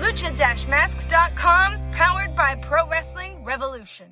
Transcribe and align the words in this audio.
Lucha-masks.com, 0.00 1.92
powered 1.92 2.34
by 2.34 2.56
Pro 2.56 2.86
Wrestling 2.86 3.44
Revolution. 3.44 4.06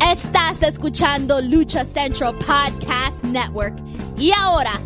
Estás 0.00 0.62
escuchando 0.62 1.40
Lucha 1.42 1.84
Central 1.84 2.34
Podcast 2.34 3.22
Network. 3.24 3.74
Y 4.16 4.32
ahora, 4.32 4.80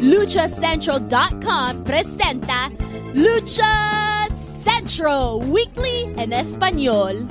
luchacentral.com 0.00 1.84
presenta 1.84 2.70
Lucha 3.14 4.26
Central 4.62 5.40
Weekly 5.50 6.12
en 6.18 6.32
español. 6.32 7.26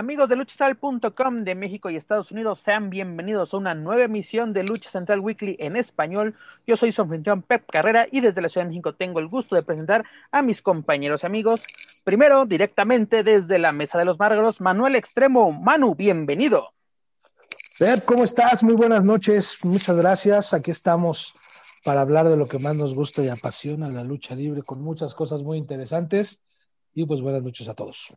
Amigos 0.00 0.30
de 0.30 0.36
luchacentral.com 0.36 1.44
de 1.44 1.54
México 1.54 1.90
y 1.90 1.96
Estados 1.96 2.32
Unidos, 2.32 2.60
sean 2.60 2.88
bienvenidos 2.88 3.52
a 3.52 3.58
una 3.58 3.74
nueva 3.74 4.04
emisión 4.04 4.54
de 4.54 4.62
Lucha 4.62 4.90
Central 4.90 5.20
Weekly 5.20 5.56
en 5.58 5.76
español. 5.76 6.34
Yo 6.66 6.78
soy 6.78 6.90
su 6.90 7.02
anfitrión 7.02 7.42
Pep 7.42 7.66
Carrera 7.70 8.06
y 8.10 8.22
desde 8.22 8.40
la 8.40 8.48
Ciudad 8.48 8.64
de 8.64 8.70
México 8.70 8.94
tengo 8.94 9.20
el 9.20 9.28
gusto 9.28 9.56
de 9.56 9.62
presentar 9.62 10.06
a 10.32 10.40
mis 10.40 10.62
compañeros 10.62 11.22
y 11.22 11.26
amigos. 11.26 11.62
Primero, 12.02 12.46
directamente 12.46 13.22
desde 13.22 13.58
la 13.58 13.72
Mesa 13.72 13.98
de 13.98 14.06
los 14.06 14.18
Márgaros, 14.18 14.62
Manuel 14.62 14.96
Extremo. 14.96 15.52
Manu, 15.52 15.94
bienvenido. 15.94 16.70
Pep, 17.78 18.02
¿cómo 18.06 18.24
estás? 18.24 18.62
Muy 18.62 18.76
buenas 18.76 19.04
noches, 19.04 19.58
muchas 19.64 19.98
gracias. 19.98 20.54
Aquí 20.54 20.70
estamos 20.70 21.34
para 21.84 22.00
hablar 22.00 22.26
de 22.26 22.38
lo 22.38 22.48
que 22.48 22.58
más 22.58 22.74
nos 22.74 22.94
gusta 22.94 23.22
y 23.22 23.28
apasiona, 23.28 23.90
la 23.90 24.02
lucha 24.02 24.34
libre, 24.34 24.62
con 24.62 24.80
muchas 24.80 25.12
cosas 25.12 25.42
muy 25.42 25.58
interesantes. 25.58 26.40
Y 26.94 27.04
pues 27.04 27.20
buenas 27.20 27.42
noches 27.42 27.68
a 27.68 27.74
todos. 27.74 28.08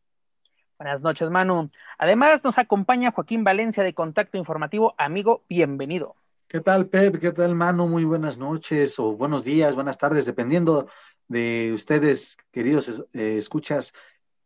Buenas 0.77 1.01
noches, 1.01 1.29
Manu. 1.29 1.69
Además, 1.97 2.43
nos 2.43 2.57
acompaña 2.57 3.11
Joaquín 3.11 3.43
Valencia 3.43 3.83
de 3.83 3.93
Contacto 3.93 4.37
Informativo. 4.37 4.95
Amigo, 4.97 5.43
bienvenido. 5.47 6.15
¿Qué 6.47 6.59
tal, 6.61 6.87
Pep? 6.87 7.19
¿Qué 7.19 7.31
tal, 7.31 7.55
Manu? 7.55 7.87
Muy 7.87 8.03
buenas 8.03 8.37
noches 8.37 8.99
o 8.99 9.15
buenos 9.15 9.43
días, 9.43 9.75
buenas 9.75 9.97
tardes, 9.97 10.25
dependiendo 10.25 10.87
de 11.27 11.71
ustedes, 11.73 12.37
queridos 12.51 13.05
eh, 13.13 13.37
escuchas, 13.37 13.93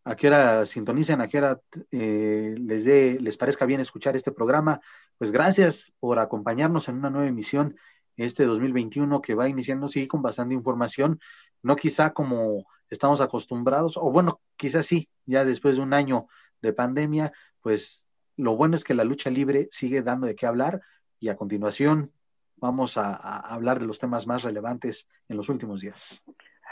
a 0.03 0.16
qué 0.16 0.28
hora 0.28 0.66
sintonicen, 0.66 1.20
a 1.20 1.28
qué 1.28 1.38
hora 1.39 1.59
eh, 1.92 2.55
les, 2.58 2.86
dé, 2.86 3.17
les 3.20 3.36
parezca 3.36 3.66
bien 3.66 3.81
escuchar 3.81 4.16
este 4.16 4.31
programa. 4.31 4.80
Pues 5.17 5.31
gracias 5.31 5.92
por 6.00 6.20
acompañarnos 6.20 6.88
en 6.88 6.95
una 6.95 7.09
nueva 7.09 7.28
emisión 7.28 7.75
este 8.16 8.45
2021 8.45 9.22
que 9.22 9.36
va 9.36 9.50
iniciando, 9.50 9.89
sí, 9.89 10.08
con 10.08 10.22
bastante 10.22 10.53
información, 10.53 11.20
no 11.61 11.75
quizá 11.75 12.14
como 12.14 12.66
estamos 12.89 13.21
acostumbrados, 13.21 13.97
o 13.97 14.11
bueno, 14.11 14.41
quizás 14.55 14.85
sí, 14.85 15.09
ya 15.25 15.45
después 15.45 15.75
de 15.77 15.81
un 15.81 15.93
año 15.93 16.27
de 16.61 16.73
pandemia, 16.73 17.33
pues 17.61 18.05
lo 18.35 18.55
bueno 18.55 18.75
es 18.75 18.83
que 18.83 18.93
la 18.93 19.03
lucha 19.03 19.30
libre 19.30 19.67
sigue 19.71 20.02
dando 20.02 20.27
de 20.27 20.35
qué 20.35 20.45
hablar 20.45 20.81
y 21.19 21.30
a 21.30 21.35
continuación 21.35 22.11
vamos 22.55 22.97
a, 22.97 23.13
a 23.13 23.39
hablar 23.53 23.80
de 23.80 23.85
los 23.85 23.99
temas 23.99 24.27
más 24.27 24.43
relevantes 24.43 25.08
en 25.27 25.38
los 25.38 25.49
últimos 25.49 25.81
días. 25.81 26.21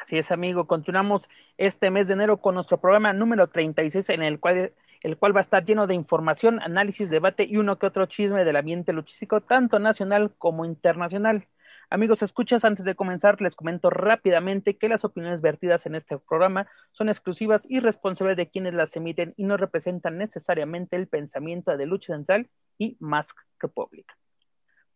Así 0.01 0.17
es, 0.17 0.31
amigo. 0.31 0.67
Continuamos 0.67 1.27
este 1.57 1.89
mes 1.89 2.07
de 2.07 2.13
enero 2.13 2.37
con 2.37 2.55
nuestro 2.55 2.79
programa 2.79 3.13
número 3.13 3.47
36, 3.47 4.09
en 4.11 4.21
el 4.21 4.39
cual, 4.39 4.73
el 5.01 5.17
cual 5.17 5.35
va 5.35 5.39
a 5.39 5.41
estar 5.41 5.65
lleno 5.65 5.87
de 5.87 5.95
información, 5.95 6.59
análisis, 6.61 7.09
debate 7.09 7.43
y 7.43 7.57
uno 7.57 7.79
que 7.79 7.87
otro 7.87 8.05
chisme 8.05 8.45
del 8.45 8.55
ambiente 8.55 8.93
luchístico, 8.93 9.41
tanto 9.41 9.79
nacional 9.79 10.31
como 10.37 10.65
internacional. 10.65 11.47
Amigos, 11.89 12.23
escuchas, 12.23 12.65
antes 12.65 12.83
de 12.83 12.95
comenzar, 12.95 13.41
les 13.41 13.55
comento 13.55 13.89
rápidamente 13.89 14.77
que 14.77 14.89
las 14.89 15.05
opiniones 15.05 15.41
vertidas 15.41 15.85
en 15.85 15.95
este 15.95 16.17
programa 16.17 16.67
son 16.91 17.09
exclusivas 17.09 17.65
y 17.69 17.79
responsables 17.79 18.37
de 18.37 18.49
quienes 18.49 18.73
las 18.73 18.95
emiten 18.95 19.33
y 19.37 19.45
no 19.45 19.55
representan 19.55 20.17
necesariamente 20.17 20.95
el 20.95 21.07
pensamiento 21.07 21.77
de 21.77 21.85
Lucha 21.85 22.13
Central 22.13 22.49
y 22.79 22.97
Mask 22.99 23.37
Republic. 23.59 24.07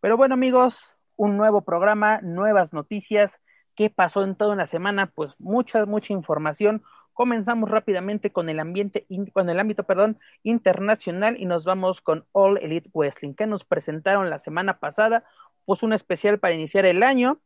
Pero 0.02 0.18
bueno, 0.18 0.34
amigos, 0.34 0.94
un 1.16 1.38
nuevo 1.38 1.62
programa, 1.62 2.22
nuevas 2.22 2.74
noticias. 2.74 3.40
¿Qué 3.76 3.90
pasó 3.90 4.24
en 4.24 4.36
toda 4.36 4.54
una 4.54 4.66
semana? 4.66 5.08
Pues 5.08 5.36
mucha, 5.38 5.86
mucha 5.86 6.14
información. 6.14 6.82
Comenzamos 7.14 7.70
rápidamente 7.70 8.32
con 8.32 8.50
el 8.50 8.60
ambiente, 8.60 9.06
con 9.34 9.50
el 9.50 9.60
ámbito, 9.60 9.84
perdón, 9.84 10.18
internacional 10.42 11.36
y 11.38 11.46
nos 11.46 11.66
vamos 11.66 12.02
con 12.02 12.26
All 12.32 12.58
Elite 12.58 12.90
Wrestling, 12.94 13.34
que 13.34 13.46
nos 13.46 13.66
presentaron 13.66 14.30
la 14.30 14.40
semana 14.40 14.80
pasada 14.80 15.26
puso 15.70 15.86
un 15.86 15.94
especial 15.94 16.40
para 16.40 16.56
iniciar 16.56 16.88
el 16.88 17.04
año, 17.04 17.44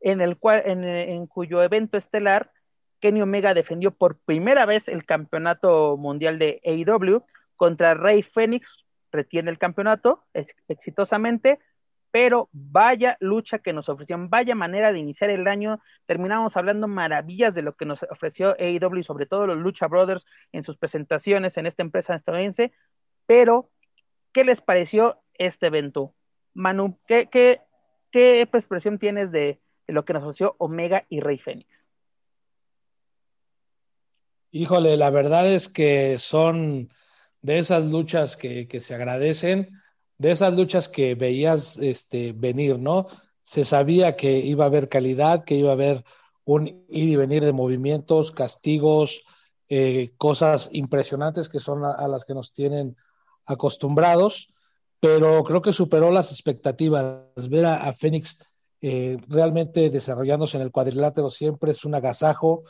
en 0.00 0.20
el 0.20 0.36
cual, 0.36 0.64
en, 0.66 1.28
cuyo 1.28 1.62
evento 1.62 1.96
estelar, 1.96 2.50
Kenny 2.98 3.22
Omega 3.22 3.54
defendió 3.54 3.92
por 3.92 4.18
primera 4.18 4.66
vez 4.66 4.88
el 4.88 5.04
campeonato 5.04 5.96
mundial 5.96 6.40
de 6.40 6.60
AEW 6.64 7.24
contra 7.54 7.94
Rey 7.94 8.24
Fénix, 8.24 8.84
retiene 9.12 9.48
el 9.48 9.58
campeonato 9.58 10.24
ex 10.34 10.56
exitosamente, 10.66 11.60
pero 12.10 12.48
vaya 12.50 13.16
lucha 13.20 13.60
que 13.60 13.72
nos 13.72 13.88
ofrecieron, 13.88 14.28
vaya 14.28 14.56
manera 14.56 14.90
de 14.90 14.98
iniciar 14.98 15.30
el 15.30 15.46
año. 15.46 15.78
Terminamos 16.06 16.56
hablando 16.56 16.88
maravillas 16.88 17.54
de 17.54 17.62
lo 17.62 17.76
que 17.76 17.84
nos 17.84 18.02
ofreció 18.10 18.56
AEW 18.58 19.04
sobre 19.04 19.26
todo 19.26 19.46
los 19.46 19.58
Lucha 19.58 19.86
Brothers 19.86 20.26
en 20.50 20.64
sus 20.64 20.76
presentaciones 20.78 21.56
en 21.58 21.66
esta 21.66 21.84
empresa 21.84 22.16
estadounidense. 22.16 22.72
Pero, 23.24 23.70
¿qué 24.32 24.42
les 24.42 24.60
pareció 24.60 25.22
este 25.34 25.68
evento? 25.68 26.12
Manu, 26.54 26.98
¿qué, 27.06 27.28
qué, 27.30 27.60
qué 28.10 28.42
expresión 28.42 28.98
tienes 28.98 29.32
de, 29.32 29.60
lo 29.86 30.04
que 30.04 30.12
nos 30.12 30.22
ofreció 30.22 30.54
Omega 30.58 31.06
y 31.08 31.20
Rey 31.20 31.38
Fénix? 31.38 31.84
Híjole, 34.50 34.96
la 34.96 35.10
verdad 35.10 35.50
es 35.50 35.68
que 35.68 36.18
son 36.18 36.90
de 37.40 37.58
esas 37.58 37.86
luchas 37.86 38.36
que, 38.36 38.68
que 38.68 38.80
se 38.80 38.94
agradecen, 38.94 39.80
de 40.18 40.30
esas 40.30 40.54
luchas 40.54 40.88
que 40.88 41.14
veías 41.14 41.78
este, 41.78 42.32
venir, 42.32 42.78
¿no? 42.78 43.06
Se 43.44 43.64
sabía 43.64 44.16
que 44.16 44.38
iba 44.38 44.64
a 44.64 44.68
haber 44.68 44.88
calidad, 44.88 45.44
que 45.44 45.56
iba 45.56 45.70
a 45.70 45.74
haber 45.74 46.04
un 46.44 46.68
ir 46.88 47.08
y 47.08 47.16
venir 47.16 47.44
de 47.44 47.52
movimientos, 47.52 48.30
castigos, 48.30 49.22
eh, 49.68 50.12
cosas 50.18 50.68
impresionantes 50.72 51.48
que 51.48 51.60
son 51.60 51.84
a 51.84 52.06
las 52.08 52.24
que 52.24 52.34
nos 52.34 52.52
tienen 52.52 52.96
acostumbrados 53.46 54.52
pero 55.02 55.42
creo 55.42 55.60
que 55.60 55.72
superó 55.72 56.12
las 56.12 56.30
expectativas. 56.30 57.24
Ver 57.50 57.66
a, 57.66 57.92
Fénix 57.92 58.38
eh, 58.80 59.18
realmente 59.26 59.90
desarrollándose 59.90 60.56
en 60.56 60.62
el 60.62 60.70
cuadrilátero 60.70 61.28
siempre 61.28 61.72
es 61.72 61.84
un 61.84 61.96
agasajo. 61.96 62.62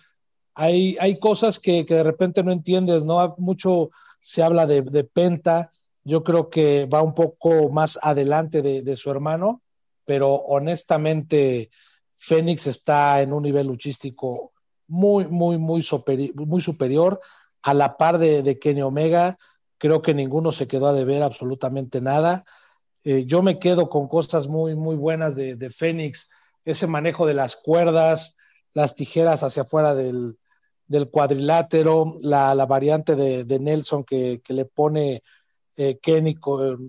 Hay, 0.54 0.96
hay 0.98 1.18
cosas 1.18 1.58
que, 1.58 1.84
que, 1.84 1.92
de 1.92 2.04
repente 2.04 2.42
no 2.42 2.50
entiendes, 2.50 3.04
¿no? 3.04 3.34
Mucho 3.36 3.90
se 4.18 4.42
habla 4.42 4.66
de, 4.66 4.80
de, 4.80 5.04
Penta, 5.04 5.72
yo 6.04 6.24
creo 6.24 6.48
que 6.48 6.86
va 6.86 7.02
un 7.02 7.14
poco 7.14 7.68
más 7.68 7.98
adelante 8.00 8.62
de, 8.62 8.80
de 8.80 8.96
su 8.96 9.10
hermano, 9.10 9.60
pero 10.06 10.32
honestamente 10.32 11.68
Fénix 12.16 12.66
está 12.66 13.20
en 13.20 13.34
un 13.34 13.42
nivel 13.42 13.66
luchístico 13.66 14.52
muy, 14.86 15.26
muy, 15.26 15.58
muy, 15.58 15.84
muy 16.34 16.60
superior 16.62 17.20
a 17.62 17.74
la 17.74 17.98
par 17.98 18.16
de, 18.16 18.42
de 18.42 18.58
Kenny 18.58 18.80
Omega 18.80 19.36
creo 19.82 20.00
que 20.00 20.14
ninguno 20.14 20.52
se 20.52 20.68
quedó 20.68 20.86
a 20.86 20.92
deber 20.92 21.24
absolutamente 21.24 22.00
nada. 22.00 22.44
Eh, 23.02 23.24
yo 23.26 23.42
me 23.42 23.58
quedo 23.58 23.88
con 23.88 24.06
cosas 24.06 24.46
muy, 24.46 24.76
muy 24.76 24.94
buenas 24.94 25.34
de, 25.34 25.56
de 25.56 25.70
Fénix, 25.70 26.30
ese 26.64 26.86
manejo 26.86 27.26
de 27.26 27.34
las 27.34 27.56
cuerdas, 27.56 28.36
las 28.74 28.94
tijeras 28.94 29.42
hacia 29.42 29.62
afuera 29.62 29.96
del, 29.96 30.38
del 30.86 31.10
cuadrilátero, 31.10 32.16
la, 32.20 32.54
la 32.54 32.64
variante 32.64 33.16
de, 33.16 33.58
Nelson 33.58 34.04
que, 34.04 34.40
le 34.46 34.64
pone 34.66 35.24
eh, 35.74 35.98
Kenny 36.00 36.38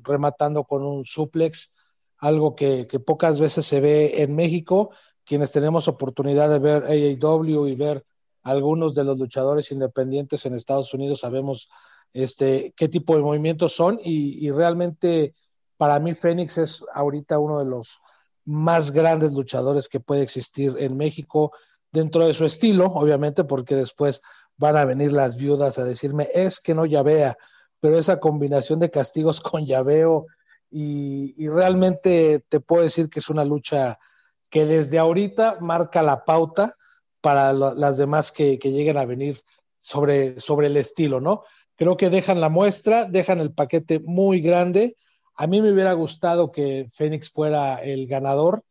rematando 0.04 0.64
con 0.64 0.86
un 0.86 1.04
suplex, 1.04 1.74
algo 2.20 2.56
que, 2.56 2.86
que, 2.86 3.00
pocas 3.00 3.40
veces 3.40 3.66
se 3.66 3.82
ve 3.82 4.22
en 4.22 4.36
México. 4.36 4.92
Quienes 5.26 5.52
tenemos 5.52 5.88
oportunidad 5.88 6.48
de 6.48 6.60
ver 6.60 6.84
AAW 6.84 7.66
y 7.66 7.76
ver 7.76 8.06
algunos 8.44 8.94
de 8.94 9.04
los 9.04 9.18
luchadores 9.18 9.72
independientes 9.72 10.46
en 10.46 10.54
Estados 10.54 10.94
Unidos, 10.94 11.22
sabemos 11.22 11.70
este, 12.14 12.74
qué 12.78 12.88
tipo 12.88 13.16
de 13.16 13.22
movimientos 13.22 13.74
son 13.74 14.00
y, 14.04 14.46
y, 14.46 14.52
realmente 14.52 15.34
para 15.78 16.00
mí 16.00 16.14
Fénix 16.14 16.58
es 16.58 16.86
ahorita 16.94 17.40
uno 17.40 17.60
de 17.60 17.66
los 17.66 18.00
más 18.46 18.92
grandes 18.92 19.34
luchadores 19.34 19.90
que 19.90 20.00
puede 20.00 20.22
existir 20.22 20.76
en 20.80 20.96
México 20.96 21.52
dentro 21.92 22.26
de 22.26 22.34
su 22.34 22.46
estilo, 22.46 22.86
obviamente, 22.88 23.44
porque 23.44 23.76
después 23.76 24.22
van 24.58 24.78
a 24.78 24.86
venir 24.86 25.12
las 25.12 25.36
viudas 25.36 25.80
a 25.80 25.84
decirme, 25.84 26.30
es 26.34 26.60
que 26.60 26.76
no 26.76 26.86
llavea, 26.86 27.38
pero 27.80 27.98
esa 27.98 28.20
combinación 28.20 28.80
de 28.80 28.92
castigos 28.92 29.42
con 29.42 29.66
llaveo 29.66 30.28
y, 30.70 31.34
y 31.38 31.50
realmente 31.50 32.44
te 32.50 32.60
puedo 32.60 32.84
decir 32.84 33.10
que 33.10 33.20
es 33.20 33.30
una 33.30 33.46
lucha 33.46 34.00
que 34.50 34.66
desde 34.66 35.00
ahorita 35.00 35.58
marca 35.62 36.02
la 36.02 36.26
pauta 36.26 36.76
para 37.22 37.54
las 37.54 37.98
demás 37.98 38.32
que, 38.32 38.60
que, 38.60 38.72
lleguen 38.72 38.98
a 38.98 39.06
venir 39.06 39.40
sobre, 39.80 40.40
sobre 40.40 40.68
el 40.68 40.78
estilo, 40.78 41.22
¿no? 41.22 41.44
Creo 41.76 41.98
que 41.98 42.10
dejan 42.10 42.40
la 42.40 42.50
muestra, 42.50 43.06
dejan 43.06 43.40
el 43.40 43.54
paquete 43.54 44.00
muy 44.00 44.42
grande. 44.42 44.96
A 45.36 45.48
mí 45.48 45.62
me 45.62 45.72
hubiera 45.72 45.94
gustado 45.94 46.52
que 46.52 46.88
Fénix 46.94 47.32
fuera 47.32 47.76
el 47.78 48.08
ganador, 48.08 48.64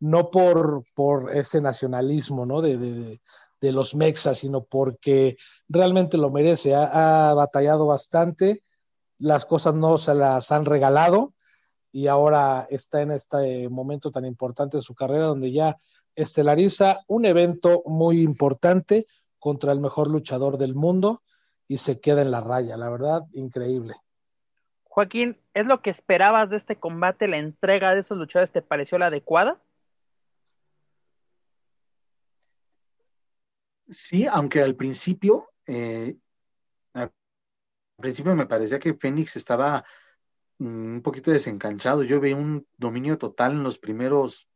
no 0.00 0.30
por, 0.30 0.82
por 0.94 1.34
ese 1.34 1.60
nacionalismo, 1.60 2.46
¿no? 2.46 2.60
De, 2.60 2.76
de, 2.76 3.20
de 3.60 3.72
los 3.72 3.94
mexas, 3.94 4.38
sino 4.38 4.64
porque 4.64 5.36
realmente 5.68 6.16
lo 6.16 6.30
merece. 6.30 6.74
Ha, 6.74 7.30
ha, 7.30 7.34
batallado 7.34 7.86
bastante, 7.86 8.64
las 9.18 9.44
cosas 9.44 9.74
no 9.74 9.98
se 9.98 10.14
las 10.14 10.50
han 10.52 10.64
regalado 10.64 11.34
y 11.92 12.06
ahora 12.06 12.66
está 12.70 13.02
en 13.02 13.12
este 13.12 13.68
momento 13.68 14.10
tan 14.10 14.24
importante 14.24 14.76
de 14.76 14.82
su 14.82 14.94
carrera 14.94 15.26
donde 15.26 15.52
ya 15.52 15.76
estelariza 16.14 17.00
un 17.06 17.24
evento 17.24 17.82
muy 17.86 18.22
importante 18.22 19.06
contra 19.38 19.72
el 19.72 19.80
mejor 19.80 20.08
luchador 20.08 20.58
del 20.58 20.74
mundo 20.74 21.22
y 21.68 21.76
se 21.76 22.00
queda 22.00 22.22
en 22.22 22.30
la 22.30 22.40
raya, 22.40 22.76
la 22.76 22.90
verdad, 22.90 23.22
increíble. 23.32 23.94
Joaquín, 24.84 25.38
¿es 25.54 25.66
lo 25.66 25.80
que 25.82 25.90
esperabas 25.90 26.50
de 26.50 26.56
este 26.56 26.76
combate? 26.76 27.28
¿La 27.28 27.36
entrega 27.36 27.94
de 27.94 28.00
esos 28.00 28.18
luchadores 28.18 28.50
te 28.50 28.62
pareció 28.62 28.98
la 28.98 29.06
adecuada? 29.06 29.62
Sí, 33.90 34.26
aunque 34.26 34.60
al 34.60 34.74
principio, 34.74 35.50
eh, 35.66 36.16
al 36.94 37.12
principio 37.96 38.34
me 38.34 38.46
parecía 38.46 38.78
que 38.78 38.94
Fénix 38.94 39.36
estaba 39.36 39.84
mm, 40.58 40.94
un 40.96 41.02
poquito 41.02 41.30
desencanchado. 41.30 42.02
Yo 42.02 42.18
veía 42.18 42.36
un 42.36 42.66
dominio 42.76 43.18
total 43.18 43.52
en 43.52 43.62
los 43.62 43.78
primeros 43.78 44.48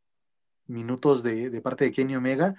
minutos 0.65 1.23
de, 1.23 1.49
de 1.49 1.61
parte 1.61 1.85
de 1.85 1.91
Kenny 1.91 2.15
Omega. 2.15 2.55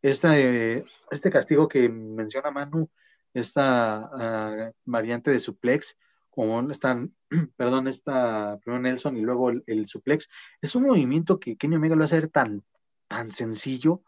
Esta, 0.00 0.38
eh, 0.38 0.84
este 1.10 1.30
castigo 1.30 1.66
que 1.68 1.88
menciona 1.88 2.50
Manu, 2.50 2.90
esta 3.38 4.10
uh, 4.12 4.72
variante 4.84 5.30
de 5.30 5.40
suplex, 5.40 5.96
como 6.30 6.70
están, 6.70 7.14
perdón, 7.56 7.88
esta 7.88 8.58
primero 8.62 8.82
Nelson 8.82 9.16
y 9.16 9.20
luego 9.20 9.50
el, 9.50 9.62
el, 9.66 9.86
suplex, 9.86 10.28
es 10.60 10.74
un 10.74 10.84
movimiento 10.84 11.38
que 11.38 11.56
Kenny 11.56 11.76
Omega 11.76 11.96
lo 11.96 12.04
hacer 12.04 12.28
tan, 12.28 12.64
tan 13.08 13.30
sencillo 13.32 14.02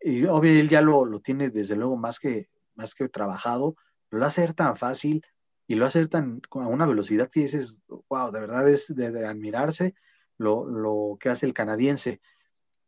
y 0.00 0.24
obvio 0.26 0.52
él 0.52 0.68
ya 0.68 0.82
lo, 0.82 1.04
lo, 1.04 1.20
tiene 1.20 1.50
desde 1.50 1.76
luego 1.76 1.96
más 1.96 2.18
que, 2.18 2.48
más 2.74 2.94
que 2.94 3.08
trabajado, 3.08 3.76
lo 4.10 4.20
va 4.20 4.26
a 4.26 4.28
hacer 4.28 4.52
tan 4.52 4.76
fácil 4.76 5.24
y 5.66 5.76
lo 5.76 5.86
hacer 5.86 6.08
tan, 6.08 6.42
a 6.50 6.66
una 6.66 6.86
velocidad 6.86 7.30
que 7.30 7.40
dices, 7.40 7.76
wow, 8.08 8.30
de 8.30 8.40
verdad 8.40 8.68
es 8.68 8.94
de, 8.94 9.10
de 9.10 9.26
admirarse 9.26 9.94
lo, 10.36 10.66
lo, 10.68 11.16
que 11.18 11.30
hace 11.30 11.46
el 11.46 11.54
canadiense. 11.54 12.20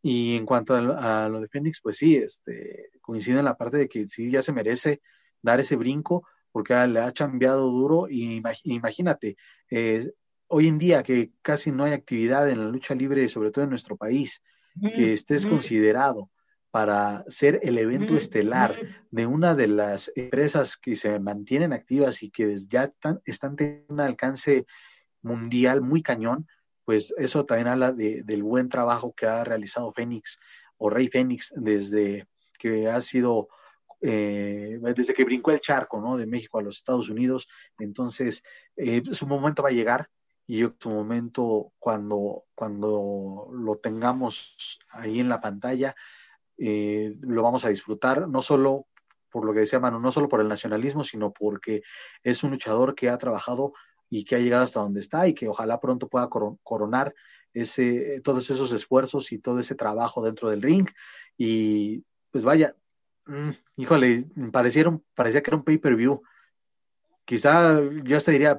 Y 0.03 0.37
en 0.37 0.45
cuanto 0.45 0.75
a, 0.75 1.25
a, 1.25 1.29
lo 1.29 1.41
de 1.41 1.49
Fénix, 1.49 1.81
pues 1.81 1.97
sí, 1.97 2.17
este, 2.17 2.91
coincido 3.01 3.39
en 3.39 3.47
la 3.47 3.57
parte 3.57 3.79
de 3.79 3.89
que 3.89 4.07
sí 4.09 4.31
ya 4.31 4.43
se 4.43 4.53
merece 4.53 5.01
dar 5.43 5.61
ese 5.61 5.77
brinco 5.77 6.27
porque 6.53 6.75
le 6.87 7.01
ha 7.01 7.13
cambiado 7.13 7.71
duro. 7.71 8.09
Y 8.09 8.43
imagínate, 8.65 9.37
eh, 9.71 10.11
hoy 10.49 10.69
en 10.69 10.79
día 10.79 11.03
que 11.03 11.33
casi 11.43 11.73
no 11.73 11.85
hay 11.85 11.93
actividad 11.93 12.49
en 12.49 12.59
la 12.59 12.71
lucha 12.71 12.95
libre, 12.95 13.29
sobre 13.29 13.51
todo 13.51 13.65
en 13.65 13.71
nuestro 13.71 13.97
país, 13.97 14.43
que 14.95 15.15
estés 15.15 15.47
considerado 15.47 16.31
para 16.71 17.25
ser 17.29 17.61
el 17.63 17.79
evento 17.79 18.17
estelar 18.17 18.77
de 19.11 19.27
una 19.27 19.55
de 19.55 19.67
las 19.67 20.13
empresas 20.15 20.77
que 20.77 20.95
se 20.95 21.19
mantienen 21.19 21.73
activas 21.73 22.23
y 22.23 22.31
que 22.31 22.55
ya 22.69 22.85
están, 22.85 23.23
están 23.25 23.57
teniendo 23.57 23.95
un 23.95 24.01
alcance 24.01 24.67
mundial 25.23 25.81
muy 25.81 26.03
cañón, 26.03 26.47
pues 26.85 27.15
eso 27.17 27.47
también 27.47 27.69
habla 27.69 27.93
de, 27.93 28.23
del 28.25 28.43
buen 28.43 28.69
trabajo 28.69 29.15
que 29.15 29.27
ha 29.27 29.43
realizado 29.43 29.93
Fénix 29.93 30.39
o 30.77 30.91
Rey 30.91 31.09
Fénix 31.09 31.53
desde 31.57 32.27
que 32.59 32.89
ha 32.89 33.01
sido, 33.01 33.49
eh, 34.01 34.79
desde 34.95 35.15
que 35.15 35.25
brincó 35.25 35.51
el 35.51 35.61
charco, 35.61 36.01
¿no? 36.01 36.17
De 36.17 36.27
México 36.27 36.59
a 36.59 36.63
los 36.63 36.77
Estados 36.77 37.09
Unidos. 37.09 37.49
Entonces, 37.79 38.43
eh, 38.77 39.03
su 39.13 39.27
momento 39.27 39.63
va 39.63 39.71
a 39.71 39.73
llegar 39.73 40.09
y 40.47 40.59
yo 40.59 40.75
su 40.79 40.91
momento 40.91 41.73
cuando, 41.79 42.45
cuando 42.55 43.49
lo 43.53 43.77
tengamos 43.77 44.79
ahí 44.91 45.21
en 45.21 45.29
la 45.29 45.41
pantalla, 45.41 45.95
eh, 46.59 47.17
lo 47.21 47.43
vamos 47.43 47.65
a 47.65 47.69
disfrutar, 47.69 48.29
no 48.29 48.43
solo 48.43 48.87
por 49.31 49.45
lo 49.45 49.53
que 49.53 49.61
decía 49.61 49.81
Manu, 49.81 49.99
no 50.01 50.13
solo 50.13 50.29
por 50.29 50.41
el 50.41 50.49
nacionalismo, 50.49 51.05
sino 51.05 51.33
porque 51.33 51.83
es 52.23 52.43
un 52.43 52.53
luchador 52.53 52.95
que 52.95 53.11
ha 53.11 53.19
trabajado 53.19 53.75
y 54.09 54.25
que 54.25 54.37
ha 54.37 54.39
llegado 54.39 54.63
hasta 54.63 54.81
donde 54.81 55.01
está 55.01 55.27
y 55.29 55.35
que 55.35 55.49
ojalá 55.49 55.81
pronto 55.81 56.09
pueda 56.09 56.29
coronar 56.29 57.15
ese, 57.53 58.21
todos 58.23 58.49
esos 58.51 58.73
esfuerzos 58.73 59.33
y 59.33 59.39
todo 59.39 59.59
ese 59.59 59.75
trabajo 59.75 60.23
dentro 60.25 60.49
del 60.49 60.63
ring. 60.63 60.89
Y 61.37 62.05
pues 62.31 62.45
vaya, 62.45 62.75
mmm, 63.27 63.51
híjole, 63.77 64.25
parecieron, 64.53 65.03
parecía 65.15 65.43
que 65.43 65.51
era 65.51 65.57
un 65.57 65.65
pay-per-view. 65.65 66.23
Quizá 67.25 67.81
yo 68.05 68.17
hasta 68.17 68.31
diría 68.31 68.59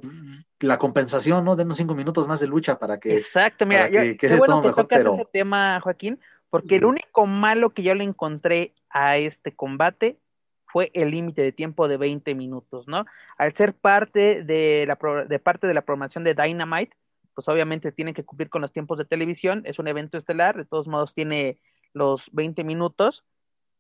la 0.60 0.78
compensación, 0.78 1.46
¿no? 1.46 1.56
De 1.56 1.64
unos 1.64 1.78
cinco 1.78 1.96
minutos 1.96 2.28
más 2.28 2.40
de 2.40 2.48
lucha 2.48 2.78
para 2.80 3.00
que. 3.00 3.16
Exacto, 3.16 3.66
mira, 3.66 3.90
yo, 3.90 4.02
que 4.02 4.18
qué 4.18 4.36
bueno 4.36 4.62
que 4.62 4.68
mejor, 4.68 4.84
tocas 4.84 5.00
pero... 5.00 5.14
ese 5.14 5.26
tema, 5.32 5.80
Joaquín, 5.82 6.20
porque 6.50 6.76
el 6.76 6.86
único 6.86 7.26
malo 7.26 7.72
que 7.72 7.84
yo 7.84 7.94
le 7.94 8.04
encontré 8.04 8.74
a 8.90 9.18
este 9.18 9.56
combate 9.56 10.18
fue 10.66 10.92
el 10.94 11.12
límite 11.12 11.42
de 11.42 11.52
tiempo 11.52 11.88
de 11.88 11.98
20 11.98 12.36
minutos, 12.36 12.88
¿no? 12.88 13.06
Al 13.38 13.54
ser 13.54 13.74
parte 13.74 14.44
de 14.44 14.86
la 14.86 15.26
de 15.26 15.40
parte 15.40 15.68
de 15.68 15.74
la 15.74 15.82
programación 15.82 16.24
de 16.24 16.34
Dynamite, 16.34 16.96
pues 17.34 17.48
obviamente 17.48 17.92
tienen 17.92 18.14
que 18.14 18.26
cumplir 18.26 18.50
con 18.50 18.62
los 18.62 18.74
tiempos 18.74 18.98
de 18.98 19.06
televisión, 19.06 19.62
es 19.66 19.80
un 19.80 19.88
evento 19.88 20.18
estelar, 20.18 20.58
de 20.58 20.66
todos 20.66 20.88
modos 20.88 21.14
tiene 21.14 21.60
los 21.94 22.30
20 22.34 22.64
minutos, 22.64 23.24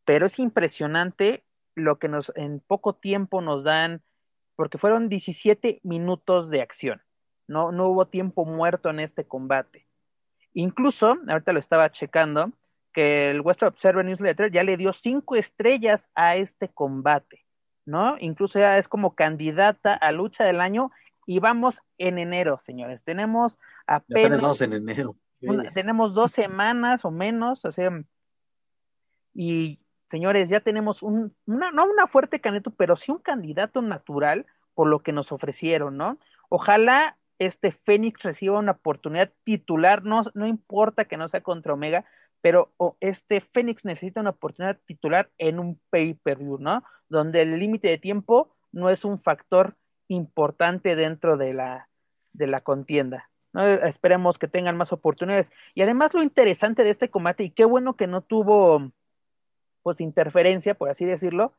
pero 0.07 0.25
es 0.25 0.39
impresionante 0.39 1.43
lo 1.75 1.99
que 1.99 2.07
nos 2.07 2.31
en 2.37 2.61
poco 2.61 2.93
tiempo 2.93 3.41
nos 3.41 3.65
dan, 3.65 4.01
porque 4.55 4.77
fueron 4.77 5.09
17 5.09 5.81
minutos 5.83 6.49
de 6.49 6.61
acción, 6.61 7.01
no, 7.45 7.73
no 7.73 7.89
hubo 7.89 8.07
tiempo 8.07 8.45
muerto 8.45 8.89
en 8.89 9.01
este 9.01 9.25
combate. 9.25 9.85
Incluso, 10.53 11.17
ahorita 11.27 11.51
lo 11.51 11.59
estaba 11.59 11.91
checando, 11.91 12.53
que 12.93 13.31
el 13.31 13.41
Western 13.41 13.67
Observer 13.67 14.05
Newsletter 14.05 14.49
ya 14.49 14.63
le 14.63 14.77
dio 14.77 14.93
cinco 14.93 15.35
estrellas 15.35 16.07
a 16.15 16.37
este 16.37 16.69
combate, 16.69 17.45
¿no? 17.85 18.15
Incluso 18.21 18.59
ya 18.59 18.77
es 18.77 18.87
como 18.87 19.13
candidata 19.13 19.93
a 19.93 20.13
lucha 20.13 20.45
del 20.45 20.61
año 20.61 20.89
y 21.25 21.39
vamos 21.39 21.81
en 21.97 22.17
enero, 22.17 22.59
señores. 22.61 23.03
Tenemos 23.03 23.59
apenas. 23.85 24.41
Vamos 24.41 24.61
en 24.61 24.71
enero. 24.71 25.17
Una, 25.41 25.69
tenemos 25.73 26.13
dos 26.13 26.31
semanas 26.31 27.03
o 27.03 27.11
menos, 27.11 27.65
o 27.65 27.73
sea, 27.73 27.91
y 29.33 29.81
señores, 30.07 30.49
ya 30.49 30.59
tenemos 30.59 31.03
un, 31.03 31.35
una, 31.45 31.71
no 31.71 31.85
una 31.85 32.07
fuerte 32.07 32.39
candidato, 32.41 32.71
pero 32.71 32.97
sí 32.97 33.11
un 33.11 33.19
candidato 33.19 33.81
natural 33.81 34.45
por 34.73 34.87
lo 34.87 34.99
que 34.99 35.11
nos 35.11 35.31
ofrecieron, 35.31 35.97
¿no? 35.97 36.17
Ojalá 36.49 37.17
este 37.39 37.71
Fénix 37.71 38.23
reciba 38.23 38.59
una 38.59 38.73
oportunidad 38.73 39.31
titular, 39.43 40.03
no, 40.03 40.23
no 40.33 40.47
importa 40.47 41.05
que 41.05 41.17
no 41.17 41.27
sea 41.27 41.41
contra 41.41 41.73
Omega, 41.73 42.05
pero 42.41 42.71
este 42.99 43.41
Fénix 43.41 43.85
necesita 43.85 44.21
una 44.21 44.31
oportunidad 44.31 44.77
titular 44.85 45.29
en 45.37 45.59
un 45.59 45.79
pay-per-view, 45.89 46.57
¿no? 46.59 46.83
Donde 47.09 47.41
el 47.41 47.59
límite 47.59 47.87
de 47.89 47.97
tiempo 47.97 48.55
no 48.71 48.89
es 48.89 49.05
un 49.05 49.19
factor 49.19 49.75
importante 50.07 50.95
dentro 50.95 51.37
de 51.37 51.53
la, 51.53 51.89
de 52.33 52.47
la 52.47 52.61
contienda. 52.61 53.29
¿no? 53.53 53.65
Esperemos 53.65 54.37
que 54.37 54.47
tengan 54.47 54.77
más 54.77 54.93
oportunidades. 54.93 55.51
Y 55.73 55.81
además 55.81 56.13
lo 56.13 56.21
interesante 56.21 56.83
de 56.83 56.91
este 56.91 57.09
combate, 57.09 57.43
y 57.43 57.49
qué 57.49 57.65
bueno 57.65 57.95
que 57.95 58.07
no 58.07 58.21
tuvo 58.21 58.91
pues 59.87 60.01
interferencia, 60.01 60.73
por 60.73 60.89
así 60.89 61.05
decirlo, 61.05 61.53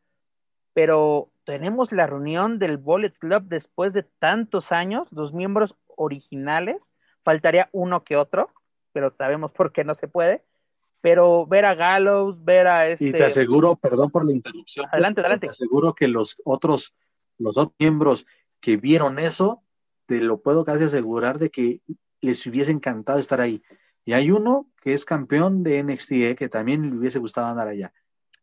pero 0.74 1.30
tenemos 1.44 1.92
la 1.92 2.06
reunión 2.06 2.58
del 2.58 2.76
Bullet 2.76 3.14
Club 3.18 3.44
después 3.44 3.94
de 3.94 4.02
tantos 4.02 4.70
años, 4.70 5.08
los 5.12 5.32
miembros 5.32 5.76
originales, 5.96 6.92
faltaría 7.22 7.70
uno 7.72 8.04
que 8.04 8.16
otro, 8.16 8.50
pero 8.92 9.14
sabemos 9.16 9.50
por 9.52 9.72
qué 9.72 9.82
no 9.82 9.94
se 9.94 10.08
puede. 10.08 10.44
Pero 11.00 11.46
ver 11.46 11.64
a 11.64 11.74
Gallows, 11.74 12.44
ver 12.44 12.66
a 12.66 12.86
este. 12.90 13.06
Y 13.06 13.12
te 13.12 13.24
aseguro, 13.24 13.76
perdón 13.76 14.10
por 14.10 14.26
la 14.26 14.34
interrupción. 14.34 14.84
Adelante, 14.92 15.22
adelante. 15.22 15.46
Te 15.46 15.50
aseguro 15.52 15.94
que 15.94 16.06
los 16.06 16.36
otros, 16.44 16.94
los 17.38 17.56
otros 17.56 17.76
miembros 17.78 18.26
que 18.60 18.76
vieron 18.76 19.18
eso, 19.18 19.62
te 20.04 20.20
lo 20.20 20.42
puedo 20.42 20.66
casi 20.66 20.84
asegurar 20.84 21.38
de 21.38 21.48
que 21.48 21.80
les 22.20 22.46
hubiese 22.46 22.72
encantado 22.72 23.20
estar 23.20 23.40
ahí. 23.40 23.62
Y 24.04 24.12
hay 24.12 24.30
uno 24.30 24.68
que 24.82 24.92
es 24.92 25.06
campeón 25.06 25.62
de 25.62 25.82
NXT, 25.82 26.12
¿eh? 26.12 26.36
que 26.36 26.50
también 26.50 26.90
le 26.90 26.96
hubiese 26.98 27.18
gustado 27.18 27.46
andar 27.46 27.68
allá. 27.68 27.94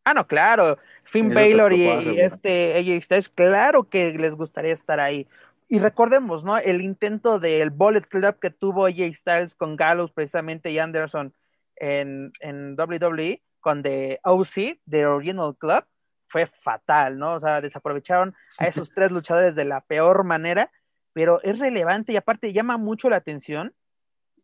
Ah, 0.06 0.14
no, 0.14 0.26
claro. 0.28 0.78
Finn 1.04 1.34
Baylor 1.34 1.74
y, 1.74 1.84
y 1.84 2.20
este 2.20 2.78
AJ 2.78 3.04
Styles, 3.04 3.30
claro 3.30 3.90
que 3.90 4.18
les 4.18 4.34
gustaría 4.34 4.72
estar 4.72 5.00
ahí. 5.00 5.28
Y 5.68 5.80
recordemos, 5.80 6.44
¿no? 6.44 6.58
El 6.58 6.82
intento 6.82 7.40
del 7.40 7.72
Bullet 7.72 8.04
Club 8.04 8.38
que 8.40 8.52
tuvo 8.52 8.86
AJ 8.86 9.14
Styles 9.14 9.56
con 9.56 9.76
Gallows 9.76 10.12
precisamente 10.12 10.72
y 10.72 10.80
Anderson 10.80 11.34
en, 11.76 12.32
en 12.40 12.76
WWE 12.80 13.42
con 13.60 13.82
The 13.82 14.20
OC, 14.24 14.80
The 14.88 15.08
Original 15.08 15.56
Club, 15.58 15.84
fue 16.28 16.46
fatal, 16.46 17.18
¿no? 17.18 17.34
O 17.34 17.40
sea, 17.40 17.62
desaprovecharon 17.62 18.36
a 18.60 18.68
esos 18.68 18.92
tres 18.94 19.12
luchadores 19.12 19.56
de 19.56 19.66
la 19.66 19.82
peor 19.82 20.24
manera, 20.24 20.72
pero 21.14 21.42
es 21.42 21.58
relevante 21.58 22.14
y 22.14 22.18
aparte 22.18 22.54
llama 22.54 22.78
mucho 22.78 23.10
la 23.10 23.16
atención 23.18 23.74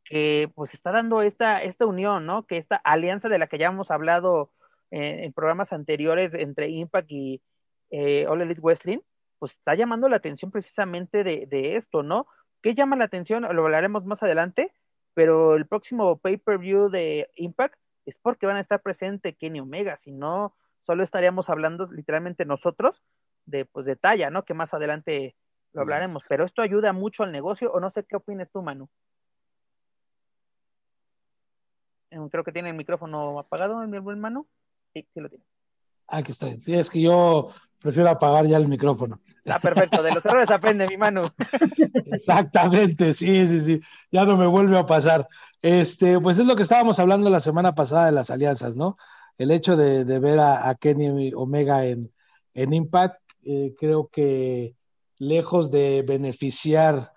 que 0.05 0.51
pues 0.55 0.73
está 0.73 0.91
dando 0.91 1.21
esta, 1.21 1.61
esta 1.61 1.85
unión, 1.85 2.25
¿no? 2.25 2.47
Que 2.47 2.57
esta 2.57 2.77
alianza 2.77 3.29
de 3.29 3.37
la 3.37 3.45
que 3.45 3.59
ya 3.59 3.67
hemos 3.67 3.91
hablado 3.91 4.49
en 4.91 5.33
programas 5.33 5.73
anteriores 5.73 6.33
entre 6.33 6.69
Impact 6.69 7.11
y 7.11 7.41
eh, 7.89 8.25
All 8.27 8.41
Elite 8.41 8.61
Wrestling, 8.61 8.99
pues 9.39 9.53
está 9.53 9.75
llamando 9.75 10.07
la 10.09 10.17
atención 10.17 10.51
precisamente 10.51 11.23
de, 11.23 11.47
de 11.47 11.75
esto, 11.77 12.03
¿no? 12.03 12.27
¿Qué 12.61 12.75
llama 12.75 12.95
la 12.95 13.05
atención? 13.05 13.43
Lo 13.43 13.63
hablaremos 13.63 14.05
más 14.05 14.21
adelante, 14.21 14.71
pero 15.13 15.55
el 15.55 15.65
próximo 15.65 16.17
pay-per-view 16.17 16.89
de 16.89 17.29
Impact 17.35 17.75
es 18.05 18.19
porque 18.19 18.45
van 18.45 18.57
a 18.57 18.61
estar 18.61 18.81
presentes 18.81 19.35
Kenny 19.37 19.59
Omega, 19.59 19.97
si 19.97 20.11
no, 20.11 20.55
solo 20.85 21.03
estaríamos 21.03 21.49
hablando 21.49 21.87
literalmente 21.91 22.45
nosotros 22.45 23.01
de, 23.45 23.65
pues, 23.65 23.85
de 23.85 23.95
talla, 23.95 24.29
¿no? 24.29 24.45
Que 24.45 24.53
más 24.53 24.73
adelante 24.73 25.35
lo 25.73 25.81
hablaremos, 25.81 26.23
pero 26.27 26.45
esto 26.45 26.61
ayuda 26.61 26.93
mucho 26.93 27.23
al 27.23 27.31
negocio, 27.31 27.71
o 27.71 27.79
no 27.79 27.89
sé 27.89 28.03
qué 28.03 28.17
opinas 28.17 28.51
tú, 28.51 28.61
Manu. 28.61 28.89
Eh, 32.09 32.19
creo 32.29 32.43
que 32.43 32.51
tiene 32.51 32.69
el 32.69 32.75
micrófono 32.75 33.39
apagado, 33.39 33.79
mi 33.87 33.99
buen 33.99 34.19
Manu. 34.19 34.47
Sí, 34.93 35.07
sí 35.13 35.19
lo 35.19 35.29
tiene. 35.29 35.43
Aquí 36.07 36.31
está. 36.31 36.49
Sí, 36.59 36.73
es 36.73 36.89
que 36.89 37.01
yo 37.01 37.49
prefiero 37.79 38.09
apagar 38.09 38.45
ya 38.45 38.57
el 38.57 38.67
micrófono. 38.67 39.21
Ah, 39.45 39.59
perfecto. 39.59 40.03
De 40.03 40.11
los 40.11 40.25
errores 40.25 40.51
aprende 40.51 40.87
mi 40.87 40.97
Manu. 40.97 41.29
Exactamente, 42.05 43.13
sí, 43.13 43.47
sí, 43.47 43.61
sí. 43.61 43.81
Ya 44.11 44.25
no 44.25 44.37
me 44.37 44.45
vuelve 44.45 44.77
a 44.77 44.85
pasar. 44.85 45.27
Este, 45.61 46.19
pues 46.19 46.37
es 46.37 46.45
lo 46.45 46.55
que 46.55 46.63
estábamos 46.63 46.99
hablando 46.99 47.29
la 47.29 47.39
semana 47.39 47.73
pasada 47.73 48.05
de 48.05 48.11
las 48.11 48.29
alianzas, 48.29 48.75
¿no? 48.75 48.97
El 49.37 49.51
hecho 49.51 49.75
de, 49.75 50.03
ver 50.19 50.39
a, 50.39 50.75
Kenny 50.75 51.31
Omega 51.33 51.85
en, 51.85 52.11
en 52.53 52.73
Impact, 52.73 53.19
eh, 53.43 53.73
creo 53.79 54.07
que 54.09 54.75
lejos 55.17 55.71
de 55.71 56.03
beneficiar 56.07 57.13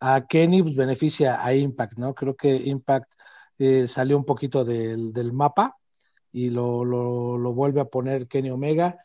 a 0.00 0.26
Kenny, 0.26 0.62
pues 0.62 0.76
beneficia 0.76 1.44
a 1.44 1.52
Impact, 1.52 1.98
¿no? 1.98 2.14
Creo 2.14 2.34
que 2.36 2.54
Impact 2.54 3.12
eh, 3.58 3.88
salió 3.88 4.16
un 4.16 4.24
poquito 4.24 4.64
del, 4.64 5.12
del 5.12 5.32
mapa 5.32 5.76
y 6.36 6.50
lo, 6.50 6.84
lo, 6.84 7.54
vuelve 7.54 7.80
a 7.80 7.86
poner 7.86 8.28
Kenny 8.28 8.50
Omega. 8.50 8.98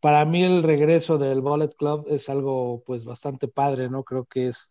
Para 0.00 0.26
mí 0.26 0.44
el 0.44 0.62
regreso 0.62 1.16
del 1.16 1.40
Bullet 1.40 1.70
Club 1.78 2.04
es 2.10 2.28
algo 2.28 2.82
pues 2.84 3.06
bastante 3.06 3.48
padre, 3.48 3.88
¿no? 3.88 4.04
Creo 4.04 4.26
que 4.26 4.48
es 4.48 4.70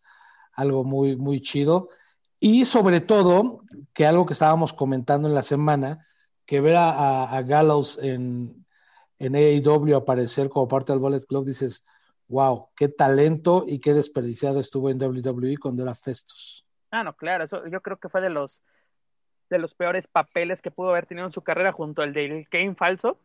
algo 0.52 0.84
muy, 0.84 1.16
muy 1.16 1.40
chido. 1.40 1.88
Y 2.38 2.66
sobre 2.66 3.00
todo, 3.00 3.64
que 3.92 4.06
algo 4.06 4.26
que 4.26 4.34
estábamos 4.34 4.72
comentando 4.72 5.26
en 5.26 5.34
la 5.34 5.42
semana, 5.42 6.06
que 6.46 6.60
ver 6.60 6.76
a, 6.78 7.42
Gallows 7.44 7.98
en, 8.00 8.64
en 9.18 9.34
AEW 9.34 9.96
aparecer 9.96 10.48
como 10.48 10.68
parte 10.68 10.92
del 10.92 11.00
Bullet 11.00 11.26
Club, 11.26 11.46
dices, 11.46 11.84
wow, 12.28 12.68
qué 12.76 12.86
talento 12.86 13.64
y 13.66 13.80
qué 13.80 13.92
desperdiciado 13.92 14.60
estuvo 14.60 14.88
en 14.88 15.02
WWE 15.02 15.56
cuando 15.56 15.82
era 15.82 15.96
Festus. 15.96 16.64
Ah, 16.92 17.02
no, 17.02 17.16
claro, 17.16 17.42
eso 17.42 17.66
yo 17.66 17.80
creo 17.80 17.98
que 17.98 18.08
fue 18.08 18.20
de 18.20 18.30
los 18.30 18.62
de 19.50 19.58
los 19.58 19.74
peores 19.74 20.06
papeles 20.06 20.62
que 20.62 20.70
pudo 20.70 20.90
haber 20.90 21.06
tenido 21.06 21.26
en 21.26 21.32
su 21.32 21.42
carrera 21.42 21.72
junto 21.72 22.02
al 22.02 22.12
del 22.12 22.48
Kane 22.48 22.74
falso, 22.74 23.18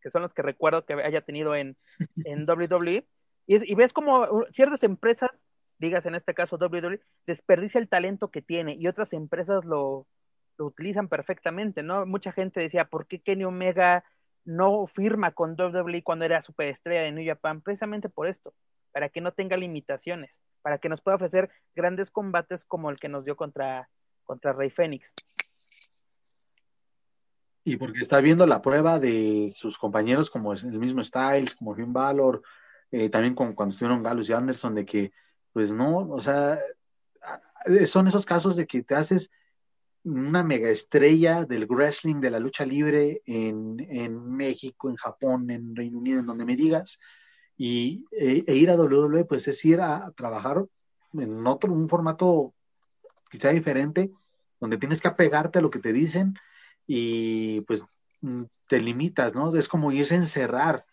que 0.00 0.10
son 0.10 0.22
los 0.22 0.32
que 0.32 0.42
recuerdo 0.42 0.84
que 0.84 0.94
haya 0.94 1.20
tenido 1.20 1.54
en, 1.54 1.76
en 2.24 2.48
WWE. 2.48 3.06
Y, 3.46 3.74
ves 3.74 3.92
como 3.92 4.44
ciertas 4.52 4.84
empresas, 4.84 5.30
digas 5.78 6.06
en 6.06 6.14
este 6.14 6.34
caso 6.34 6.56
WWE, 6.56 7.00
desperdicia 7.26 7.80
el 7.80 7.88
talento 7.88 8.30
que 8.30 8.42
tiene 8.42 8.74
y 8.74 8.86
otras 8.86 9.12
empresas 9.12 9.64
lo, 9.64 10.06
lo 10.56 10.66
utilizan 10.66 11.08
perfectamente, 11.08 11.82
¿no? 11.82 12.06
Mucha 12.06 12.30
gente 12.30 12.60
decía, 12.60 12.84
¿por 12.84 13.06
qué 13.06 13.20
Kenny 13.20 13.44
Omega 13.44 14.04
no 14.44 14.86
firma 14.86 15.32
con 15.32 15.56
WWE 15.58 16.02
cuando 16.04 16.24
era 16.24 16.42
superestrella 16.42 17.02
de 17.02 17.12
New 17.12 17.26
Japan? 17.26 17.60
Precisamente 17.60 18.08
por 18.08 18.28
esto, 18.28 18.54
para 18.92 19.08
que 19.08 19.20
no 19.20 19.32
tenga 19.32 19.56
limitaciones, 19.56 20.40
para 20.62 20.78
que 20.78 20.88
nos 20.88 21.00
pueda 21.00 21.16
ofrecer 21.16 21.50
grandes 21.74 22.10
combates 22.10 22.64
como 22.64 22.88
el 22.90 23.00
que 23.00 23.08
nos 23.08 23.24
dio 23.24 23.36
contra 23.36 23.88
contra 24.30 24.52
Rey 24.52 24.70
Fénix. 24.70 25.12
Y 27.64 27.76
porque 27.76 27.98
está 27.98 28.20
viendo 28.20 28.46
la 28.46 28.62
prueba 28.62 29.00
de 29.00 29.52
sus 29.56 29.76
compañeros 29.76 30.30
como 30.30 30.52
el 30.52 30.78
mismo 30.78 31.02
Styles, 31.02 31.56
como 31.56 31.74
Finn 31.74 31.92
Balor, 31.92 32.40
eh, 32.92 33.10
también 33.10 33.34
con, 33.34 33.54
cuando 33.54 33.72
estuvieron 33.72 34.04
Galus 34.04 34.28
y 34.28 34.32
Anderson, 34.32 34.76
de 34.76 34.86
que, 34.86 35.10
pues 35.52 35.72
no, 35.72 36.08
o 36.10 36.20
sea, 36.20 36.60
son 37.86 38.06
esos 38.06 38.24
casos 38.24 38.54
de 38.54 38.68
que 38.68 38.84
te 38.84 38.94
haces 38.94 39.32
una 40.04 40.44
mega 40.44 40.70
estrella 40.70 41.44
del 41.44 41.66
wrestling, 41.66 42.20
de 42.20 42.30
la 42.30 42.38
lucha 42.38 42.64
libre 42.64 43.22
en, 43.26 43.84
en 43.90 44.30
México, 44.30 44.90
en 44.90 44.96
Japón, 44.96 45.50
en 45.50 45.74
Reino 45.74 45.98
Unido, 45.98 46.20
en 46.20 46.26
donde 46.26 46.44
me 46.44 46.54
digas, 46.54 47.00
y, 47.56 48.06
e, 48.12 48.44
e 48.46 48.54
ir 48.54 48.70
a 48.70 48.76
WWE, 48.76 49.24
pues 49.24 49.48
es 49.48 49.64
ir 49.64 49.80
a 49.80 50.12
trabajar 50.16 50.64
en 51.14 51.44
otro, 51.48 51.72
un 51.72 51.88
formato 51.88 52.54
quizá 53.30 53.50
diferente, 53.50 54.10
donde 54.60 54.78
tienes 54.78 55.00
que 55.00 55.08
apegarte 55.08 55.58
a 55.58 55.62
lo 55.62 55.70
que 55.70 55.78
te 55.78 55.92
dicen 55.92 56.34
y 56.86 57.62
pues 57.62 57.82
mm, 58.20 58.44
te 58.68 58.80
limitas, 58.80 59.34
¿no? 59.34 59.54
Es 59.56 59.68
como 59.68 59.90
irse 59.90 60.14
a 60.14 60.18
encerrar, 60.18 60.84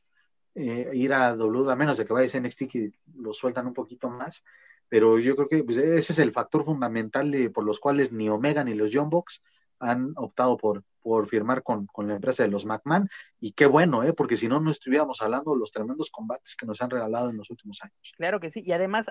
eh, 0.55 0.89
ir 0.93 1.13
a 1.13 1.35
W, 1.35 1.71
a 1.71 1.75
menos 1.75 1.97
de 1.97 2.05
que 2.05 2.13
vayas 2.13 2.33
a 2.35 2.39
NXT 2.39 2.67
que 2.67 2.91
lo 3.15 3.33
sueltan 3.33 3.67
un 3.67 3.73
poquito 3.73 4.09
más, 4.09 4.43
pero 4.89 5.19
yo 5.19 5.35
creo 5.35 5.49
que 5.49 5.63
pues, 5.63 5.77
ese 5.77 6.13
es 6.13 6.19
el 6.19 6.31
factor 6.31 6.65
fundamental 6.65 7.51
por 7.53 7.63
los 7.63 7.79
cuales 7.79 8.11
ni 8.11 8.29
Omega 8.29 8.63
ni 8.63 8.73
los 8.73 8.91
Young 8.91 9.09
Bucks 9.09 9.43
han 9.79 10.13
optado 10.15 10.57
por, 10.57 10.83
por 11.07 11.27
firmar 11.29 11.63
con, 11.63 11.87
la 11.99 12.15
empresa 12.15 12.43
de 12.43 12.49
los 12.49 12.65
McMahon. 12.65 13.09
Y 13.39 13.53
qué 13.53 13.65
bueno, 13.65 14.03
¿eh? 14.03 14.11
porque 14.11 14.35
si 14.35 14.49
no, 14.49 14.59
no 14.59 14.71
estuviéramos 14.71 15.21
hablando 15.21 15.53
de 15.53 15.59
los 15.59 15.71
tremendos 15.71 16.09
combates 16.09 16.53
que 16.57 16.65
nos 16.65 16.81
han 16.81 16.89
regalado 16.89 17.29
en 17.29 17.37
los 17.37 17.49
últimos 17.49 17.81
años. 17.81 18.13
Claro 18.17 18.41
que 18.41 18.51
sí. 18.51 18.61
Y 18.65 18.73
además, 18.73 19.09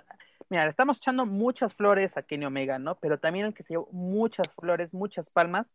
mira, 0.50 0.68
estamos 0.68 0.98
echando 0.98 1.24
muchas 1.24 1.74
flores 1.74 2.18
a 2.18 2.22
Kenny 2.22 2.44
Omega, 2.44 2.78
¿no? 2.78 2.96
Pero 2.96 3.18
también 3.18 3.46
el 3.46 3.54
que 3.54 3.62
se 3.62 3.72
llevó 3.72 3.88
muchas 3.92 4.46
flores, 4.60 4.92
muchas 4.92 5.30
palmas, 5.30 5.66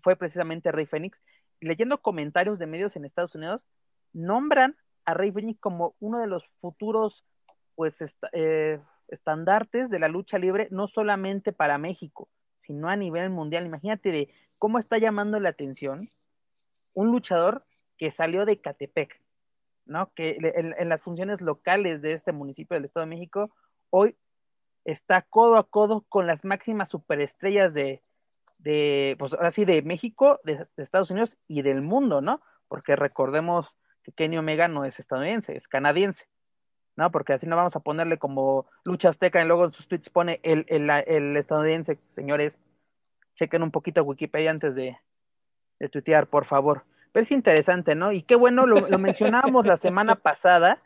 fue 0.00 0.14
precisamente 0.14 0.70
Rey 0.70 0.86
Fénix. 0.86 1.18
Leyendo 1.60 2.00
comentarios 2.00 2.60
de 2.60 2.66
medios 2.66 2.94
en 2.94 3.04
Estados 3.04 3.34
Unidos, 3.34 3.64
nombran 4.12 4.76
a 5.04 5.14
Rey 5.14 5.32
Fénix 5.32 5.58
como 5.58 5.96
uno 5.98 6.18
de 6.20 6.28
los 6.28 6.48
futuros, 6.60 7.24
pues, 7.74 7.96
eh, 8.32 8.78
estandartes 9.08 9.90
de 9.90 9.98
la 9.98 10.06
lucha 10.06 10.38
libre, 10.38 10.68
no 10.70 10.86
solamente 10.86 11.52
para 11.52 11.78
México, 11.78 12.28
sino 12.64 12.88
a 12.88 12.96
nivel 12.96 13.30
mundial. 13.30 13.66
Imagínate 13.66 14.10
de 14.10 14.28
cómo 14.58 14.78
está 14.78 14.98
llamando 14.98 15.38
la 15.38 15.50
atención 15.50 16.08
un 16.94 17.10
luchador 17.10 17.64
que 17.98 18.10
salió 18.10 18.46
de 18.46 18.60
Catepec, 18.60 19.20
¿no? 19.84 20.12
Que 20.14 20.38
en, 20.40 20.88
las 20.88 21.02
funciones 21.02 21.40
locales 21.40 22.00
de 22.02 22.12
este 22.12 22.32
municipio 22.32 22.74
del 22.74 22.86
Estado 22.86 23.06
de 23.06 23.10
México, 23.10 23.50
hoy 23.90 24.16
está 24.84 25.22
codo 25.22 25.56
a 25.56 25.68
codo 25.68 26.04
con 26.08 26.26
las 26.26 26.44
máximas 26.44 26.88
superestrellas 26.88 27.74
de, 27.74 28.02
pues 29.18 29.34
ahora 29.34 29.50
de 29.50 29.82
México, 29.82 30.40
de, 30.44 30.66
de, 30.76 30.82
Estados 30.82 31.10
Unidos 31.10 31.36
y 31.46 31.62
del 31.62 31.82
mundo, 31.82 32.20
¿no? 32.20 32.40
Porque 32.68 32.96
recordemos 32.96 33.76
que 34.02 34.12
Kenny 34.12 34.38
Omega 34.38 34.68
no 34.68 34.84
es 34.84 34.98
estadounidense, 34.98 35.56
es 35.56 35.68
canadiense. 35.68 36.26
¿No? 36.96 37.10
Porque 37.10 37.32
así 37.32 37.46
no 37.46 37.56
vamos 37.56 37.76
a 37.76 37.80
ponerle 37.80 38.18
como 38.18 38.66
lucha 38.84 39.08
azteca 39.08 39.42
y 39.42 39.46
luego 39.46 39.64
en 39.64 39.72
sus 39.72 39.88
tweets 39.88 40.10
pone 40.10 40.40
el, 40.42 40.64
el, 40.68 41.36
estadounidense, 41.36 41.96
señores, 42.04 42.58
chequen 43.34 43.62
un 43.62 43.70
poquito 43.70 44.02
Wikipedia 44.02 44.50
antes 44.50 44.74
de, 44.74 44.96
de 45.78 45.88
tuitear, 45.88 46.26
por 46.26 46.44
favor. 46.44 46.84
Pero 47.12 47.22
es 47.22 47.30
interesante, 47.30 47.94
¿no? 47.94 48.12
Y 48.12 48.22
qué 48.22 48.36
bueno, 48.36 48.66
lo, 48.66 48.88
lo 48.88 48.98
mencionábamos 48.98 49.66
la 49.66 49.76
semana 49.76 50.16
pasada, 50.16 50.82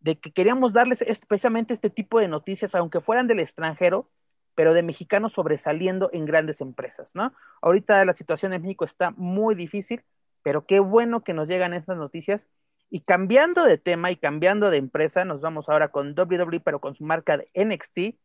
de 0.00 0.18
que 0.18 0.32
queríamos 0.32 0.72
darles 0.72 1.02
especialmente 1.02 1.72
este 1.74 1.88
tipo 1.88 2.18
de 2.18 2.28
noticias, 2.28 2.74
aunque 2.74 3.00
fueran 3.00 3.28
del 3.28 3.40
extranjero, 3.40 4.08
pero 4.54 4.74
de 4.74 4.82
mexicanos 4.82 5.32
sobresaliendo 5.32 6.10
en 6.12 6.26
grandes 6.26 6.60
empresas, 6.60 7.14
¿no? 7.14 7.32
Ahorita 7.62 8.04
la 8.04 8.12
situación 8.12 8.52
en 8.52 8.62
México 8.62 8.84
está 8.84 9.12
muy 9.12 9.54
difícil, 9.54 10.02
pero 10.42 10.66
qué 10.66 10.80
bueno 10.80 11.22
que 11.22 11.34
nos 11.34 11.48
llegan 11.48 11.72
estas 11.72 11.96
noticias 11.96 12.48
y 12.94 13.00
cambiando 13.00 13.64
de 13.64 13.78
tema 13.78 14.10
y 14.10 14.16
cambiando 14.16 14.68
de 14.68 14.76
empresa, 14.76 15.24
nos 15.24 15.40
vamos 15.40 15.70
ahora 15.70 15.88
con 15.88 16.14
WWE, 16.14 16.60
pero 16.60 16.78
con 16.78 16.94
su 16.94 17.04
marca 17.04 17.38
de 17.38 17.48
NXT, 17.54 18.18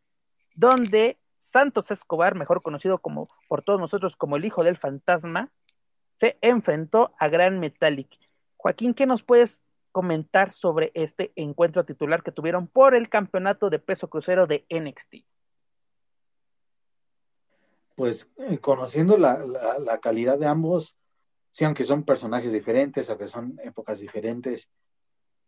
donde 0.56 1.18
Santos 1.40 1.90
Escobar, 1.90 2.36
mejor 2.36 2.62
conocido 2.62 2.98
como 2.98 3.30
por 3.48 3.62
todos 3.62 3.80
nosotros 3.80 4.18
como 4.18 4.36
el 4.36 4.44
hijo 4.44 4.66
del 4.66 4.76
fantasma, 4.76 5.54
se 6.16 6.38
enfrentó 6.42 7.14
a 7.18 7.30
Gran 7.30 7.62
Metallic. 7.62 8.10
Joaquín, 8.58 8.94
¿qué 8.94 9.06
nos 9.06 9.24
puedes 9.24 9.62
comentar 9.94 10.52
sobre 10.52 10.92
este 10.96 11.32
encuentro 11.38 11.86
titular 11.86 12.22
que 12.22 12.34
tuvieron 12.34 12.68
por 12.68 12.94
el 12.94 13.08
campeonato 13.08 13.70
de 13.70 13.80
peso 13.80 14.10
crucero 14.10 14.48
de 14.48 14.66
NXT? 14.70 15.24
Pues 17.96 18.30
eh, 18.36 18.58
conociendo 18.58 19.18
la, 19.18 19.46
la 19.80 19.98
calidad 20.00 20.38
de 20.38 20.48
ambos, 20.48 20.94
sí, 21.52 21.66
aunque 21.66 21.84
son 21.84 22.04
personajes 22.04 22.52
diferentes, 22.52 23.10
aunque 23.10 23.28
son 23.28 23.60
épocas 23.64 24.00
diferentes, 24.00 24.70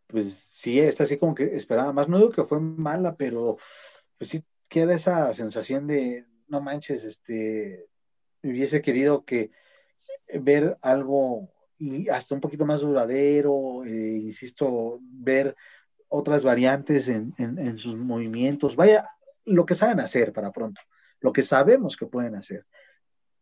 pues 0.07 0.33
sí, 0.51 0.79
está 0.79 1.03
así 1.03 1.17
como 1.17 1.35
que 1.35 1.43
esperaba 1.55 1.93
más. 1.93 2.09
No 2.09 2.17
digo 2.17 2.31
que 2.31 2.45
fue 2.45 2.59
mala, 2.59 3.15
pero 3.15 3.57
pues 4.17 4.29
sí 4.29 4.43
queda 4.67 4.95
esa 4.95 5.33
sensación 5.33 5.87
de, 5.87 6.25
no 6.47 6.61
manches, 6.61 7.03
este, 7.03 7.87
hubiese 8.43 8.81
querido 8.81 9.23
que 9.25 9.51
ver 10.33 10.77
algo 10.81 11.49
y 11.77 12.09
hasta 12.09 12.35
un 12.35 12.41
poquito 12.41 12.65
más 12.65 12.81
duradero, 12.81 13.83
eh, 13.85 14.17
insisto, 14.17 14.99
ver 15.01 15.55
otras 16.09 16.43
variantes 16.43 17.07
en, 17.07 17.33
en, 17.37 17.77
sus 17.77 17.95
movimientos, 17.95 18.75
vaya, 18.75 19.09
lo 19.45 19.65
que 19.65 19.75
saben 19.75 19.99
hacer 19.99 20.33
para 20.33 20.51
pronto, 20.51 20.81
lo 21.21 21.31
que 21.31 21.43
sabemos 21.43 21.95
que 21.95 22.07
pueden 22.07 22.35
hacer. 22.35 22.65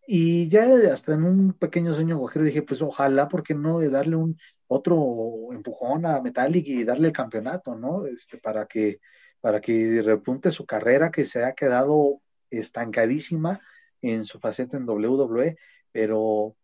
Y 0.10 0.48
ya 0.48 0.66
hasta 0.94 1.14
en 1.16 1.24
un 1.26 1.54
pequeño 1.54 1.94
sueño 1.94 2.18
guajero 2.18 2.46
dije, 2.46 2.62
pues 2.62 2.82
ojalá, 2.82 3.28
¿por 3.28 3.44
qué 3.44 3.54
no 3.54 3.80
de 3.80 3.90
darle 3.90 4.16
un 4.16 4.40
otro 4.68 5.50
empujón 5.52 6.06
a 6.06 6.22
Metallic 6.22 6.66
y 6.66 6.86
darle 6.86 7.10
el 7.10 7.14
campeonato, 7.14 7.76
¿no? 7.76 8.06
Este, 8.06 8.38
para 8.38 8.68
que, 8.68 9.02
para 9.42 9.60
que 9.60 10.02
repunte 10.02 10.50
su 10.52 10.66
carrera 10.66 11.12
que 11.12 11.26
se 11.26 11.44
ha 11.44 11.54
quedado 11.54 12.22
estancadísima 12.50 13.60
en 14.02 14.24
su 14.24 14.40
faceta 14.40 14.78
en 14.78 14.88
WWE, 14.88 15.58
pero 15.92 16.56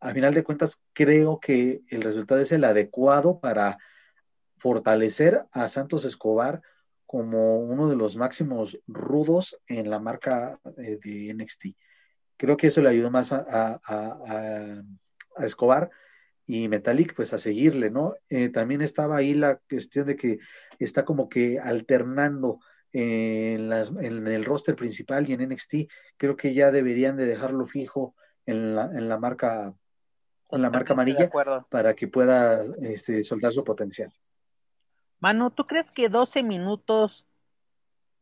a 0.00 0.12
final 0.12 0.32
de 0.32 0.42
cuentas 0.42 0.80
creo 0.94 1.38
que 1.38 1.82
el 1.88 2.00
resultado 2.00 2.40
es 2.40 2.50
el 2.52 2.64
adecuado 2.64 3.40
para 3.40 3.76
fortalecer 4.56 5.44
a 5.52 5.68
Santos 5.68 6.06
Escobar 6.06 6.62
como 7.04 7.58
uno 7.58 7.90
de 7.90 7.96
los 7.96 8.16
máximos 8.16 8.78
rudos 8.86 9.60
en 9.66 9.90
la 9.90 9.98
marca 9.98 10.58
eh, 10.78 10.98
de 11.02 11.34
NXT 11.34 11.76
creo 12.40 12.56
que 12.56 12.68
eso 12.68 12.80
le 12.80 12.88
ayudó 12.88 13.10
más 13.10 13.32
a, 13.32 13.80
Escobar 15.36 15.90
y 16.46 16.68
Metallic 16.68 17.14
pues 17.14 17.34
a 17.34 17.38
seguirle, 17.38 17.90
¿no? 17.90 18.14
Eh, 18.30 18.48
también 18.48 18.80
estaba 18.80 19.16
ahí 19.16 19.34
la 19.34 19.60
cuestión 19.68 20.06
de 20.06 20.16
que 20.16 20.38
está 20.78 21.04
como 21.04 21.28
que 21.28 21.58
alternando 21.58 22.60
en, 22.92 23.68
las, 23.68 23.90
en, 23.90 24.26
el 24.26 24.44
roster 24.44 24.74
principal 24.74 25.28
y 25.28 25.34
en 25.34 25.48
NXT, 25.48 25.74
creo 26.16 26.34
que 26.36 26.54
ya 26.54 26.70
deberían 26.70 27.16
de 27.16 27.26
dejarlo 27.26 27.66
fijo 27.66 28.14
en 28.46 28.74
la, 28.74 28.86
en 28.86 29.08
la 29.08 29.18
marca 29.18 29.74
en 30.50 30.62
la 30.62 30.70
marca 30.70 30.94
amarilla 30.94 31.30
para 31.68 31.94
que 31.94 32.08
pueda 32.08 32.64
este, 32.80 33.22
soltar 33.22 33.52
su 33.52 33.62
potencial. 33.62 34.12
Mano, 35.20 35.50
¿tú 35.50 35.64
crees 35.64 35.92
que 35.92 36.08
12 36.08 36.42
minutos 36.42 37.24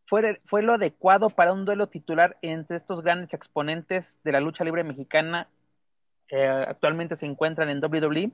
fue, 0.08 0.62
lo 0.62 0.74
adecuado 0.74 1.28
para 1.28 1.52
un 1.52 1.66
duelo 1.66 1.88
titular 1.88 2.38
entre 2.40 2.78
estos 2.78 3.02
grandes 3.02 3.34
exponentes 3.34 4.18
de 4.24 4.32
la 4.32 4.40
lucha 4.40 4.64
libre 4.64 4.82
mexicana 4.82 5.48
que 6.26 6.46
actualmente 6.46 7.14
se 7.14 7.26
encuentran 7.26 7.68
en 7.68 7.84
WWE? 7.84 8.30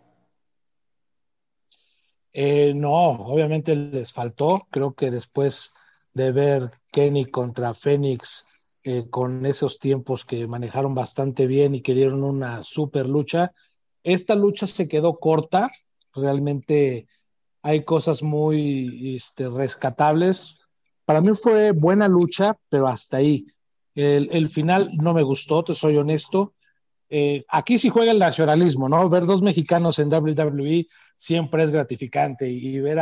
Eh, 2.32 2.72
no, 2.74 3.10
obviamente 3.10 3.74
les 3.74 4.12
faltó. 4.12 4.66
Creo 4.70 4.94
que 4.94 5.10
después 5.10 5.72
de 6.12 6.30
ver 6.30 6.70
Kenny 6.92 7.26
contra 7.26 7.74
Fénix 7.74 8.46
eh, 8.84 9.08
con 9.10 9.44
esos 9.44 9.80
tiempos 9.80 10.24
que 10.24 10.46
manejaron 10.46 10.94
bastante 10.94 11.46
bien 11.48 11.74
y 11.74 11.80
que 11.80 11.94
dieron 11.94 12.22
una 12.22 12.62
super 12.62 13.08
lucha, 13.08 13.52
esta 14.04 14.36
lucha 14.36 14.68
se 14.68 14.86
quedó 14.86 15.18
corta. 15.18 15.70
Realmente 16.14 17.08
hay 17.62 17.84
cosas 17.84 18.22
muy 18.22 19.16
este, 19.16 19.48
rescatables 19.48 20.56
para 21.04 21.20
mí 21.20 21.30
fue 21.34 21.72
buena 21.72 22.08
lucha, 22.08 22.56
pero 22.68 22.86
hasta 22.88 23.18
ahí. 23.18 23.46
El, 23.94 24.48
final 24.48 24.90
no 24.94 25.14
me 25.14 25.22
gustó, 25.22 25.62
te 25.62 25.74
soy 25.74 25.96
honesto. 25.96 26.54
Eh, 27.08 27.44
aquí 27.48 27.78
sí 27.78 27.90
juega 27.90 28.10
el 28.10 28.18
nacionalismo, 28.18 28.88
¿no? 28.88 29.08
Ver 29.08 29.24
dos 29.24 29.40
mexicanos 29.40 29.98
en 29.98 30.12
WWE 30.12 30.88
siempre 31.16 31.62
es 31.62 31.70
gratificante 31.70 32.48
y, 32.48 32.80
ver 32.80 32.98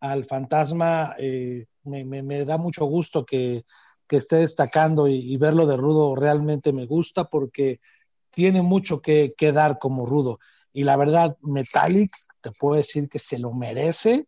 al 0.00 0.24
fantasma 0.24 1.14
eh, 1.18 1.66
me, 1.84 2.44
da 2.44 2.58
mucho 2.58 2.84
gusto 2.84 3.24
que, 3.24 3.64
esté 4.10 4.36
destacando 4.36 5.06
y, 5.08 5.36
verlo 5.36 5.66
de 5.66 5.76
Rudo 5.76 6.14
realmente 6.14 6.72
me 6.72 6.86
gusta 6.86 7.24
porque 7.24 7.80
tiene 8.30 8.62
mucho 8.62 9.00
que, 9.00 9.34
que 9.36 9.52
dar 9.52 9.78
como 9.78 10.06
Rudo. 10.06 10.40
Y 10.72 10.84
la 10.84 10.96
verdad, 10.96 11.36
Metallic, 11.40 12.14
te 12.40 12.52
puedo 12.52 12.76
decir 12.76 13.08
que 13.08 13.18
se 13.18 13.38
lo 13.38 13.52
merece 13.52 14.26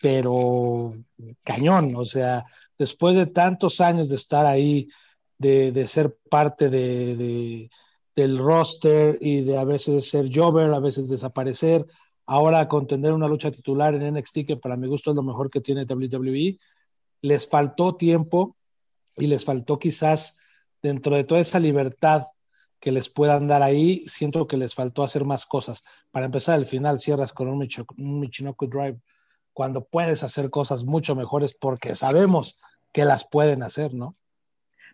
pero 0.00 0.94
cañón, 1.42 1.94
o 1.96 2.04
sea, 2.04 2.44
después 2.78 3.16
de 3.16 3.26
tantos 3.26 3.80
años 3.80 4.08
de 4.08 4.16
estar 4.16 4.46
ahí, 4.46 4.88
de, 5.38 5.86
ser 5.86 6.16
parte 6.30 6.70
de, 6.70 7.70
del 8.16 8.38
roster 8.38 9.18
y 9.20 9.42
de 9.42 9.58
a 9.58 9.64
veces 9.64 10.08
ser 10.08 10.30
Jover, 10.32 10.72
a 10.72 10.80
veces 10.80 11.08
desaparecer, 11.08 11.86
ahora 12.26 12.68
contender 12.68 13.12
una 13.12 13.28
lucha 13.28 13.50
titular 13.50 13.94
en 13.94 14.14
NXT, 14.14 14.46
que 14.46 14.56
para 14.56 14.76
mi 14.76 14.88
gusto 14.88 15.10
es 15.10 15.16
lo 15.16 15.22
mejor 15.22 15.50
que 15.50 15.60
tiene 15.60 15.84
WWE, 15.84 16.58
les 17.22 17.48
faltó 17.48 17.96
tiempo 17.96 18.56
y 19.16 19.26
les 19.26 19.44
faltó 19.44 19.78
quizás 19.78 20.36
dentro 20.82 21.14
de 21.16 21.24
toda 21.24 21.40
esa 21.40 21.58
libertad 21.58 22.26
que 22.80 22.92
les 22.92 23.08
puedan 23.08 23.48
dar 23.48 23.62
ahí, 23.62 24.04
siento 24.08 24.46
que 24.46 24.58
les 24.58 24.74
faltó 24.74 25.02
hacer 25.02 25.24
más 25.24 25.46
cosas. 25.46 25.82
Para 26.12 26.26
empezar, 26.26 26.56
al 26.56 26.66
final 26.66 27.00
cierras 27.00 27.32
con 27.32 27.48
un 27.48 27.66
Michinoku 28.20 28.66
Drive 28.66 29.00
cuando 29.54 29.84
puedes 29.84 30.22
hacer 30.24 30.50
cosas 30.50 30.84
mucho 30.84 31.14
mejores 31.14 31.54
porque 31.54 31.94
sabemos 31.94 32.58
que 32.92 33.04
las 33.04 33.26
pueden 33.26 33.62
hacer, 33.62 33.94
¿no? 33.94 34.16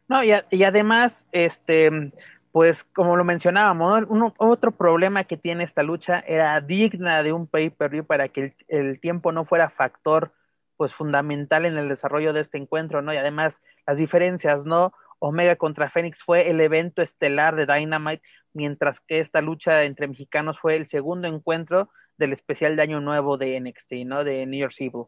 No, 0.06 0.22
y, 0.24 0.64
además, 0.64 1.26
este, 1.32 2.12
pues 2.52 2.84
como 2.84 3.16
lo 3.16 3.24
mencionábamos, 3.24 4.04
otro 4.38 4.72
problema 4.72 5.24
que 5.24 5.36
tiene 5.36 5.64
esta 5.64 5.82
lucha 5.82 6.18
era 6.26 6.60
digna 6.60 7.22
de 7.22 7.32
un 7.32 7.46
pay-per-view 7.46 8.04
para 8.04 8.28
que 8.28 8.54
el, 8.68 9.00
tiempo 9.00 9.32
no 9.32 9.44
fuera 9.44 9.70
factor 9.70 10.32
pues 10.76 10.94
fundamental 10.94 11.64
en 11.64 11.78
el 11.78 11.88
desarrollo 11.88 12.32
de 12.32 12.40
este 12.40 12.58
encuentro, 12.58 13.02
¿no? 13.02 13.12
Y 13.12 13.18
además 13.18 13.62
las 13.86 13.98
diferencias, 13.98 14.64
¿no? 14.64 14.92
Omega 15.20 15.56
contra 15.56 15.90
Fénix 15.90 16.24
fue 16.24 16.50
el 16.50 16.60
evento 16.60 17.02
estelar 17.02 17.54
de 17.54 17.66
Dynamite, 17.66 18.22
mientras 18.52 19.00
que 19.00 19.20
esta 19.20 19.40
lucha 19.42 19.84
entre 19.84 20.08
mexicanos 20.08 20.58
fue 20.58 20.76
el 20.76 20.86
segundo 20.86 21.28
encuentro 21.28 21.90
del 22.20 22.32
especial 22.32 22.76
de 22.76 22.82
Año 22.82 23.00
Nuevo 23.00 23.36
de 23.36 23.58
NXT, 23.60 23.92
¿no? 24.06 24.22
De 24.22 24.46
New 24.46 24.60
York 24.60 24.74
Evil. 24.78 25.06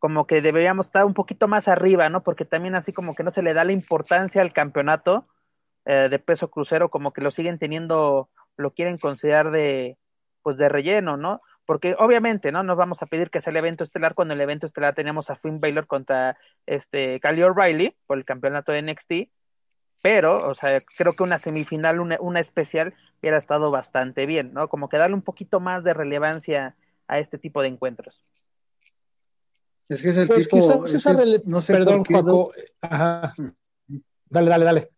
Como 0.00 0.26
que 0.26 0.40
deberíamos 0.40 0.86
estar 0.86 1.04
un 1.04 1.14
poquito 1.14 1.46
más 1.46 1.68
arriba, 1.68 2.08
¿no? 2.08 2.24
Porque 2.24 2.44
también 2.44 2.74
así 2.74 2.92
como 2.92 3.14
que 3.14 3.22
no 3.22 3.30
se 3.30 3.42
le 3.42 3.54
da 3.54 3.64
la 3.64 3.72
importancia 3.72 4.42
al 4.42 4.52
campeonato 4.52 5.28
eh, 5.84 6.08
de 6.10 6.18
peso 6.18 6.50
crucero, 6.50 6.90
como 6.90 7.12
que 7.12 7.20
lo 7.20 7.30
siguen 7.30 7.58
teniendo, 7.58 8.30
lo 8.56 8.70
quieren 8.70 8.98
considerar 8.98 9.50
de, 9.50 9.98
pues 10.42 10.56
de 10.56 10.68
relleno, 10.68 11.16
¿no? 11.16 11.42
Porque 11.66 11.94
obviamente, 11.98 12.50
¿no? 12.50 12.62
Nos 12.62 12.76
vamos 12.76 13.02
a 13.02 13.06
pedir 13.06 13.30
que 13.30 13.40
sea 13.40 13.52
el 13.52 13.58
evento 13.58 13.84
estelar 13.84 14.14
cuando 14.14 14.34
el 14.34 14.40
evento 14.40 14.66
estelar 14.66 14.94
tenemos 14.94 15.30
a 15.30 15.36
Finn 15.36 15.60
Baylor 15.60 15.86
contra 15.86 16.36
este 16.66 17.20
Cali 17.20 17.42
O'Reilly 17.42 17.96
por 18.06 18.18
el 18.18 18.24
campeonato 18.24 18.72
de 18.72 18.82
NXT 18.82 19.12
pero, 20.02 20.48
o 20.48 20.54
sea, 20.54 20.80
creo 20.80 21.14
que 21.14 21.22
una 21.22 21.38
semifinal, 21.38 22.00
una, 22.00 22.40
especial, 22.40 22.94
hubiera 23.20 23.38
estado 23.38 23.70
bastante 23.70 24.26
bien, 24.26 24.52
¿no? 24.54 24.68
Como 24.68 24.88
que 24.88 24.96
darle 24.96 25.14
un 25.14 25.22
poquito 25.22 25.60
más 25.60 25.84
de 25.84 25.94
relevancia 25.94 26.74
a 27.06 27.18
este 27.18 27.38
tipo 27.38 27.60
de 27.60 27.68
encuentros. 27.68 28.24
Es 29.88 30.02
que 30.02 30.10
es 30.10 30.16
el 30.16 30.28
pues 30.28 30.48
tipo, 30.48 30.84
no 31.46 31.60
sé 31.60 31.72
perdón, 31.72 32.04
Paco, 32.04 32.52
ajá. 32.80 33.34
Dale, 34.28 34.48
dale, 34.48 34.64
dale. 34.64 34.90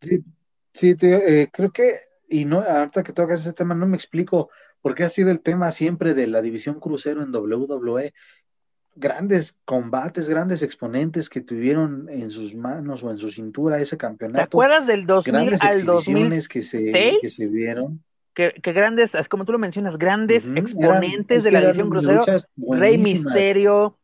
Sí, 0.00 0.24
sí 0.72 0.94
eh, 1.02 1.48
creo 1.52 1.72
que, 1.72 1.98
y 2.28 2.44
no, 2.44 2.60
ahorita 2.60 3.02
que 3.02 3.12
tocas 3.12 3.40
ese 3.40 3.52
tema, 3.52 3.74
no 3.74 3.86
me 3.88 3.96
explico 3.96 4.50
por 4.80 4.94
qué 4.94 5.02
ha 5.02 5.08
sido 5.08 5.30
el 5.32 5.40
tema 5.40 5.72
siempre 5.72 6.14
de 6.14 6.28
la 6.28 6.40
división 6.40 6.78
crucero 6.78 7.22
en 7.22 7.34
WWE 7.34 8.14
grandes 8.96 9.56
combates, 9.64 10.28
grandes 10.28 10.62
exponentes 10.62 11.28
que 11.28 11.40
tuvieron 11.40 12.08
en 12.08 12.30
sus 12.30 12.54
manos 12.54 13.02
o 13.02 13.10
en 13.10 13.18
su 13.18 13.30
cintura 13.30 13.80
ese 13.80 13.96
campeonato. 13.96 14.38
¿Te 14.38 14.44
acuerdas 14.44 14.86
del 14.86 15.06
2000 15.06 15.58
al 15.60 15.84
2006? 15.84 16.48
Que 16.48 16.62
se, 16.62 17.18
que 17.20 17.30
se 17.30 17.46
vieron. 17.48 18.02
Que, 18.34 18.52
grandes, 18.62 19.12
como 19.30 19.44
tú 19.44 19.52
lo 19.52 19.58
mencionas, 19.58 19.96
grandes 19.96 20.46
exponentes 20.46 21.44
de 21.44 21.50
la 21.50 21.60
división 21.60 21.88
crucero, 21.88 22.22
Rey 22.56 22.98
Misterio, 22.98 23.96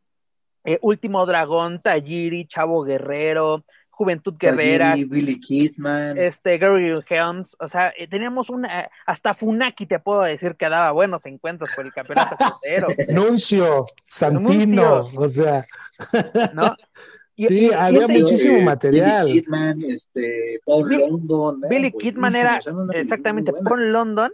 eh, 0.65 0.79
Último 0.81 1.27
Dragón, 1.27 1.83
Tajiri, 1.83 2.47
Chavo 2.47 2.83
Guerrero, 2.83 3.65
Juventud 3.93 4.35
Guerrera, 4.39 4.95
Billy 4.95 5.39
Kidman, 5.39 6.17
este 6.17 6.57
Gary 6.57 6.99
Helms, 7.09 7.55
o 7.61 7.69
sea, 7.69 7.93
eh, 7.97 8.09
teníamos 8.09 8.49
una, 8.49 8.91
hasta 9.07 9.35
Funaki 9.35 9.85
te 9.85 9.99
puedo 9.99 10.23
decir 10.23 10.57
que 10.57 10.69
daba 10.69 10.93
buenos 10.93 11.27
encuentros 11.27 11.71
por 11.77 11.85
el 11.85 11.93
campeonato 11.93 12.37
crucero. 12.63 12.89
Nuncio, 13.11 13.87
Santino, 14.09 15.11
o 15.15 15.29
sea, 15.29 15.67
¿no? 16.55 16.75
sí, 17.37 17.71
había 17.71 18.09
muchísimo 18.09 18.61
material. 18.63 19.27
Billy 19.27 19.43
Kidman, 19.43 19.83
este, 19.83 20.61
Paul 20.65 20.89
London. 20.91 21.61
Billy 21.69 21.93
Kidman 21.93 22.35
era 22.35 22.61
exactamente 22.95 23.53
Paul 23.53 23.93
London, 23.93 24.33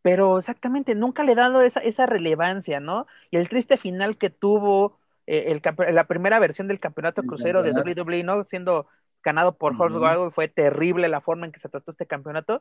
pero 0.00 0.38
exactamente 0.38 0.94
nunca 0.94 1.24
le 1.24 1.32
he 1.32 1.34
dado 1.36 1.60
esa, 1.62 1.80
esa 1.80 2.06
relevancia, 2.06 2.78
¿no? 2.78 3.08
Y 3.32 3.36
el 3.36 3.48
triste 3.48 3.76
final 3.78 4.16
que 4.16 4.30
tuvo 4.30 4.86
eh, 4.86 5.05
el, 5.26 5.60
la 5.92 6.06
primera 6.06 6.38
versión 6.38 6.68
del 6.68 6.80
campeonato 6.80 7.22
crucero 7.22 7.62
de 7.62 7.72
WWE, 7.72 8.22
¿no? 8.22 8.44
Siendo 8.44 8.86
ganado 9.22 9.56
por 9.56 9.74
Horse 9.80 10.30
fue 10.30 10.48
terrible 10.48 11.08
la 11.08 11.20
forma 11.20 11.46
en 11.46 11.52
que 11.52 11.58
se 11.58 11.68
trató 11.68 11.90
este 11.90 12.06
campeonato. 12.06 12.60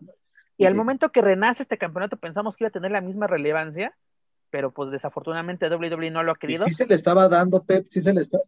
Y 0.58 0.66
al 0.66 0.74
momento 0.74 1.12
que 1.12 1.22
renace 1.22 1.64
este 1.64 1.78
campeonato 1.78 2.18
pensamos 2.18 2.56
que 2.56 2.64
iba 2.64 2.70
a 2.70 2.72
tener 2.72 2.92
la 2.92 3.02
misma 3.02 3.28
relevancia, 3.28 3.96
pero 4.50 4.72
pues 4.72 4.90
desafortunadamente 4.90 5.70
WWE 5.70 6.12
no 6.12 6.24
lo 6.24 6.32
ha 6.32 6.36
querido. 6.36 6.66
sí 6.66 6.72
se 6.72 6.88
le 6.88 6.96
estaba 6.96 7.28
dando, 7.30 7.64
Pep, 7.64 7.86
sí 7.88 8.02
se 8.02 8.14
le, 8.14 8.22
está, 8.22 8.40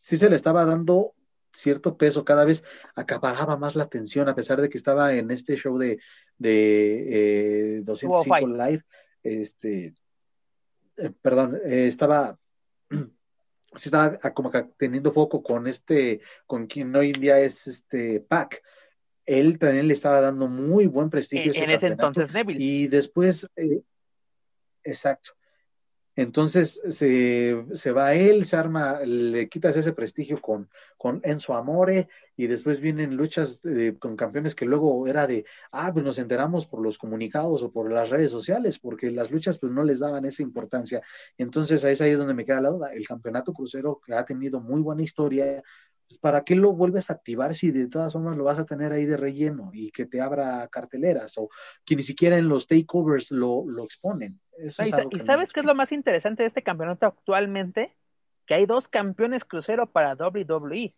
sí 0.00 0.16
se 0.16 0.30
le 0.30 0.36
estaba 0.36 0.64
dando 0.64 1.12
cierto 1.52 1.96
peso, 1.96 2.24
cada 2.24 2.44
vez 2.44 2.62
acaparaba 2.94 3.56
más 3.56 3.74
la 3.74 3.84
atención, 3.84 4.28
a 4.28 4.34
pesar 4.34 4.60
de 4.60 4.68
que 4.68 4.78
estaba 4.78 5.14
en 5.14 5.30
este 5.30 5.56
show 5.56 5.76
de, 5.78 5.98
de 6.38 7.78
eh, 7.78 7.80
205 7.82 8.46
Live, 8.46 8.84
este, 9.22 9.94
eh, 10.98 11.10
perdón, 11.20 11.58
eh, 11.64 11.86
estaba 11.88 12.38
sí 13.76 13.88
estaba 13.88 14.18
como 14.32 14.50
teniendo 14.76 15.12
foco 15.12 15.42
con 15.42 15.66
este, 15.66 16.20
con 16.46 16.66
quien 16.66 16.94
hoy 16.96 17.12
en 17.14 17.20
día 17.20 17.38
es 17.38 17.66
este 17.66 18.20
Pac. 18.20 18.62
él 19.24 19.58
también 19.58 19.88
le 19.88 19.94
estaba 19.94 20.20
dando 20.20 20.48
muy 20.48 20.86
buen 20.86 21.10
prestigio. 21.10 21.52
En, 21.54 21.70
ese 21.70 21.86
entonces 21.88 22.32
Neville. 22.32 22.62
Y 22.62 22.86
después, 22.88 23.48
eh, 23.56 23.82
exacto. 24.82 25.35
Entonces 26.16 26.80
se, 26.88 27.62
se, 27.74 27.92
va 27.92 28.14
él, 28.14 28.46
se 28.46 28.56
arma, 28.56 29.00
le 29.00 29.50
quitas 29.50 29.76
ese 29.76 29.92
prestigio 29.92 30.40
con, 30.40 30.70
con 30.96 31.20
Enzo 31.22 31.54
Amore 31.54 32.08
y 32.38 32.46
después 32.46 32.80
vienen 32.80 33.16
luchas 33.16 33.60
con 33.98 34.16
campeones 34.16 34.54
que 34.54 34.64
luego 34.64 35.06
era 35.06 35.26
de, 35.26 35.44
ah, 35.72 35.92
pues 35.92 36.04
nos 36.04 36.18
enteramos 36.18 36.66
por 36.66 36.80
los 36.80 36.96
comunicados 36.96 37.62
o 37.62 37.70
por 37.70 37.92
las 37.92 38.08
redes 38.08 38.30
sociales, 38.30 38.78
porque 38.78 39.10
las 39.10 39.30
luchas 39.30 39.58
pues 39.58 39.72
no 39.72 39.84
les 39.84 39.98
daban 39.98 40.24
esa 40.24 40.42
importancia. 40.42 41.02
Entonces 41.36 41.84
ahí 41.84 41.92
es 41.92 42.00
ahí 42.00 42.12
donde 42.12 42.34
me 42.34 42.46
queda 42.46 42.62
la 42.62 42.70
duda. 42.70 42.94
El 42.94 43.06
campeonato 43.06 43.52
crucero 43.52 44.00
que 44.04 44.14
ha 44.14 44.24
tenido 44.24 44.58
muy 44.60 44.80
buena 44.80 45.02
historia, 45.02 45.62
pues, 46.08 46.18
¿para 46.18 46.44
qué 46.44 46.54
lo 46.54 46.72
vuelves 46.72 47.10
a 47.10 47.14
activar 47.14 47.54
si 47.54 47.70
de 47.70 47.88
todas 47.88 48.12
formas 48.14 48.36
lo 48.38 48.44
vas 48.44 48.58
a 48.58 48.64
tener 48.64 48.92
ahí 48.92 49.04
de 49.04 49.18
relleno 49.18 49.70
y 49.74 49.90
que 49.90 50.06
te 50.06 50.20
abra 50.20 50.66
carteleras 50.68 51.34
o 51.36 51.50
que 51.84 51.96
ni 51.96 52.02
siquiera 52.02 52.38
en 52.38 52.48
los 52.48 52.66
takeovers 52.66 53.30
lo, 53.30 53.64
lo 53.66 53.84
exponen? 53.84 54.40
Y, 54.58 55.20
sabes 55.20 55.52
qué 55.52 55.60
es 55.60 55.66
lo 55.66 55.74
más 55.74 55.92
interesante 55.92 56.42
de 56.42 56.48
este 56.48 56.62
campeonato 56.62 57.06
actualmente? 57.06 57.94
Que 58.46 58.54
hay 58.54 58.66
dos 58.66 58.88
campeones 58.88 59.44
crucero 59.44 59.86
para 59.86 60.14
WWE, 60.14 60.94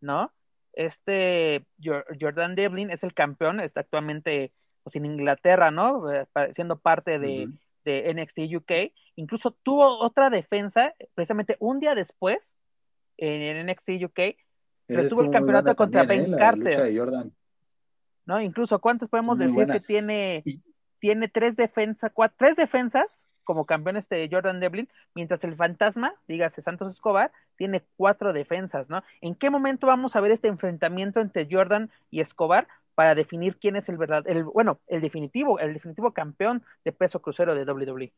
¿no? 0.00 0.32
Este 0.72 1.66
Jordan 1.82 2.54
Devlin 2.54 2.90
es 2.90 3.02
el 3.02 3.14
campeón, 3.14 3.60
está 3.60 3.80
actualmente 3.80 4.52
pues, 4.82 4.96
en 4.96 5.04
Inglaterra, 5.04 5.70
¿no? 5.70 6.10
Eh, 6.12 6.26
siendo 6.54 6.78
parte 6.78 7.18
de, 7.18 7.48
de 7.84 8.14
NXT 8.14 8.56
UK. 8.56 8.92
Incluso 9.16 9.52
tuvo 9.62 9.98
otra 9.98 10.30
defensa, 10.30 10.94
precisamente 11.14 11.56
un 11.60 11.80
día 11.80 11.94
después, 11.94 12.54
en 13.16 13.66
NXT 13.66 13.90
UK, 14.04 14.36
pero 14.86 15.08
tuvo 15.08 15.22
el 15.22 15.30
campeonato 15.30 15.74
contra 15.76 16.04
Ben 16.04 16.32
¿eh? 16.32 16.36
Carter. 16.36 17.02
¿No? 18.24 18.40
Incluso, 18.40 18.78
¿cuántos 18.80 19.08
podemos 19.08 19.38
decir 19.38 19.66
que 19.66 19.80
tiene, 19.80 20.42
tiene 21.02 21.26
tres 21.26 21.56
defensas, 21.56 22.12
tres 22.36 22.54
defensas 22.54 23.24
como 23.42 23.66
campeón 23.66 23.96
este 23.96 24.28
Jordan 24.30 24.60
Devlin, 24.60 24.88
mientras 25.16 25.42
el 25.42 25.56
fantasma, 25.56 26.14
dígase 26.28 26.62
Santos 26.62 26.92
Escobar, 26.92 27.32
tiene 27.56 27.82
cuatro 27.96 28.32
defensas, 28.32 28.88
¿no? 28.88 29.02
¿En 29.20 29.34
qué 29.34 29.50
momento 29.50 29.88
vamos 29.88 30.14
a 30.14 30.20
ver 30.20 30.30
este 30.30 30.46
enfrentamiento 30.46 31.18
entre 31.18 31.48
Jordan 31.50 31.90
y 32.12 32.20
Escobar 32.20 32.68
para 32.94 33.16
definir 33.16 33.56
quién 33.56 33.74
es 33.74 33.88
el 33.88 33.98
verdad, 33.98 34.22
el, 34.28 34.44
bueno, 34.44 34.78
el 34.86 35.00
definitivo, 35.00 35.58
el 35.58 35.74
definitivo 35.74 36.12
campeón 36.12 36.62
de 36.84 36.92
peso 36.92 37.20
crucero 37.20 37.56
de 37.56 37.64
WWE? 37.64 38.12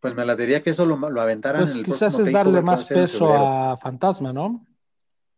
Pues 0.00 0.16
me 0.16 0.24
la 0.24 0.34
diría 0.34 0.64
que 0.64 0.70
eso 0.70 0.84
lo, 0.84 0.96
lo 0.96 1.20
aventaran 1.20 1.62
pues 1.62 1.74
en 1.74 1.78
el 1.78 1.84
quizás 1.84 2.18
es 2.18 2.32
darle 2.32 2.60
más 2.60 2.88
peso 2.88 3.32
a 3.32 3.76
Fantasma, 3.76 4.32
¿no? 4.32 4.66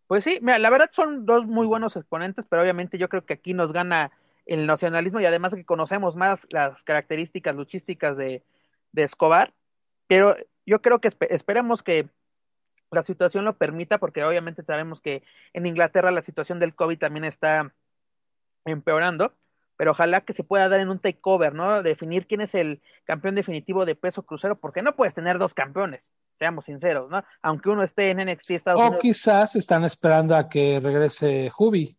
Pues 0.06 0.24
sí, 0.24 0.38
mira, 0.40 0.58
la 0.58 0.70
verdad 0.70 0.88
son 0.90 1.26
dos 1.26 1.44
muy 1.44 1.66
buenos 1.66 1.96
exponentes, 1.96 2.46
pero 2.48 2.62
obviamente 2.62 2.96
yo 2.96 3.10
creo 3.10 3.26
que 3.26 3.34
aquí 3.34 3.52
nos 3.52 3.74
gana 3.74 4.10
el 4.46 4.66
nacionalismo 4.66 5.20
y 5.20 5.26
además 5.26 5.54
que 5.54 5.64
conocemos 5.64 6.16
más 6.16 6.46
las 6.50 6.82
características 6.84 7.56
luchísticas 7.56 8.16
de, 8.16 8.42
de 8.92 9.02
Escobar, 9.02 9.52
pero 10.06 10.36
yo 10.64 10.80
creo 10.80 11.00
que 11.00 11.10
esperemos 11.30 11.82
que 11.82 12.08
la 12.90 13.02
situación 13.02 13.44
lo 13.44 13.56
permita, 13.56 13.98
porque 13.98 14.24
obviamente 14.24 14.62
sabemos 14.62 15.00
que 15.00 15.22
en 15.52 15.66
Inglaterra 15.66 16.10
la 16.10 16.22
situación 16.22 16.60
del 16.60 16.74
COVID 16.74 16.98
también 16.98 17.24
está 17.24 17.72
empeorando, 18.64 19.32
pero 19.76 19.90
ojalá 19.90 20.22
que 20.22 20.32
se 20.32 20.44
pueda 20.44 20.68
dar 20.68 20.80
en 20.80 20.88
un 20.88 20.98
takeover, 20.98 21.54
¿no? 21.54 21.82
Definir 21.82 22.26
quién 22.26 22.40
es 22.40 22.54
el 22.54 22.80
campeón 23.04 23.34
definitivo 23.34 23.84
de 23.84 23.94
peso 23.94 24.22
crucero, 24.22 24.58
porque 24.58 24.82
no 24.82 24.96
puedes 24.96 25.14
tener 25.14 25.38
dos 25.38 25.54
campeones, 25.54 26.10
seamos 26.34 26.64
sinceros, 26.64 27.10
¿no? 27.10 27.24
Aunque 27.42 27.68
uno 27.68 27.82
esté 27.82 28.10
en 28.10 28.18
NXT 28.24 28.50
Estados 28.52 28.80
o 28.80 28.98
quizás 28.98 29.56
están 29.56 29.84
esperando 29.84 30.34
a 30.34 30.48
que 30.48 30.80
regrese 30.80 31.52
Hubi 31.58 31.96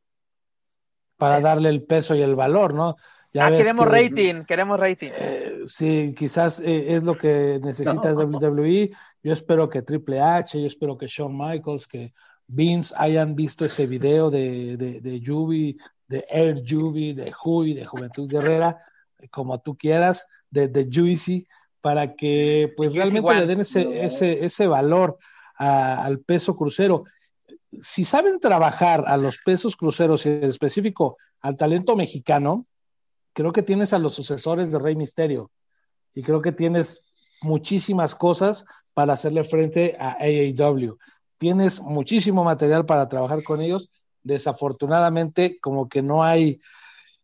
para 1.18 1.40
eh. 1.40 1.42
darle 1.42 1.70
el 1.70 1.84
peso 1.84 2.16
y 2.16 2.22
el 2.22 2.36
valor, 2.36 2.74
¿no? 2.74 2.96
Ya 3.34 3.48
ah, 3.48 3.52
queremos 3.52 3.88
rating, 3.88 4.46
queremos 4.46 4.80
rating. 4.80 5.10
Eh, 5.14 5.64
sí, 5.66 6.16
quizás 6.18 6.60
eh, 6.60 6.96
es 6.96 7.04
lo 7.04 7.18
que 7.18 7.60
necesita 7.64 8.14
WWE. 8.14 8.92
Yo 9.22 9.34
espero 9.34 9.70
que 9.70 9.82
Triple 9.82 10.22
H, 10.22 10.60
yo 10.60 10.68
espero 10.68 10.98
que 10.98 11.08
Shawn 11.08 11.38
Michaels, 11.38 11.88
que 11.88 12.12
Vince 12.48 12.94
hayan 12.98 13.36
visto 13.36 13.66
ese 13.66 13.86
video 13.86 14.32
de, 14.32 14.78
de, 14.78 15.02
de 15.02 15.20
Yubi 15.20 15.78
de 16.08 16.26
Air 16.30 16.64
Juby, 16.66 17.14
de 17.14 17.34
Huy, 17.44 17.74
de 17.74 17.86
Juventud 17.86 18.30
Guerrera, 18.30 18.82
como 19.32 19.60
tú 19.60 19.78
quieras, 19.78 20.28
de, 20.50 20.68
de 20.68 20.88
Juicy, 20.92 21.48
para 21.82 22.16
que 22.16 22.74
pues 22.76 22.94
realmente 22.94 23.34
le 23.36 23.46
den 23.46 23.62
ese, 23.62 24.04
ese, 24.04 24.46
ese 24.46 24.68
valor 24.68 25.18
al 25.56 26.20
peso 26.20 26.56
crucero. 26.56 27.04
Si 27.82 28.06
saben 28.06 28.40
trabajar 28.40 29.04
a 29.08 29.18
los 29.18 29.40
pesos 29.40 29.76
cruceros 29.76 30.26
y 30.26 30.30
en 30.30 30.44
específico 30.46 31.18
al 31.42 31.58
talento 31.58 31.96
mexicano, 31.96 32.66
creo 33.34 33.52
que 33.52 33.64
tienes 33.64 33.94
a 33.94 34.00
los 34.00 34.16
sucesores 34.16 34.72
de 34.72 34.80
Rey 34.80 34.96
Misterio 34.96 35.52
y 36.14 36.24
creo 36.24 36.42
que 36.42 36.52
tienes 36.52 37.02
muchísimas 37.42 38.16
cosas 38.16 38.66
para 38.94 39.14
hacerle 39.14 39.44
frente 39.44 39.96
a 40.00 40.18
AAW. 40.20 40.98
Tienes 41.38 41.82
muchísimo 41.82 42.44
material 42.44 42.86
para 42.86 43.08
trabajar 43.08 43.44
con 43.44 43.62
ellos 43.62 43.90
desafortunadamente 44.28 45.60
como 45.60 45.90
que 45.90 46.02
no 46.02 46.24
hay, 46.24 46.60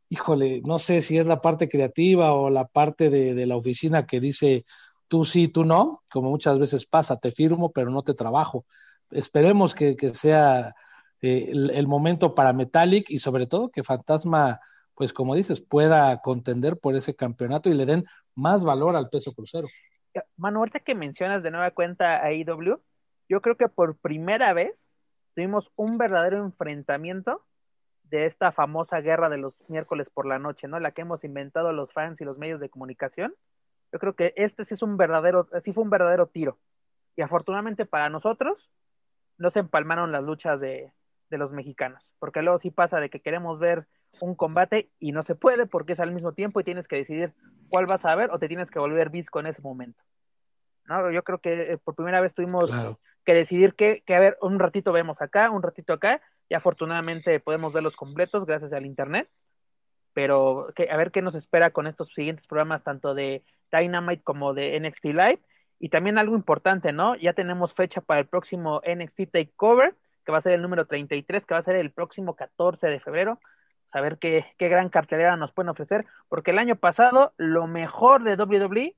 híjole, 0.09 0.61
no 0.65 0.79
sé 0.79 1.01
si 1.01 1.17
es 1.17 1.25
la 1.25 1.41
parte 1.41 1.69
creativa 1.69 2.33
o 2.33 2.49
la 2.49 2.65
parte 2.65 3.09
de, 3.09 3.45
la 3.45 3.57
oficina 3.57 4.07
que 4.07 4.19
dice 4.19 4.65
tú 5.07 5.25
sí, 5.25 5.47
tú 5.47 5.65
no, 5.65 6.01
como 6.09 6.29
muchas 6.29 6.57
veces 6.57 6.87
pasa, 6.87 7.17
te 7.17 7.31
firmo, 7.31 7.71
pero 7.71 7.91
no 7.91 8.01
te 8.01 8.13
trabajo. 8.13 8.65
Esperemos 9.13 9.75
que, 9.75 9.95
sea 10.13 10.73
eh, 11.21 11.51
el, 11.51 11.87
momento 11.87 12.35
para 12.35 12.53
Metallic 12.53 13.09
y 13.09 13.19
sobre 13.19 13.47
todo 13.47 13.69
que 13.69 13.83
Fantasma, 13.83 14.59
pues 14.95 15.13
como 15.13 15.35
dices, 15.35 15.61
pueda 15.61 16.21
contender 16.21 16.77
por 16.79 16.95
ese 16.95 17.15
campeonato 17.15 17.69
y 17.69 17.73
le 17.73 17.85
den 17.85 18.05
más 18.35 18.63
valor 18.63 18.95
al 18.95 19.09
peso 19.09 19.33
crucero. 19.33 19.67
Manu, 20.37 20.59
ahorita 20.59 20.79
que 20.79 20.95
mencionas 20.95 21.43
de 21.43 21.51
nueva 21.51 21.71
cuenta 21.71 22.23
a 22.23 22.33
IW, 22.33 22.79
yo 23.29 23.41
creo 23.41 23.57
que 23.57 23.69
por 23.69 23.97
primera 23.97 24.53
vez 24.53 24.95
tuvimos 25.33 25.71
un 25.75 25.97
verdadero 25.97 26.37
enfrentamiento 26.37 27.43
de 28.03 28.25
esta 28.25 28.51
famosa 28.51 29.01
guerra 29.01 29.29
de 29.29 29.37
los 29.37 29.55
miércoles 29.69 30.07
por 30.13 30.27
la 30.27 30.37
noche, 30.37 30.67
¿no? 30.67 30.79
La 30.79 30.91
que 30.91 31.01
hemos 31.01 31.23
inventado 31.23 31.71
los 31.73 31.93
fans 31.93 32.21
y 32.21 32.25
los 32.25 32.37
medios 32.37 32.59
de 32.59 32.69
comunicación. 32.69 33.33
Yo 33.91 33.99
creo 33.99 34.15
que 34.15 34.33
este 34.35 34.63
sí 34.65 34.75
es 34.75 34.83
un 34.83 34.97
verdadero, 34.97 35.47
sí 35.63 35.73
fue 35.73 35.83
un 35.83 35.89
verdadero 35.89 36.27
tiro. 36.27 36.59
Y 37.15 37.21
afortunadamente 37.21 37.85
para 37.85 38.09
nosotros, 38.09 38.69
no 39.37 39.49
se 39.49 39.59
empalmaron 39.59 40.11
las 40.11 40.23
luchas 40.23 40.59
de, 40.59 40.91
de 41.29 41.37
los 41.37 41.51
mexicanos, 41.51 42.13
porque 42.19 42.41
luego 42.41 42.59
sí 42.59 42.71
pasa 42.71 42.99
de 42.99 43.09
que 43.09 43.19
queremos 43.19 43.59
ver 43.59 43.87
un 44.19 44.35
combate 44.35 44.89
y 44.99 45.11
no 45.11 45.23
se 45.23 45.35
puede 45.35 45.65
porque 45.65 45.93
es 45.93 45.99
al 45.99 46.11
mismo 46.11 46.33
tiempo 46.33 46.59
y 46.59 46.63
tienes 46.63 46.87
que 46.87 46.97
decidir 46.97 47.33
cuál 47.69 47.85
vas 47.85 48.05
a 48.05 48.15
ver 48.15 48.29
o 48.31 48.39
te 48.39 48.47
tienes 48.47 48.69
que 48.69 48.79
volver 48.79 49.09
visco 49.09 49.39
en 49.39 49.47
ese 49.47 49.61
momento. 49.61 50.03
¿no? 50.85 51.11
Yo 51.11 51.23
creo 51.23 51.39
que 51.39 51.73
eh, 51.73 51.77
por 51.77 51.95
primera 51.95 52.21
vez 52.21 52.33
tuvimos 52.33 52.71
que 53.25 53.33
decidir 53.33 53.73
que, 53.73 54.03
que, 54.05 54.15
a 54.15 54.19
ver, 54.19 54.37
un 54.41 54.59
ratito 54.59 54.91
vemos 54.91 55.21
acá, 55.21 55.49
un 55.49 55.63
ratito 55.63 55.93
acá, 55.93 56.21
y 56.49 56.55
afortunadamente 56.55 57.39
podemos 57.39 57.73
verlos 57.73 57.95
completos 57.95 58.45
gracias 58.45 58.73
al 58.73 58.85
internet, 58.85 59.27
pero 60.13 60.67
que, 60.75 60.89
a 60.91 60.97
ver 60.97 61.11
qué 61.11 61.21
nos 61.21 61.35
espera 61.35 61.71
con 61.71 61.87
estos 61.87 62.09
siguientes 62.09 62.47
programas, 62.47 62.83
tanto 62.83 63.13
de 63.13 63.43
Dynamite 63.71 64.23
como 64.23 64.53
de 64.53 64.79
NXT 64.79 65.05
Live, 65.05 65.39
y 65.79 65.89
también 65.89 66.17
algo 66.17 66.35
importante, 66.35 66.93
¿no? 66.93 67.15
Ya 67.15 67.33
tenemos 67.33 67.73
fecha 67.73 68.01
para 68.01 68.19
el 68.19 68.27
próximo 68.27 68.81
NXT 68.85 69.31
Takeover, 69.31 69.95
que 70.25 70.31
va 70.31 70.37
a 70.37 70.41
ser 70.41 70.53
el 70.53 70.61
número 70.61 70.85
33, 70.85 71.45
que 71.45 71.53
va 71.53 71.59
a 71.59 71.63
ser 71.63 71.75
el 71.75 71.91
próximo 71.91 72.35
14 72.35 72.87
de 72.87 72.99
febrero. 72.99 73.39
A 73.91 74.01
ver 74.01 74.17
qué, 74.17 74.45
qué 74.57 74.69
gran 74.69 74.89
cartelera 74.89 75.35
nos 75.35 75.51
pueden 75.51 75.69
ofrecer, 75.69 76.05
porque 76.29 76.51
el 76.51 76.59
año 76.59 76.75
pasado 76.75 77.33
lo 77.37 77.67
mejor 77.67 78.23
de 78.23 78.35
WWE 78.35 78.95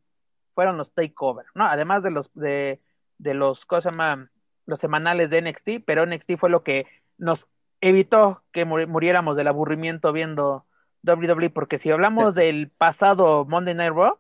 fueron 0.53 0.77
los 0.77 0.93
takeover, 0.93 1.45
¿no? 1.53 1.65
Además 1.65 2.03
de 2.03 2.11
los 2.11 2.33
de 2.33 2.79
de 3.17 3.33
los, 3.33 3.65
¿cómo 3.65 3.81
se 3.81 3.91
llama? 3.91 4.29
Los 4.65 4.79
semanales 4.79 5.29
de 5.29 5.41
NXT, 5.41 5.85
pero 5.85 6.05
NXT 6.05 6.37
fue 6.37 6.49
lo 6.49 6.63
que 6.63 6.87
nos 7.17 7.47
evitó 7.81 8.43
que 8.51 8.65
muriéramos 8.65 9.37
del 9.37 9.47
aburrimiento 9.47 10.11
viendo 10.11 10.65
WWE, 11.03 11.51
porque 11.51 11.77
si 11.77 11.91
hablamos 11.91 12.33
del 12.33 12.71
pasado 12.71 13.45
Monday 13.45 13.75
Night 13.75 13.93
Raw, 13.93 14.17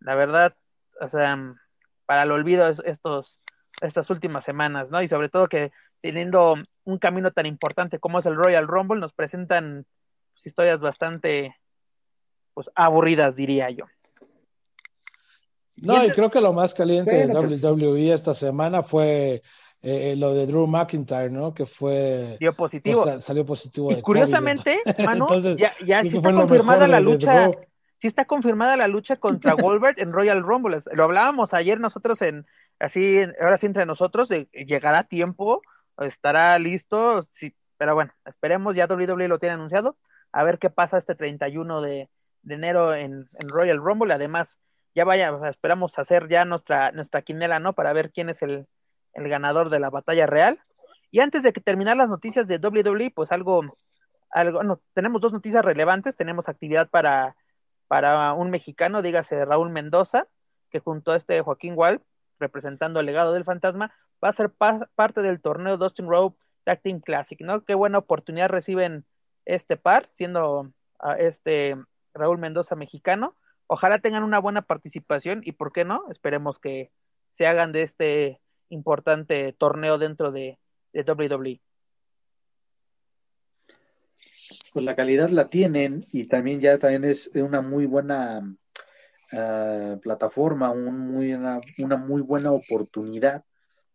la 0.00 0.16
verdad, 0.16 0.56
o 1.00 1.06
sea, 1.06 1.38
para 2.06 2.22
el 2.22 2.32
olvido 2.32 2.68
estos, 2.68 3.40
estas 3.80 4.10
últimas 4.10 4.44
semanas, 4.44 4.90
¿no? 4.90 5.02
Y 5.02 5.08
sobre 5.08 5.28
todo 5.28 5.48
que 5.48 5.70
teniendo 6.00 6.54
un 6.84 6.98
camino 6.98 7.30
tan 7.30 7.46
importante 7.46 7.98
como 7.98 8.18
es 8.18 8.26
el 8.26 8.36
Royal 8.36 8.66
Rumble, 8.66 9.00
nos 9.00 9.12
presentan 9.12 9.86
pues, 10.32 10.46
historias 10.46 10.80
bastante 10.80 11.56
pues 12.54 12.70
aburridas, 12.74 13.36
diría 13.36 13.70
yo. 13.70 13.86
No, 15.76 16.04
y 16.04 16.10
creo 16.10 16.30
que 16.30 16.40
lo 16.40 16.52
más 16.52 16.74
caliente 16.74 17.26
de 17.26 17.34
WWE 17.34 18.12
esta 18.12 18.34
semana 18.34 18.82
fue 18.82 19.42
eh, 19.80 20.14
lo 20.16 20.32
de 20.32 20.46
Drew 20.46 20.66
McIntyre, 20.66 21.30
¿no? 21.30 21.54
Que 21.54 21.66
fue. 21.66 22.36
Dio 22.38 22.52
positivo. 22.54 23.20
salió 23.20 23.44
positivo. 23.44 23.90
Y 23.90 24.00
curiosamente, 24.00 24.80
mano, 25.04 25.26
ya, 25.56 25.72
ya 25.84 26.02
sí 26.02 26.16
está 26.16 26.32
confirmada 26.32 26.86
la 26.86 27.00
lucha. 27.00 27.50
Sí 28.02 28.08
está 28.08 28.24
confirmada 28.24 28.76
la 28.76 28.88
lucha 28.88 29.14
contra 29.14 29.52
Goldberg 29.54 30.00
en 30.00 30.12
Royal 30.12 30.42
Rumble. 30.42 30.82
Lo 30.92 31.04
hablábamos 31.04 31.54
ayer 31.54 31.78
nosotros 31.78 32.20
en. 32.22 32.46
Así, 32.80 33.20
ahora 33.40 33.58
sí 33.58 33.66
entre 33.66 33.86
nosotros, 33.86 34.28
de, 34.28 34.48
llegará 34.52 35.04
tiempo, 35.04 35.62
estará 35.98 36.58
listo. 36.58 37.28
Si, 37.30 37.54
pero 37.76 37.94
bueno, 37.94 38.12
esperemos, 38.24 38.74
ya 38.74 38.88
WWE 38.88 39.28
lo 39.28 39.38
tiene 39.38 39.54
anunciado, 39.54 39.96
a 40.32 40.42
ver 40.42 40.58
qué 40.58 40.68
pasa 40.68 40.98
este 40.98 41.14
31 41.14 41.80
de, 41.80 42.10
de 42.42 42.54
enero 42.56 42.92
en, 42.92 43.28
en, 43.40 43.48
Royal 43.48 43.78
Rumble. 43.78 44.12
Además, 44.12 44.58
ya 44.96 45.04
vaya, 45.04 45.32
esperamos 45.48 45.96
hacer 45.96 46.28
ya 46.28 46.44
nuestra, 46.44 46.90
nuestra 46.90 47.22
quinela, 47.22 47.60
¿no? 47.60 47.72
Para 47.74 47.92
ver 47.92 48.10
quién 48.10 48.30
es 48.30 48.42
el, 48.42 48.66
el 49.12 49.28
ganador 49.28 49.70
de 49.70 49.78
la 49.78 49.90
batalla 49.90 50.26
real. 50.26 50.58
Y 51.12 51.20
antes 51.20 51.44
de 51.44 51.52
que 51.52 51.60
terminar 51.60 51.96
las 51.96 52.08
noticias 52.08 52.48
de 52.48 52.56
WWE, 52.58 53.12
pues 53.14 53.30
algo, 53.30 53.62
algo, 54.32 54.64
no, 54.64 54.80
tenemos 54.92 55.20
dos 55.20 55.32
noticias 55.32 55.64
relevantes. 55.64 56.16
Tenemos 56.16 56.48
actividad 56.48 56.90
para, 56.90 57.36
para 57.92 58.32
un 58.32 58.48
mexicano, 58.48 59.02
dígase 59.02 59.44
Raúl 59.44 59.68
Mendoza, 59.68 60.26
que 60.70 60.80
junto 60.80 61.12
a 61.12 61.16
este 61.16 61.42
Joaquín 61.42 61.74
Wall, 61.76 62.00
representando 62.40 63.00
el 63.00 63.04
legado 63.04 63.34
del 63.34 63.44
fantasma, 63.44 63.92
va 64.24 64.30
a 64.30 64.32
ser 64.32 64.48
pa 64.48 64.88
parte 64.94 65.20
del 65.20 65.42
torneo 65.42 65.76
Dustin 65.76 66.08
Rope 66.08 66.38
Tag 66.64 66.80
Classic, 67.04 67.38
¿no? 67.42 67.66
Qué 67.66 67.74
buena 67.74 67.98
oportunidad 67.98 68.48
reciben 68.48 69.04
este 69.44 69.76
par, 69.76 70.08
siendo 70.14 70.72
uh, 71.02 71.10
este 71.18 71.76
Raúl 72.14 72.38
Mendoza 72.38 72.76
mexicano. 72.76 73.36
Ojalá 73.66 73.98
tengan 73.98 74.24
una 74.24 74.38
buena 74.38 74.62
participación 74.62 75.42
y, 75.44 75.52
¿por 75.52 75.70
qué 75.70 75.84
no? 75.84 76.06
Esperemos 76.10 76.58
que 76.58 76.90
se 77.30 77.46
hagan 77.46 77.72
de 77.72 77.82
este 77.82 78.40
importante 78.70 79.52
torneo 79.52 79.98
dentro 79.98 80.32
de, 80.32 80.58
de 80.94 81.02
WWE. 81.02 81.60
Pues 84.72 84.84
la 84.84 84.96
calidad 84.96 85.30
la 85.30 85.48
tienen 85.48 86.04
y 86.12 86.24
también 86.24 86.60
ya 86.60 86.78
también 86.78 87.04
es 87.04 87.30
una 87.34 87.60
muy 87.60 87.86
buena 87.86 88.40
uh, 89.32 89.98
plataforma, 90.00 90.70
un 90.70 90.98
muy, 90.98 91.32
una, 91.34 91.60
una, 91.78 91.96
muy 91.96 92.22
buena 92.22 92.52
oportunidad 92.52 93.44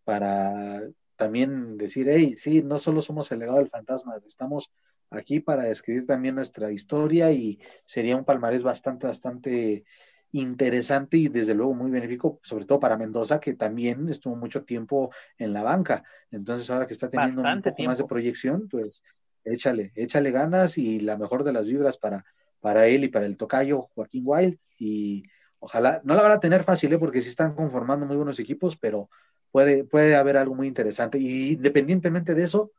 para 0.04 0.82
también 1.16 1.78
decir, 1.78 2.08
hey, 2.10 2.36
sí, 2.38 2.62
no 2.62 2.80
solo 2.80 3.02
somos 3.02 3.32
el 3.32 3.40
legado 3.40 3.58
del 3.58 3.70
fantasma, 3.70 4.16
estamos 4.26 4.72
aquí 5.10 5.40
para 5.40 5.70
escribir 5.70 6.06
también 6.06 6.36
nuestra 6.36 6.72
historia 6.72 7.32
y 7.32 7.60
sería 7.86 8.16
un 8.16 8.26
palmarés 8.26 8.64
bastante, 8.64 9.08
bastante 9.08 9.84
interesante 10.32 11.18
y 11.18 11.28
desde 11.30 11.54
luego 11.54 11.74
muy 11.74 11.90
benéfico, 11.90 12.40
sobre 12.44 12.66
todo 12.66 12.80
para 12.80 12.98
Mendoza, 12.98 13.40
que 13.40 13.54
también 13.54 14.10
estuvo 14.10 14.36
mucho 14.36 14.64
tiempo 14.64 15.12
en 15.38 15.54
la 15.54 15.64
banca. 15.64 16.04
Entonces, 16.32 16.70
ahora 16.70 16.86
que 16.86 16.94
está 16.94 17.10
teniendo 17.10 17.42
Bastante 17.42 17.70
un 17.70 17.72
poco 17.72 17.76
tiempo. 17.78 17.90
más 17.92 17.98
de 17.98 18.06
proyección, 18.06 18.68
pues 18.70 19.04
échale, 19.54 19.92
échale 19.96 20.32
ganas 20.32 20.78
y 20.78 21.00
la 21.00 21.18
mejor 21.18 21.44
de 21.44 21.54
las 21.54 21.66
vibras 21.66 21.98
para, 21.98 22.26
para 22.60 22.88
él 22.88 23.04
y 23.04 23.10
para 23.10 23.26
el 23.26 23.38
tocayo 23.38 23.90
Joaquín 23.96 24.24
Wild. 24.26 24.58
Y 24.78 25.24
ojalá, 25.60 26.02
no 26.04 26.16
la 26.16 26.22
van 26.22 26.32
a 26.34 26.40
tener 26.40 26.64
fácil, 26.64 26.94
¿eh? 26.94 26.98
porque 26.98 27.22
sí 27.22 27.30
están 27.30 27.56
conformando 27.56 28.06
muy 28.06 28.16
buenos 28.16 28.40
equipos, 28.40 28.78
pero 28.78 29.10
puede, 29.52 29.84
puede 29.84 30.16
haber 30.16 30.38
algo 30.38 30.56
muy 30.56 30.68
interesante. 30.68 31.18
Y 31.18 31.54
independientemente 31.54 32.34
de 32.34 32.44
eso, 32.44 32.72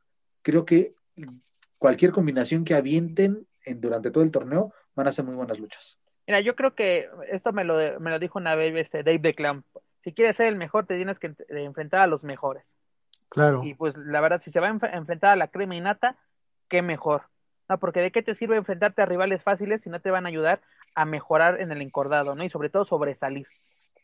creo 0.43 0.65
que 0.65 0.95
cualquier 1.79 2.13
combinación 2.13 2.65
que 2.65 2.75
avienten 2.75 3.47
en, 3.65 3.81
durante 3.81 4.11
todo 4.11 4.25
el 4.25 4.31
torneo 4.31 4.73
van 4.95 5.09
a 5.09 5.13
ser 5.13 5.25
muy 5.25 5.35
buenas 5.35 5.59
luchas. 5.59 5.99
Mira, 6.27 6.41
yo 6.41 6.55
creo 6.55 6.75
que 6.75 7.09
esto 7.31 7.53
me 7.53 7.65
lo, 7.65 8.01
me 8.01 8.11
lo 8.11 8.19
dijo 8.19 8.39
una 8.39 8.55
vez 8.55 8.75
este 8.77 9.03
Dave 9.03 9.19
DeClamp. 9.19 9.65
Si 10.03 10.13
quieres 10.13 10.37
ser 10.37 10.47
el 10.47 10.57
mejor, 10.57 10.87
te 10.87 10.97
tienes 10.97 11.19
que 11.19 11.35
enfrentar 11.49 12.01
a 12.01 12.07
los 12.07 12.23
mejores. 12.23 12.77
Claro. 13.29 13.63
Y 13.65 13.75
pues 13.75 13.97
la 13.97 14.21
verdad, 14.21 14.41
si 14.43 14.51
se 14.51 14.61
va 14.61 14.69
a 14.69 14.97
enfrentar 14.97 15.31
a 15.31 15.37
la 15.37 15.49
crema 15.49 15.77
y 15.77 15.81
nata, 15.81 16.17
qué 16.69 16.83
mejor. 16.83 17.23
No, 17.69 17.79
porque 17.79 18.01
de 18.01 18.11
qué 18.11 18.23
te 18.23 18.35
sirve 18.35 18.57
enfrentarte 18.57 19.03
a 19.03 19.07
rivales 19.07 19.43
fáciles 19.43 19.83
si 19.83 19.91
no 19.91 20.01
te 20.01 20.11
van 20.11 20.25
a 20.25 20.31
ayudar 20.31 20.63
a 20.95 21.05
mejorar 21.05 21.61
en 21.61 21.71
el 21.71 21.83
encordado, 21.83 22.35
¿no? 22.35 22.45
Y 22.45 22.51
sobre 22.51 22.71
todo 22.71 22.85
sobresalir. 22.85 23.47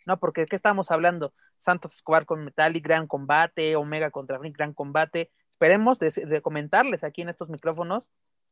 ¿No? 0.07 0.19
Porque 0.19 0.43
¿de 0.43 0.47
qué 0.47 0.57
estamos 0.57 0.91
hablando? 0.91 1.33
Santos 1.61 1.95
Escobar 1.95 2.27
con 2.27 2.45
Metallic, 2.45 2.85
gran 2.85 3.07
combate, 3.07 3.75
Omega 3.75 4.11
contra 4.11 4.37
Rick, 4.37 4.57
gran 4.57 4.75
combate. 4.75 5.31
Esperemos 5.51 5.99
de, 5.99 6.43
comentarles 6.43 7.05
aquí 7.05 7.23
en 7.23 7.31
estos 7.31 7.49
micrófonos 7.49 8.05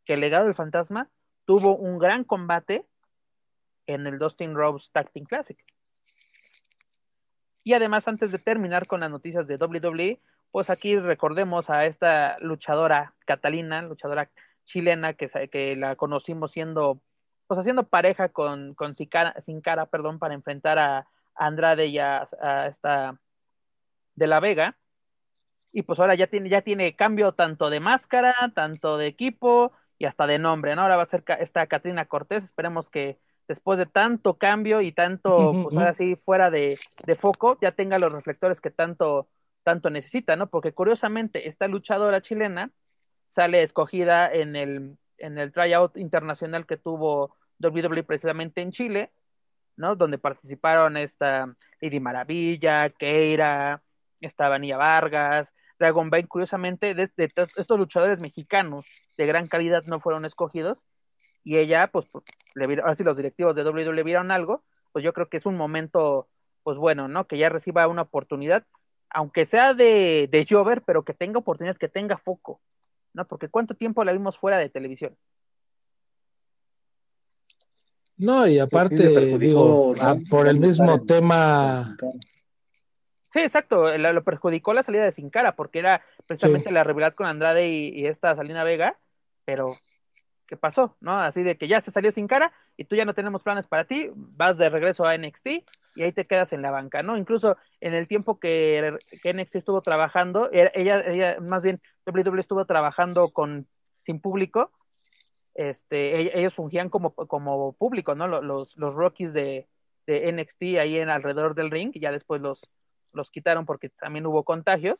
que 0.07 0.15
el 0.15 0.21
legado 0.21 0.47
del 0.47 0.55
fantasma 0.55 1.11
tuvo 1.45 1.77
un 1.77 1.99
gran 1.99 2.25
combate 2.25 2.87
en 3.87 4.07
el 4.07 4.19
Dustin 4.19 4.55
Rhodes 4.55 4.91
Tag 4.93 5.11
Classic. 5.29 5.59
Y 7.65 7.75
además, 7.75 8.09
antes 8.09 8.33
de 8.33 8.39
terminar 8.39 8.87
con 8.87 9.01
las 9.01 9.11
noticias 9.11 9.47
de 9.47 9.57
WWE, 9.57 10.21
pues 10.53 10.71
aquí 10.71 10.97
recordemos 10.99 11.71
a 11.71 11.87
esta 11.87 12.39
luchadora 12.41 13.15
Catalina, 13.27 13.83
luchadora 13.83 14.31
chilena 14.65 15.15
que, 15.15 15.29
que 15.51 15.75
la 15.77 15.97
conocimos 15.97 16.53
siendo, 16.53 17.01
pues 17.49 17.59
haciendo 17.59 17.89
pareja 17.89 18.29
con, 18.29 18.75
con 18.75 18.95
Sin 18.95 19.61
Cara, 19.61 19.87
perdón, 19.87 20.19
para 20.19 20.35
enfrentar 20.35 20.79
a, 20.79 21.09
Andrade 21.35 21.87
y 21.87 21.99
a, 21.99 22.29
a, 22.41 22.67
esta 22.67 23.19
de 24.15 24.27
la 24.27 24.41
Vega. 24.41 24.77
Y 25.73 25.83
pues 25.83 25.99
ahora 25.99 26.15
ya 26.15 26.27
tiene, 26.27 26.51
ya 26.51 26.61
tiene 26.63 26.95
cambio 26.95 27.33
tanto 27.33 27.71
de 27.71 27.81
máscara, 27.81 28.35
tanto 28.55 28.99
de 28.99 29.07
equipo 29.07 29.73
y 29.99 30.05
hasta 30.05 30.27
de 30.27 30.39
nombre, 30.39 30.77
¿no? 30.77 30.83
Ahora 30.83 30.97
va 30.97 31.05
a 31.05 31.07
ser 31.07 31.25
esta 31.41 31.67
Catrina 31.67 32.05
Cortés, 32.05 32.45
esperemos 32.45 32.91
que 32.91 33.19
después 33.49 33.79
de 33.79 33.87
tanto 33.87 34.35
cambio 34.35 34.83
y 34.83 34.93
tanto, 34.93 35.53
pues 35.65 35.77
ahora 35.77 35.95
sí, 35.95 36.17
fuera 36.17 36.51
de, 36.51 36.79
de, 37.07 37.15
foco, 37.15 37.59
ya 37.61 37.73
tenga 37.73 37.99
los 37.99 38.13
reflectores 38.13 38.61
que 38.61 38.71
tanto, 38.71 39.29
tanto 39.63 39.91
necesita, 39.91 40.37
¿no? 40.37 40.49
Porque 40.49 40.73
curiosamente, 40.73 41.49
esta 41.49 41.69
luchadora 41.69 42.23
chilena 42.23 42.71
sale 43.29 43.63
escogida 43.63 44.31
en 44.33 44.57
el, 44.57 44.99
en 45.19 45.39
el 45.39 45.53
tryout 45.53 45.97
internacional 45.97 46.67
que 46.67 46.77
tuvo 46.77 47.37
WWE 47.61 48.03
precisamente 48.05 48.61
en 48.61 48.73
Chile, 48.73 49.11
¿no? 49.77 49.97
Donde 49.97 50.19
participaron 50.19 50.97
esta 50.97 51.55
Lady 51.81 52.01
Maravilla, 52.01 52.91
Keira, 52.91 53.83
esta 54.21 54.49
Vanilla 54.49 54.77
Vargas, 54.77 55.55
Dragon 55.79 56.11
Bane, 56.11 56.29
curiosamente, 56.29 56.95
de, 56.95 57.11
de, 57.17 57.25
estos 57.25 57.79
luchadores 57.79 58.21
mexicanos 58.21 58.87
de 59.17 59.27
gran 59.27 59.49
calidad 59.49 59.85
no 59.87 60.01
fueron 60.01 60.25
escogidos, 60.25 60.79
y 61.45 61.59
ella, 61.59 61.89
pues, 61.89 62.07
le 62.55 62.67
vieron, 62.67 62.85
ahora 62.85 62.97
si 62.97 63.05
los 63.05 63.17
directivos 63.17 63.55
de 63.57 63.65
WWE 63.65 64.03
vieron 64.05 64.31
algo, 64.31 64.63
pues 64.93 65.05
yo 65.05 65.13
creo 65.13 65.29
que 65.29 65.39
es 65.39 65.47
un 65.47 65.57
momento, 65.57 66.27
pues 66.63 66.77
bueno, 66.79 67.09
¿no? 67.09 67.27
Que 67.27 67.39
ya 67.39 67.49
reciba 67.49 67.89
una 67.89 68.03
oportunidad, 68.03 68.65
aunque 69.13 69.47
sea 69.47 69.75
de, 69.75 70.29
de 70.31 70.47
Jover, 70.49 70.83
pero 70.83 71.05
que 71.05 71.15
tenga 71.15 71.39
oportunidad, 71.39 71.77
que 71.77 71.89
tenga 71.89 72.17
foco, 72.17 72.61
¿no? 73.13 73.27
Porque 73.27 73.49
cuánto 73.49 73.75
tiempo 73.75 74.05
la 74.05 74.13
vimos 74.13 74.39
fuera 74.39 74.59
de 74.59 74.69
televisión. 74.69 75.17
No, 78.17 78.47
y 78.47 78.59
aparte, 78.59 79.39
digo, 79.39 79.95
ah, 80.01 80.17
por 80.31 80.47
el 80.47 80.61
mismo 80.61 81.05
tema. 81.05 81.97
Sí, 83.33 83.41
exacto, 83.41 83.97
lo, 83.97 84.25
perjudicó 84.25 84.75
la 84.75 84.83
salida 84.83 85.05
de 85.05 85.13
Sin 85.13 85.31
Cara, 85.31 85.57
porque 85.57 85.81
era 85.81 86.03
precisamente 86.27 86.69
sí. 86.69 86.75
la 86.75 86.85
rivalidad 86.85 87.15
con 87.15 87.27
Andrade 87.27 87.69
y, 87.69 87.89
y, 87.89 88.07
esta 88.07 88.37
Salina 88.37 88.63
Vega, 88.63 88.99
pero 89.45 89.77
¿qué 90.53 90.59
pasó? 90.59 90.99
¿No? 91.01 91.19
Así 91.19 91.43
de 91.43 91.57
que 91.57 91.67
ya 91.67 91.81
se 91.81 91.91
salió 91.91 92.13
Sin 92.13 92.27
Cara 92.27 92.53
y 92.77 92.85
tú 92.85 92.95
ya 92.95 93.07
no 93.07 93.15
tenemos 93.15 93.43
planes 93.43 93.67
para 93.67 93.87
ti, 93.87 94.11
vas 94.15 94.59
de 94.59 94.69
regreso 94.69 95.07
a 95.07 95.17
NXT 95.17 95.47
y 95.95 96.03
ahí 96.03 96.13
te 96.13 96.27
quedas 96.27 96.53
en 96.53 96.61
la 96.61 96.71
banca, 96.71 97.03
¿no? 97.03 97.17
Incluso 97.17 97.57
en 97.81 97.95
el 97.95 98.07
tiempo 98.07 98.39
que, 98.39 98.99
que 99.23 99.33
NXT 99.33 99.57
estuvo 99.57 99.81
trabajando, 99.81 100.51
ella, 100.53 101.01
ella, 101.07 101.41
más 101.41 101.63
bien, 101.63 101.81
WWE 102.05 102.39
estuvo 102.39 102.67
trabajando 102.67 103.31
con 103.31 103.67
sin 104.05 104.21
público, 104.21 104.71
este, 105.55 106.39
ellos 106.39 106.53
fungían 106.53 106.91
como, 106.91 107.15
como 107.15 107.73
público, 107.73 108.15
¿no? 108.15 108.29
Los, 108.29 108.77
los 108.77 108.95
Rockies 108.95 109.33
de, 109.33 109.69
de 110.07 110.31
NXT 110.33 110.63
ahí 110.79 110.99
en 110.99 111.09
alrededor 111.09 111.55
del 111.55 111.71
ring, 111.71 111.93
y 111.95 112.01
ya 112.01 112.13
después 112.13 112.43
los, 112.43 112.61
los 113.15 113.31
quitaron 113.31 113.65
porque 113.65 113.89
también 113.89 114.27
hubo 114.27 114.45
contagios. 114.45 114.99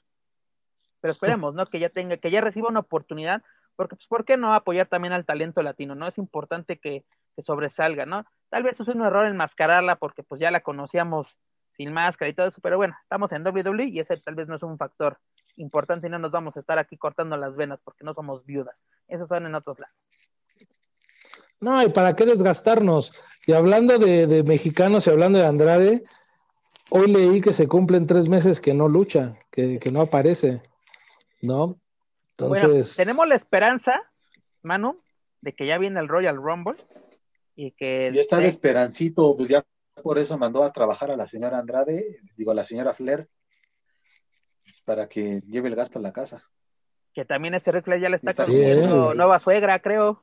Pero 1.03 1.13
esperemos, 1.13 1.53
¿no? 1.53 1.67
Que 1.67 1.79
ya 1.79 1.91
tenga, 1.91 2.17
que 2.17 2.31
ya 2.31 2.41
reciba 2.41 2.71
una 2.71 2.81
oportunidad, 2.81 3.43
porque, 3.77 3.97
pues, 3.97 4.07
¿por 4.07 4.25
qué 4.25 4.37
no 4.37 4.55
apoyar 4.55 4.87
también 4.87 5.13
al 5.13 5.25
talento 5.25 5.63
latino, 5.63 5.95
no? 5.95 6.07
Es 6.07 6.19
importante 6.19 6.79
que, 6.79 7.05
que 7.35 7.43
sobresalga, 7.43 8.07
¿no? 8.07 8.25
Tal 8.51 8.63
vez 8.63 8.81
es 8.81 8.89
un 8.89 9.03
error 9.03 9.27
enmascararla 9.27 9.97
porque 9.97 10.23
pues 10.23 10.41
ya 10.41 10.51
la 10.51 10.61
conocíamos 10.61 11.39
sin 11.77 11.93
máscara 11.93 12.29
y 12.29 12.35
todo 12.35 12.47
eso, 12.47 12.61
pero 12.63 12.77
bueno, 12.77 12.95
estamos 13.01 13.33
en 13.33 13.47
WWE 13.47 13.87
y 13.87 14.01
ese 14.01 14.17
tal 14.19 14.35
vez 14.35 14.47
no 14.47 14.57
es 14.57 14.63
un 14.63 14.77
factor 14.77 15.19
importante 15.57 16.07
y 16.07 16.11
no 16.11 16.19
nos 16.19 16.31
vamos 16.31 16.57
a 16.57 16.61
estar 16.61 16.79
aquí 16.79 16.97
cortando 16.97 17.37
las 17.37 17.57
venas 17.57 17.81
porque 17.83 18.05
no 18.05 18.15
somos 18.15 18.45
viudas. 18.45 18.85
Esos 19.09 19.29
son 19.29 19.47
en 19.47 19.55
otros 19.55 19.79
lados. 19.79 19.97
No, 21.61 21.83
y 21.83 21.89
para 21.91 22.17
qué 22.17 22.27
desgastarnos. 22.27 23.13
Y 23.47 23.53
hablando 23.53 23.99
de, 23.99 24.27
de, 24.27 24.43
mexicanos 24.43 25.07
y 25.07 25.11
hablando 25.11 25.39
de 25.39 25.47
Andrade, 25.47 26.05
hoy 26.91 27.11
leí 27.11 27.41
que 27.41 27.53
se 27.53 27.69
cumplen 27.69 28.07
tres 28.07 28.29
meses 28.29 28.61
que 28.61 28.75
no 28.75 28.89
lucha, 28.89 29.39
que, 29.51 29.79
que 29.79 29.93
no 29.93 30.01
aparece, 30.01 30.61
¿no? 31.41 31.79
Entonces. 32.47 32.97
Bueno, 32.97 33.09
tenemos 33.09 33.29
la 33.29 33.35
esperanza, 33.35 34.03
Manu, 34.63 35.01
de 35.41 35.55
que 35.55 35.67
ya 35.67 35.79
viene 35.79 36.01
el 36.01 36.09
Royal 36.09 36.37
Rumble 36.37 36.77
y 37.55 37.73
que. 37.73 38.11
Ya 38.15 38.21
está 38.21 38.39
de 38.39 38.49
esperancito, 38.49 39.37
pues 39.37 39.49
ya 39.49 39.65
por 40.03 40.19
eso 40.19 40.39
mandó 40.39 40.63
a 40.63 40.73
trabajar 40.73 41.11
a 41.11 41.17
la 41.17 41.29
señora 41.29 41.59
Andrade, 41.59 42.21
digo, 42.37 42.51
a 42.51 42.55
la 42.55 42.65
señora 42.65 42.95
Flair, 42.95 43.29
para 44.85 45.09
que 45.09 45.43
lleve 45.47 45.69
el 45.69 45.77
gasto 45.77 45.99
a 45.99 46.03
la 46.03 46.13
casa. 46.13 46.43
Que 47.15 47.27
también 47.27 47.55
este 47.55 47.71
Rick 47.73 47.87
ya 48.01 48.09
le 48.09 48.17
está 48.17 48.33
consiguiendo 48.33 49.13
nueva 49.15 49.39
suegra, 49.39 49.79
creo. 49.81 50.23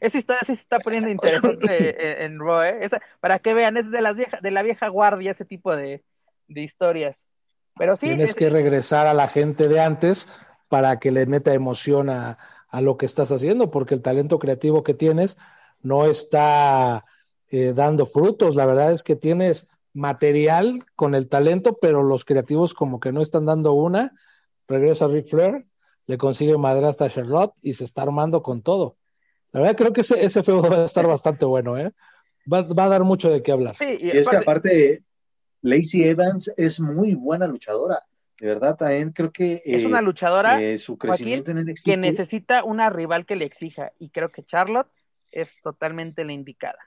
Esa 0.00 0.18
historia 0.18 0.40
sí 0.44 0.54
se 0.54 0.60
está 0.60 0.78
poniendo 0.78 1.08
interesante 1.10 2.22
en, 2.24 2.32
en 2.32 2.38
Raw, 2.38 2.62
¿eh? 2.62 2.78
Esa, 2.82 3.00
para 3.20 3.38
que 3.38 3.54
vean, 3.54 3.78
es 3.78 3.90
de, 3.90 4.02
las 4.02 4.14
vieja, 4.14 4.38
de 4.42 4.50
la 4.50 4.62
vieja 4.62 4.88
guardia 4.88 5.30
ese 5.30 5.46
tipo 5.46 5.74
de, 5.74 6.04
de 6.48 6.60
historias. 6.60 7.24
Pero 7.78 7.96
sí. 7.96 8.08
Tienes 8.08 8.30
es... 8.30 8.34
que 8.34 8.50
regresar 8.50 9.06
a 9.06 9.14
la 9.14 9.26
gente 9.26 9.68
de 9.68 9.80
antes 9.80 10.28
para 10.72 10.98
que 10.98 11.10
le 11.10 11.26
meta 11.26 11.52
emoción 11.52 12.08
a, 12.08 12.38
a 12.70 12.80
lo 12.80 12.96
que 12.96 13.04
estás 13.04 13.30
haciendo, 13.30 13.70
porque 13.70 13.94
el 13.94 14.00
talento 14.00 14.38
creativo 14.38 14.82
que 14.82 14.94
tienes 14.94 15.36
no 15.82 16.06
está 16.06 17.04
eh, 17.50 17.74
dando 17.74 18.06
frutos. 18.06 18.56
La 18.56 18.64
verdad 18.64 18.90
es 18.90 19.02
que 19.02 19.14
tienes 19.14 19.68
material 19.92 20.82
con 20.96 21.14
el 21.14 21.28
talento, 21.28 21.76
pero 21.78 22.02
los 22.02 22.24
creativos 22.24 22.72
como 22.72 23.00
que 23.00 23.12
no 23.12 23.20
están 23.20 23.44
dando 23.44 23.74
una. 23.74 24.12
Regresa 24.66 25.08
Rick 25.08 25.28
Flair, 25.28 25.62
le 26.06 26.16
consigue 26.16 26.56
madrastra 26.56 27.08
a 27.08 27.10
Charlotte 27.10 27.52
y 27.60 27.74
se 27.74 27.84
está 27.84 28.00
armando 28.00 28.42
con 28.42 28.62
todo. 28.62 28.96
La 29.52 29.60
verdad 29.60 29.76
creo 29.76 29.92
que 29.92 30.00
ese, 30.00 30.24
ese 30.24 30.42
feudo 30.42 30.70
va 30.70 30.76
a 30.78 30.84
estar 30.86 31.06
bastante 31.06 31.44
bueno, 31.44 31.76
¿eh? 31.76 31.92
Va, 32.50 32.60
a 32.60 32.88
dar 32.88 33.04
mucho 33.04 33.28
de 33.28 33.42
qué 33.42 33.52
hablar. 33.52 33.76
y, 33.78 34.08
es 34.08 34.26
que 34.26 34.36
aparte, 34.36 35.04
Lacey 35.60 36.04
Evans 36.04 36.50
es 36.56 36.80
muy 36.80 37.14
buena 37.14 37.46
luchadora. 37.46 38.06
De 38.38 38.46
verdad, 38.46 38.76
también 38.76 39.12
creo 39.12 39.30
que... 39.30 39.62
es 39.64 39.84
una 39.84 40.00
eh, 40.00 40.02
luchadora 40.02 40.60
eh, 40.60 40.78
su 40.78 40.98
crecimiento 40.98 41.50
en 41.50 41.74
que 41.84 41.96
necesita 41.96 42.64
una 42.64 42.90
rival 42.90 43.26
que 43.26 43.36
le 43.36 43.44
exija. 43.44 43.92
Y 43.98 44.10
creo 44.10 44.30
que 44.30 44.44
Charlotte 44.44 44.90
es 45.30 45.60
totalmente 45.62 46.24
la 46.24 46.32
indicada. 46.32 46.78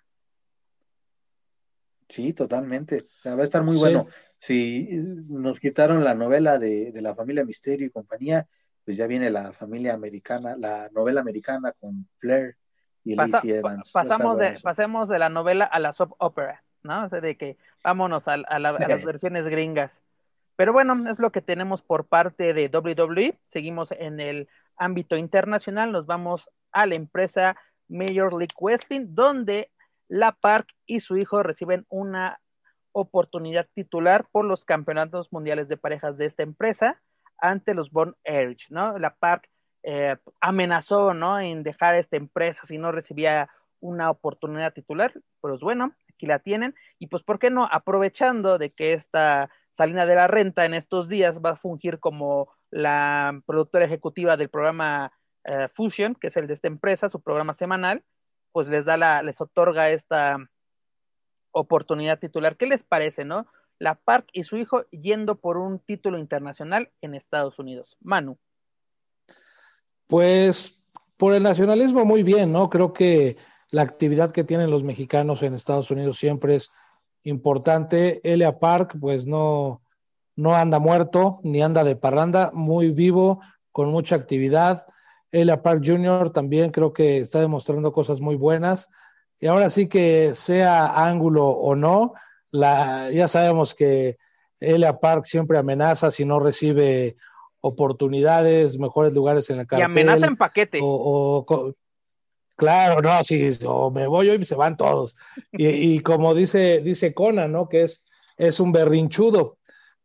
Sí, 2.10 2.34
totalmente. 2.34 3.06
va 3.26 3.42
a 3.42 3.44
estar 3.44 3.64
muy 3.64 3.78
bueno. 3.78 4.08
Si 4.40 4.88
nos 5.28 5.60
quitaron 5.60 6.04
la 6.04 6.14
novela 6.14 6.60
de, 6.60 6.92
de, 6.92 7.02
la 7.02 7.16
familia 7.16 7.46
Misterio 7.46 7.88
y 7.88 7.90
compañía, 7.90 8.48
pues 8.84 8.98
ya 8.98 9.08
viene 9.08 9.32
la 9.32 9.52
familia 9.54 9.96
americana, 9.96 10.56
la 10.56 10.90
novela 10.94 11.22
americana 11.22 11.72
con 11.72 12.08
Flair 12.20 12.56
y 13.04 13.16
Lacey 13.16 13.52
Evans. 13.52 13.92
pasamos 13.92 14.38
de, 14.38 14.56
pasemos 14.62 15.10
de 15.10 15.20
la 15.20 15.30
novela 15.30 15.66
a 15.66 15.80
la 15.80 15.94
soap 15.94 16.14
opera, 16.20 16.64
¿no? 16.84 17.06
O 17.06 17.10
sea, 17.10 17.22
de 17.22 17.36
que 17.38 17.58
vámonos 17.84 18.28
a, 18.28 18.38
las 18.38 19.04
versiones 19.04 19.48
gringas. 19.48 20.02
Pero 20.56 20.74
bueno, 20.74 21.10
es 21.10 21.20
lo 21.20 21.32
que 21.32 21.42
tenemos 21.42 21.82
por 21.82 22.06
parte 22.08 22.54
de 22.54 22.70
WWE. 22.70 23.38
Seguimos 23.50 23.92
en 23.92 24.20
el 24.20 24.48
ámbito 24.78 25.16
internacional, 25.18 25.92
nos 25.92 26.06
vamos 26.06 26.50
a 26.72 26.86
la 26.86 26.96
empresa 26.96 27.58
Major 27.88 28.34
League 28.34 28.56
Wrestling, 28.60 29.08
donde 29.10 29.72
la 30.08 30.32
Park 30.34 30.68
y 30.86 31.00
su 31.00 31.18
hijo 31.18 31.44
reciben 31.44 31.86
una 31.90 32.40
oportunidad 32.92 33.68
titular 33.74 34.28
por 34.32 34.46
los 34.46 34.64
campeonatos 34.64 35.32
mundiales 35.32 35.68
de 35.68 35.78
parejas 35.78 36.18
de 36.18 36.26
esta 36.26 36.44
empresa 36.44 37.02
ante 37.38 37.74
los 37.74 37.92
Born 37.92 38.16
Edge, 38.24 38.68
¿no? 38.70 38.98
La 38.98 39.16
Park 39.16 39.50
eh, 39.84 40.16
amenazó, 40.40 41.14
¿no? 41.14 41.40
En 41.40 41.64
dejar 41.64 41.96
esta 41.96 42.16
empresa 42.16 42.66
si 42.66 42.78
no 42.78 42.92
recibía 42.92 43.50
una 43.82 44.10
oportunidad 44.10 44.74
titular, 44.74 45.14
pues 45.42 45.60
bueno, 45.60 45.94
aquí 46.10 46.26
la 46.26 46.40
tienen, 46.40 46.74
y 46.98 47.08
pues, 47.08 47.24
¿por 47.24 47.40
qué 47.40 47.50
no? 47.50 47.68
Aprovechando 47.70 48.58
de 48.58 48.72
que 48.72 48.94
esta 48.94 49.50
Salina 49.76 50.06
de 50.06 50.16
la 50.16 50.28
Renta 50.28 50.64
en 50.64 50.74
estos 50.74 51.10
días 51.10 51.42
va 51.44 51.52
a 51.52 51.56
fungir 51.58 52.00
como 52.00 52.48
la 52.72 53.42
productora 53.46 53.84
ejecutiva 53.84 54.38
del 54.38 54.48
programa 54.48 55.12
eh, 55.44 55.68
Fusion, 55.74 56.16
que 56.16 56.28
es 56.28 56.38
el 56.38 56.48
de 56.48 56.54
esta 56.54 56.70
empresa, 56.70 57.10
su 57.10 57.20
programa 57.20 57.54
semanal, 57.54 58.02
pues 58.54 58.70
les 58.70 58.86
da 58.86 58.96
la, 58.96 59.22
les 59.22 59.42
otorga 59.42 59.90
esta 59.90 60.38
oportunidad 61.52 62.20
titular. 62.20 62.56
¿Qué 62.56 62.68
les 62.68 62.84
parece, 62.84 63.26
no? 63.26 63.48
La 63.78 63.96
Park 63.96 64.30
y 64.32 64.46
su 64.46 64.56
hijo 64.56 64.86
yendo 64.92 65.36
por 65.36 65.58
un 65.58 65.80
título 65.80 66.20
internacional 66.20 66.90
en 67.02 67.14
Estados 67.14 67.60
Unidos. 67.60 67.98
Manu. 68.00 68.38
Pues 70.08 70.82
por 71.18 71.34
el 71.34 71.44
nacionalismo 71.44 72.06
muy 72.06 72.24
bien, 72.24 72.54
¿no? 72.54 72.70
Creo 72.70 72.94
que 72.94 73.36
la 73.72 73.82
actividad 73.82 74.32
que 74.32 74.46
tienen 74.46 74.72
los 74.72 74.86
mexicanos 74.86 75.44
en 75.44 75.54
Estados 75.54 75.92
Unidos 75.92 76.18
siempre 76.18 76.56
es 76.56 76.72
importante. 77.26 78.22
Elia 78.24 78.60
Park, 78.60 78.96
pues 79.02 79.28
no, 79.28 79.82
no 80.38 80.56
anda 80.56 80.80
muerto, 80.80 81.40
ni 81.44 81.62
anda 81.62 81.84
de 81.84 81.98
parranda, 81.98 82.52
muy 82.54 82.92
vivo, 82.92 83.42
con 83.74 83.90
mucha 83.90 84.16
actividad. 84.16 84.86
Elia 85.32 85.62
Park 85.62 85.84
Jr. 85.86 86.30
también 86.30 86.72
creo 86.72 86.94
que 86.94 87.18
está 87.18 87.42
demostrando 87.42 87.92
cosas 87.92 88.22
muy 88.22 88.36
buenas. 88.36 88.90
Y 89.40 89.48
ahora 89.48 89.68
sí 89.68 89.88
que 89.88 90.34
sea 90.34 91.08
ángulo 91.08 91.48
o 91.48 91.76
no, 91.76 92.14
la, 92.52 93.12
ya 93.12 93.28
sabemos 93.28 93.76
que 93.76 94.16
Elia 94.62 95.00
Park 95.00 95.26
siempre 95.26 95.58
amenaza 95.58 96.10
si 96.10 96.24
no 96.24 96.40
recibe 96.40 97.18
oportunidades, 97.60 98.80
mejores 98.80 99.14
lugares 99.14 99.50
en 99.50 99.60
el 99.60 99.68
cartel. 99.68 99.90
Y 99.90 99.92
amenaza 99.92 100.28
en 100.28 100.38
paquete. 100.38 100.80
O, 100.82 101.74
claro, 102.56 103.02
no, 103.02 103.24
sí, 103.24 103.50
o 103.66 103.92
me 103.92 104.08
voy 104.08 104.30
hoy 104.30 104.38
y 104.42 104.46
se 104.46 104.56
van 104.56 104.78
todos. 104.78 105.16
Y, 105.52 106.00
como 106.00 106.34
dice, 106.34 106.82
dice 106.82 107.14
Conan, 107.14 107.52
¿no? 107.52 107.70
Que 107.70 107.84
es, 107.84 108.06
es 108.38 108.60
un 108.60 108.72
berrinchudo. 108.72 109.58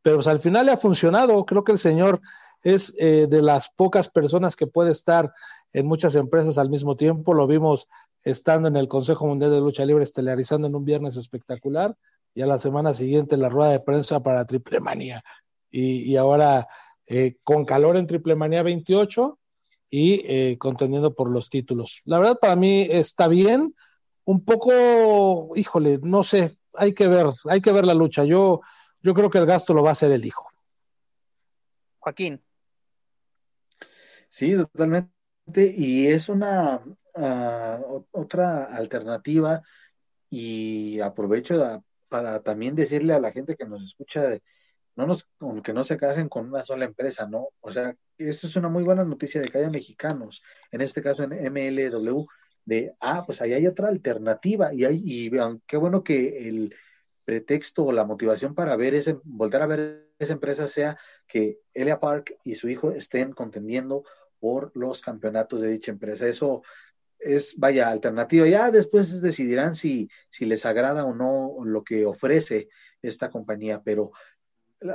Pero 0.03 0.17
pues, 0.17 0.27
al 0.27 0.39
final 0.39 0.67
le 0.67 0.73
ha 0.73 0.77
funcionado. 0.77 1.45
Creo 1.45 1.65
que 1.65 1.73
el 1.73 1.79
señor 1.79 2.21
es 2.63 2.95
eh, 2.99 3.27
de 3.29 3.43
las 3.43 3.71
pocas 3.71 4.09
personas 4.09 4.57
que 4.57 4.67
puede 4.67 4.93
estar 4.93 5.33
en 5.73 5.87
muchas 5.87 6.15
empresas 6.15 6.59
al 6.59 6.71
mismo 6.71 6.97
tiempo. 6.97 7.35
Lo 7.35 7.47
vimos 7.47 7.89
estando 8.23 8.69
en 8.69 8.77
el 8.77 8.89
Consejo 8.89 9.27
Mundial 9.27 9.51
de 9.51 9.61
Lucha 9.61 9.85
Libre 9.85 10.05
estelarizando 10.05 10.67
en 10.67 10.75
un 10.75 10.85
viernes 10.85 11.17
espectacular 11.17 11.97
y 12.35 12.43
a 12.43 12.47
la 12.47 12.59
semana 12.59 12.95
siguiente 12.95 13.37
la 13.37 13.49
rueda 13.49 13.73
de 13.73 13.81
prensa 13.81 14.23
para 14.23 14.45
Triple 14.45 14.81
Manía. 14.81 15.23
Y, 15.71 16.17
ahora 16.17 16.67
eh, 17.07 17.37
con 17.45 17.65
calor 17.65 17.97
en 17.97 18.07
Triple 18.07 18.35
Manía 18.35 18.63
28 18.63 19.39
y 19.91 20.23
eh, 20.25 20.57
contendiendo 20.59 21.15
por 21.15 21.31
los 21.31 21.51
títulos. 21.51 22.01
La 22.05 22.19
verdad 22.19 22.39
para 22.41 22.57
mí 22.57 22.87
está 22.89 23.27
bien, 23.29 23.75
un 24.25 24.45
poco, 24.45 25.53
híjole, 25.57 25.99
no 26.03 26.23
sé, 26.23 26.57
hay 26.75 26.95
que 26.95 27.09
ver, 27.09 27.27
hay 27.49 27.61
que 27.61 27.73
ver 27.73 27.85
la 27.85 27.95
lucha. 27.95 28.25
Yo, 28.25 28.61
yo 29.03 29.15
creo 29.15 29.31
que 29.31 29.39
el 29.39 29.47
gasto 29.47 29.75
lo 29.75 29.83
va 29.83 29.91
a 29.91 29.93
hacer 29.93 30.13
el 30.13 30.25
hijo. 30.25 30.47
Joaquín. 31.99 32.41
Sí, 34.29 34.55
totalmente. 34.55 35.11
Y 35.77 36.07
es 36.07 36.29
una 36.29 36.81
ah, 37.17 37.81
otra 38.13 38.65
alternativa 38.65 39.63
y 40.31 41.01
aprovecho 41.01 41.83
para 42.09 42.41
también 42.41 42.77
decirle 42.77 43.15
a 43.15 43.21
la 43.21 43.33
gente 43.33 43.57
que 43.57 43.67
nos 43.67 43.83
escucha 43.83 44.39
no 44.97 45.07
nos, 45.07 45.29
que 45.63 45.73
no 45.73 45.85
se 45.85 45.97
casen 45.97 46.29
con 46.29 46.49
una 46.49 46.63
sola 46.63 46.85
empresa, 46.85 47.27
¿no? 47.27 47.49
O 47.61 47.71
sea, 47.71 47.95
esto 48.19 48.47
es 48.47 48.57
una 48.57 48.69
muy 48.69 48.83
buena 48.83 49.05
noticia 49.05 49.41
de 49.41 49.49
que 49.49 49.59
haya 49.59 49.71
mexicanos, 49.71 50.43
en 50.71 50.81
este 50.81 51.03
caso 51.03 51.25
en 51.25 51.33
MLW, 51.33 52.27
de, 52.65 52.95
ah, 53.01 53.23
pues 53.25 53.41
ahí 53.41 53.53
hay 53.53 53.67
otra 53.67 53.89
alternativa 53.89 54.73
y, 54.75 54.85
hay, 54.85 55.01
y 55.03 55.31
qué 55.67 55.77
bueno 55.77 56.05
que 56.05 56.49
el 56.49 56.75
pretexto 57.25 57.85
o 57.87 57.93
la 57.93 58.05
motivación 58.05 58.55
para 58.55 58.77
ver 58.77 58.95
ese, 58.95 59.19
volver 59.25 59.63
a 59.63 59.67
ver 59.67 60.11
esa 60.19 60.33
empresa 60.33 60.67
sea 60.67 60.99
que 61.27 61.59
Elia 61.73 62.01
Park 62.01 62.37
y 62.45 62.55
su 62.57 62.69
hijo 62.69 62.91
estén 62.91 63.33
contendiendo 63.33 64.05
por 64.39 64.73
los 64.77 65.01
campeonatos 65.01 65.61
de 65.61 65.69
dicha 65.69 65.93
empresa. 65.93 66.27
Eso 66.27 66.63
es, 67.19 67.55
vaya, 67.57 67.89
alternativa. 67.89 68.49
Ya 68.49 68.71
después 68.71 69.21
decidirán 69.21 69.77
si, 69.77 70.11
si 70.31 70.45
les 70.45 70.67
agrada 70.67 71.05
o 71.05 71.15
no 71.15 71.57
lo 71.65 71.85
que 71.85 72.05
ofrece 72.05 72.69
esta 73.03 73.31
compañía, 73.31 73.83
pero 73.83 74.13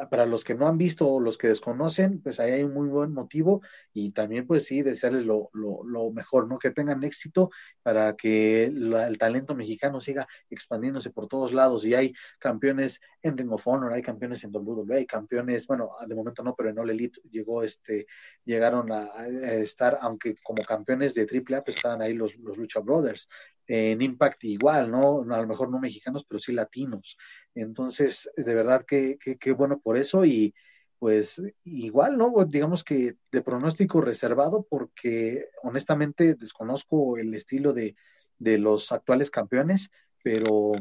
para 0.10 0.26
los 0.26 0.44
que 0.44 0.56
no 0.56 0.68
han 0.68 0.78
visto 0.78 1.08
o 1.08 1.20
los 1.20 1.38
que 1.38 1.48
desconocen, 1.48 2.20
pues 2.22 2.40
ahí 2.40 2.52
hay 2.52 2.64
un 2.64 2.74
muy 2.74 2.88
buen 2.88 3.14
motivo 3.14 3.62
y 3.94 4.12
también 4.12 4.48
pues 4.48 4.66
sí, 4.66 4.82
desearles 4.82 5.26
lo, 5.26 5.50
lo, 5.54 6.12
mejor, 6.12 6.48
¿no? 6.48 6.58
Que 6.58 6.72
tengan 6.72 7.04
éxito 7.04 7.52
para 7.84 8.16
que 8.16 8.64
el 8.66 9.18
talento 9.20 9.54
mexicano 9.54 10.02
siga 10.02 10.28
expandiéndose 10.50 11.12
por 11.12 11.28
todos 11.28 11.54
lados 11.54 11.86
y 11.86 11.94
hay 11.94 12.14
campeones 12.40 13.00
en 13.22 13.38
Ring 13.38 13.52
of 13.52 13.68
Honor, 13.68 13.94
hay 13.94 14.02
campeones 14.02 14.44
en 14.44 14.56
WWE, 14.56 14.98
hay 14.98 15.06
campeones, 15.06 15.68
bueno, 15.68 15.92
de 16.08 16.16
momento 16.16 16.44
no, 16.44 16.56
pero 16.56 16.70
en 16.70 16.80
All 16.80 16.90
Elite 16.90 17.22
llegó 17.30 17.64
este, 17.64 18.08
llegaron 18.44 18.92
a, 18.92 19.10
estar, 19.28 20.00
aunque 20.02 20.36
como 20.44 20.64
campeones 20.64 21.14
de 21.14 21.24
AAA, 21.24 21.62
pues 21.62 21.78
estaban 21.78 22.02
ahí 22.02 22.14
los, 22.14 22.36
los 22.38 22.58
Lucha 22.58 22.80
Brothers, 22.80 23.28
en 23.68 24.02
Impact 24.02 24.44
igual, 24.46 24.92
¿no? 24.92 25.22
A 25.34 25.42
lo 25.42 25.48
mejor 25.48 25.70
no 25.70 25.80
mexicanos, 25.80 26.26
pero 26.28 26.40
sí 26.40 26.54
latinos. 26.54 27.18
Entonces, 27.54 28.30
de 28.36 28.56
verdad 28.56 28.86
que, 28.86 29.18
que, 29.18 29.52
bueno 29.52 29.80
por 29.80 29.98
eso 29.98 30.26
y 30.26 30.54
pues 31.00 31.42
igual, 31.64 32.18
¿no? 32.18 32.34
Digamos 32.48 32.84
que 32.84 33.16
de 33.32 33.42
pronóstico 33.42 34.02
reservado 34.02 34.66
porque 34.70 35.50
honestamente 35.64 36.36
desconozco 36.36 37.18
el 37.18 37.34
estilo 37.34 37.74
de, 37.74 37.96
de 38.40 38.58
los 38.58 38.92
actuales 38.92 39.30
campeones, 39.30 39.90
pero 40.24 40.72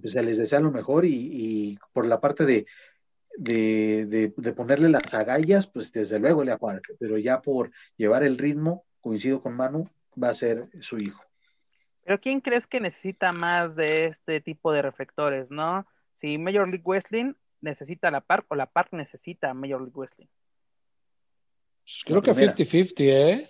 pues 0.00 0.12
se 0.12 0.22
les 0.22 0.38
desea 0.38 0.60
lo 0.60 0.70
mejor 0.70 1.04
y, 1.04 1.78
por 1.92 2.06
la 2.06 2.20
parte 2.20 2.44
de, 2.44 2.66
de, 3.36 4.32
de, 4.36 4.52
ponerle 4.52 4.88
las 4.88 5.12
agallas, 5.14 5.66
pues 5.66 5.92
desde 5.92 6.18
luego 6.18 6.44
le 6.44 6.56
Park, 6.58 6.94
pero 6.98 7.18
ya 7.18 7.40
por 7.40 7.70
llevar 7.96 8.24
el 8.24 8.38
ritmo, 8.38 8.84
coincido 9.00 9.42
con 9.42 9.54
Manu, 9.54 9.88
va 10.20 10.30
a 10.30 10.34
ser 10.34 10.68
su 10.80 10.96
hijo. 10.96 11.22
Pero 12.04 12.20
¿quién 12.20 12.40
crees 12.40 12.66
que 12.66 12.80
necesita 12.80 13.32
más 13.40 13.76
de 13.76 14.06
este 14.10 14.40
tipo 14.40 14.72
de 14.72 14.82
reflectores, 14.82 15.50
no? 15.50 15.86
Si 16.14 16.38
Major 16.38 16.68
League 16.68 16.84
Wrestling 16.84 17.34
necesita 17.60 18.10
la 18.10 18.20
Park 18.20 18.46
o 18.48 18.54
la 18.54 18.66
Park 18.66 18.88
necesita 18.92 19.54
Major 19.54 19.80
League 19.80 19.96
Wrestling. 19.96 20.26
Pues 21.84 22.02
creo 22.04 22.22
que 22.22 22.32
50-50, 22.32 22.94
¿eh? 23.00 23.48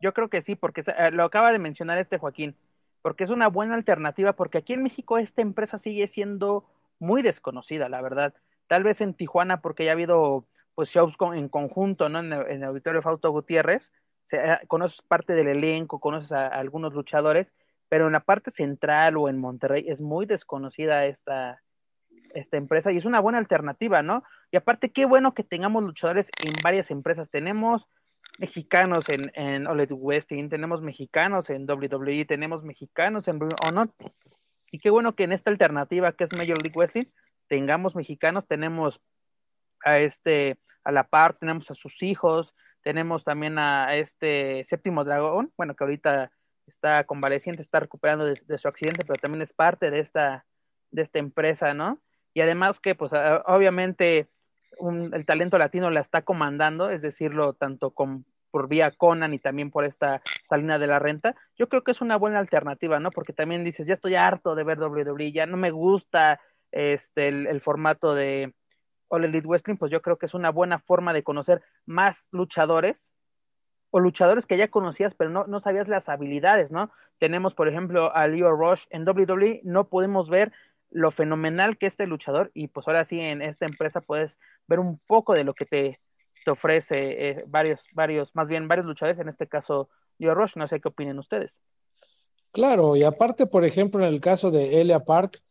Yo 0.00 0.12
creo 0.12 0.28
que 0.28 0.42
sí, 0.42 0.54
porque 0.54 0.82
eh, 0.86 1.10
lo 1.10 1.24
acaba 1.24 1.52
de 1.52 1.58
mencionar 1.58 1.98
este 1.98 2.18
Joaquín, 2.18 2.54
porque 3.02 3.24
es 3.24 3.30
una 3.30 3.48
buena 3.48 3.74
alternativa, 3.74 4.34
porque 4.34 4.58
aquí 4.58 4.74
en 4.74 4.82
México 4.82 5.18
esta 5.18 5.42
empresa 5.42 5.78
sigue 5.78 6.06
siendo 6.08 6.64
muy 6.98 7.22
desconocida, 7.22 7.88
la 7.88 8.02
verdad. 8.02 8.34
Tal 8.66 8.82
vez 8.82 9.00
en 9.00 9.14
Tijuana, 9.14 9.60
porque 9.60 9.84
ya 9.84 9.92
ha 9.92 9.94
habido 9.94 10.46
pues 10.74 10.90
shows 10.90 11.14
en 11.34 11.48
conjunto, 11.48 12.08
¿no? 12.08 12.18
En 12.18 12.32
el, 12.32 12.64
auditorio 12.64 13.00
Fausto 13.00 13.30
Gutiérrez, 13.30 13.90
se, 14.26 14.60
conoces 14.68 15.02
parte 15.02 15.34
del 15.34 15.48
elenco, 15.48 16.00
conoces 16.00 16.32
a, 16.32 16.48
algunos 16.48 16.94
luchadores, 16.94 17.52
pero 17.88 18.06
en 18.06 18.12
la 18.12 18.20
parte 18.20 18.50
central 18.50 19.16
o 19.16 19.28
en 19.28 19.38
Monterrey 19.38 19.84
es 19.88 20.00
muy 20.00 20.26
desconocida 20.26 21.06
esta, 21.06 21.62
esta 22.34 22.56
empresa 22.56 22.92
y 22.92 22.96
es 22.96 23.04
una 23.04 23.20
buena 23.20 23.38
alternativa, 23.38 24.02
¿no? 24.02 24.24
Y 24.50 24.56
aparte, 24.56 24.90
qué 24.90 25.06
bueno 25.06 25.34
que 25.34 25.44
tengamos 25.44 25.84
luchadores 25.84 26.28
en 26.44 26.52
varias 26.62 26.90
empresas. 26.90 27.30
Tenemos 27.30 27.88
mexicanos 28.38 29.04
en, 29.08 29.44
en 29.44 29.66
All 29.66 29.86
Westing, 29.88 30.48
tenemos 30.48 30.82
mexicanos 30.82 31.48
en 31.50 31.70
WWE, 31.70 32.24
tenemos 32.26 32.64
mexicanos 32.64 33.28
en 33.28 33.40
Ring. 33.40 33.50
Y 34.70 34.78
qué 34.78 34.90
bueno 34.90 35.14
que 35.14 35.24
en 35.24 35.32
esta 35.32 35.50
alternativa 35.50 36.12
que 36.12 36.24
es 36.24 36.36
Major 36.36 36.60
League 36.62 36.76
Wrestling 36.76 37.06
tengamos 37.48 37.94
mexicanos, 37.94 38.46
tenemos 38.46 39.00
a 39.84 39.98
este, 39.98 40.58
a 40.84 40.92
la 40.92 41.04
par, 41.04 41.34
tenemos 41.34 41.70
a 41.70 41.74
sus 41.74 42.02
hijos, 42.02 42.54
tenemos 42.86 43.24
también 43.24 43.58
a 43.58 43.96
este 43.96 44.62
séptimo 44.62 45.02
dragón, 45.02 45.52
bueno, 45.56 45.74
que 45.74 45.82
ahorita 45.82 46.30
está 46.68 47.02
convaleciente, 47.02 47.60
está 47.60 47.80
recuperando 47.80 48.24
de, 48.26 48.58
su 48.58 48.68
accidente, 48.68 49.02
pero 49.04 49.18
también 49.20 49.42
es 49.42 49.52
parte 49.52 49.90
de 49.90 49.98
esta, 49.98 50.46
de 50.92 51.02
esta 51.02 51.18
empresa, 51.18 51.74
¿no? 51.74 51.98
Y 52.32 52.42
además 52.42 52.78
que, 52.78 52.94
pues, 52.94 53.10
obviamente 53.46 54.28
el 55.12 55.26
talento 55.26 55.58
latino 55.58 55.90
la 55.90 55.98
está 55.98 56.22
comandando, 56.22 56.88
es 56.90 57.02
decirlo, 57.02 57.54
tanto 57.54 57.92
por 58.52 58.68
vía 58.68 58.92
Conan 58.92 59.34
y 59.34 59.40
también 59.40 59.72
por 59.72 59.84
esta 59.84 60.22
salina 60.48 60.78
de 60.78 60.86
la 60.86 61.00
renta, 61.00 61.34
yo 61.58 61.68
creo 61.68 61.82
que 61.82 61.90
es 61.90 62.00
una 62.00 62.14
buena 62.14 62.38
alternativa, 62.38 63.00
¿no? 63.00 63.10
Porque 63.10 63.32
también 63.32 63.64
dices, 63.64 63.88
ya 63.88 63.94
estoy 63.94 64.14
harto 64.14 64.54
de 64.54 64.62
ver 64.62 64.78
WWE, 64.78 65.32
ya 65.32 65.46
no 65.46 65.56
me 65.56 65.72
gusta 65.72 66.40
este, 66.70 67.26
el, 67.26 67.60
formato 67.60 68.14
de 68.14 68.54
All 69.08 69.24
Elite 69.24 69.46
Wrestling, 69.46 69.76
pues 69.76 69.90
yo 69.90 70.02
creo 70.02 70.18
que 70.18 70.26
es 70.26 70.34
una 70.34 70.50
buena 70.50 70.78
forma 70.78 71.12
de 71.12 71.22
conocer 71.22 71.62
más 71.84 72.28
luchadores 72.32 73.12
o 73.90 74.00
luchadores 74.00 74.46
que 74.46 74.56
ya 74.56 74.68
conocías, 74.68 75.14
pero 75.14 75.30
no, 75.30 75.46
no 75.46 75.60
sabías 75.60 75.88
las 75.88 76.08
habilidades, 76.08 76.70
¿no? 76.70 76.90
Tenemos, 77.18 77.54
por 77.54 77.68
ejemplo, 77.68 78.14
a 78.14 78.26
Leo 78.26 78.52
Rush 78.52 78.84
en 78.90 79.08
WWE, 79.08 79.60
no 79.64 79.88
podemos 79.88 80.28
ver 80.28 80.52
lo 80.90 81.10
fenomenal 81.10 81.78
que 81.78 81.86
este 81.86 82.06
luchador 82.06 82.50
y 82.54 82.68
pues 82.68 82.86
ahora 82.86 83.04
sí 83.04 83.20
en 83.20 83.42
esta 83.42 83.66
empresa 83.66 84.00
puedes 84.00 84.38
ver 84.66 84.80
un 84.80 84.98
poco 85.06 85.34
de 85.34 85.44
lo 85.44 85.52
que 85.52 85.64
te, 85.64 85.98
te 86.44 86.50
ofrece 86.50 87.30
eh, 87.30 87.44
varios, 87.48 87.80
varios, 87.94 88.34
más 88.34 88.48
bien 88.48 88.68
varios 88.68 88.86
luchadores, 88.86 89.18
en 89.20 89.28
este 89.28 89.46
caso 89.46 89.88
Leo 90.18 90.34
Rush, 90.34 90.56
no 90.56 90.68
sé 90.68 90.80
qué 90.80 90.88
opinen 90.88 91.18
ustedes. 91.18 91.60
Claro, 92.52 92.96
y 92.96 93.04
aparte, 93.04 93.46
por 93.46 93.64
ejemplo, 93.64 94.06
en 94.06 94.12
el 94.12 94.20
caso 94.20 94.50
de 94.50 94.80
Elia 94.80 95.00
Park, 95.00 95.42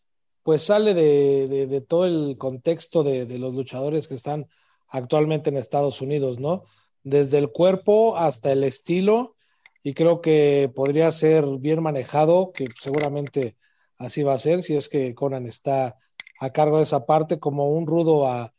pues 0.46 0.62
sale 0.62 0.94
de, 0.94 1.82
todo 1.82 2.06
el 2.06 2.38
contexto 2.38 3.04
de, 3.04 3.26
los 3.40 3.56
luchadores 3.56 4.08
que 4.08 4.14
están 4.14 4.48
actualmente 4.88 5.50
en 5.50 5.58
Estados 5.58 6.02
Unidos, 6.02 6.40
¿no? 6.40 6.66
Desde 7.02 7.40
el 7.40 7.52
cuerpo 7.52 8.16
hasta 8.16 8.52
el 8.52 8.64
estilo, 8.64 9.36
y 9.82 9.96
creo 9.96 10.22
que 10.22 10.72
podría 10.76 11.12
ser 11.12 11.46
bien 11.58 11.82
manejado, 11.82 12.52
que 12.54 12.68
seguramente 12.80 13.58
así 13.98 14.22
va 14.22 14.36
a 14.36 14.38
ser, 14.38 14.62
si 14.62 14.76
es 14.76 14.88
que 14.88 15.16
Conan 15.16 15.48
está 15.48 15.98
a 16.40 16.52
cargo 16.52 16.78
de 16.78 16.84
esa 16.84 17.08
parte 17.08 17.40
como 17.40 17.72
un 17.72 17.88
rudo 17.88 18.28
a, 18.28 18.54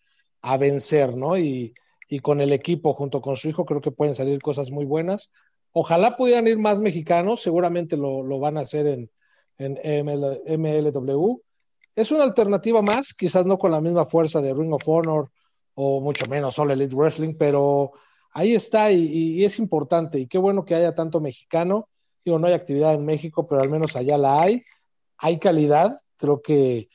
vencer, 0.58 1.16
¿no? 1.16 1.38
Y, 1.38 1.72
con 2.20 2.40
el 2.40 2.52
equipo 2.52 2.94
junto 2.94 3.20
con 3.20 3.36
su 3.36 3.48
hijo 3.48 3.64
creo 3.64 3.80
que 3.80 3.92
pueden 3.92 4.16
salir 4.16 4.40
cosas 4.42 4.72
muy 4.72 4.86
buenas. 4.86 5.30
Ojalá 5.70 6.16
pudieran 6.16 6.48
ir 6.48 6.58
más 6.58 6.80
mexicanos, 6.80 7.42
seguramente 7.42 7.96
lo, 7.96 8.40
van 8.40 8.58
a 8.58 8.62
hacer 8.62 8.88
en 8.88 9.08
MLW. 9.58 11.45
Es 11.96 12.12
una 12.12 12.22
alternativa 12.22 12.80
más, 12.82 13.12
quizás 13.12 13.44
no 13.44 13.58
con 13.58 13.72
la 13.72 13.80
misma 13.80 14.04
fuerza 14.04 14.40
de 14.40 14.54
Ring 14.54 14.72
of 14.72 14.86
Honor 14.86 15.30
o 15.74 16.00
mucho 16.00 16.30
menos 16.30 16.54
solo 16.54 16.72
Elite 16.72 16.94
Wrestling, 16.94 17.34
pero 17.38 17.92
ahí 18.32 18.54
está 18.54 18.92
y, 18.92 19.44
es 19.44 19.58
importante. 19.58 20.20
Y 20.20 20.28
qué 20.28 20.38
bueno 20.38 20.64
que 20.64 20.74
haya 20.76 20.94
tanto 20.94 21.20
mexicano. 21.20 21.88
Digo, 22.24 22.38
no 22.38 22.46
hay 22.46 22.52
actividad 22.52 22.94
en 22.94 23.04
México, 23.04 23.46
pero 23.48 23.62
al 23.62 23.70
menos 23.70 23.96
allá 23.96 24.16
la 24.16 24.40
hay 24.40 24.62
hay 25.18 25.38
calidad, 25.38 25.98
creo 26.16 26.42
que 26.42 26.88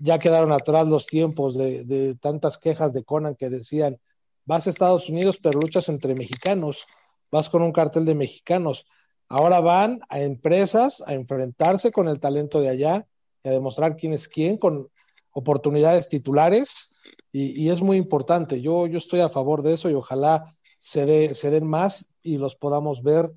ya 0.00 0.18
quedaron 0.18 0.52
atrás 0.52 0.86
los 0.86 1.06
tiempos 1.06 1.56
de, 1.56 2.16
tantas 2.20 2.58
quejas 2.58 2.92
de 2.92 3.04
Conan 3.04 3.34
que 3.36 3.50
decían, 3.50 3.98
vas 4.44 4.66
a 4.66 4.70
Estados 4.70 5.08
Unidos 5.08 5.38
pero 5.42 5.60
luchas 5.60 5.88
entre 5.88 6.14
mexicanos, 6.14 6.84
vas 7.30 7.48
con 7.48 7.62
un 7.62 7.72
cartel 7.72 8.04
de 8.04 8.14
mexicanos. 8.14 8.86
Ahora 9.28 9.60
van 9.60 10.00
a 10.08 10.20
empresas 10.20 11.02
a 11.06 11.14
enfrentarse 11.14 11.92
con 11.92 12.08
el 12.08 12.18
talento 12.18 12.60
de 12.60 12.70
allá 12.70 13.06
y 13.42 13.48
a 13.48 13.52
demostrar 13.52 13.96
quién 13.96 14.12
es 14.12 14.28
quién 14.28 14.56
con 14.56 14.88
oportunidades 15.32 16.08
titulares 16.08 16.90
y, 17.32 17.68
es 17.68 17.80
muy 17.80 17.96
importante. 17.96 18.60
Yo, 18.60 18.86
yo 18.88 18.98
estoy 18.98 19.20
a 19.20 19.28
favor 19.28 19.62
de 19.62 19.74
eso 19.74 19.88
y 19.88 19.94
ojalá 19.94 20.56
se, 20.62 21.34
se 21.34 21.50
den 21.50 21.66
más 21.66 22.06
y 22.22 22.38
los 22.38 22.56
podamos 22.56 23.02
ver, 23.02 23.30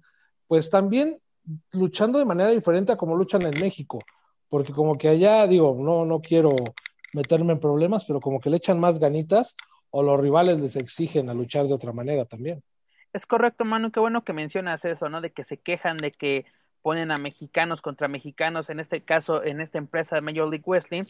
pues 0.47 0.69
también 0.69 1.19
luchando 1.71 2.17
de 2.17 2.25
manera 2.25 2.51
diferente 2.51 2.91
a 2.91 2.97
como 2.97 3.15
luchan 3.15 3.43
en 3.43 3.61
México 3.61 3.99
porque 4.53 4.71
como 4.71 4.93
que 4.93 5.09
allá, 5.09 5.47
digo, 5.47 5.75
no, 5.79 6.05
no 6.05 6.21
quiero 6.21 6.51
meterme 7.11 7.53
en 7.53 7.59
problemas, 7.59 8.05
pero 8.05 8.19
como 8.19 8.39
que 8.39 8.51
le 8.51 8.57
echan 8.57 8.79
más 8.79 8.99
ganitas 8.99 9.55
o 9.89 10.03
los 10.03 10.19
rivales 10.19 10.61
les 10.61 10.75
exigen 10.75 11.27
a 11.27 11.33
luchar 11.33 11.65
de 11.65 11.73
otra 11.73 11.91
manera 11.91 12.25
también. 12.25 12.61
Es 13.13 13.25
correcto, 13.25 13.65
Manu, 13.65 13.91
qué 13.91 13.99
bueno 13.99 14.23
que 14.23 14.31
mencionas 14.31 14.85
eso, 14.85 15.09
¿no? 15.09 15.21
De 15.21 15.31
que 15.31 15.43
se 15.43 15.57
quejan 15.57 15.97
de 15.97 16.11
que 16.11 16.45
ponen 16.83 17.09
a 17.11 17.15
mexicanos 17.15 17.81
contra 17.81 18.07
mexicanos, 18.07 18.69
en 18.69 18.79
este 18.79 19.01
caso, 19.01 19.43
en 19.43 19.61
esta 19.61 19.79
empresa 19.79 20.15
de 20.15 20.21
Major 20.21 20.47
League 20.47 20.65
Wrestling, 20.67 21.05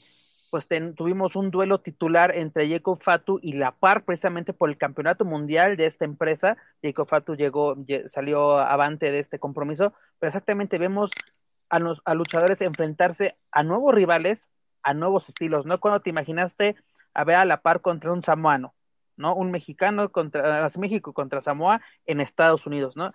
pues 0.54 0.68
tuvimos 0.96 1.36
un 1.36 1.50
duelo 1.50 1.80
titular 1.80 2.36
entre 2.36 2.70
Jacob 2.70 3.02
Fatu 3.02 3.40
y 3.42 3.54
La 3.54 3.72
Par, 3.72 4.06
precisamente 4.06 4.54
por 4.54 4.70
el 4.70 4.78
campeonato 4.78 5.26
mundial 5.26 5.78
de 5.78 5.88
esta 5.88 6.06
empresa. 6.06 6.58
Jacob 6.84 7.08
Fatu 7.08 7.36
llegó, 7.36 7.76
salió 8.08 8.60
avante 8.60 9.12
de 9.12 9.18
este 9.18 9.40
compromiso, 9.40 9.94
pero 10.20 10.30
exactamente 10.30 10.78
vemos 10.78 11.10
a, 11.70 11.80
los, 11.80 12.04
luchadores 12.14 12.62
enfrentarse 12.62 13.36
a 13.52 13.64
nuevos 13.64 13.96
rivales, 13.96 14.48
a 14.84 14.94
nuevos 14.94 15.28
estilos, 15.28 15.66
¿no? 15.66 15.80
Cuando 15.80 16.02
te 16.02 16.12
imaginaste 16.12 16.76
a 17.16 17.24
ver 17.24 17.38
a 17.38 17.46
la 17.46 17.62
par 17.62 17.82
contra 17.82 18.14
un 18.14 18.22
samoano, 18.22 18.76
¿no? 19.18 19.36
Un 19.36 19.52
mexicano 19.52 20.12
contra 20.12 20.70
México 20.78 21.14
contra 21.14 21.42
Samoa 21.42 21.82
en 22.06 22.22
Estados 22.22 22.66
Unidos, 22.66 22.96
¿no? 22.96 23.14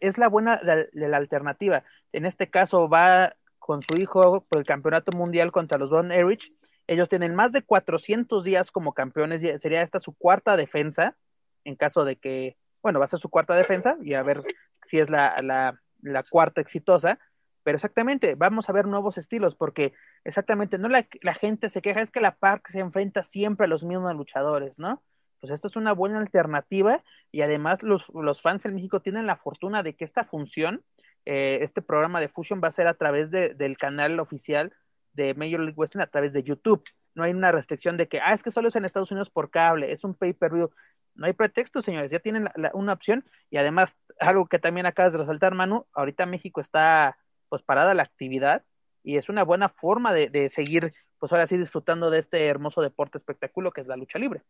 Es 0.00 0.18
la 0.18 0.28
buena 0.28 0.56
de 0.58 0.88
la, 0.92 1.16
alternativa. 1.16 1.84
En 2.12 2.26
este 2.26 2.50
caso 2.50 2.88
va 2.88 3.34
con 3.58 3.82
su 3.82 4.00
hijo 4.00 4.44
por 4.48 4.60
el 4.60 4.66
campeonato 4.66 5.16
mundial 5.16 5.52
contra 5.52 5.78
los 5.78 5.90
Von 5.90 6.12
Erich. 6.12 6.52
Ellos 6.86 7.08
tienen 7.08 7.34
más 7.34 7.52
de 7.52 7.62
400 7.62 8.44
días 8.44 8.70
como 8.70 8.94
campeones. 8.94 9.42
Sería 9.60 9.82
esta 9.82 10.00
su 10.00 10.14
cuarta 10.14 10.56
defensa, 10.56 11.16
en 11.64 11.76
caso 11.76 12.04
de 12.04 12.16
que, 12.16 12.56
bueno, 12.82 12.98
va 12.98 13.06
a 13.06 13.08
ser 13.08 13.18
su 13.18 13.28
cuarta 13.28 13.54
defensa 13.54 13.96
y 14.02 14.14
a 14.14 14.22
ver 14.22 14.38
si 14.86 14.98
es 14.98 15.10
la, 15.10 15.34
la, 15.42 15.80
la 16.02 16.22
cuarta 16.22 16.60
exitosa. 16.60 17.18
Pero 17.66 17.78
exactamente, 17.78 18.36
vamos 18.36 18.68
a 18.68 18.72
ver 18.72 18.86
nuevos 18.86 19.18
estilos, 19.18 19.56
porque 19.56 19.92
exactamente, 20.22 20.78
no 20.78 20.88
la, 20.88 21.04
gente 21.34 21.68
se 21.68 21.82
queja, 21.82 22.00
es 22.00 22.12
que 22.12 22.20
la 22.20 22.36
PARC 22.36 22.68
se 22.70 22.78
enfrenta 22.78 23.24
siempre 23.24 23.64
a 23.64 23.68
los 23.68 23.82
mismos 23.82 24.14
luchadores, 24.14 24.78
¿no? 24.78 25.02
Pues 25.46 25.54
esto 25.54 25.68
es 25.68 25.76
una 25.76 25.92
buena 25.92 26.18
alternativa 26.18 27.04
y 27.30 27.42
además 27.42 27.80
los, 27.84 28.08
los 28.12 28.42
fans 28.42 28.66
en 28.66 28.74
México 28.74 28.98
tienen 28.98 29.28
la 29.28 29.36
fortuna 29.36 29.84
de 29.84 29.94
que 29.94 30.04
esta 30.04 30.24
función, 30.24 30.82
eh, 31.24 31.58
este 31.62 31.82
programa 31.82 32.18
de 32.18 32.26
Fusion 32.26 32.60
va 32.60 32.66
a 32.66 32.72
ser 32.72 32.88
a 32.88 32.94
través 32.94 33.30
de, 33.30 33.54
del 33.54 33.78
canal 33.78 34.18
oficial 34.18 34.72
de 35.12 35.34
Major 35.34 35.60
League 35.60 35.76
Wrestling 35.76 36.02
a 36.02 36.08
través 36.08 36.32
de 36.32 36.42
YouTube. 36.42 36.82
No 37.14 37.22
hay 37.22 37.30
una 37.30 37.52
restricción 37.52 37.96
de 37.96 38.08
que, 38.08 38.18
ah, 38.18 38.34
es 38.34 38.42
que 38.42 38.50
solo 38.50 38.66
es 38.66 38.74
en 38.74 38.84
Estados 38.84 39.12
Unidos 39.12 39.30
por 39.30 39.50
cable, 39.50 39.92
es 39.92 40.02
un 40.02 40.14
pay-per-view. 40.14 40.68
No 41.14 41.26
hay 41.26 41.32
pretexto, 41.32 41.80
señores, 41.80 42.10
ya 42.10 42.18
tienen 42.18 42.48
una 42.72 42.92
opción 42.92 43.24
y 43.48 43.58
además, 43.58 43.96
algo 44.18 44.46
que 44.48 44.58
también 44.58 44.86
acabas 44.86 45.12
de 45.12 45.20
resaltar, 45.20 45.54
Manu, 45.54 45.86
ahorita 45.92 46.26
México 46.26 46.60
está 46.60 47.18
pues 47.48 47.62
parada 47.62 47.94
la 47.94 48.02
actividad 48.02 48.64
y 49.04 49.16
es 49.16 49.28
una 49.28 49.44
buena 49.44 49.68
forma 49.68 50.12
de, 50.12 50.50
seguir, 50.50 50.92
pues 51.20 51.30
ahora 51.30 51.46
sí 51.46 51.56
disfrutando 51.56 52.10
de 52.10 52.18
este 52.18 52.48
hermoso 52.48 52.82
deporte 52.82 53.18
espectáculo 53.18 53.70
que 53.70 53.82
es 53.82 53.86
la 53.86 53.96
lucha 53.96 54.18
libre. 54.18 54.42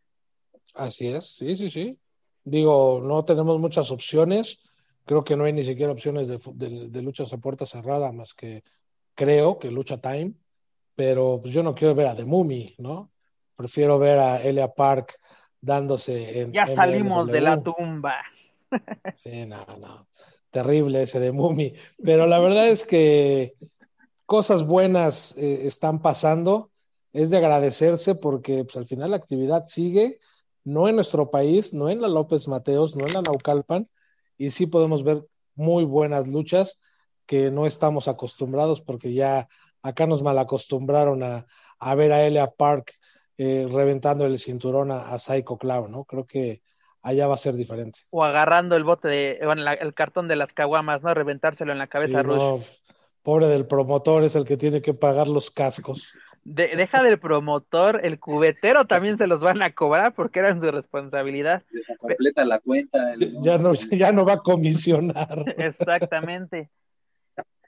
Así 0.75 1.09
es, 1.09 1.37
sí, 1.37 1.57
sí, 1.57 1.71
sí. 1.71 1.99
Digo, 2.45 3.01
no 3.03 3.25
tenemos 3.25 3.59
muchas 3.59 3.91
opciones, 3.91 4.61
creo 5.05 5.25
que 5.25 5.37
no 5.37 5.45
hay 5.45 5.53
ni 5.53 5.65
siquiera 5.65 5.93
opciones 5.93 6.29
de, 6.29 6.39
de, 6.89 7.03
luchas 7.03 7.33
a 7.33 7.39
puerta 7.39 7.67
cerrada 7.67 8.13
más 8.13 8.35
que 8.35 8.63
creo 9.15 9.59
que 9.59 9.71
lucha 9.71 10.01
time, 10.01 10.35
pero 10.95 11.41
pues 11.43 11.53
yo 11.53 11.63
no 11.63 11.75
quiero 11.75 11.95
ver 11.95 12.07
a 12.07 12.15
The 12.15 12.25
Mummy, 12.25 12.75
¿no? 12.79 13.11
Prefiero 13.57 13.99
ver 13.99 14.19
a 14.19 14.43
Elia 14.43 14.69
Park 14.69 15.19
dándose 15.61 16.41
en... 16.41 16.53
Ya 16.53 16.67
salimos 16.67 17.29
de 17.29 17.41
la 17.41 17.63
tumba. 17.63 18.17
Sí, 19.17 19.47
no, 19.47 19.65
no. 19.81 20.07
Terrible 20.51 21.03
ese 21.03 21.21
de 21.21 21.33
Mumi, 21.33 21.75
pero 22.03 22.27
la 22.27 22.39
verdad 22.39 22.69
es 22.69 22.85
que 22.85 23.55
cosas 24.25 24.67
buenas 24.67 25.37
eh, 25.37 25.67
están 25.67 26.01
pasando, 26.01 26.71
es 27.13 27.31
de 27.31 27.37
agradecerse 27.39 28.15
porque 28.15 28.65
pues, 28.65 28.77
al 28.77 28.87
final 28.87 29.11
la 29.11 29.17
actividad 29.17 29.67
sigue, 29.67 30.19
no 30.67 30.89
en 30.89 30.97
nuestro 30.97 31.31
país, 31.31 31.73
no 31.73 31.89
en 31.89 32.01
la 32.03 32.09
López 32.09 32.49
Mateos, 32.49 32.97
no 32.97 33.07
en 33.07 33.15
la 33.15 33.23
Naucalpan, 33.23 33.89
y 34.37 34.51
sí 34.51 34.67
podemos 34.67 35.05
ver 35.05 35.25
muy 35.55 35.85
buenas 35.85 36.27
luchas 36.27 36.79
que 37.25 37.53
no 37.53 37.67
estamos 37.67 38.09
acostumbrados 38.09 38.81
porque 38.81 39.15
ya 39.15 39.49
acá 39.81 40.09
nos 40.09 40.23
malacostumbraron 40.23 41.23
a, 41.23 41.47
a 41.79 41.95
ver 41.95 42.13
a 42.13 42.27
Elia 42.27 42.51
Park 42.51 42.93
eh, 43.39 43.69
reventando 43.71 44.27
el 44.27 44.41
cinturón 44.41 44.91
a, 44.91 45.11
a, 45.11 45.19
Psycho 45.21 45.57
Clown, 45.57 45.93
¿no? 45.93 46.05
Creo 46.05 46.27
que 46.27 46.63
allá 47.01 47.29
va 47.29 47.35
a 47.35 47.39
ser 47.39 47.55
diferente. 47.55 48.01
O 48.11 48.25
agarrando 48.25 48.75
el 48.75 48.83
bote 48.83 49.07
de, 49.07 49.39
bueno, 49.45 49.63
la, 49.63 49.75
el 49.75 49.95
cartón 49.95 50.27
de 50.27 50.35
las 50.35 50.53
caguamas, 50.53 51.01
¿no? 51.05 51.15
Reventárselo 51.15 51.71
en 51.71 51.79
la 51.79 51.87
cabeza 51.87 52.21
a 52.21 52.23
Rush. 52.25 52.67
Pobre 53.23 53.47
del 53.47 53.67
promotor 53.67 54.25
es 54.25 54.35
el 54.35 54.45
que 54.45 54.57
tiene 54.57 54.83
que 54.83 54.95
pagar 54.95 55.29
los 55.29 55.51
cascos. 55.53 56.13
De, 56.49 56.77
deja 56.77 57.03
del 57.03 57.19
promotor, 57.19 58.01
el 58.05 58.21
cubetero 58.21 58.85
también 58.85 59.19
se 59.19 59.27
los 59.27 59.41
van 59.41 59.63
a 59.63 59.75
cobrar 59.75 60.15
porque 60.15 60.39
eran 60.39 60.61
su 60.61 60.71
responsabilidad. 60.71 61.65
completa 61.99 62.45
la 62.45 62.61
cuenta. 62.61 63.15
ya, 63.43 63.59
no, 63.59 63.75
ya 63.75 64.13
no 64.13 64.25
va 64.25 64.35
a 64.35 64.39
comisionar. 64.39 65.45
Exactamente. 65.59 66.71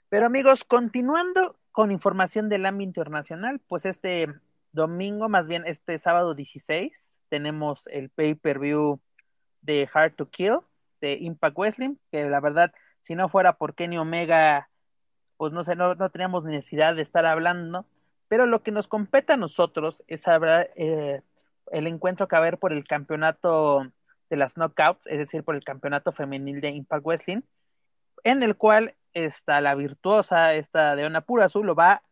Pero 0.07 0.27
amigos, 0.27 0.63
continuando 0.63 1.57
con 1.73 1.91
información 1.91 2.47
del 2.47 2.65
ámbito 2.65 2.87
internacional, 2.87 3.59
pues 3.67 3.85
este 3.85 4.33
domingo, 4.71 5.27
más 5.27 5.45
bien 5.45 5.63
este 5.65 5.99
sábado 5.99 6.33
16, 6.33 7.19
tenemos 7.27 7.85
el 7.87 8.09
pay-per-view 8.09 9.01
de 9.61 9.89
Hard 9.93 10.13
to 10.13 10.29
Kill 10.29 10.59
de 11.01 11.15
Impact 11.15 11.57
Wrestling, 11.57 11.95
que 12.13 12.29
la 12.29 12.39
verdad, 12.39 12.73
si 13.01 13.13
no 13.13 13.27
fuera 13.27 13.57
por 13.57 13.75
Kenny 13.75 13.97
Omega, 13.97 14.69
pues 15.35 15.51
no 15.51 15.65
sé, 15.65 15.75
no, 15.75 15.95
no 15.95 16.09
teníamos 16.09 16.45
necesidad 16.45 16.95
de 16.95 17.01
estar 17.01 17.25
hablando, 17.25 17.85
pero 18.29 18.45
lo 18.45 18.63
que 18.63 18.71
nos 18.71 18.87
compete 18.87 19.33
a 19.33 19.37
nosotros 19.37 20.03
es 20.07 20.27
hablar 20.27 20.69
eh, 20.75 21.21
el 21.71 21.87
encuentro 21.87 22.27
que 22.27 22.35
va 22.35 22.37
a 22.37 22.41
haber 22.43 22.59
por 22.59 22.71
el 22.71 22.87
campeonato 22.87 23.91
de 24.29 24.37
las 24.37 24.55
knockouts, 24.55 25.07
es 25.07 25.17
decir, 25.17 25.43
por 25.43 25.55
el 25.55 25.63
campeonato 25.63 26.11
femenil 26.11 26.61
de 26.61 26.69
Impact 26.69 27.05
Wrestling, 27.05 27.41
en 28.23 28.43
el 28.43 28.55
cual 28.55 28.95
está 29.13 29.59
la 29.61 29.75
virtuosa, 29.75 30.53
esta 30.53 30.95
de 30.95 31.05
Ona 31.05 31.25
Azul, 31.41 31.65
lo 31.65 31.75
va 31.75 32.03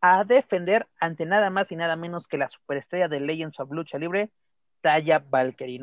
a 0.00 0.24
defender 0.24 0.86
ante 0.98 1.26
nada 1.26 1.50
más 1.50 1.70
y 1.70 1.76
nada 1.76 1.94
menos 1.96 2.26
que 2.26 2.38
la 2.38 2.48
superestrella 2.48 3.08
de 3.08 3.20
Legends 3.20 3.60
of 3.60 3.70
Lucha 3.70 3.98
Libre, 3.98 4.30
Taya 4.80 5.18
Valkyrie, 5.18 5.80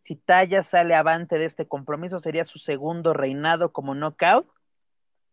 Si 0.00 0.16
Taya 0.16 0.62
sale 0.62 0.94
avante 0.94 1.38
de 1.38 1.46
este 1.46 1.66
compromiso, 1.66 2.20
sería 2.20 2.44
su 2.44 2.58
segundo 2.58 3.12
reinado 3.12 3.72
como 3.72 3.94
knockout. 3.94 4.46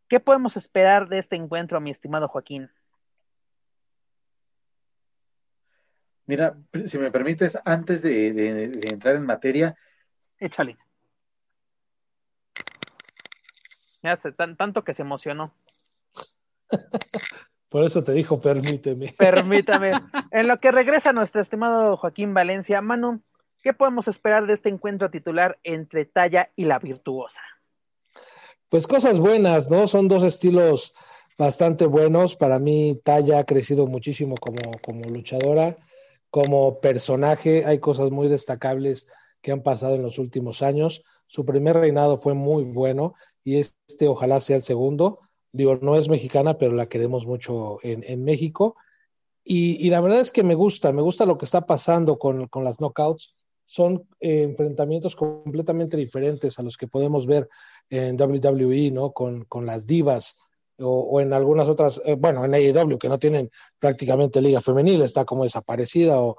¿Qué 0.07 0.19
podemos 0.19 0.57
esperar 0.57 1.09
de 1.09 1.19
este 1.19 1.35
encuentro, 1.35 1.79
mi 1.79 1.91
estimado 1.91 2.27
Joaquín? 2.27 2.71
Mira, 6.29 6.55
si 6.85 6.99
me 6.99 7.09
permites, 7.09 7.57
antes 7.65 8.03
de 8.03 8.71
entrar 8.91 9.15
en 9.15 9.25
materia, 9.25 9.75
échale. 10.37 10.77
Ya 14.03 14.11
hace 14.11 14.31
tanto 14.31 14.83
que 14.83 14.93
se 14.93 15.01
emocionó. 15.01 15.51
Por 17.69 17.83
eso 17.83 18.03
te 18.03 18.11
dijo, 18.11 18.39
permíteme. 18.39 19.15
Permítame. 19.17 19.89
En 20.31 20.47
lo 20.47 20.59
que 20.59 20.69
regresa 20.69 21.13
nuestro 21.13 21.41
estimado 21.41 21.97
Joaquín 21.97 22.35
Valencia, 22.35 22.79
Manu, 22.79 23.21
¿qué 23.63 23.73
podemos 23.73 24.07
esperar 24.07 24.45
de 24.45 24.53
este 24.53 24.69
encuentro 24.69 25.09
titular 25.09 25.57
entre 25.63 26.05
Talla 26.05 26.51
y 26.55 26.65
la 26.65 26.77
Virtuosa? 26.77 27.41
Pues 28.69 28.85
cosas 28.85 29.19
buenas, 29.19 29.71
¿no? 29.71 29.87
Son 29.87 30.07
dos 30.07 30.23
estilos 30.23 30.93
bastante 31.39 31.87
buenos. 31.87 32.35
Para 32.35 32.59
mí, 32.59 33.01
Talla 33.03 33.39
ha 33.39 33.45
crecido 33.45 33.87
muchísimo 33.87 34.35
como, 34.35 34.59
como 34.83 35.01
luchadora, 35.05 35.75
como 36.29 36.79
personaje. 36.79 37.65
Hay 37.65 37.79
cosas 37.79 38.11
muy 38.11 38.27
destacables 38.27 39.07
que 39.41 39.51
han 39.51 39.61
pasado 39.61 39.95
en 39.95 40.03
los 40.03 40.19
últimos 40.19 40.61
años. 40.61 41.03
Su 41.27 41.45
primer 41.45 41.77
reinado 41.77 42.17
fue 42.17 42.33
muy 42.33 42.63
bueno 42.63 43.13
y 43.43 43.57
este 43.57 44.07
ojalá 44.07 44.41
sea 44.41 44.57
el 44.57 44.63
segundo. 44.63 45.19
Digo, 45.51 45.77
no 45.81 45.95
es 45.95 46.09
mexicana, 46.09 46.57
pero 46.57 46.73
la 46.73 46.87
queremos 46.87 47.25
mucho 47.25 47.79
en, 47.81 48.23
México. 48.23 48.75
Y, 49.43 49.89
la 49.89 49.99
verdad 50.01 50.19
es 50.19 50.31
que 50.31 50.43
me 50.43 50.53
gusta, 50.53 50.91
me 50.91 51.01
gusta 51.01 51.25
lo 51.25 51.37
que 51.37 51.45
está 51.45 51.65
pasando 51.65 52.19
con, 52.19 52.47
las 52.63 52.77
knockouts. 52.79 53.35
Son 53.65 54.07
eh, 54.19 54.43
enfrentamientos 54.43 55.15
completamente 55.15 55.97
diferentes 55.97 56.59
a 56.59 56.63
los 56.63 56.77
que 56.77 56.87
podemos 56.87 57.25
ver 57.25 57.49
en 57.89 58.19
WWE, 58.19 58.91
¿no? 58.91 59.11
Con, 59.11 59.47
las 59.65 59.87
divas 59.87 60.37
o, 60.79 61.21
en 61.21 61.33
algunas 61.33 61.67
otras, 61.67 62.01
eh, 62.05 62.15
bueno, 62.17 62.45
en 62.45 62.53
AEW, 62.53 62.97
que 62.97 63.09
no 63.09 63.17
tienen 63.17 63.49
prácticamente 63.79 64.41
liga 64.41 64.61
femenil, 64.61 65.01
está 65.01 65.25
como 65.25 65.43
desaparecida 65.43 66.19
o, 66.21 66.37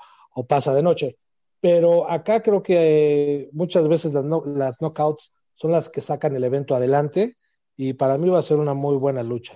pasa 0.49 0.75
de 0.75 0.83
noche. 0.83 1.17
Pero 1.61 2.11
acá 2.11 2.43
creo 2.43 2.63
que 2.63 2.77
eh, 2.77 3.49
muchas 3.53 3.87
veces 3.89 4.15
las, 4.15 4.25
las 4.47 4.79
knockouts 4.81 5.33
son 5.55 5.73
las 5.73 5.91
que 5.91 6.01
sacan 6.01 6.35
el 6.35 6.45
evento 6.45 6.75
adelante 6.75 7.37
y 7.77 7.93
para 7.93 8.17
mí 8.17 8.31
va 8.31 8.39
a 8.39 8.43
ser 8.43 8.57
una 8.59 8.73
muy 8.73 8.97
buena 8.97 9.23
lucha. 9.23 9.55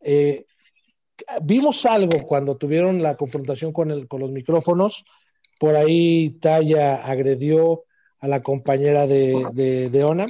Eh, 0.00 0.46
vimos 1.42 1.84
algo 1.86 2.26
cuando 2.26 2.56
tuvieron 2.56 3.02
la 3.02 3.16
confrontación 3.16 3.72
con, 3.72 3.90
el, 3.90 4.08
con 4.08 4.20
los 4.20 4.30
micrófonos, 4.30 5.04
por 5.58 5.76
ahí 5.76 6.30
Taya 6.40 7.04
agredió 7.04 7.84
a 8.18 8.28
la 8.28 8.42
compañera 8.42 9.06
de, 9.06 9.88
de, 9.90 10.04
Ona, 10.04 10.26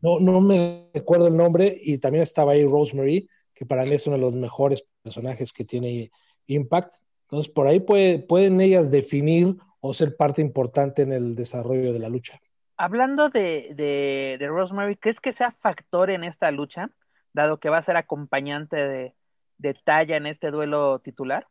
no, 0.00 0.20
no 0.20 0.40
me 0.40 0.88
recuerdo 0.92 1.28
el 1.28 1.36
nombre, 1.36 1.78
y 1.80 1.98
también 1.98 2.22
estaba 2.22 2.52
ahí 2.52 2.64
Rosemary, 2.66 3.28
que 3.54 3.66
para 3.66 3.84
mí 3.84 3.92
es 3.92 4.06
uno 4.06 4.16
de 4.16 4.22
los 4.22 4.34
mejores 4.34 4.84
personajes 5.02 5.52
que 5.52 5.64
tiene 5.64 6.10
Impact. 6.46 6.94
Entonces, 7.22 7.52
por 7.52 7.66
ahí 7.66 7.80
pueden 7.80 8.60
ellas 8.60 8.90
definir 8.90 9.56
o 9.80 9.94
ser 9.94 10.16
parte 10.16 10.42
importante 10.42 11.02
en 11.02 11.12
el 11.12 11.34
desarrollo 11.34 11.92
de 11.92 11.98
la 11.98 12.08
lucha 12.08 12.40
hablando 12.76 13.30
de, 13.30 14.36
de, 14.38 14.46
Rosemary, 14.48 14.96
¿crees 14.96 15.20
que 15.20 15.32
sea 15.32 15.50
factor 15.50 16.10
en 16.10 16.24
esta 16.24 16.50
lucha, 16.50 16.90
dado 17.32 17.58
que 17.58 17.70
va 17.70 17.78
a 17.78 17.82
ser 17.82 17.96
acompañante 17.96 18.76
de, 18.76 19.14
de 19.58 19.74
Talla 19.74 20.16
en 20.16 20.26
este 20.26 20.50
duelo 20.50 21.00
titular? 21.00 21.46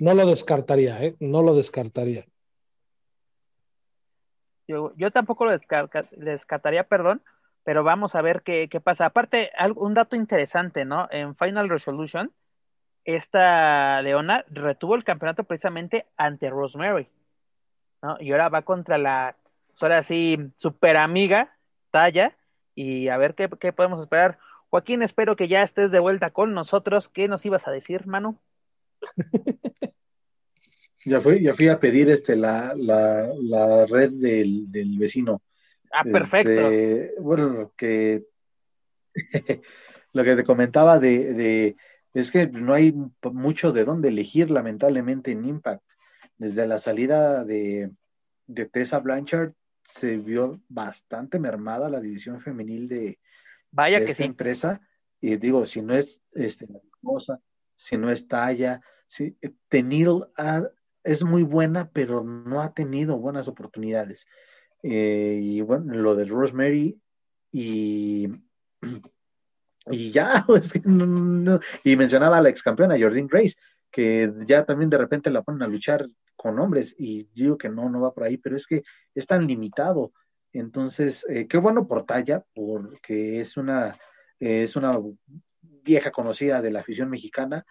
No 0.00 0.14
lo 0.14 0.26
descartaría, 0.26 1.02
¿eh? 1.02 1.16
No 1.20 1.42
lo 1.42 1.54
descartaría. 1.54 2.24
Yo, 4.68 4.92
yo 4.96 5.10
tampoco 5.10 5.46
lo 5.46 5.58
descartaría, 6.12 6.84
perdón, 6.84 7.22
pero 7.64 7.82
vamos 7.82 8.14
a 8.14 8.22
ver 8.22 8.42
qué, 8.42 8.68
qué 8.68 8.80
pasa. 8.80 9.06
Aparte, 9.06 9.50
un 9.74 9.94
dato 9.94 10.14
interesante, 10.14 10.84
¿no? 10.84 11.08
En 11.10 11.34
Final 11.34 11.68
Resolution, 11.68 12.32
esta 13.04 14.00
Leona 14.02 14.44
retuvo 14.48 14.94
el 14.94 15.04
campeonato 15.04 15.44
precisamente 15.44 16.06
ante 16.16 16.50
Rosemary, 16.50 17.08
¿no? 18.02 18.16
Y 18.20 18.30
ahora 18.30 18.50
va 18.50 18.62
contra 18.62 18.98
la 18.98 19.34
pues 19.78 19.82
ahora 19.84 20.02
sí, 20.02 20.36
super 20.56 20.96
amiga, 20.96 21.56
talla, 21.92 22.36
y 22.74 23.08
a 23.08 23.16
ver 23.16 23.36
qué, 23.36 23.48
podemos 23.72 24.00
esperar. 24.00 24.38
Joaquín, 24.70 25.02
espero 25.02 25.36
que 25.36 25.46
ya 25.46 25.62
estés 25.62 25.92
de 25.92 26.00
vuelta 26.00 26.30
con 26.30 26.52
nosotros. 26.52 27.08
¿Qué 27.08 27.28
nos 27.28 27.46
ibas 27.46 27.68
a 27.68 27.70
decir, 27.70 28.06
mano? 28.06 28.40
ya 31.08 31.20
fui, 31.20 31.42
ya 31.42 31.54
fui 31.54 31.68
a 31.68 31.78
pedir 31.78 32.10
este 32.10 32.36
la, 32.36 32.74
la, 32.76 33.86
red 33.86 34.12
del, 34.12 34.66
vecino. 34.98 35.42
Ah, 35.92 36.04
perfecto. 36.04 36.50
Este, 36.50 37.20
bueno, 37.20 37.48
lo 37.48 37.72
que 37.74 38.24
lo 40.12 40.24
que 40.24 40.36
te 40.36 40.44
comentaba 40.44 40.98
de, 40.98 41.34
de, 41.34 41.76
es 42.14 42.30
que 42.30 42.46
no 42.46 42.74
hay 42.74 42.94
mucho 43.32 43.72
de 43.72 43.84
dónde 43.84 44.08
elegir, 44.08 44.50
lamentablemente, 44.50 45.32
en 45.32 45.44
Impact. 45.44 45.84
Desde 46.36 46.66
la 46.66 46.78
salida 46.78 47.44
de, 47.44 47.90
de 48.46 48.66
Tessa 48.66 48.98
Blanchard 48.98 49.52
se 49.82 50.18
vio 50.18 50.60
bastante 50.68 51.38
mermada 51.38 51.88
la 51.88 52.00
división 52.00 52.40
femenil 52.40 52.88
de, 52.88 53.18
Vaya 53.70 53.98
esta 53.98 54.24
empresa. 54.24 54.80
Y 55.20 55.36
digo, 55.36 55.66
si 55.66 55.82
no 55.82 55.94
es 55.94 56.22
este, 56.32 56.66
la 56.66 56.80
cosa, 57.02 57.40
si 57.74 57.96
no 57.96 58.10
es 58.10 58.26
talla, 58.28 58.80
si, 59.06 59.36
eh, 59.40 59.52
Tenil 59.68 60.24
es 61.04 61.24
muy 61.24 61.42
buena, 61.42 61.90
pero 61.90 62.22
no 62.22 62.60
ha 62.60 62.72
tenido 62.72 63.18
buenas 63.18 63.48
oportunidades. 63.48 64.26
Eh, 64.82 65.40
y 65.42 65.60
bueno, 65.60 65.94
lo 65.94 66.14
de 66.14 66.24
Rosemary 66.24 67.00
y, 67.50 68.28
y 69.90 70.10
ya, 70.10 70.46
y 71.84 71.96
mencionaba 71.96 72.38
a 72.38 72.42
la 72.42 72.48
ex 72.50 72.62
campeona 72.62 72.98
Jordyn 72.98 73.26
Grace, 73.26 73.56
que 73.90 74.32
ya 74.46 74.64
también 74.64 74.90
de 74.90 74.98
repente 74.98 75.30
la 75.30 75.42
ponen 75.42 75.62
a 75.62 75.68
luchar 75.68 76.06
con 76.36 76.58
hombres 76.60 76.94
y 76.98 77.28
digo 77.34 77.58
que 77.58 77.68
no, 77.68 77.88
no 77.90 78.00
va 78.00 78.14
por 78.14 78.24
ahí, 78.24 78.36
pero 78.36 78.56
es 78.56 78.66
que 78.66 78.82
es 79.14 79.26
tan 79.26 79.46
limitado. 79.46 80.12
Entonces, 80.52 81.26
eh, 81.28 81.46
qué 81.48 81.58
bueno 81.58 81.86
por 81.88 82.06
Talla, 82.06 82.44
porque 82.54 83.40
es 83.40 83.56
una, 83.56 83.98
es 84.38 84.76
una 84.76 84.98
vieja 85.60 86.10
conocida 86.10 86.62
de 86.62 86.70
la 86.70 86.80
afición 86.80 87.10
mexicana 87.10 87.66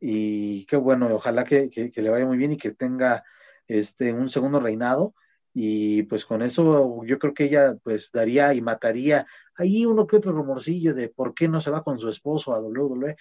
y 0.00 0.64
qué 0.66 0.76
bueno, 0.76 1.08
ojalá 1.12 1.44
que, 1.44 1.70
le 1.94 2.10
vaya 2.10 2.26
muy 2.26 2.36
bien 2.36 2.52
y 2.52 2.56
que 2.56 2.72
tenga 2.72 3.24
este, 3.66 4.12
un 4.12 4.28
segundo 4.28 4.60
reinado 4.60 5.14
y 5.54 6.04
pues 6.04 6.24
con 6.24 6.42
eso 6.42 7.04
yo 7.04 7.18
creo 7.18 7.34
que 7.34 7.44
ella 7.44 7.74
pues 7.82 8.12
daría 8.12 8.54
y 8.54 8.60
mataría 8.60 9.26
ahí 9.56 9.86
uno 9.86 10.06
que 10.06 10.16
otro 10.16 10.32
rumorcillo 10.32 10.94
de 10.94 11.08
por 11.08 11.34
qué 11.34 11.48
no 11.48 11.60
se 11.60 11.70
va 11.70 11.82
con 11.82 11.98
su 11.98 12.08
esposo 12.08 12.54
a 12.54 12.60
WWE, 12.60 13.16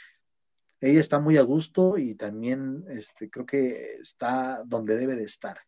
ella 0.79 0.99
está 0.99 1.19
muy 1.19 1.37
a 1.37 1.41
gusto 1.41 1.97
y 1.97 2.13
también 2.15 2.83
este, 2.89 3.29
creo 3.29 3.45
que 3.45 3.95
está 3.95 4.61
donde 4.65 4.97
debe 4.97 5.15
de 5.15 5.23
estar. 5.23 5.59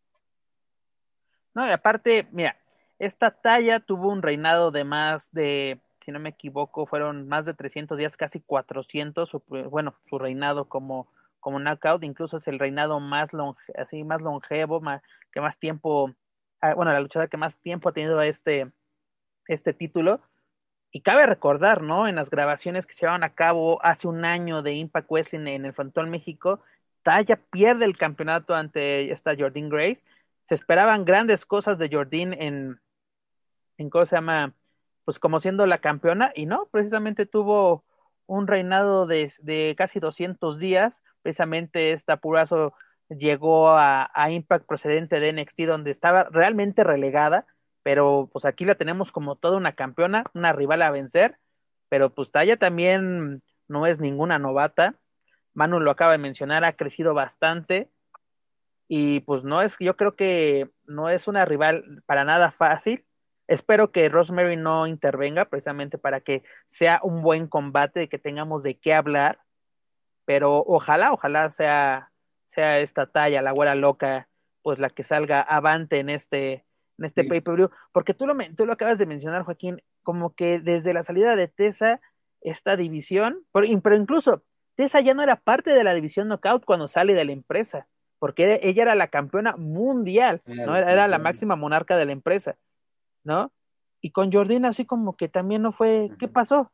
No, 1.56 1.68
y 1.68 1.72
aparte, 1.72 2.28
mira, 2.32 2.56
esta 3.00 3.32
talla 3.32 3.80
tuvo 3.80 4.10
un 4.10 4.22
reinado 4.22 4.70
de 4.70 4.84
más 4.84 5.32
de, 5.32 5.82
si 6.04 6.12
no 6.12 6.20
me 6.20 6.30
equivoco, 6.30 6.86
fueron 6.86 7.28
más 7.28 7.46
de 7.46 7.54
300 7.54 7.98
días, 7.98 8.18
casi 8.18 8.40
400, 8.42 9.32
bueno, 9.70 9.96
su 10.10 10.20
reinado 10.20 10.66
como, 10.70 11.08
como 11.40 11.60
knockout, 11.60 12.04
incluso 12.04 12.38
es 12.38 12.48
el 12.48 12.60
reinado 12.60 13.00
más 13.00 13.34
longe, 13.34 13.74
así 13.78 14.04
más 14.04 14.22
longevo, 14.22 14.82
que 15.32 15.42
más 15.42 15.58
tiempo, 15.60 16.14
ah, 16.62 16.74
bueno, 16.74 16.92
la 16.94 17.00
luchadora 17.00 17.30
que 17.30 17.38
más 17.38 17.58
tiempo 17.58 17.90
ha 17.90 17.94
tenido 17.94 18.22
este, 18.22 18.72
este 19.48 19.74
título. 19.74 20.22
Y 20.92 21.02
cabe 21.02 21.28
recordar, 21.28 21.84
¿no? 21.84 22.08
En 22.08 22.16
las 22.16 22.32
grabaciones 22.32 22.88
que 22.88 22.94
se 22.94 23.02
llevaron 23.02 23.24
a 23.24 23.36
cabo 23.36 23.80
hace 23.84 24.08
un 24.08 24.26
año 24.26 24.64
de 24.64 24.74
Impact 24.74 25.10
Wrestling 25.12 25.46
en 25.48 25.66
el 25.66 25.74
Frontón 25.74 26.10
México, 26.10 26.62
Taya 27.04 27.38
pierde 27.52 27.86
el 27.86 27.98
campeonato 27.98 28.56
ante 28.56 29.12
esta 29.12 29.36
Jordan 29.38 29.70
Grace. 29.70 30.04
Se 30.48 30.56
esperaban 30.56 31.06
grandes 31.06 31.46
cosas 31.46 31.78
de 31.78 31.90
Jordan 31.92 32.34
en, 32.34 32.82
en 33.78 33.90
¿cómo 33.90 34.06
se 34.06 34.16
llama? 34.16 34.54
Pues 35.10 35.18
como 35.18 35.40
siendo 35.40 35.66
la 35.66 35.80
campeona, 35.80 36.32
y 36.36 36.46
no, 36.46 36.68
precisamente 36.70 37.26
tuvo 37.26 37.84
un 38.28 38.46
reinado 38.46 39.08
de, 39.08 39.74
casi 39.76 40.00
200 40.00 40.60
días. 40.60 41.02
Precisamente 41.24 41.94
esta 41.94 42.18
Purazo 42.18 42.76
llegó 43.10 43.70
a, 43.70 44.12
a, 44.14 44.30
Impact 44.30 44.68
procedente 44.68 45.20
de 45.20 45.34
NXT, 45.34 45.62
donde 45.62 45.90
estaba 45.90 46.26
realmente 46.26 46.84
relegada, 46.84 47.48
pero 47.82 48.30
pues 48.32 48.46
aquí 48.46 48.66
la 48.66 48.76
tenemos 48.76 49.12
como 49.12 49.36
toda 49.36 49.58
una 49.58 49.74
campeona, 49.74 50.26
una 50.36 50.54
rival 50.54 50.84
a 50.84 50.92
vencer, 50.92 51.40
pero 51.90 52.14
pues 52.14 52.30
Taya 52.30 52.58
también 52.58 53.42
no 53.68 53.88
es 53.88 54.00
ninguna 54.00 54.38
novata. 54.38 54.94
Manu 55.56 55.80
lo 55.80 55.90
acaba 55.90 56.12
de 56.12 56.20
mencionar, 56.20 56.64
ha 56.64 56.74
crecido 56.74 57.16
bastante 57.16 57.90
y 58.88 59.22
pues 59.22 59.44
no 59.44 59.64
es, 59.64 59.76
yo 59.80 59.98
creo 59.98 60.16
que 60.16 60.70
no 60.86 61.10
es 61.10 61.28
una 61.28 61.46
rival 61.46 62.04
para 62.06 62.26
nada 62.26 62.52
fácil. 62.52 63.06
Espero 63.50 63.92
que 63.92 64.08
Rosemary 64.10 64.58
no 64.58 64.86
intervenga 64.86 65.46
precisamente 65.46 65.98
para 65.98 66.22
que 66.22 66.44
sea 66.68 67.00
un 67.02 67.24
buen 67.24 67.48
combate, 67.48 68.08
que 68.08 68.20
tengamos 68.20 68.62
de 68.62 68.78
qué 68.78 68.94
hablar, 68.94 69.40
pero 70.26 70.64
ojalá, 70.68 71.12
ojalá 71.12 71.50
sea, 71.50 72.12
sea 72.50 72.78
esta 72.78 73.08
talla, 73.08 73.42
la 73.42 73.50
güera 73.50 73.74
loca, 73.74 74.30
pues 74.62 74.78
la 74.78 74.92
que 74.92 75.04
salga 75.04 75.42
avante 75.42 75.98
en 75.98 76.12
este, 76.12 76.64
en 77.00 77.06
este 77.06 77.24
sí. 77.24 77.28
pay-per-view, 77.28 77.72
porque 77.92 78.14
tú 78.14 78.28
lo, 78.28 78.36
tú 78.56 78.68
lo 78.68 78.74
acabas 78.74 79.00
de 79.00 79.08
mencionar, 79.08 79.42
Joaquín, 79.42 79.82
como 80.04 80.36
que 80.36 80.60
desde 80.60 80.94
la 80.94 81.04
salida 81.04 81.36
de 81.36 81.48
Tessa, 81.48 82.02
esta 82.42 82.76
división, 82.76 83.40
pero, 83.52 83.66
pero 83.82 83.96
incluso 83.96 84.44
Tessa 84.76 85.02
ya 85.02 85.16
no 85.16 85.24
era 85.24 85.38
parte 85.38 85.74
de 85.74 85.84
la 85.84 85.96
división 85.96 86.28
knockout 86.28 86.66
cuando 86.66 86.88
sale 86.88 87.16
de 87.16 87.26
la 87.26 87.32
empresa, 87.32 87.88
porque 88.20 88.60
ella 88.62 88.84
era 88.84 88.94
la 88.94 89.08
campeona 89.08 89.56
mundial, 89.58 90.44
¿no? 90.46 90.76
Era, 90.76 90.92
era 90.92 91.08
la 91.08 91.18
máxima 91.18 91.56
monarca 91.56 91.98
de 91.98 92.06
la 92.06 92.12
empresa, 92.12 92.56
¿no? 93.24 93.52
Y 94.02 94.12
con 94.12 94.32
Jordina 94.32 94.70
así 94.70 94.86
como 94.86 95.16
que 95.16 95.28
también 95.28 95.62
no 95.62 95.72
fue, 95.72 96.10
¿qué 96.20 96.28
pasó? 96.28 96.72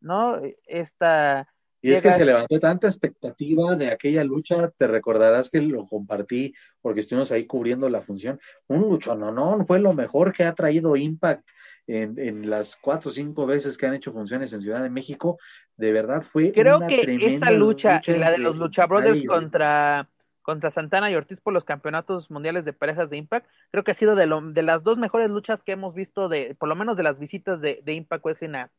¿No? 0.00 0.40
Esta... 0.66 1.48
Y 1.82 1.92
es 1.92 2.02
que 2.02 2.12
se 2.12 2.26
levantó 2.26 2.60
tanta 2.60 2.88
expectativa 2.88 3.74
de 3.74 3.90
aquella 3.90 4.22
lucha, 4.22 4.70
te 4.76 4.86
recordarás 4.86 5.48
que 5.48 5.62
lo 5.62 5.86
compartí 5.86 6.52
porque 6.82 7.00
estuvimos 7.00 7.32
ahí 7.32 7.46
cubriendo 7.46 7.88
la 7.88 8.02
función. 8.02 8.38
Un 8.66 8.82
lucho, 8.82 9.14
no, 9.14 9.32
no, 9.32 9.64
fue 9.64 9.78
lo 9.78 9.94
mejor 9.94 10.34
que 10.34 10.44
ha 10.44 10.54
traído 10.54 10.94
Impact 10.94 11.48
en, 11.86 12.18
en, 12.18 12.50
las 12.50 12.76
cuatro 12.76 13.08
o 13.08 13.12
cinco 13.12 13.46
veces 13.46 13.78
que 13.78 13.86
han 13.86 13.94
hecho 13.94 14.12
funciones 14.12 14.52
en 14.52 14.60
Ciudad 14.60 14.82
de 14.82 14.90
México, 14.90 15.38
de 15.76 15.92
verdad 15.92 16.22
fue. 16.22 16.52
Creo 16.52 16.76
una 16.76 16.86
que 16.86 17.00
esa 17.22 17.50
lucha, 17.50 17.96
lucha 17.96 18.16
la 18.16 18.30
de 18.30 18.38
los 18.38 18.56
Lucha 18.56 18.86
Brothers 18.86 19.24
contra, 19.24 20.06
contra 20.42 20.70
Santana 20.70 21.10
y 21.10 21.14
Ortiz 21.14 21.40
por 21.40 21.52
los 21.52 21.64
campeonatos 21.64 22.30
mundiales 22.30 22.64
de 22.64 22.72
parejas 22.72 23.10
de 23.10 23.16
Impact, 23.16 23.46
creo 23.70 23.84
que 23.84 23.92
ha 23.92 23.94
sido 23.94 24.14
de, 24.14 24.26
lo, 24.26 24.40
de 24.40 24.62
las 24.62 24.82
dos 24.82 24.98
mejores 24.98 25.30
luchas 25.30 25.64
que 25.64 25.72
hemos 25.72 25.94
visto, 25.94 26.28
de 26.28 26.56
por 26.58 26.68
lo 26.68 26.76
menos 26.76 26.96
de 26.96 27.02
las 27.02 27.18
visitas 27.18 27.60
de, 27.60 27.80
de 27.84 27.94
Impact 27.94 28.26
a, 28.54 28.70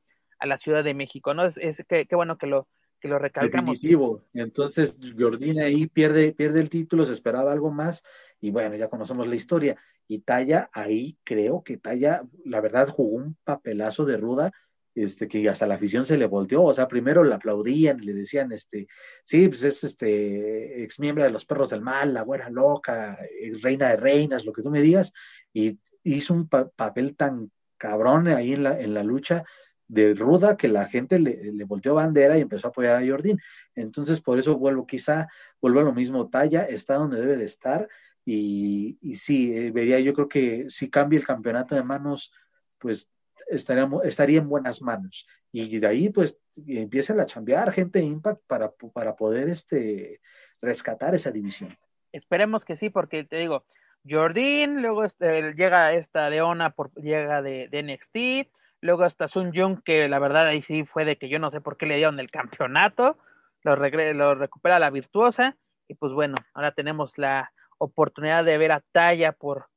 la 0.45 0.57
Ciudad 0.57 0.83
de 0.83 0.93
México, 0.93 1.33
¿no? 1.33 1.45
Es, 1.45 1.57
es 1.57 1.85
que, 1.87 2.05
qué 2.05 2.15
bueno 2.15 2.37
que 2.37 2.47
lo, 2.47 2.67
que 3.01 3.07
lo 3.07 3.19
recalcamos. 3.19 3.75
Definitivo. 3.75 4.23
Entonces, 4.33 4.97
Jordina 5.17 5.65
ahí 5.65 5.87
pierde, 5.87 6.33
pierde 6.33 6.61
el 6.61 6.69
título, 6.69 7.05
se 7.05 7.13
esperaba 7.13 7.51
algo 7.51 7.71
más, 7.71 8.03
y 8.39 8.51
bueno, 8.51 8.75
ya 8.75 8.87
conocemos 8.87 9.27
la 9.27 9.35
historia. 9.35 9.75
Y 10.07 10.19
Talla, 10.19 10.69
ahí 10.71 11.17
creo 11.23 11.63
que 11.63 11.77
Talla, 11.77 12.23
la 12.45 12.61
verdad, 12.61 12.87
jugó 12.87 13.17
un 13.17 13.37
papelazo 13.43 14.05
de 14.05 14.17
ruda, 14.17 14.51
este, 14.93 15.27
que 15.27 15.47
hasta 15.47 15.67
la 15.67 15.75
afición 15.75 16.05
se 16.05 16.17
le 16.17 16.25
volteó, 16.25 16.63
o 16.63 16.73
sea, 16.73 16.87
primero 16.87 17.23
le 17.23 17.35
aplaudían 17.35 17.99
le 18.01 18.13
decían, 18.13 18.51
este, 18.51 18.87
sí, 19.23 19.47
pues 19.47 19.63
es 19.63 19.83
este 19.83 20.83
ex 20.83 20.99
miembro 20.99 21.23
de 21.23 21.29
los 21.29 21.45
perros 21.45 21.69
del 21.69 21.81
mal, 21.81 22.13
la 22.13 22.23
güera 22.23 22.49
loca, 22.49 23.17
eh, 23.39 23.53
reina 23.61 23.89
de 23.89 23.97
reinas, 23.97 24.45
lo 24.45 24.53
que 24.53 24.61
tú 24.61 24.69
me 24.69 24.81
digas, 24.81 25.13
y 25.53 25.79
hizo 26.03 26.33
un 26.33 26.47
pa 26.47 26.69
papel 26.69 27.15
tan 27.15 27.51
cabrón 27.77 28.27
ahí 28.27 28.53
en 28.53 28.63
la, 28.63 28.79
en 28.79 28.93
la 28.93 29.03
lucha, 29.03 29.43
de 29.87 30.13
ruda 30.13 30.55
que 30.55 30.69
la 30.69 30.85
gente 30.85 31.19
le, 31.19 31.51
le, 31.51 31.65
volteó 31.65 31.95
bandera 31.95 32.37
y 32.37 32.41
empezó 32.41 32.67
a 32.67 32.69
apoyar 32.69 32.95
a 32.95 33.05
Jordín. 33.05 33.41
Entonces, 33.75 34.21
por 34.21 34.39
eso 34.39 34.57
vuelvo, 34.57 34.87
quizá 34.87 35.27
vuelvo 35.59 35.81
a 35.81 35.83
lo 35.83 35.93
mismo, 35.93 36.29
Talla 36.29 36.63
está 36.63 36.95
donde 36.95 37.19
debe 37.19 37.35
de 37.35 37.43
estar 37.43 37.89
y, 38.23 38.97
y 39.01 39.17
sí, 39.17 39.53
eh, 39.53 39.71
vería, 39.71 39.99
yo 39.99 40.13
creo 40.13 40.29
que 40.29 40.69
si 40.69 40.89
cambia 40.89 41.19
el 41.19 41.25
campeonato 41.25 41.75
de 41.75 41.83
manos, 41.83 42.31
pues 42.77 43.09
estaríamos, 43.47 44.03
estaría 44.05 44.39
en 44.39 44.49
buenas 44.49 44.81
manos. 44.81 45.27
Y 45.51 45.79
de 45.79 45.87
ahí, 45.87 46.09
pues, 46.09 46.39
empieza 46.67 47.13
a 47.13 47.25
chambear 47.25 47.71
gente 47.71 47.99
de 47.99 48.05
Impact 48.05 48.41
para, 48.47 48.71
para 48.93 49.15
poder 49.15 49.49
este, 49.49 50.21
rescatar 50.61 51.15
esa 51.15 51.31
división. 51.31 51.77
Esperemos 52.11 52.65
que 52.65 52.75
sí, 52.75 52.89
porque 52.89 53.23
te 53.23 53.37
digo, 53.37 53.65
Jordín, 54.07 54.81
luego 54.81 55.03
este, 55.03 55.53
llega 55.53 55.93
esta 55.93 56.29
Leona, 56.29 56.71
por, 56.71 56.91
llega 56.95 57.41
de, 57.41 57.67
de 57.69 57.83
NXT, 57.83 58.51
Luego 58.81 59.03
hasta 59.03 59.27
Sun 59.27 59.51
Jung, 59.53 59.83
que 59.83 60.09
la 60.09 60.17
verdad 60.17 60.47
ahí 60.47 60.63
sí 60.63 60.85
fue 60.85 61.05
de 61.05 61.17
que 61.17 61.29
yo 61.29 61.37
no 61.37 61.51
sé 61.51 61.61
por 61.61 61.77
qué 61.77 61.85
le 61.85 61.97
dieron 61.97 62.19
el 62.19 62.31
campeonato, 62.31 63.17
lo, 63.61 63.75
lo 63.75 64.35
recupera 64.35 64.79
la 64.79 64.89
virtuosa, 64.89 65.55
y 65.87 65.93
pues 65.93 66.13
bueno, 66.13 66.35
ahora 66.55 66.71
tenemos 66.71 67.19
la 67.19 67.53
oportunidad 67.77 68.43
de 68.43 68.57
ver 68.57 68.71
a 68.71 68.83
Talla 68.91 69.33
por, 69.33 69.67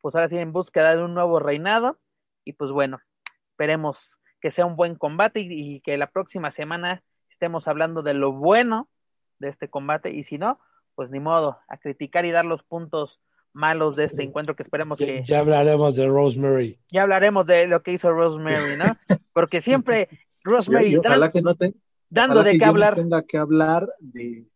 pues 0.00 0.14
ahora 0.14 0.28
sí 0.28 0.38
en 0.38 0.52
búsqueda 0.52 0.96
de 0.96 1.02
un 1.02 1.12
nuevo 1.12 1.38
reinado, 1.40 1.98
y 2.42 2.54
pues 2.54 2.70
bueno, 2.70 3.00
esperemos 3.54 4.18
que 4.40 4.50
sea 4.50 4.66
un 4.66 4.74
buen 4.74 4.96
combate 4.96 5.40
y, 5.40 5.76
y 5.76 5.80
que 5.80 5.96
la 5.96 6.08
próxima 6.10 6.50
semana 6.50 7.04
estemos 7.30 7.68
hablando 7.68 8.02
de 8.02 8.14
lo 8.14 8.32
bueno 8.32 8.88
de 9.38 9.48
este 9.48 9.70
combate, 9.70 10.10
y 10.10 10.24
si 10.24 10.38
no, 10.38 10.58
pues 10.94 11.10
ni 11.10 11.20
modo, 11.20 11.58
a 11.68 11.76
criticar 11.76 12.24
y 12.24 12.32
dar 12.32 12.44
los 12.44 12.62
puntos 12.64 13.20
malos 13.52 13.94
de 13.94 14.04
este 14.04 14.24
encuentro 14.24 14.56
que 14.56 14.64
esperemos 14.64 14.98
ya, 14.98 15.06
que... 15.06 15.22
Ya 15.24 15.38
hablaremos 15.38 15.94
de 15.94 16.08
Rosemary. 16.08 16.80
Ya 16.90 17.02
hablaremos 17.02 17.46
de 17.46 17.68
lo 17.68 17.82
que 17.82 17.92
hizo 17.92 18.10
Rosemary, 18.12 18.76
¿no? 18.76 18.84
Porque 19.32 19.60
siempre 19.60 20.08
Rosemary... 20.42 20.88
y, 20.88 20.92
y 20.94 20.96
ojalá 20.96 21.30
que 21.30 21.40
no 21.40 21.54
te, 21.54 21.74
dando 22.08 22.42
de 22.42 22.52
que 22.52 22.58
qué 22.58 22.64
hablar. 22.64 22.96
No 22.96 23.02
tenga 23.02 23.22
que 23.22 23.38
hablar 23.38 23.88
de... 24.00 24.48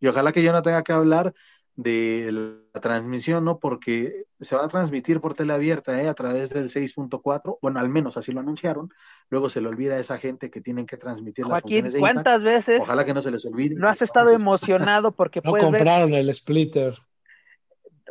Y 0.00 0.06
ojalá 0.06 0.32
que 0.32 0.42
yo 0.42 0.52
no 0.52 0.62
tenga 0.62 0.82
que 0.82 0.92
hablar 0.92 1.34
de 1.76 2.30
la 2.72 2.80
transmisión, 2.80 3.44
¿no? 3.44 3.58
Porque 3.58 4.24
se 4.40 4.56
va 4.56 4.64
a 4.64 4.68
transmitir 4.68 5.20
por 5.20 5.34
tele 5.34 5.52
abierta, 5.52 6.00
¿eh? 6.02 6.08
A 6.08 6.14
través 6.14 6.50
del 6.50 6.70
6.4, 6.70 7.58
bueno, 7.62 7.80
al 7.80 7.88
menos 7.88 8.16
así 8.16 8.32
lo 8.32 8.40
anunciaron, 8.40 8.90
luego 9.28 9.48
se 9.48 9.60
le 9.60 9.68
olvida 9.68 9.94
a 9.94 9.98
esa 9.98 10.18
gente 10.18 10.50
que 10.50 10.60
tienen 10.60 10.86
que 10.86 10.96
transmitir 10.96 11.44
Joaquín, 11.44 11.54
las 11.54 11.62
funciones 11.62 11.92
de 11.94 11.98
¿cuántas 12.00 12.42
Impact. 12.42 12.44
veces 12.44 12.80
Ojalá 12.82 13.04
que 13.04 13.14
no 13.14 13.22
se 13.22 13.30
les 13.30 13.44
olvide. 13.44 13.74
no 13.76 13.88
has 13.88 14.02
estado 14.02 14.30
emocionado 14.30 15.12
porque 15.12 15.40
no 15.42 15.52
compraron 15.52 16.10
ver... 16.10 16.20
el 16.20 16.34
splitter. 16.34 16.94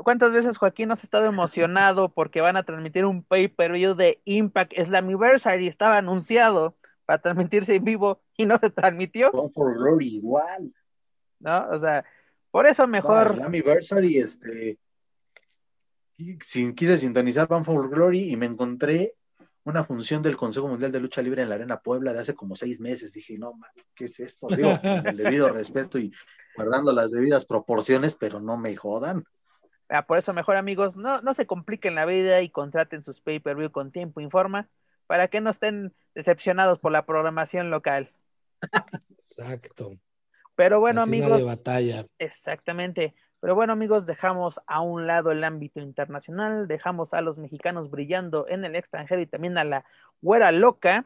¿Cuántas 0.03 0.32
veces 0.32 0.57
Joaquín 0.57 0.91
has 0.91 1.03
estado 1.03 1.26
emocionado 1.26 2.10
porque 2.10 2.41
van 2.41 2.55
a 2.55 2.64
transmitir 2.64 3.05
un 3.05 3.22
pay-per-view 3.24 3.95
de 3.95 4.22
Impact 4.24 4.74
Slammiversary? 4.78 5.68
Estaba 5.68 5.97
anunciado 5.97 6.76
para 7.05 7.22
transmitirse 7.22 7.76
en 7.76 7.84
vivo 7.84 8.22
y 8.38 8.45
no 8.45 8.57
se 8.57 8.70
transmitió. 8.70 9.30
One 9.32 9.51
for 9.53 9.74
Glory, 9.76 10.16
igual. 10.16 10.74
¿No? 11.39 11.68
O 11.70 11.78
sea, 11.78 12.05
por 12.52 12.68
eso 12.68 12.88
mejor. 12.88 13.28
No, 13.28 13.34
Slammiversary, 13.36 14.18
este. 14.18 14.78
Sin, 16.45 16.76
quise 16.76 16.97
sintonizar 16.97 17.47
One 17.50 17.64
for 17.64 17.89
Glory 17.89 18.32
y 18.32 18.36
me 18.36 18.45
encontré 18.45 19.14
una 19.64 19.84
función 19.84 20.22
del 20.22 20.36
Consejo 20.36 20.68
Mundial 20.68 20.91
de 20.91 21.00
Lucha 21.00 21.22
Libre 21.22 21.41
en 21.41 21.50
la 21.50 21.56
Arena 21.56 21.80
Puebla 21.80 22.12
de 22.12 22.20
hace 22.20 22.34
como 22.34 22.56
seis 22.56 22.80
meses. 22.80 23.14
Dije, 23.14 23.38
no, 23.38 23.54
man, 23.54 23.70
¿qué 23.95 24.06
es 24.06 24.20
esto? 24.20 24.47
Digo, 24.47 24.80
con 24.82 25.08
el 25.08 25.16
debido 25.16 25.50
respeto 25.50 25.97
y 25.97 26.12
guardando 26.56 26.91
las 26.91 27.12
debidas 27.12 27.45
proporciones, 27.45 28.16
pero 28.16 28.39
no 28.39 28.58
me 28.58 28.76
jodan. 28.76 29.24
Ah, 29.88 30.06
por 30.06 30.18
eso 30.18 30.34
mejor 30.34 30.56
amigos, 30.56 30.95
no, 30.95 31.22
no 31.22 31.34
se 31.34 31.47
compliquen 31.47 31.95
la 31.95 32.06
vida 32.06 32.41
y 32.41 32.50
contraten 32.50 33.04
sus 33.04 33.22
pay-per-view 33.22 33.72
con 33.72 33.91
tiempo 33.91 34.22
informa 34.22 34.70
para 35.08 35.30
que 35.30 35.41
no 35.41 35.50
estén 35.50 35.93
decepcionados 36.14 36.78
por 36.80 36.91
la 36.91 37.06
programación 37.06 37.72
local. 37.72 38.12
Exacto. 39.18 39.97
Pero 40.60 40.82
bueno 40.82 41.03
Así 41.03 41.10
amigos, 41.12 41.38
de 41.38 41.43
batalla. 41.45 42.05
exactamente. 42.18 43.16
Pero 43.39 43.55
bueno 43.55 43.72
amigos, 43.72 44.05
dejamos 44.05 44.60
a 44.68 44.82
un 44.82 45.07
lado 45.07 45.32
el 45.32 45.45
ámbito 45.45 45.80
internacional, 45.80 46.68
dejamos 46.68 47.14
a 47.14 47.22
los 47.22 47.38
mexicanos 47.38 47.89
brillando 47.89 48.45
en 48.49 48.66
el 48.66 48.76
extranjero 48.76 49.22
y 49.22 49.26
también 49.26 49.57
a 49.57 49.64
la 49.64 49.86
güera 50.22 50.51
loca 50.51 51.05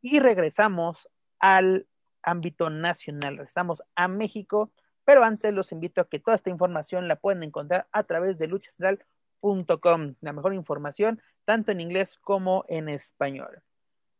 y 0.00 0.20
regresamos 0.20 1.08
al 1.40 1.88
ámbito 2.22 2.70
nacional, 2.70 3.38
regresamos 3.38 3.82
a 3.96 4.06
México 4.06 4.70
pero 5.04 5.24
antes 5.24 5.52
los 5.52 5.72
invito 5.72 6.00
a 6.00 6.08
que 6.08 6.20
toda 6.20 6.36
esta 6.36 6.50
información 6.50 7.08
la 7.08 7.16
pueden 7.16 7.42
encontrar 7.42 7.88
a 7.90 8.04
través 8.04 8.38
de 8.38 8.46
luchacentral.com, 8.46 10.14
la 10.20 10.32
mejor 10.32 10.54
información 10.54 11.20
tanto 11.44 11.72
en 11.72 11.80
inglés 11.80 12.18
como 12.20 12.64
en 12.68 12.88
español. 12.88 13.62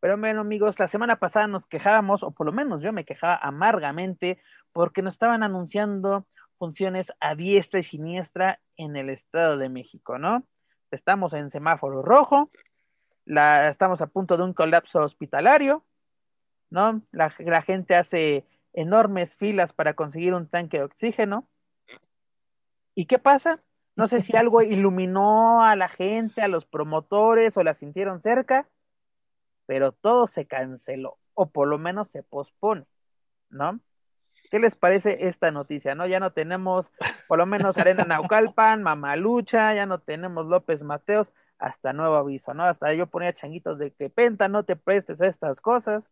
Pero 0.02 0.18
bueno, 0.18 0.40
amigos, 0.40 0.80
la 0.80 0.88
semana 0.88 1.20
pasada 1.20 1.46
nos 1.46 1.64
quejábamos, 1.64 2.24
o 2.24 2.32
por 2.32 2.44
lo 2.44 2.52
menos 2.52 2.82
yo 2.82 2.92
me 2.92 3.04
quejaba 3.04 3.36
amargamente, 3.36 4.42
porque 4.72 5.00
nos 5.00 5.14
estaban 5.14 5.44
anunciando 5.44 6.26
funciones 6.58 7.12
a 7.20 7.36
diestra 7.36 7.78
y 7.78 7.84
siniestra 7.84 8.58
en 8.76 8.96
el 8.96 9.10
Estado 9.10 9.58
de 9.58 9.68
México, 9.68 10.18
¿no? 10.18 10.42
Estamos 10.90 11.34
en 11.34 11.52
semáforo 11.52 12.02
rojo, 12.02 12.48
la, 13.26 13.68
estamos 13.68 14.02
a 14.02 14.08
punto 14.08 14.36
de 14.36 14.42
un 14.42 14.54
colapso 14.54 14.98
hospitalario, 14.98 15.84
¿no? 16.68 17.02
La, 17.12 17.32
la 17.38 17.62
gente 17.62 17.94
hace 17.94 18.44
enormes 18.72 19.36
filas 19.36 19.72
para 19.72 19.94
conseguir 19.94 20.34
un 20.34 20.48
tanque 20.48 20.78
de 20.78 20.84
oxígeno. 20.84 21.46
¿Y 22.96 23.06
qué 23.06 23.20
pasa? 23.20 23.62
No 23.94 24.08
sé 24.08 24.18
si 24.18 24.36
algo 24.36 24.62
iluminó 24.62 25.62
a 25.62 25.76
la 25.76 25.88
gente, 25.88 26.42
a 26.42 26.48
los 26.48 26.66
promotores 26.66 27.56
o 27.56 27.62
la 27.62 27.74
sintieron 27.74 28.18
cerca, 28.18 28.66
pero 29.66 29.92
todo 29.92 30.26
se 30.26 30.46
canceló, 30.46 31.18
o 31.34 31.50
por 31.50 31.68
lo 31.68 31.78
menos 31.78 32.08
se 32.08 32.22
pospone, 32.22 32.86
¿no? 33.50 33.80
¿Qué 34.50 34.58
les 34.58 34.76
parece 34.76 35.26
esta 35.26 35.50
noticia? 35.50 35.94
¿No? 35.94 36.06
Ya 36.06 36.20
no 36.20 36.32
tenemos, 36.32 36.92
por 37.28 37.38
lo 37.38 37.46
menos 37.46 37.78
Arena 37.78 38.04
Naucalpan, 38.04 38.82
Mamalucha, 38.82 39.74
ya 39.74 39.86
no 39.86 40.00
tenemos 40.00 40.46
López 40.46 40.82
Mateos, 40.82 41.32
hasta 41.58 41.92
nuevo 41.92 42.16
aviso, 42.16 42.52
¿no? 42.54 42.64
Hasta 42.64 42.92
yo 42.92 43.06
ponía 43.06 43.32
changuitos 43.32 43.78
de 43.78 43.92
que 43.92 44.10
Penta, 44.10 44.48
no 44.48 44.64
te 44.64 44.76
prestes 44.76 45.22
a 45.22 45.26
estas 45.26 45.60
cosas. 45.60 46.10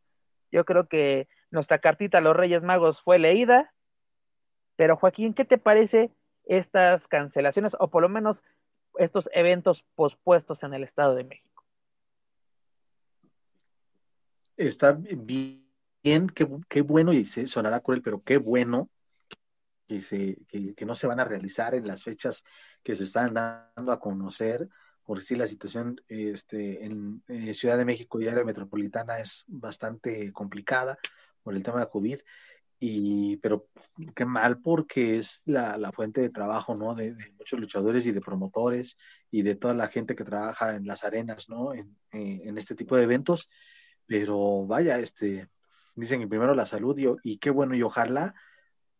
Yo 0.53 0.65
creo 0.65 0.89
que 0.89 1.29
nuestra 1.51 1.81
cartita 1.81 2.19
a 2.19 2.21
los 2.21 2.37
Reyes 2.37 2.63
Magos 2.63 3.03
fue 3.03 3.19
leída. 3.19 3.75
Pero 4.77 4.97
Joaquín, 4.97 5.35
¿qué 5.35 5.45
te 5.45 5.59
parece 5.59 6.11
estas 6.45 7.09
cancelaciones 7.09 7.77
o 7.79 7.91
por 7.91 8.03
lo 8.03 8.09
menos 8.09 8.43
estos 8.97 9.29
eventos 9.33 9.85
pospuestos 9.95 10.63
en 10.63 10.73
el 10.73 10.85
Estado 10.85 11.15
de 11.15 11.25
México? 11.25 11.50
Está 14.61 14.93
bien 14.93 15.65
bien, 16.03 16.29
qué, 16.29 16.83
bueno, 16.83 17.15
y 17.15 17.25
se 17.25 17.47
sonará 17.47 17.81
cruel, 17.81 18.03
pero 18.03 18.23
qué 18.23 18.37
bueno 18.37 18.91
que, 19.89 20.03
se, 20.03 20.37
que, 20.49 20.85
no 20.85 20.95
se 20.95 21.07
van 21.07 21.19
a 21.19 21.25
realizar 21.25 21.75
en 21.75 21.87
las 21.87 22.05
fechas 22.05 22.45
que 22.83 22.95
se 22.95 23.05
están 23.05 23.33
dando 23.33 23.91
a 23.91 23.99
conocer, 23.99 24.69
porque 25.03 25.25
sí 25.25 25.35
la 25.35 25.47
situación 25.47 25.99
este, 26.09 26.85
en 26.85 27.23
eh, 27.29 27.55
Ciudad 27.55 27.79
de 27.79 27.87
México 27.87 28.21
y 28.21 28.29
área 28.29 28.45
metropolitana 28.45 29.19
es 29.19 29.45
bastante 29.47 30.31
complicada 30.31 30.99
por 31.43 31.55
el 31.55 31.63
tema 31.63 31.81
de 31.81 31.89
COVID, 31.89 32.19
y, 32.81 33.39
pero 33.39 33.69
qué 34.15 34.27
mal 34.27 34.61
porque 34.61 35.21
es 35.21 35.41
la, 35.47 35.91
fuente 35.93 36.21
de 36.21 36.29
trabajo, 36.29 36.75
¿no? 36.75 36.95
De, 36.95 37.17
muchos 37.39 37.59
luchadores 37.59 38.05
y 38.05 38.13
de 38.13 38.21
promotores 38.21 38.99
y 39.31 39.41
de 39.41 39.55
toda 39.55 39.73
la 39.73 39.89
gente 39.89 40.15
que 40.15 40.25
trabaja 40.25 40.77
en 40.77 40.87
las 40.87 41.03
arenas, 41.03 41.49
¿no? 41.49 41.73
En, 41.73 41.97
eh, 42.13 42.43
en 42.45 42.59
este 42.59 42.75
tipo 42.75 42.95
de 42.97 43.05
eventos, 43.05 43.49
pero 44.11 44.67
vaya, 44.67 44.99
este, 44.99 45.49
dicen 45.95 46.19
que 46.19 46.27
primero 46.27 46.53
la 46.53 46.67
salud 46.67 46.99
y, 47.23 47.39
qué 47.39 47.51
bueno 47.51 47.77
y 47.77 47.83
ojalá 47.85 48.35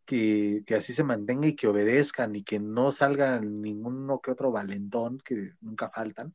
que, 0.05 0.63
así 0.69 0.93
se 0.93 1.03
mantenga 1.03 1.47
y 1.47 1.55
que 1.57 1.67
obedezcan 1.67 2.33
y 2.33 2.45
que 2.45 2.59
no 2.59 2.93
salgan 2.93 3.61
ninguno 3.61 4.21
que 4.21 4.31
otro 4.31 4.53
valentón, 4.53 5.19
que 5.19 5.51
nunca 5.59 5.89
faltan, 5.89 6.33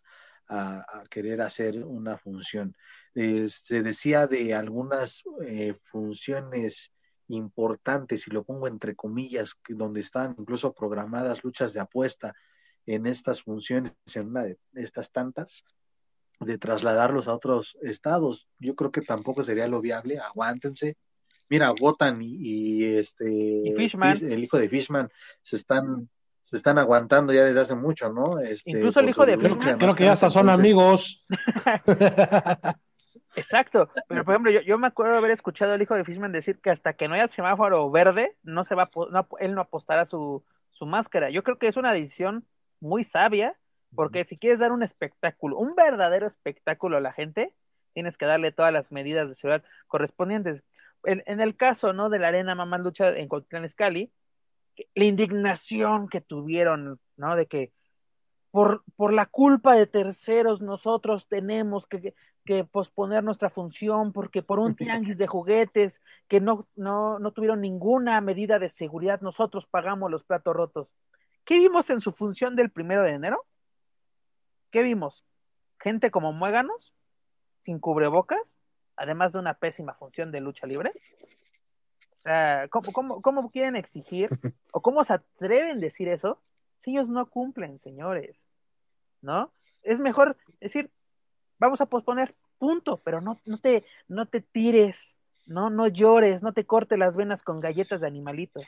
a, 0.48 1.04
querer 1.08 1.40
hacer 1.40 1.82
una 1.86 2.18
función. 2.18 2.76
se 3.14 3.82
decía 3.82 4.26
de 4.26 4.52
algunas 4.52 5.22
eh, 5.46 5.72
funciones 5.84 6.92
importantes, 7.28 8.28
y 8.28 8.30
lo 8.30 8.44
pongo 8.44 8.68
entre 8.68 8.94
comillas, 8.94 9.54
donde 9.70 10.00
están 10.00 10.36
incluso 10.38 10.74
programadas 10.74 11.42
luchas 11.44 11.72
de 11.72 11.80
apuesta 11.80 12.34
en 12.84 13.06
estas 13.06 13.40
funciones, 13.40 13.94
en 14.14 14.28
una 14.28 14.42
de 14.44 14.58
estas 14.74 15.10
tantas, 15.10 15.64
de 16.40 16.58
trasladarlos 16.58 17.28
a 17.28 17.34
otros 17.34 17.76
estados. 17.82 18.48
Yo 18.58 18.74
creo 18.74 18.90
que 18.90 19.00
tampoco 19.00 19.42
sería 19.42 19.66
lo 19.66 19.80
viable, 19.80 20.18
aguántense. 20.18 20.96
Mira, 21.48 21.72
Wotan 21.80 22.18
y, 22.20 22.84
este 22.96 23.68
el 23.68 24.44
hijo 24.44 24.58
de 24.58 24.68
Fishman 24.68 25.08
se 25.42 25.56
están 25.56 26.08
se 26.42 26.56
están 26.56 26.78
aguantando 26.78 27.32
ya 27.32 27.44
desde 27.44 27.60
hace 27.60 27.74
mucho, 27.74 28.08
¿no? 28.12 28.38
Este, 28.38 28.70
Incluso 28.70 29.00
el 29.00 29.08
hijo 29.08 29.26
de 29.26 29.36
Fishman. 29.36 29.78
Creo 29.78 29.94
que 29.94 30.04
ya 30.04 30.12
hasta 30.12 30.30
son 30.30 30.48
amigos. 30.48 31.24
Exacto, 33.34 33.90
pero 34.08 34.24
por 34.24 34.34
ejemplo, 34.34 34.52
yo, 34.62 34.78
me 34.78 34.86
acuerdo 34.86 35.12
de 35.12 35.18
haber 35.18 35.32
escuchado 35.32 35.72
al 35.72 35.82
hijo 35.82 35.94
de 35.94 36.04
Fishman 36.04 36.32
decir 36.32 36.58
que 36.60 36.70
hasta 36.70 36.94
que 36.94 37.08
no 37.08 37.14
haya 37.14 37.28
semáforo 37.28 37.90
verde, 37.90 38.36
no 38.42 38.64
se 38.64 38.74
va 38.74 38.88
no, 39.10 39.28
él 39.40 39.54
no 39.54 39.60
apostará 39.60 40.06
su, 40.06 40.44
su 40.70 40.86
máscara. 40.86 41.30
Yo 41.30 41.42
creo 41.42 41.58
que 41.58 41.68
es 41.68 41.76
una 41.76 41.92
decisión 41.92 42.46
muy 42.80 43.04
sabia, 43.04 43.56
porque 43.96 44.24
si 44.24 44.36
quieres 44.36 44.60
dar 44.60 44.70
un 44.70 44.82
espectáculo, 44.82 45.58
un 45.58 45.74
verdadero 45.74 46.26
espectáculo 46.26 46.98
a 46.98 47.00
la 47.00 47.12
gente, 47.12 47.54
tienes 47.92 48.16
que 48.16 48.26
darle 48.26 48.52
todas 48.52 48.72
las 48.72 48.92
medidas 48.92 49.28
de 49.28 49.34
seguridad 49.34 49.64
correspondientes. 49.88 50.62
En, 51.04 51.40
el 51.40 51.56
caso, 51.56 51.92
¿no? 51.92 52.10
De 52.10 52.18
la 52.18 52.28
arena 52.28 52.54
Mamá 52.54 52.78
Lucha 52.78 53.10
en 53.16 53.28
Cotlán 53.28 53.64
Escali, 53.64 54.12
la 54.94 55.04
indignación 55.04 56.08
que 56.08 56.20
tuvieron, 56.20 57.00
¿no? 57.16 57.36
De 57.36 57.46
que 57.46 57.72
por, 58.50 58.84
por 58.96 59.12
la 59.12 59.26
culpa 59.26 59.74
de 59.74 59.86
terceros 59.86 60.60
nosotros 60.60 61.28
tenemos 61.28 61.86
que, 61.86 62.14
que 62.44 62.64
posponer 62.64 63.22
nuestra 63.22 63.50
función 63.50 64.12
porque 64.12 64.42
por 64.42 64.58
un 64.58 64.74
tianguis 64.76 65.18
de 65.18 65.26
juguetes 65.26 66.02
que 66.28 66.40
no, 66.40 66.66
no, 66.74 67.18
no 67.18 67.32
tuvieron 67.32 67.60
ninguna 67.60 68.20
medida 68.20 68.58
de 68.58 68.68
seguridad, 68.68 69.20
nosotros 69.20 69.66
pagamos 69.66 70.10
los 70.10 70.24
platos 70.24 70.56
rotos. 70.56 70.94
¿Qué 71.44 71.58
vimos 71.58 71.88
en 71.90 72.00
su 72.00 72.12
función 72.12 72.56
del 72.56 72.70
primero 72.70 73.04
de 73.04 73.12
enero? 73.12 73.44
¿Qué 74.70 74.82
vimos? 74.82 75.24
Gente 75.78 76.10
como 76.10 76.32
muéganos, 76.32 76.94
sin 77.62 77.78
cubrebocas, 77.78 78.56
además 78.96 79.32
de 79.32 79.40
una 79.40 79.54
pésima 79.54 79.94
función 79.94 80.32
de 80.32 80.40
lucha 80.40 80.66
libre. 80.66 80.92
O 82.16 82.20
sea, 82.20 82.68
¿cómo, 82.68 83.50
quieren 83.50 83.76
exigir 83.76 84.30
o 84.72 84.80
cómo 84.80 85.04
se 85.04 85.14
atreven 85.14 85.78
a 85.78 85.80
decir 85.80 86.08
eso 86.08 86.40
si 86.78 86.92
ellos 86.92 87.08
no 87.08 87.28
cumplen, 87.28 87.78
señores? 87.78 88.44
¿No? 89.20 89.52
Es 89.82 90.00
mejor 90.00 90.36
decir, 90.60 90.90
vamos 91.58 91.80
a 91.80 91.86
posponer, 91.86 92.34
punto, 92.58 93.00
pero 93.04 93.20
no, 93.20 93.38
no, 93.44 93.58
te, 93.58 93.84
no 94.08 94.26
te 94.26 94.40
tires, 94.40 95.14
no, 95.46 95.70
no 95.70 95.86
llores, 95.86 96.42
no 96.42 96.52
te 96.52 96.64
cortes 96.64 96.98
las 96.98 97.16
venas 97.16 97.42
con 97.42 97.60
galletas 97.60 98.00
de 98.00 98.06
animalito. 98.06 98.60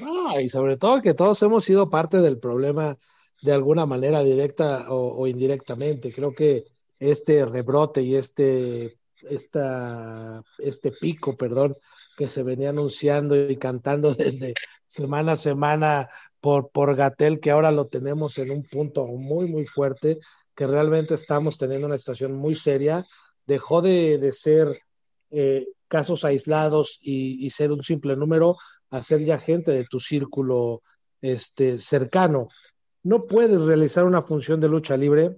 Ah, 0.00 0.40
y 0.40 0.48
sobre 0.48 0.76
todo 0.76 1.02
que 1.02 1.14
todos 1.14 1.42
hemos 1.42 1.64
sido 1.64 1.90
parte 1.90 2.18
del 2.18 2.38
problema 2.38 2.96
de 3.42 3.52
alguna 3.52 3.86
manera 3.86 4.22
directa 4.22 4.86
o, 4.88 5.26
indirectamente. 5.26 6.12
Creo 6.12 6.32
que 6.32 6.64
este 6.98 7.44
rebrote 7.44 8.02
y 8.02 8.14
este, 8.14 8.96
esta, 9.22 10.42
este 10.58 10.92
pico, 10.92 11.36
perdón, 11.36 11.76
que 12.16 12.28
se 12.28 12.44
venía 12.44 12.70
anunciando 12.70 13.36
y 13.50 13.56
cantando 13.56 14.14
desde 14.14 14.54
semana 14.88 15.32
a 15.32 15.36
semana 15.36 16.08
por, 16.40 16.70
por 16.70 16.94
Gatel, 16.94 17.40
que 17.40 17.50
ahora 17.50 17.72
lo 17.72 17.88
tenemos 17.88 18.38
en 18.38 18.52
un 18.52 18.62
punto 18.62 19.06
muy, 19.06 19.48
muy 19.48 19.66
fuerte, 19.66 20.18
que 20.54 20.66
realmente 20.66 21.14
estamos 21.14 21.58
teniendo 21.58 21.86
una 21.86 21.98
situación 21.98 22.34
muy 22.34 22.54
seria, 22.54 23.04
dejó 23.46 23.82
de, 23.82 24.32
ser 24.32 24.78
eh, 25.30 25.66
casos 25.88 26.24
aislados 26.24 26.98
y, 27.00 27.44
y, 27.44 27.50
ser 27.50 27.72
un 27.72 27.82
simple 27.82 28.16
número 28.16 28.56
a 28.90 29.02
ser 29.02 29.20
ya 29.24 29.38
gente 29.38 29.72
de 29.72 29.84
tu 29.84 29.98
círculo 29.98 30.82
este, 31.22 31.78
cercano 31.78 32.48
no 33.02 33.26
puedes 33.26 33.62
realizar 33.62 34.04
una 34.04 34.22
función 34.22 34.60
de 34.60 34.68
lucha 34.68 34.96
libre, 34.96 35.36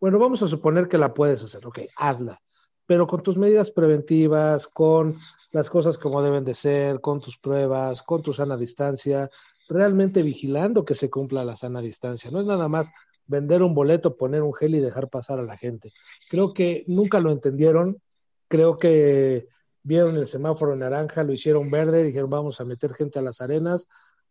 bueno, 0.00 0.18
vamos 0.18 0.42
a 0.42 0.48
suponer 0.48 0.88
que 0.88 0.98
la 0.98 1.14
puedes 1.14 1.42
hacer, 1.42 1.66
ok, 1.66 1.80
hazla, 1.96 2.40
pero 2.86 3.06
con 3.06 3.22
tus 3.22 3.36
medidas 3.36 3.70
preventivas, 3.70 4.66
con 4.66 5.14
las 5.52 5.70
cosas 5.70 5.98
como 5.98 6.22
deben 6.22 6.44
de 6.44 6.54
ser, 6.54 7.00
con 7.00 7.20
tus 7.20 7.38
pruebas, 7.38 8.02
con 8.02 8.22
tu 8.22 8.32
sana 8.32 8.56
distancia, 8.56 9.28
realmente 9.68 10.22
vigilando 10.22 10.84
que 10.84 10.94
se 10.94 11.08
cumpla 11.08 11.44
la 11.44 11.54
sana 11.54 11.80
distancia. 11.80 12.30
No 12.30 12.40
es 12.40 12.46
nada 12.46 12.66
más 12.66 12.90
vender 13.28 13.62
un 13.62 13.74
boleto, 13.74 14.16
poner 14.16 14.42
un 14.42 14.52
gel 14.52 14.74
y 14.74 14.80
dejar 14.80 15.08
pasar 15.08 15.38
a 15.38 15.44
la 15.44 15.56
gente. 15.56 15.92
Creo 16.28 16.52
que 16.52 16.84
nunca 16.88 17.20
lo 17.20 17.30
entendieron, 17.30 18.02
creo 18.48 18.76
que 18.76 19.46
vieron 19.84 20.16
el 20.16 20.26
semáforo 20.26 20.74
naranja, 20.74 21.22
lo 21.22 21.32
hicieron 21.32 21.70
verde, 21.70 22.02
dijeron 22.02 22.28
vamos 22.28 22.60
a 22.60 22.64
meter 22.64 22.92
gente 22.94 23.18
a 23.18 23.22
las 23.22 23.40
arenas, 23.40 23.86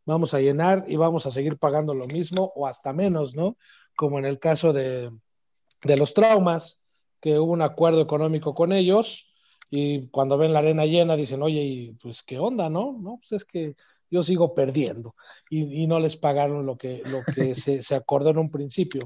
vamos 0.10 0.34
a 0.34 0.40
llenar 0.40 0.86
y 0.88 0.96
vamos 0.96 1.26
a 1.26 1.32
seguir 1.32 1.58
pagando 1.58 1.94
lo 1.94 2.08
mismo 2.08 2.52
o 2.56 2.68
hasta 2.68 2.94
menos, 2.94 3.36
¿no? 3.36 3.58
Como 3.96 4.20
en 4.20 4.26
el 4.26 4.40
caso 4.40 4.74
de, 4.74 5.12
los 5.84 6.14
traumas, 6.14 6.82
que 7.22 7.38
hubo 7.38 7.54
un 7.54 7.62
acuerdo 7.62 8.02
económico 8.02 8.54
con 8.54 8.74
ellos 8.74 9.28
y 9.70 10.08
cuando 10.08 10.38
ven 10.38 10.54
la 10.54 10.60
arena 10.60 10.86
llena 10.86 11.16
dicen, 11.16 11.44
oye, 11.44 11.96
pues 12.02 12.24
qué 12.24 12.40
onda, 12.40 12.70
¿no? 12.70 12.98
No, 13.00 13.18
pues 13.18 13.34
es 13.34 13.46
que 13.46 13.76
yo 14.10 14.24
sigo 14.24 14.56
perdiendo 14.56 15.16
y, 15.50 15.86
no 15.86 16.00
les 16.00 16.18
pagaron 16.18 16.66
lo 16.66 16.78
que, 16.78 17.04
lo 17.06 17.24
que 17.24 17.54
se, 17.56 17.96
acordó 17.96 18.32
en 18.32 18.40
un 18.40 18.50
principio. 18.50 19.02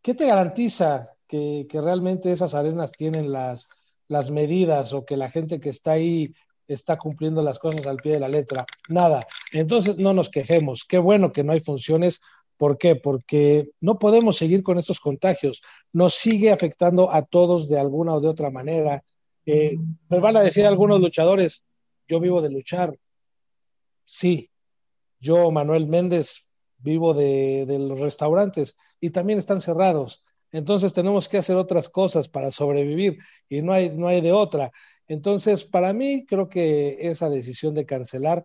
¿Qué 0.00 0.14
te 0.14 0.26
garantiza 0.26 1.12
que, 1.26 1.66
que 1.68 1.80
realmente 1.80 2.32
esas 2.32 2.54
arenas 2.54 2.92
tienen 2.92 3.30
las, 3.30 3.68
las 4.08 4.30
medidas 4.30 4.92
o 4.92 5.04
que 5.04 5.16
la 5.16 5.30
gente 5.30 5.60
que 5.60 5.70
está 5.70 5.92
ahí 5.92 6.32
está 6.68 6.96
cumpliendo 6.96 7.42
las 7.42 7.58
cosas 7.58 7.86
al 7.86 7.96
pie 7.98 8.12
de 8.12 8.20
la 8.20 8.28
letra. 8.28 8.64
Nada. 8.88 9.20
Entonces 9.58 9.98
no 9.98 10.12
nos 10.12 10.30
quejemos. 10.30 10.84
Qué 10.84 10.98
bueno 10.98 11.32
que 11.32 11.44
no 11.44 11.52
hay 11.52 11.60
funciones 11.60 12.20
¿Por 12.56 12.78
qué? 12.78 12.96
Porque 12.96 13.68
no 13.80 13.98
podemos 13.98 14.36
seguir 14.36 14.62
con 14.62 14.78
estos 14.78 15.00
contagios. 15.00 15.62
Nos 15.92 16.14
sigue 16.14 16.50
afectando 16.50 17.12
a 17.12 17.22
todos 17.22 17.68
de 17.68 17.78
alguna 17.78 18.14
o 18.14 18.20
de 18.20 18.28
otra 18.28 18.50
manera. 18.50 19.02
Eh, 19.44 19.76
me 20.08 20.20
van 20.20 20.36
a 20.36 20.42
decir 20.42 20.64
algunos 20.64 21.00
luchadores, 21.00 21.64
yo 22.08 22.18
vivo 22.18 22.40
de 22.40 22.50
luchar. 22.50 22.98
Sí, 24.04 24.50
yo, 25.20 25.50
Manuel 25.50 25.86
Méndez, 25.86 26.46
vivo 26.78 27.12
de, 27.12 27.66
de 27.66 27.78
los 27.78 28.00
restaurantes 28.00 28.76
y 29.00 29.10
también 29.10 29.38
están 29.38 29.60
cerrados. 29.60 30.22
Entonces 30.52 30.94
tenemos 30.94 31.28
que 31.28 31.38
hacer 31.38 31.56
otras 31.56 31.88
cosas 31.88 32.28
para 32.28 32.50
sobrevivir 32.50 33.18
y 33.48 33.60
no 33.60 33.72
hay, 33.72 33.90
no 33.90 34.08
hay 34.08 34.20
de 34.22 34.32
otra. 34.32 34.72
Entonces, 35.08 35.64
para 35.64 35.92
mí, 35.92 36.24
creo 36.26 36.48
que 36.48 36.96
esa 37.00 37.28
decisión 37.28 37.74
de 37.74 37.84
cancelar, 37.84 38.44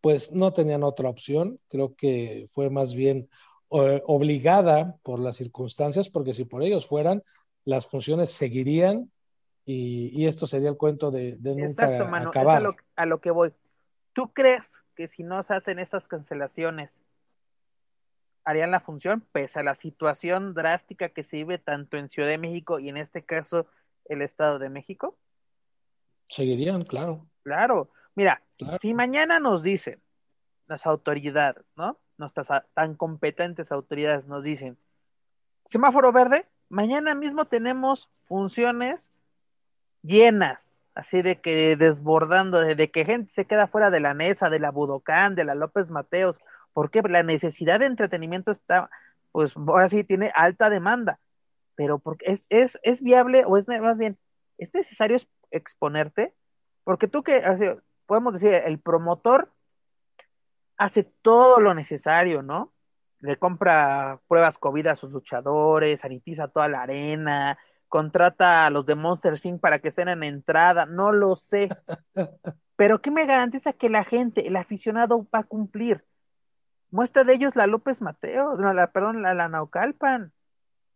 pues 0.00 0.32
no 0.32 0.52
tenían 0.52 0.82
otra 0.82 1.08
opción. 1.08 1.58
Creo 1.68 1.94
que 1.94 2.46
fue 2.52 2.70
más 2.70 2.94
bien 2.94 3.28
eh, 3.70 4.02
obligada 4.06 4.96
por 5.02 5.20
las 5.20 5.36
circunstancias, 5.36 6.08
porque 6.08 6.34
si 6.34 6.44
por 6.44 6.62
ellos 6.62 6.86
fueran, 6.86 7.22
las 7.64 7.86
funciones 7.86 8.30
seguirían 8.30 9.10
y, 9.66 10.26
esto 10.26 10.48
sería 10.48 10.70
el 10.70 10.76
cuento 10.76 11.12
de, 11.12 11.36
nunca 11.40 11.64
Exacto, 11.64 12.06
mano, 12.06 12.30
acabar. 12.30 12.58
Es 12.60 12.64
a, 12.64 12.68
lo, 12.68 12.76
a 12.96 13.06
lo 13.06 13.20
que 13.20 13.30
voy. 13.30 13.52
¿Tú 14.12 14.32
crees 14.32 14.82
que 14.96 15.06
si 15.06 15.22
no 15.22 15.42
se 15.42 15.54
hacen 15.54 15.78
estas 15.78 16.08
cancelaciones, 16.08 17.00
harían 18.44 18.70
la 18.70 18.80
función, 18.80 19.24
pese 19.32 19.60
a 19.60 19.62
la 19.62 19.76
situación 19.76 20.54
drástica 20.54 21.10
que 21.10 21.22
se 21.22 21.36
vive 21.36 21.58
tanto 21.58 21.96
en 21.96 22.08
Ciudad 22.08 22.28
de 22.28 22.38
México 22.38 22.80
y 22.80 22.88
en 22.88 22.96
este 22.96 23.22
caso 23.22 23.66
el 24.06 24.22
Estado 24.22 24.58
de 24.58 24.70
México? 24.70 25.16
Seguirían, 26.28 26.84
claro. 26.84 27.26
Claro. 27.42 27.90
Mira, 28.20 28.42
si 28.82 28.92
mañana 28.92 29.40
nos 29.40 29.62
dicen 29.62 29.98
las 30.66 30.86
autoridades, 30.86 31.64
¿no? 31.74 31.96
Nuestras 32.18 32.48
tan 32.74 32.94
competentes 32.94 33.72
autoridades 33.72 34.26
nos 34.26 34.42
dicen, 34.42 34.76
semáforo 35.70 36.12
verde, 36.12 36.46
mañana 36.68 37.14
mismo 37.14 37.46
tenemos 37.46 38.10
funciones 38.26 39.10
llenas, 40.02 40.76
así 40.94 41.22
de 41.22 41.40
que 41.40 41.76
desbordando, 41.76 42.60
de 42.60 42.90
que 42.90 43.06
gente 43.06 43.32
se 43.32 43.46
queda 43.46 43.66
fuera 43.68 43.90
de 43.90 44.00
la 44.00 44.12
Nesa, 44.12 44.50
de 44.50 44.60
la 44.60 44.70
Budocán, 44.70 45.34
de 45.34 45.44
la 45.44 45.54
López 45.54 45.88
Mateos, 45.88 46.36
porque 46.74 47.00
la 47.00 47.22
necesidad 47.22 47.80
de 47.80 47.86
entretenimiento 47.86 48.50
está, 48.50 48.90
pues 49.32 49.56
ahora 49.56 49.88
sí 49.88 50.04
tiene 50.04 50.30
alta 50.34 50.68
demanda, 50.68 51.20
pero 51.74 51.98
porque 51.98 52.26
es, 52.26 52.44
es, 52.50 52.78
es 52.82 53.00
viable 53.00 53.44
o 53.46 53.56
es 53.56 53.66
más 53.66 53.96
bien, 53.96 54.18
es 54.58 54.74
necesario 54.74 55.16
exponerte, 55.50 56.34
porque 56.84 57.08
tú 57.08 57.22
que, 57.22 57.42
podemos 58.10 58.34
decir, 58.34 58.54
el 58.54 58.80
promotor 58.80 59.52
hace 60.76 61.04
todo 61.04 61.60
lo 61.60 61.74
necesario, 61.74 62.42
¿no? 62.42 62.72
Le 63.20 63.36
compra 63.36 64.18
pruebas 64.26 64.58
COVID 64.58 64.88
a 64.88 64.96
sus 64.96 65.12
luchadores, 65.12 66.00
sanitiza 66.00 66.48
toda 66.48 66.68
la 66.68 66.82
arena, 66.82 67.56
contrata 67.86 68.66
a 68.66 68.70
los 68.70 68.84
de 68.84 68.96
Monster 68.96 69.34
Inc. 69.40 69.60
para 69.60 69.78
que 69.78 69.90
estén 69.90 70.08
en 70.08 70.24
entrada, 70.24 70.86
no 70.86 71.12
lo 71.12 71.36
sé. 71.36 71.68
Pero 72.76 73.00
¿qué 73.00 73.12
me 73.12 73.26
garantiza 73.26 73.74
que 73.74 73.88
la 73.88 74.02
gente, 74.02 74.44
el 74.48 74.56
aficionado 74.56 75.24
va 75.32 75.38
a 75.38 75.44
cumplir? 75.44 76.04
Muestra 76.90 77.22
de 77.22 77.34
ellos 77.34 77.54
la 77.54 77.68
López 77.68 78.00
Mateos, 78.00 78.58
no, 78.58 78.74
la, 78.74 78.90
perdón, 78.90 79.22
la, 79.22 79.34
la 79.34 79.48
Naucalpan. 79.48 80.32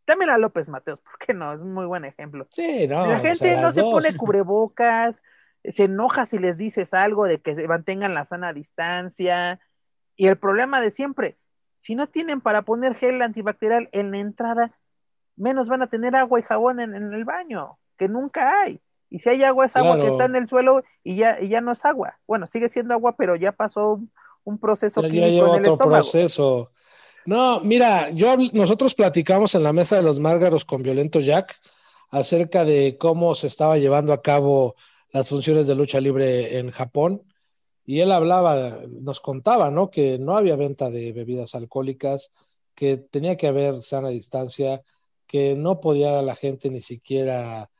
Dame 0.04 0.26
la 0.26 0.36
López 0.36 0.68
Mateos, 0.68 0.98
¿por 1.04 1.16
qué 1.20 1.32
no? 1.32 1.52
Es 1.52 1.60
un 1.60 1.74
muy 1.74 1.86
buen 1.86 2.04
ejemplo. 2.04 2.48
Sí, 2.50 2.88
no. 2.88 3.06
La 3.06 3.20
gente 3.20 3.56
no 3.60 3.70
se 3.70 3.82
pone 3.82 4.16
cubrebocas, 4.16 5.22
se 5.64 5.84
enoja 5.84 6.26
si 6.26 6.38
les 6.38 6.56
dices 6.56 6.94
algo 6.94 7.24
de 7.24 7.40
que 7.40 7.66
mantengan 7.66 8.14
la 8.14 8.24
sana 8.24 8.52
distancia. 8.52 9.60
Y 10.16 10.26
el 10.26 10.36
problema 10.36 10.80
de 10.80 10.90
siempre, 10.90 11.36
si 11.80 11.94
no 11.94 12.06
tienen 12.06 12.40
para 12.40 12.62
poner 12.62 12.94
gel 12.94 13.20
antibacterial 13.22 13.88
en 13.92 14.10
la 14.10 14.18
entrada, 14.18 14.72
menos 15.36 15.68
van 15.68 15.82
a 15.82 15.88
tener 15.88 16.14
agua 16.16 16.38
y 16.38 16.42
jabón 16.42 16.80
en, 16.80 16.94
el 16.94 17.24
baño, 17.24 17.78
que 17.98 18.08
nunca 18.08 18.62
hay. 18.62 18.80
Y 19.10 19.20
si 19.20 19.28
hay 19.28 19.44
agua, 19.44 19.66
es 19.66 19.76
agua 19.76 19.96
que 19.96 20.08
está 20.08 20.24
en 20.24 20.36
el 20.36 20.48
suelo 20.48 20.82
y 21.02 21.16
ya, 21.16 21.40
y 21.40 21.48
ya 21.48 21.60
no 21.60 21.72
es 21.72 21.84
agua. 21.84 22.18
Bueno, 22.26 22.46
sigue 22.46 22.68
siendo 22.68 22.94
agua, 22.94 23.16
pero 23.16 23.36
ya 23.36 23.52
pasó 23.52 24.00
un 24.44 24.58
proceso 24.58 25.02
ya, 25.02 25.08
químico 25.08 25.54
en 25.56 25.64
el 25.64 25.70
otro 25.70 25.88
proceso. 25.88 26.70
No, 27.26 27.60
mira, 27.60 28.10
yo 28.10 28.36
nosotros 28.52 28.94
platicamos 28.94 29.54
en 29.54 29.62
la 29.62 29.72
mesa 29.72 29.96
de 29.96 30.02
los 30.02 30.20
márgaros 30.20 30.64
con 30.64 30.82
Violento 30.82 31.20
Jack 31.20 31.56
acerca 32.10 32.64
de 32.64 32.98
cómo 32.98 33.34
se 33.34 33.46
estaba 33.46 33.78
llevando 33.78 34.12
a 34.12 34.20
cabo 34.20 34.74
las 35.14 35.28
funciones 35.28 35.68
de 35.68 35.76
lucha 35.76 36.00
libre 36.00 36.58
en 36.58 36.72
Japón 36.72 37.22
y 37.86 38.00
él 38.00 38.10
hablaba, 38.10 38.80
nos 38.88 39.20
contaba, 39.20 39.70
¿no? 39.70 39.88
Que 39.88 40.18
no 40.18 40.36
había 40.36 40.56
venta 40.56 40.90
de 40.90 41.12
bebidas 41.12 41.54
alcohólicas, 41.54 42.32
que 42.74 42.96
tenía 42.96 43.36
que 43.36 43.46
haber 43.46 43.80
sana 43.80 44.08
distancia, 44.08 44.82
que 45.28 45.54
no 45.54 45.78
podía 45.78 46.20
la 46.20 46.34
gente 46.34 46.68
ni 46.68 46.82
siquiera 46.82 47.70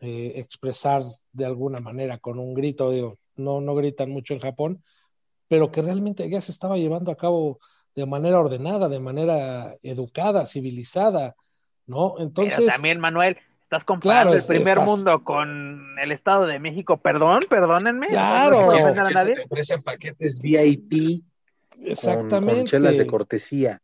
eh, 0.00 0.32
expresar 0.36 1.04
de 1.32 1.44
alguna 1.44 1.80
manera 1.80 2.16
con 2.16 2.38
un 2.38 2.54
grito, 2.54 2.90
digo, 2.90 3.18
no, 3.36 3.60
no 3.60 3.74
gritan 3.74 4.10
mucho 4.10 4.32
en 4.32 4.40
Japón, 4.40 4.82
pero 5.46 5.70
que 5.70 5.82
realmente 5.82 6.30
ya 6.30 6.40
se 6.40 6.52
estaba 6.52 6.78
llevando 6.78 7.10
a 7.10 7.18
cabo 7.18 7.58
de 7.94 8.06
manera 8.06 8.40
ordenada, 8.40 8.88
de 8.88 9.00
manera 9.00 9.76
educada, 9.82 10.46
civilizada, 10.46 11.36
¿no? 11.84 12.14
Entonces. 12.18 12.56
Pero 12.56 12.72
también, 12.72 12.98
Manuel, 12.98 13.36
estás 13.68 13.84
comparando 13.84 14.32
el 14.32 14.42
primer 14.46 14.80
mundo 14.80 15.22
con 15.22 15.98
el 16.00 16.10
Estado 16.10 16.46
de 16.46 16.58
México, 16.58 16.96
perdón, 16.96 17.44
perdónenme. 17.50 18.06
Claro. 18.06 18.72
No 18.94 19.24
te 19.26 19.44
ofrecen 19.44 19.82
paquetes 19.82 20.40
VIP. 20.40 21.22
Exactamente. 21.82 22.62
Con, 22.62 22.66
chelas 22.66 22.96
de 22.96 23.06
cortesía. 23.06 23.82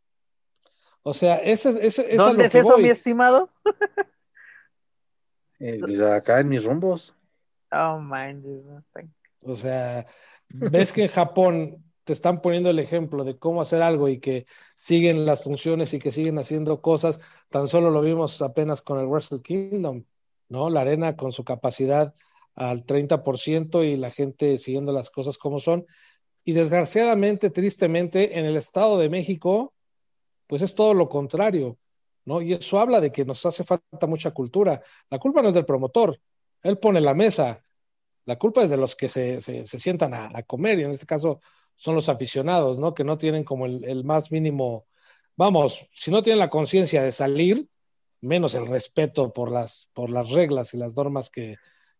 O 1.03 1.13
sea, 1.13 1.35
ese, 1.35 1.69
ese, 1.85 2.01
ese 2.01 2.17
¿Dónde 2.17 2.47
es, 2.47 2.55
eso, 2.55 2.79
mi 2.79 2.89
estimado? 2.89 3.51
Eh, 5.57 5.77
pues 5.79 6.01
acá 6.01 6.41
en 6.41 6.49
mis 6.49 6.65
rumbos. 6.65 7.15
Oh, 7.71 7.97
man. 7.97 8.43
O 9.39 9.55
sea, 9.55 10.05
ves 10.49 10.91
que 10.91 11.03
en 11.03 11.07
Japón 11.07 11.84
te 12.05 12.13
están 12.13 12.41
poniendo 12.41 12.69
el 12.69 12.79
ejemplo 12.79 13.23
de 13.23 13.37
cómo 13.37 13.61
hacer 13.61 13.81
algo 13.81 14.07
y 14.07 14.19
que 14.19 14.45
siguen 14.75 15.25
las 15.25 15.43
funciones 15.43 15.93
y 15.93 15.99
que 15.99 16.11
siguen 16.11 16.37
haciendo 16.39 16.81
cosas, 16.81 17.19
tan 17.49 17.67
solo 17.67 17.89
lo 17.91 18.01
vimos 18.01 18.41
apenas 18.41 18.81
con 18.81 18.99
el 18.99 19.07
Wrestle 19.07 19.41
Kingdom, 19.41 20.05
¿no? 20.47 20.69
La 20.69 20.81
arena 20.81 21.17
con 21.17 21.33
su 21.33 21.43
capacidad 21.43 22.13
al 22.53 22.85
30% 22.85 23.83
y 23.83 23.97
la 23.97 24.11
gente 24.11 24.57
siguiendo 24.57 24.93
las 24.93 25.09
cosas 25.09 25.37
como 25.37 25.59
son. 25.59 25.85
Y 26.43 26.53
desgraciadamente, 26.53 27.49
tristemente, 27.49 28.37
en 28.39 28.45
el 28.45 28.55
Estado 28.55 28.97
de 28.99 29.09
México, 29.09 29.73
pues 30.47 30.61
es 30.61 30.75
todo 30.75 30.93
lo 30.93 31.09
contrario, 31.09 31.79
¿no? 32.23 32.41
Y 32.41 32.53
eso 32.53 32.79
habla 32.79 33.01
de 33.01 33.11
que 33.11 33.25
nos 33.25 33.45
hace 33.45 33.63
falta 33.63 34.07
mucha 34.07 34.31
cultura. 34.31 34.81
La 35.09 35.17
culpa 35.17 35.41
no 35.41 35.49
es 35.49 35.55
del 35.55 35.65
promotor, 35.65 36.19
él 36.61 36.77
pone 36.77 37.01
la 37.01 37.15
mesa, 37.15 37.63
la 38.25 38.37
culpa 38.37 38.63
es 38.63 38.69
de 38.69 38.77
los 38.77 38.95
que 38.95 39.09
se, 39.09 39.41
se, 39.41 39.65
sientan 39.65 40.13
a, 40.13 40.43
comer, 40.43 40.79
y 40.79 40.83
en 40.83 40.91
este 40.91 41.05
caso 41.05 41.39
son 41.75 41.95
los 41.95 42.09
aficionados, 42.09 42.79
¿no? 42.79 42.93
Que 42.93 43.03
no 43.03 43.17
tienen 43.17 43.43
como 43.43 43.65
el, 43.65 44.03
más 44.03 44.31
mínimo, 44.31 44.85
vamos, 45.35 45.87
si 45.93 46.11
no 46.11 46.23
tienen 46.23 46.39
la 46.39 46.49
conciencia 46.49 47.03
de 47.03 47.11
salir, 47.11 47.69
menos 48.21 48.55
el 48.55 48.67
respeto 48.67 49.33
por 49.33 49.51
las, 49.51 49.89
por 49.93 50.09
las 50.09 50.29
reglas 50.29 50.73
y 50.73 50.77
las 50.77 50.95
normas 50.95 51.29
que, 51.29 51.57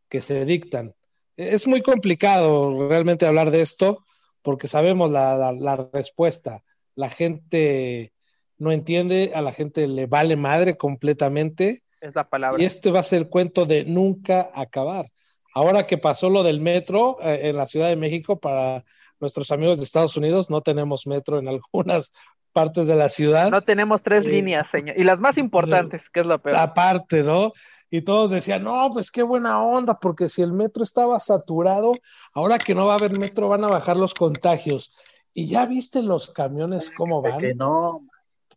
que 0.09 0.21
se 0.21 0.45
dictan. 0.45 0.95
Es 1.37 1.67
muy 1.67 1.81
complicado 1.81 2.87
realmente 2.87 3.25
hablar 3.25 3.51
de 3.51 3.61
esto 3.61 4.05
porque 4.41 4.67
sabemos 4.67 5.11
la, 5.11 5.35
la, 5.35 5.51
la, 5.51 5.89
respuesta. 5.91 6.63
La 6.93 7.09
gente 7.09 8.13
no 8.57 8.71
entiende, 8.71 9.31
a 9.35 9.41
la 9.41 9.51
gente 9.51 9.87
le 9.87 10.05
vale 10.05 10.35
madre 10.35 10.77
completamente. 10.77 11.83
Es 11.99 12.15
la 12.15 12.29
palabra. 12.29 12.61
Y 12.61 12.65
este 12.65 12.91
va 12.91 12.99
a 12.99 13.03
ser 13.03 13.23
el 13.23 13.29
cuento 13.29 13.65
de 13.65 13.85
nunca 13.85 14.51
acabar. 14.53 15.11
Ahora 15.53 15.87
que 15.87 15.97
pasó 15.97 16.29
lo 16.29 16.43
del 16.43 16.61
metro 16.61 17.17
eh, 17.21 17.49
en 17.49 17.57
la 17.57 17.65
Ciudad 17.65 17.89
de 17.89 17.95
México, 17.95 18.39
para 18.39 18.85
nuestros 19.19 19.51
amigos 19.51 19.77
de 19.77 19.83
Estados 19.83 20.17
Unidos, 20.17 20.49
no 20.49 20.61
tenemos 20.61 21.07
metro 21.07 21.39
en 21.39 21.47
algunas 21.47 22.13
partes 22.53 22.87
de 22.87 22.95
la 22.95 23.09
ciudad. 23.09 23.51
No 23.51 23.61
tenemos 23.61 24.01
tres 24.01 24.25
eh, 24.25 24.29
líneas, 24.29 24.69
señor. 24.69 24.97
Y 24.97 25.03
las 25.03 25.19
más 25.19 25.37
importantes, 25.37 26.09
que 26.09 26.21
es 26.21 26.25
lo 26.25 26.39
peor. 26.39 26.55
Aparte, 26.55 27.23
¿no? 27.23 27.53
Y 27.91 28.01
todos 28.01 28.31
decían, 28.31 28.63
no, 28.63 28.89
pues 28.91 29.11
qué 29.11 29.23
buena 29.23 29.61
onda, 29.61 29.99
porque 29.99 30.29
si 30.29 30.41
el 30.41 30.53
metro 30.53 30.83
estaba 30.83 31.19
saturado, 31.19 31.91
ahora 32.33 32.57
que 32.57 32.73
no 32.73 32.85
va 32.85 32.93
a 32.93 32.97
haber 32.97 33.19
metro, 33.19 33.49
van 33.49 33.63
a 33.63 33.67
bajar 33.67 33.97
los 33.97 34.13
contagios. 34.13 34.95
Y 35.33 35.47
ya 35.47 35.65
viste 35.65 36.01
los 36.01 36.31
camiones 36.31 36.89
cómo 36.89 37.21
van. 37.21 37.39
Que 37.39 37.53
no. 37.53 38.07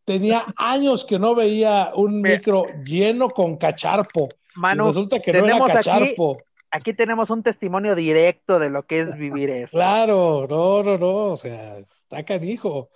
Tenía 0.04 0.46
años 0.56 1.04
que 1.04 1.18
no 1.18 1.34
veía 1.34 1.92
un 1.94 2.22
micro 2.22 2.64
lleno 2.84 3.28
con 3.28 3.56
cacharpo. 3.56 4.28
Manu, 4.54 4.86
resulta 4.86 5.20
que 5.20 5.32
no 5.32 5.44
era 5.44 5.59
cacharpo 5.61 6.36
aquí 6.36 6.47
tenemos 6.97 7.31
un 7.31 7.43
testimonio 7.43 7.95
directo 7.95 8.59
de 8.59 8.71
lo 8.71 8.85
que 8.85 9.01
es 9.01 9.16
vivir 9.16 9.51
eso. 9.51 9.77
Claro, 9.77 10.47
no, 10.49 10.83
no, 10.83 10.99
no, 10.99 11.16
o 11.27 11.37
sea, 11.37 11.79
está 11.79 12.25
canijo. 12.25 12.91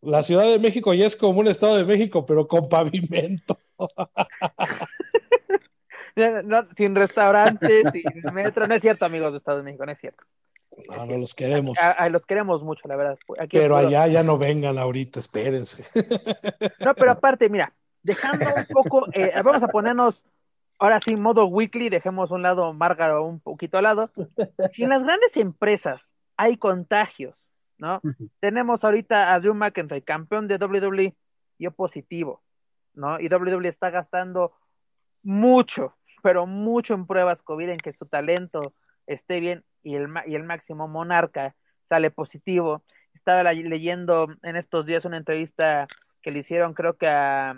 La 0.00 0.22
Ciudad 0.22 0.46
de 0.46 0.58
México 0.58 0.94
ya 0.94 1.06
es 1.06 1.16
como 1.16 1.40
un 1.40 1.48
Estado 1.48 1.76
de 1.76 1.84
México, 1.84 2.26
pero 2.26 2.46
con 2.46 2.68
pavimento. 2.68 3.58
sin 6.76 6.94
restaurantes, 6.94 7.90
sin 7.92 8.34
metro, 8.34 8.66
no 8.66 8.74
es 8.74 8.82
cierto, 8.82 9.04
amigos 9.04 9.32
de 9.32 9.38
Estado 9.38 9.58
de 9.58 9.62
México, 9.62 9.86
no 9.86 9.92
es 9.92 9.98
cierto. 9.98 10.24
No, 10.94 11.06
no 11.06 11.18
los 11.18 11.34
queremos. 11.34 11.78
A, 11.78 12.08
los 12.08 12.26
queremos 12.26 12.62
mucho, 12.62 12.88
la 12.88 12.96
verdad. 12.96 13.18
pero 13.50 13.76
allá 13.76 14.06
ya 14.06 14.22
no 14.22 14.38
vengan 14.38 14.78
ahorita, 14.78 15.20
espérense. 15.20 15.84
No, 16.84 16.94
pero 16.94 17.10
aparte, 17.12 17.48
mira, 17.48 17.72
dejando 18.02 18.46
un 18.56 18.66
poco, 18.66 19.06
eh, 19.12 19.32
vamos 19.44 19.62
a 19.62 19.68
ponernos 19.68 20.24
ahora 20.82 20.98
sí, 20.98 21.14
modo 21.14 21.46
weekly, 21.46 21.88
dejemos 21.88 22.32
un 22.32 22.42
lado 22.42 22.72
Márgaro 22.72 23.24
un 23.24 23.38
poquito 23.38 23.78
al 23.78 23.84
lado. 23.84 24.10
Si 24.72 24.82
en 24.82 24.90
las 24.90 25.04
grandes 25.04 25.36
empresas 25.36 26.12
hay 26.36 26.56
contagios, 26.56 27.48
¿no? 27.78 28.00
Tenemos 28.40 28.84
ahorita 28.84 29.32
a 29.32 29.38
Drew 29.38 29.54
McIntyre, 29.54 30.02
campeón 30.02 30.48
de 30.48 30.56
WWE, 30.56 31.14
y 31.58 31.68
positivo, 31.70 32.42
¿no? 32.94 33.20
Y 33.20 33.28
WWE 33.28 33.68
está 33.68 33.90
gastando 33.90 34.52
mucho, 35.22 35.96
pero 36.20 36.46
mucho 36.46 36.94
en 36.94 37.06
pruebas 37.06 37.44
COVID 37.44 37.68
en 37.68 37.76
que 37.76 37.92
su 37.92 38.06
talento 38.06 38.60
esté 39.06 39.38
bien 39.38 39.64
y 39.84 39.94
el, 39.94 40.08
y 40.26 40.34
el 40.34 40.42
máximo 40.42 40.88
monarca 40.88 41.54
sale 41.84 42.10
positivo. 42.10 42.82
Estaba 43.14 43.44
leyendo 43.52 44.34
en 44.42 44.56
estos 44.56 44.86
días 44.86 45.04
una 45.04 45.18
entrevista 45.18 45.86
que 46.22 46.32
le 46.32 46.40
hicieron, 46.40 46.74
creo 46.74 46.96
que 46.96 47.06
a, 47.06 47.54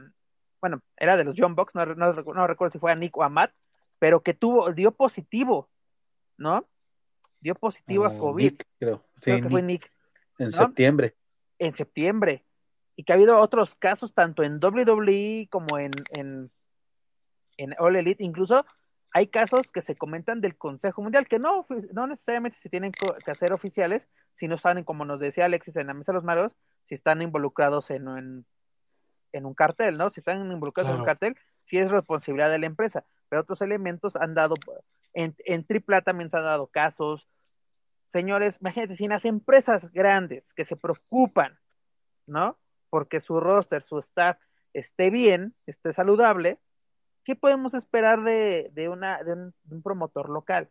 bueno, 0.64 0.80
era 0.96 1.18
de 1.18 1.24
los 1.24 1.34
John 1.36 1.54
Box, 1.54 1.74
no, 1.74 1.84
recuerdo 1.84 2.72
si 2.72 2.78
fue 2.78 2.90
a 2.90 2.94
Nick 2.94 3.14
o 3.18 3.22
a 3.22 3.28
Matt, 3.28 3.52
pero 3.98 4.22
que 4.22 4.32
tuvo, 4.32 4.72
dio 4.72 4.92
positivo, 4.92 5.68
¿no? 6.38 6.66
Dio 7.42 7.54
positivo 7.54 8.06
a 8.06 8.16
COVID. 8.16 8.54
creo. 8.78 9.04
Sí, 9.20 9.42
que 9.42 9.50
fue 9.50 9.60
Nick. 9.60 9.92
En 10.38 10.52
septiembre. 10.52 11.14
En 11.58 11.76
septiembre. 11.76 12.46
Y 12.96 13.04
que 13.04 13.12
ha 13.12 13.16
habido 13.16 13.38
otros 13.40 13.74
casos, 13.74 14.14
tanto 14.14 14.42
en 14.42 14.58
WWE 14.58 15.48
como 15.50 15.76
en, 15.76 15.90
en, 16.16 16.50
en 17.58 17.74
All 17.78 17.96
Elite, 17.96 18.24
incluso 18.24 18.64
hay 19.12 19.26
casos 19.26 19.70
que 19.70 19.82
se 19.82 19.96
comentan 19.96 20.40
del 20.40 20.56
Consejo 20.56 21.02
Mundial, 21.02 21.28
que 21.28 21.38
no, 21.38 21.66
no 21.92 22.06
necesariamente 22.06 22.56
se 22.58 22.70
tienen 22.70 22.90
que 22.90 23.30
hacer 23.30 23.52
oficiales, 23.52 24.08
si 24.34 24.48
no 24.48 24.56
saben, 24.56 24.82
como 24.82 25.04
nos 25.04 25.20
decía 25.20 25.44
Alexis 25.44 25.76
en 25.76 25.88
la 25.88 25.94
mesa 25.94 26.12
de 26.12 26.16
los 26.16 26.24
malos, 26.24 26.56
si 26.84 26.94
están 26.94 27.20
involucrados 27.20 27.90
en, 27.90 28.08
en, 28.08 28.46
un 29.42 29.54
cartel, 29.54 29.98
¿no? 29.98 30.10
Si 30.10 30.20
están 30.20 30.50
involucrados 30.50 30.92
en 30.92 31.00
un 31.00 31.06
cartel, 31.06 31.36
sí 31.62 31.78
es 31.78 31.90
responsabilidad 31.90 32.50
de 32.50 32.58
la 32.58 32.66
empresa, 32.66 33.04
pero 33.28 33.42
otros 33.42 33.60
elementos 33.62 34.16
han 34.16 34.34
dado, 34.34 34.54
en, 35.12 35.34
en 35.44 35.66
AAA 35.68 36.02
también 36.02 36.30
se 36.30 36.36
han 36.36 36.44
dado 36.44 36.66
casos. 36.68 37.28
Señores, 38.08 38.58
imagínate, 38.60 38.96
si 38.96 39.08
las 39.08 39.24
empresas 39.24 39.90
grandes 39.92 40.54
que 40.54 40.64
se 40.64 40.76
preocupan, 40.76 41.58
¿no? 42.26 42.58
Porque 42.90 43.20
su 43.20 43.40
roster, 43.40 43.82
su 43.82 43.98
staff 43.98 44.38
esté 44.72 45.10
bien, 45.10 45.54
esté 45.66 45.92
saludable, 45.92 46.58
¿qué 47.24 47.34
podemos 47.34 47.74
esperar 47.74 48.22
de, 48.22 48.70
de, 48.72 48.88
una, 48.88 49.22
de 49.22 49.32
un, 49.32 49.82
promotor 49.82 50.28
local? 50.28 50.68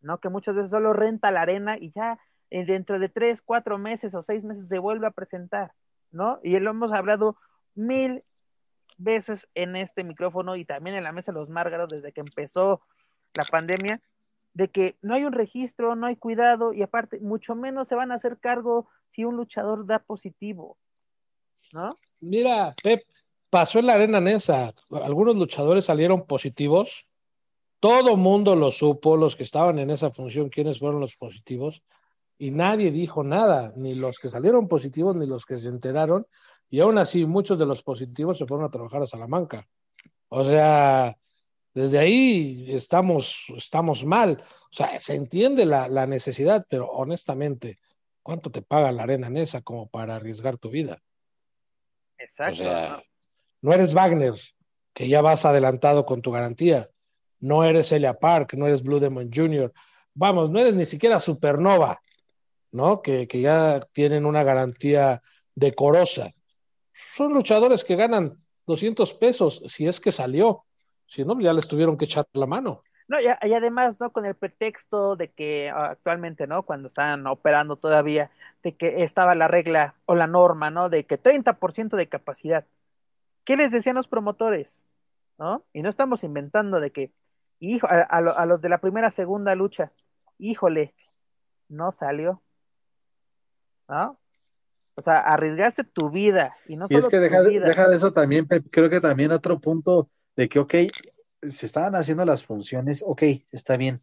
¿No? 0.00 0.18
Que 0.18 0.28
muchas 0.28 0.54
veces 0.54 0.70
solo 0.70 0.92
renta 0.92 1.30
la 1.30 1.42
arena 1.42 1.76
y 1.78 1.92
ya 1.92 2.18
eh, 2.50 2.64
dentro 2.64 2.98
de 2.98 3.08
tres, 3.08 3.40
cuatro 3.42 3.78
meses 3.78 4.14
o 4.14 4.22
seis 4.22 4.44
meses 4.44 4.68
se 4.68 4.78
vuelve 4.78 5.06
a 5.06 5.12
presentar, 5.12 5.72
¿no? 6.10 6.40
Y 6.42 6.58
lo 6.58 6.70
hemos 6.70 6.92
hablado 6.92 7.36
mil 7.74 8.20
veces 8.98 9.48
en 9.54 9.76
este 9.76 10.04
micrófono 10.04 10.56
y 10.56 10.64
también 10.64 10.96
en 10.96 11.04
la 11.04 11.12
mesa 11.12 11.32
de 11.32 11.38
los 11.38 11.48
Márgaros 11.48 11.88
desde 11.88 12.12
que 12.12 12.20
empezó 12.20 12.80
la 13.34 13.44
pandemia, 13.50 14.00
de 14.54 14.68
que 14.68 14.96
no 15.02 15.14
hay 15.14 15.24
un 15.24 15.32
registro, 15.32 15.96
no 15.96 16.06
hay 16.06 16.16
cuidado 16.16 16.72
y 16.72 16.82
aparte, 16.82 17.18
mucho 17.20 17.54
menos 17.54 17.88
se 17.88 17.94
van 17.94 18.12
a 18.12 18.16
hacer 18.16 18.38
cargo 18.38 18.88
si 19.08 19.24
un 19.24 19.36
luchador 19.36 19.86
da 19.86 19.98
positivo, 19.98 20.76
¿no? 21.72 21.90
Mira, 22.20 22.74
Pep, 22.82 23.02
pasó 23.50 23.78
en 23.78 23.86
la 23.86 23.94
arena 23.94 24.20
Nesa. 24.20 24.72
Algunos 24.90 25.36
luchadores 25.36 25.86
salieron 25.86 26.26
positivos. 26.26 27.06
Todo 27.80 28.16
mundo 28.16 28.54
lo 28.54 28.70
supo, 28.70 29.16
los 29.16 29.36
que 29.36 29.42
estaban 29.42 29.78
en 29.78 29.90
esa 29.90 30.10
función, 30.10 30.48
quiénes 30.48 30.78
fueron 30.78 31.00
los 31.00 31.16
positivos. 31.16 31.82
Y 32.38 32.50
nadie 32.50 32.90
dijo 32.90 33.24
nada, 33.24 33.72
ni 33.76 33.94
los 33.94 34.18
que 34.18 34.30
salieron 34.30 34.68
positivos, 34.68 35.16
ni 35.16 35.26
los 35.26 35.44
que 35.44 35.58
se 35.58 35.68
enteraron. 35.68 36.26
Y 36.72 36.80
aún 36.80 36.96
así, 36.96 37.26
muchos 37.26 37.58
de 37.58 37.66
los 37.66 37.82
positivos 37.82 38.38
se 38.38 38.46
fueron 38.46 38.64
a 38.64 38.70
trabajar 38.70 39.02
a 39.02 39.06
Salamanca. 39.06 39.68
O 40.30 40.42
sea, 40.42 41.14
desde 41.74 41.98
ahí 41.98 42.66
estamos, 42.70 43.44
estamos 43.54 44.06
mal. 44.06 44.42
O 44.70 44.74
sea, 44.74 44.98
se 44.98 45.14
entiende 45.14 45.66
la, 45.66 45.86
la 45.88 46.06
necesidad, 46.06 46.66
pero 46.70 46.88
honestamente, 46.90 47.78
¿cuánto 48.22 48.50
te 48.50 48.62
paga 48.62 48.90
la 48.90 49.02
arena 49.02 49.28
Nesa 49.28 49.60
como 49.60 49.90
para 49.90 50.16
arriesgar 50.16 50.56
tu 50.56 50.70
vida? 50.70 50.98
Exacto. 52.16 52.64
No 53.60 53.74
eres 53.74 53.92
Wagner, 53.92 54.34
que 54.94 55.08
ya 55.08 55.20
vas 55.20 55.44
adelantado 55.44 56.06
con 56.06 56.22
tu 56.22 56.30
garantía. 56.30 56.88
No 57.38 57.64
eres 57.64 57.92
Elia 57.92 58.14
Park, 58.14 58.54
no 58.54 58.66
eres 58.66 58.82
Blue 58.82 58.98
Demon 58.98 59.30
Jr. 59.30 59.70
Vamos, 60.14 60.50
no 60.50 60.58
eres 60.58 60.74
ni 60.74 60.86
siquiera 60.86 61.20
Supernova, 61.20 62.00
¿no? 62.70 63.02
Que, 63.02 63.26
ya 63.26 63.78
tienen 63.92 64.24
una 64.24 64.42
garantía 64.42 65.20
decorosa. 65.54 66.32
Son 67.14 67.32
luchadores 67.34 67.84
que 67.84 67.96
ganan 67.96 68.38
200 68.66 69.14
pesos 69.14 69.62
si 69.66 69.86
es 69.86 70.00
que 70.00 70.12
salió. 70.12 70.64
Si 71.06 71.24
no, 71.24 71.38
ya 71.40 71.52
les 71.52 71.68
tuvieron 71.68 71.98
que 71.98 72.06
echar 72.06 72.24
la 72.32 72.46
mano. 72.46 72.82
No, 73.08 73.20
y, 73.20 73.26
y, 73.26 73.52
además, 73.52 74.00
¿no? 74.00 74.12
Con 74.12 74.24
el 74.24 74.34
pretexto 74.34 75.16
de 75.16 75.30
que 75.30 75.68
ah, 75.68 75.90
actualmente, 75.90 76.46
¿no? 76.46 76.62
Cuando 76.62 76.88
están 76.88 77.26
operando 77.26 77.76
todavía, 77.76 78.30
de 78.62 78.74
que 78.74 79.02
estaba 79.02 79.34
la 79.34 79.48
regla 79.48 79.94
o 80.06 80.14
la 80.14 80.26
norma, 80.26 80.70
¿no? 80.70 80.88
De 80.88 81.04
que 81.04 81.22
30% 81.22 81.96
de 81.96 82.08
capacidad. 82.08 82.64
¿Qué 83.44 83.56
les 83.56 83.70
decían 83.70 83.96
los 83.96 84.08
promotores? 84.08 84.84
¿No? 85.38 85.64
Y 85.72 85.82
no 85.82 85.90
estamos 85.90 86.24
inventando 86.24 86.80
de 86.80 86.92
que, 86.92 87.12
hijo, 87.58 87.86
a, 87.90 88.46
los 88.46 88.60
de 88.60 88.68
la 88.68 88.78
primera, 88.78 89.10
segunda 89.10 89.54
lucha, 89.54 89.92
híjole, 90.38 90.94
no 91.68 91.92
salió. 91.92 92.40
¿No? 93.88 94.18
O 94.94 95.02
sea, 95.02 95.20
arriesgaste 95.20 95.84
tu 95.84 96.10
vida 96.10 96.54
y 96.66 96.76
no 96.76 96.86
y 96.88 96.96
es 96.96 97.08
que 97.08 97.18
deja, 97.18 97.42
deja 97.42 97.88
de 97.88 97.96
eso 97.96 98.12
también, 98.12 98.46
creo 98.46 98.90
que 98.90 99.00
también 99.00 99.32
otro 99.32 99.58
punto 99.58 100.10
de 100.36 100.48
que, 100.48 100.58
ok, 100.58 100.74
se 101.42 101.66
estaban 101.66 101.96
haciendo 101.96 102.24
las 102.24 102.44
funciones, 102.44 103.02
ok, 103.04 103.22
está 103.50 103.76
bien. 103.76 104.00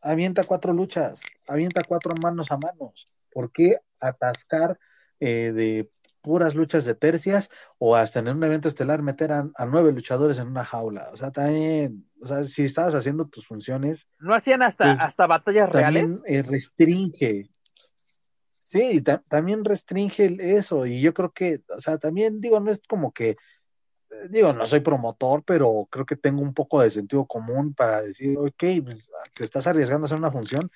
Avienta 0.00 0.44
cuatro 0.44 0.72
luchas, 0.72 1.20
avienta 1.48 1.80
cuatro 1.86 2.12
manos 2.22 2.50
a 2.50 2.58
manos. 2.58 3.08
¿Por 3.32 3.50
qué 3.50 3.78
atascar 4.00 4.78
eh, 5.20 5.52
de 5.54 5.90
puras 6.24 6.54
luchas 6.54 6.86
de 6.86 6.94
persias 6.94 7.50
o 7.78 7.94
hasta 7.94 8.20
en 8.20 8.28
un 8.28 8.42
evento 8.42 8.66
estelar 8.66 9.02
meter 9.02 9.30
a, 9.30 9.46
nueve 9.66 9.92
luchadores 9.92 10.38
en 10.38 10.48
una 10.48 10.64
jaula. 10.64 11.10
O 11.12 11.16
sea, 11.16 11.30
también, 11.30 12.08
o 12.20 12.26
sea, 12.26 12.44
si 12.44 12.64
estabas 12.64 12.94
haciendo 12.94 13.26
tus 13.26 13.46
funciones. 13.46 14.08
¿No 14.18 14.34
hacían 14.34 14.62
hasta, 14.62 14.86
pues, 14.86 14.98
hasta 15.00 15.26
batallas 15.26 15.70
reales? 15.70 16.22
Eh, 16.26 16.42
restringe. 16.42 17.50
Sí, 18.74 19.04
también 19.28 19.64
restringe 19.64 20.36
eso. 20.40 20.84
Y 20.84 21.00
yo 21.00 21.14
creo 21.14 21.30
que, 21.30 21.60
o 21.68 21.80
sea, 21.80 21.96
también 21.96 22.40
digo, 22.40 22.58
no 22.58 22.72
es 22.72 22.82
como 22.88 23.12
que, 23.12 23.30
eh, 23.30 23.36
digo, 24.28 24.52
no 24.52 24.66
soy 24.66 24.80
promotor, 24.80 25.44
pero 25.44 25.86
creo 25.88 26.04
que 26.04 26.16
tengo 26.16 26.42
un 26.42 26.52
poco 26.52 26.80
de 26.80 26.90
sentido 26.90 27.24
común 27.24 27.72
para 27.72 28.02
decir, 28.02 28.36
ok, 28.36 28.64
pues, 28.82 29.08
te 29.32 29.44
estás 29.44 29.68
arriesgando 29.68 30.04
a 30.04 30.06
hacer 30.06 30.18
una 30.18 30.32
función, 30.32 30.68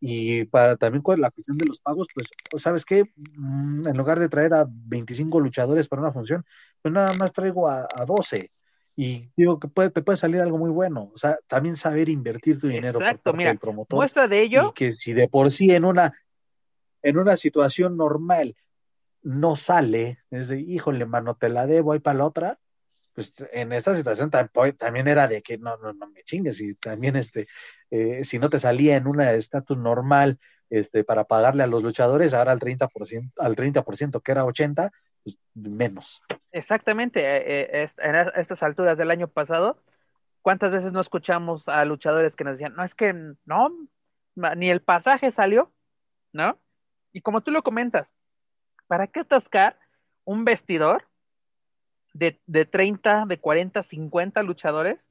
y 0.00 0.46
para 0.46 0.76
también 0.76 1.00
con 1.00 1.20
la 1.20 1.30
cuestión 1.30 1.56
de 1.58 1.66
los 1.68 1.78
pagos, 1.78 2.08
pues, 2.12 2.28
¿sabes 2.60 2.84
qué? 2.84 3.04
Mm, 3.36 3.86
en 3.86 3.96
lugar 3.96 4.18
de 4.18 4.28
traer 4.28 4.54
a 4.54 4.66
25 4.68 5.38
luchadores 5.38 5.86
para 5.86 6.02
una 6.02 6.12
función, 6.12 6.44
pues 6.82 6.92
nada 6.92 7.14
más 7.20 7.32
traigo 7.32 7.68
a, 7.68 7.82
a 7.82 8.04
12. 8.04 8.50
Y 8.96 9.30
digo 9.36 9.60
que 9.60 9.68
puede, 9.68 9.90
te 9.90 10.02
puede 10.02 10.16
salir 10.16 10.40
algo 10.40 10.58
muy 10.58 10.70
bueno. 10.70 11.12
O 11.14 11.18
sea, 11.18 11.38
también 11.46 11.76
saber 11.76 12.08
invertir 12.08 12.58
tu 12.58 12.66
dinero 12.66 12.98
Exacto, 12.98 13.32
mira, 13.32 13.54
promotor. 13.54 13.96
Muestra 13.96 14.26
de 14.26 14.42
ello. 14.42 14.70
Y 14.70 14.72
que 14.72 14.92
si 14.92 15.12
de 15.12 15.28
por 15.28 15.52
sí 15.52 15.70
en 15.70 15.84
una, 15.84 16.14
en 17.02 17.18
una 17.18 17.36
situación 17.36 17.96
normal 17.96 18.56
no 19.22 19.56
sale, 19.56 20.18
es 20.30 20.48
de, 20.48 20.60
híjole, 20.60 21.04
mano, 21.04 21.34
te 21.34 21.48
la 21.48 21.66
debo, 21.66 21.92
ahí 21.92 21.98
para 21.98 22.18
la 22.18 22.24
otra, 22.24 22.58
pues 23.14 23.32
en 23.52 23.72
esta 23.72 23.96
situación 23.96 24.30
también 24.30 25.08
era 25.08 25.26
de 25.26 25.42
que 25.42 25.58
no, 25.58 25.76
no, 25.78 25.92
no 25.92 26.06
me 26.08 26.22
chingues 26.22 26.60
y 26.60 26.74
también 26.76 27.16
este, 27.16 27.46
eh, 27.90 28.24
si 28.24 28.38
no 28.38 28.48
te 28.48 28.60
salía 28.60 28.96
en 28.96 29.08
un 29.08 29.20
estatus 29.20 29.76
normal 29.76 30.38
este, 30.70 31.02
para 31.02 31.24
pagarle 31.24 31.64
a 31.64 31.66
los 31.66 31.82
luchadores, 31.82 32.32
ahora 32.32 32.52
al 32.52 32.60
30%, 32.60 33.32
al 33.38 33.56
30% 33.56 34.22
que 34.22 34.32
era 34.32 34.44
80, 34.44 34.92
pues 35.24 35.36
menos. 35.54 36.22
Exactamente, 36.52 37.20
eh, 37.20 37.82
eh, 37.82 37.88
en 37.98 38.14
estas 38.36 38.62
alturas 38.62 38.96
del 38.96 39.10
año 39.10 39.26
pasado, 39.26 39.82
¿cuántas 40.40 40.70
veces 40.70 40.92
no 40.92 41.00
escuchamos 41.00 41.68
a 41.68 41.84
luchadores 41.84 42.36
que 42.36 42.44
nos 42.44 42.52
decían, 42.52 42.74
no, 42.74 42.84
es 42.84 42.94
que 42.94 43.12
no, 43.44 43.88
ni 44.56 44.70
el 44.70 44.80
pasaje 44.80 45.32
salió, 45.32 45.72
¿no? 46.32 46.58
Y 47.12 47.20
como 47.20 47.40
tú 47.40 47.50
lo 47.50 47.62
comentas, 47.62 48.14
¿para 48.86 49.06
qué 49.06 49.20
atascar 49.20 49.78
un 50.24 50.44
vestidor 50.44 51.08
de, 52.12 52.40
de 52.46 52.66
30, 52.66 53.24
de 53.26 53.38
40, 53.38 53.82
50 53.82 54.42
luchadores, 54.42 55.08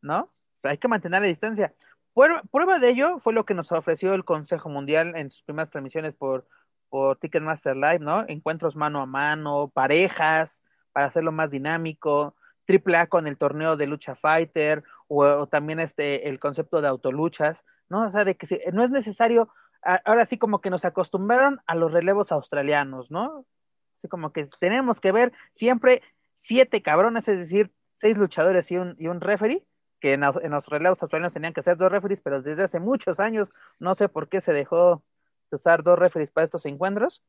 ¿no? 0.00 0.30
Hay 0.62 0.78
que 0.78 0.88
mantener 0.88 1.22
la 1.22 1.28
distancia. 1.28 1.74
Prueba, 2.14 2.78
de 2.78 2.90
ello 2.90 3.20
fue 3.20 3.32
lo 3.32 3.46
que 3.46 3.54
nos 3.54 3.72
ofreció 3.72 4.12
el 4.12 4.24
Consejo 4.24 4.68
Mundial 4.68 5.16
en 5.16 5.30
sus 5.30 5.42
primeras 5.42 5.70
transmisiones 5.70 6.14
por, 6.14 6.46
por 6.90 7.16
Ticketmaster 7.16 7.74
Live, 7.74 8.00
¿no? 8.00 8.24
Encuentros 8.28 8.76
mano 8.76 9.00
a 9.00 9.06
mano, 9.06 9.70
parejas, 9.72 10.62
para 10.92 11.06
hacerlo 11.06 11.32
más 11.32 11.50
dinámico, 11.50 12.36
triple 12.66 12.98
A 12.98 13.06
con 13.06 13.26
el 13.26 13.38
torneo 13.38 13.76
de 13.76 13.86
lucha 13.86 14.14
fighter, 14.14 14.84
o, 15.08 15.46
también 15.46 15.80
este, 15.80 16.28
el 16.28 16.38
concepto 16.38 16.82
de 16.82 16.88
autoluchas, 16.88 17.64
¿no? 17.88 18.08
O 18.08 18.10
sea, 18.10 18.24
de 18.24 18.36
que 18.36 18.70
no 18.72 18.84
es 18.84 18.90
necesario, 18.90 19.48
ahora 19.82 20.26
sí 20.26 20.38
como 20.38 20.60
que 20.60 20.70
nos 20.70 20.84
acostumbraron 20.84 21.60
a 21.66 21.74
los 21.74 21.92
relevos 21.92 22.32
australianos, 22.32 23.10
¿no? 23.10 23.44
Así 23.98 24.08
como 24.08 24.32
que 24.32 24.46
tenemos 24.58 25.00
que 25.00 25.12
ver 25.12 25.32
siempre 25.52 26.02
siete 26.34 26.82
cabrones, 26.82 27.28
es 27.28 27.38
decir, 27.38 27.72
seis 27.94 28.16
luchadores 28.16 28.70
y 28.70 28.76
un, 28.76 28.96
y 28.98 29.08
un 29.08 29.20
referee, 29.20 29.64
que 30.00 30.14
en, 30.14 30.22
los 30.22 30.66
relevos 30.66 31.00
australianos 31.02 31.32
tenían 31.32 31.52
que 31.52 31.62
ser 31.62 31.76
dos 31.76 31.90
referees, 31.90 32.20
pero 32.20 32.42
desde 32.42 32.64
hace 32.64 32.80
muchos 32.80 33.20
años 33.20 33.52
no 33.78 33.94
sé 33.94 34.08
por 34.08 34.28
qué 34.28 34.40
se 34.40 34.52
dejó 34.52 35.04
de 35.50 35.56
usar 35.56 35.84
dos 35.84 35.98
referees 35.98 36.32
para 36.32 36.44
estos 36.44 36.66
encuentros. 36.66 37.22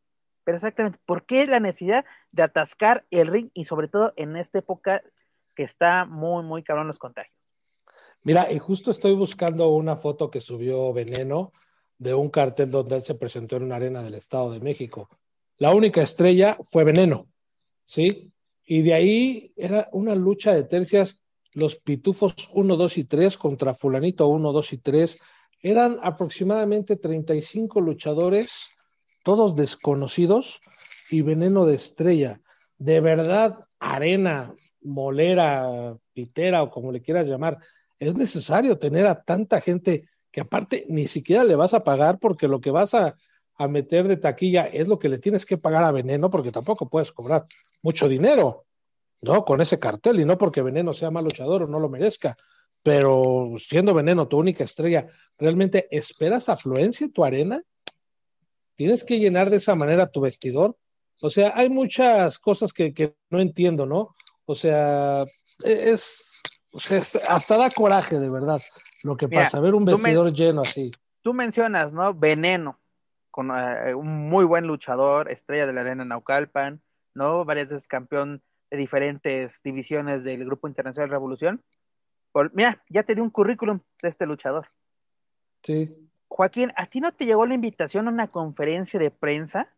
Pero 0.43 0.57
exactamente, 0.57 0.99
¿por 1.05 1.25
qué 1.25 1.45
la 1.45 1.59
necesidad 1.59 2.03
de 2.31 2.43
atascar 2.43 3.05
el 3.11 3.27
ring 3.27 3.49
y 3.53 3.65
sobre 3.65 3.87
todo 3.87 4.13
en 4.17 4.35
esta 4.35 4.59
época 4.59 5.01
que 5.55 5.63
está 5.63 6.05
muy, 6.05 6.43
muy 6.43 6.63
cabrón 6.63 6.87
los 6.87 6.99
contagios? 6.99 7.37
Mira, 8.23 8.51
y 8.51 8.57
justo 8.57 8.91
estoy 8.91 9.13
buscando 9.13 9.69
una 9.69 9.95
foto 9.95 10.31
que 10.31 10.41
subió 10.41 10.91
Veneno 10.91 11.53
de 11.97 12.13
un 12.13 12.29
cartel 12.29 12.71
donde 12.71 12.95
él 12.95 13.03
se 13.03 13.15
presentó 13.15 13.57
en 13.57 13.63
una 13.63 13.75
arena 13.75 14.03
del 14.03 14.15
Estado 14.15 14.51
de 14.51 14.59
México. 14.59 15.09
La 15.57 15.73
única 15.73 16.01
estrella 16.01 16.57
fue 16.63 16.83
Veneno, 16.83 17.27
¿sí? 17.85 18.31
Y 18.65 18.81
de 18.81 18.93
ahí 18.93 19.53
era 19.55 19.89
una 19.91 20.15
lucha 20.15 20.53
de 20.53 20.63
tercias, 20.63 21.21
los 21.53 21.75
pitufos 21.75 22.49
1, 22.53 22.75
2 22.75 22.97
y 22.97 23.03
3 23.03 23.37
contra 23.37 23.73
fulanito 23.73 24.27
1, 24.27 24.51
2 24.51 24.73
y 24.73 24.77
3. 24.77 25.19
Eran 25.61 25.99
aproximadamente 26.01 26.95
35 26.95 27.81
luchadores 27.81 28.67
todos 29.23 29.55
desconocidos 29.55 30.61
y 31.09 31.21
veneno 31.21 31.65
de 31.65 31.75
estrella. 31.75 32.41
De 32.77 32.99
verdad, 32.99 33.59
arena, 33.79 34.53
molera, 34.81 35.97
pitera 36.13 36.63
o 36.63 36.69
como 36.69 36.91
le 36.91 37.01
quieras 37.01 37.27
llamar, 37.27 37.57
es 37.99 38.15
necesario 38.15 38.77
tener 38.77 39.07
a 39.07 39.23
tanta 39.23 39.61
gente 39.61 40.07
que 40.34 40.41
aparte 40.41 40.86
ni 40.89 41.07
siquiera 41.07 41.45
le 41.45 41.55
vas 41.55 41.73
a 41.73 41.86
pagar 41.86 42.19
porque 42.19 42.49
lo 42.49 42.59
que 42.59 42.71
vas 42.71 42.93
a, 42.93 43.15
a 43.55 43.67
meter 43.69 44.09
de 44.09 44.17
taquilla 44.17 44.65
es 44.65 44.89
lo 44.89 44.99
que 44.99 45.07
le 45.07 45.19
tienes 45.19 45.45
que 45.45 45.57
pagar 45.57 45.86
a 45.86 45.91
Veneno 45.91 46.29
porque 46.29 46.51
tampoco 46.51 46.88
puedes 46.88 47.13
cobrar 47.13 47.45
mucho 47.81 48.09
dinero, 48.09 48.65
¿no? 49.21 49.45
Con 49.45 49.61
ese 49.61 49.79
cartel 49.79 50.19
y 50.19 50.25
no 50.25 50.38
porque 50.38 50.61
Veneno 50.61 50.93
sea 50.93 51.11
mal 51.11 51.23
luchador 51.23 51.63
o 51.63 51.67
no 51.67 51.79
lo 51.79 51.88
merezca, 51.88 52.36
pero 52.81 53.53
siendo 53.57 53.93
Veneno 53.93 54.27
tu 54.27 54.38
única 54.38 54.65
estrella, 54.65 55.07
¿realmente 55.38 55.88
esperas 55.89 56.49
afluencia 56.49 57.05
en 57.05 57.13
tu 57.13 57.23
arena? 57.23 57.63
tienes 58.75 59.03
que 59.03 59.19
llenar 59.19 59.49
de 59.49 59.57
esa 59.57 59.75
manera 59.75 60.11
tu 60.11 60.21
vestidor. 60.21 60.77
O 61.21 61.29
sea, 61.29 61.53
hay 61.55 61.69
muchas 61.69 62.39
cosas 62.39 62.73
que, 62.73 63.15
no 63.29 63.39
entiendo, 63.39 63.86
¿no? 63.86 64.15
O 64.45 64.55
sea, 64.55 65.23
es, 65.63 66.32
hasta 67.28 67.57
da 67.57 67.69
coraje 67.69 68.19
de 68.19 68.30
verdad 68.30 68.61
lo 69.03 69.17
que 69.17 69.28
pasa, 69.28 69.59
ver 69.59 69.76
un 69.76 69.86
vestidor 69.86 70.32
lleno 70.34 70.61
así. 70.61 70.91
Tú 71.21 71.34
mencionas, 71.34 71.93
¿no? 71.93 72.13
Veneno, 72.13 72.80
con 73.32 73.51
eh, 73.51 73.93
un 73.93 74.30
muy 74.30 74.45
buen 74.45 74.67
luchador, 74.67 75.30
estrella 75.30 75.67
de 75.67 75.74
la 75.74 75.82
arena 75.82 76.05
Naucalpan, 76.05 76.82
¿no? 77.13 77.45
Varias 77.45 77.69
veces 77.69 77.88
campeón 77.88 78.41
de 78.71 78.78
diferentes 78.78 79.61
divisiones 79.63 80.24
del 80.24 80.45
Grupo 80.45 80.67
Internacional 80.67 81.09
Revolución. 81.09 81.63
mira, 82.53 82.82
ya 82.89 83.03
te 83.03 83.15
di 83.15 83.21
un 83.21 83.30
currículum 83.30 83.80
de 84.01 84.09
este 84.09 84.26
luchador. 84.26 84.67
Sí. 85.61 85.93
Joaquín, 86.28 86.71
¿a 86.76 86.88
ti 86.88 86.99
no 86.99 87.13
te 87.13 87.26
llegó 87.26 87.45
la 87.45 87.53
invitación 87.53 88.07
a 88.07 88.11
una 88.11 88.30
conferencia 88.30 88.99
de 88.99 89.11
prensa 89.11 89.69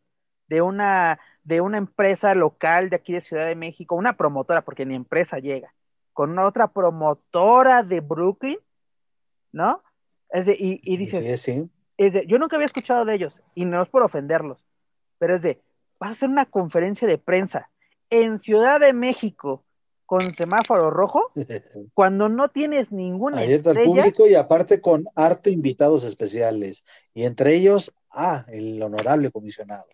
de 0.48 0.62
una, 0.62 1.20
de 1.44 1.62
una 1.62 1.78
empresa 1.78 2.36
local 2.36 2.90
de 2.90 2.98
aquí 2.98 3.14
de 3.14 3.22
Ciudad 3.22 3.46
de 3.46 3.56
México, 3.56 3.96
una 3.96 4.18
promotora, 4.18 4.64
porque 4.64 4.86
ni 4.86 4.96
empresa 4.96 5.40
llega, 5.40 5.74
con 6.16 6.32
una 6.32 6.48
otra 6.48 6.70
promotora 6.70 7.84
de 7.84 8.00
Brooklyn, 8.00 8.58
¿no? 9.52 9.84
Es 10.30 10.46
de, 10.46 10.56
y, 10.58 10.98
dices, 10.98 11.26
sí, 11.26 11.38
sí. 11.38 11.70
Es 11.98 12.14
de, 12.14 12.26
yo 12.26 12.40
nunca 12.40 12.56
había 12.56 12.66
escuchado 12.66 13.04
de 13.04 13.16
ellos, 13.16 13.44
y 13.54 13.66
no 13.66 13.82
es 13.82 13.90
por 13.90 14.02
ofenderlos, 14.02 14.66
pero 15.20 15.36
es 15.36 15.42
de, 15.42 15.62
vas 16.00 16.12
a 16.12 16.14
hacer 16.14 16.30
una 16.30 16.46
conferencia 16.46 17.06
de 17.06 17.18
prensa 17.18 17.70
en 18.10 18.40
Ciudad 18.40 18.80
de 18.80 18.94
México 18.94 19.66
con 20.06 20.22
semáforo 20.22 20.90
rojo 20.90 21.34
cuando 21.94 22.30
no 22.30 22.48
tienes 22.48 22.94
ninguna 22.94 23.40
Ahí 23.40 23.52
está 23.52 23.72
el 23.72 23.84
público 23.84 24.26
y 24.26 24.36
aparte 24.36 24.80
con 24.80 25.06
harto 25.16 25.50
invitados 25.50 26.04
especiales 26.06 26.86
y 27.14 27.24
entre 27.24 27.56
ellos 27.56 27.92
ah 28.12 28.46
el 28.50 28.82
honorable 28.82 29.32
comisionado 29.32 29.86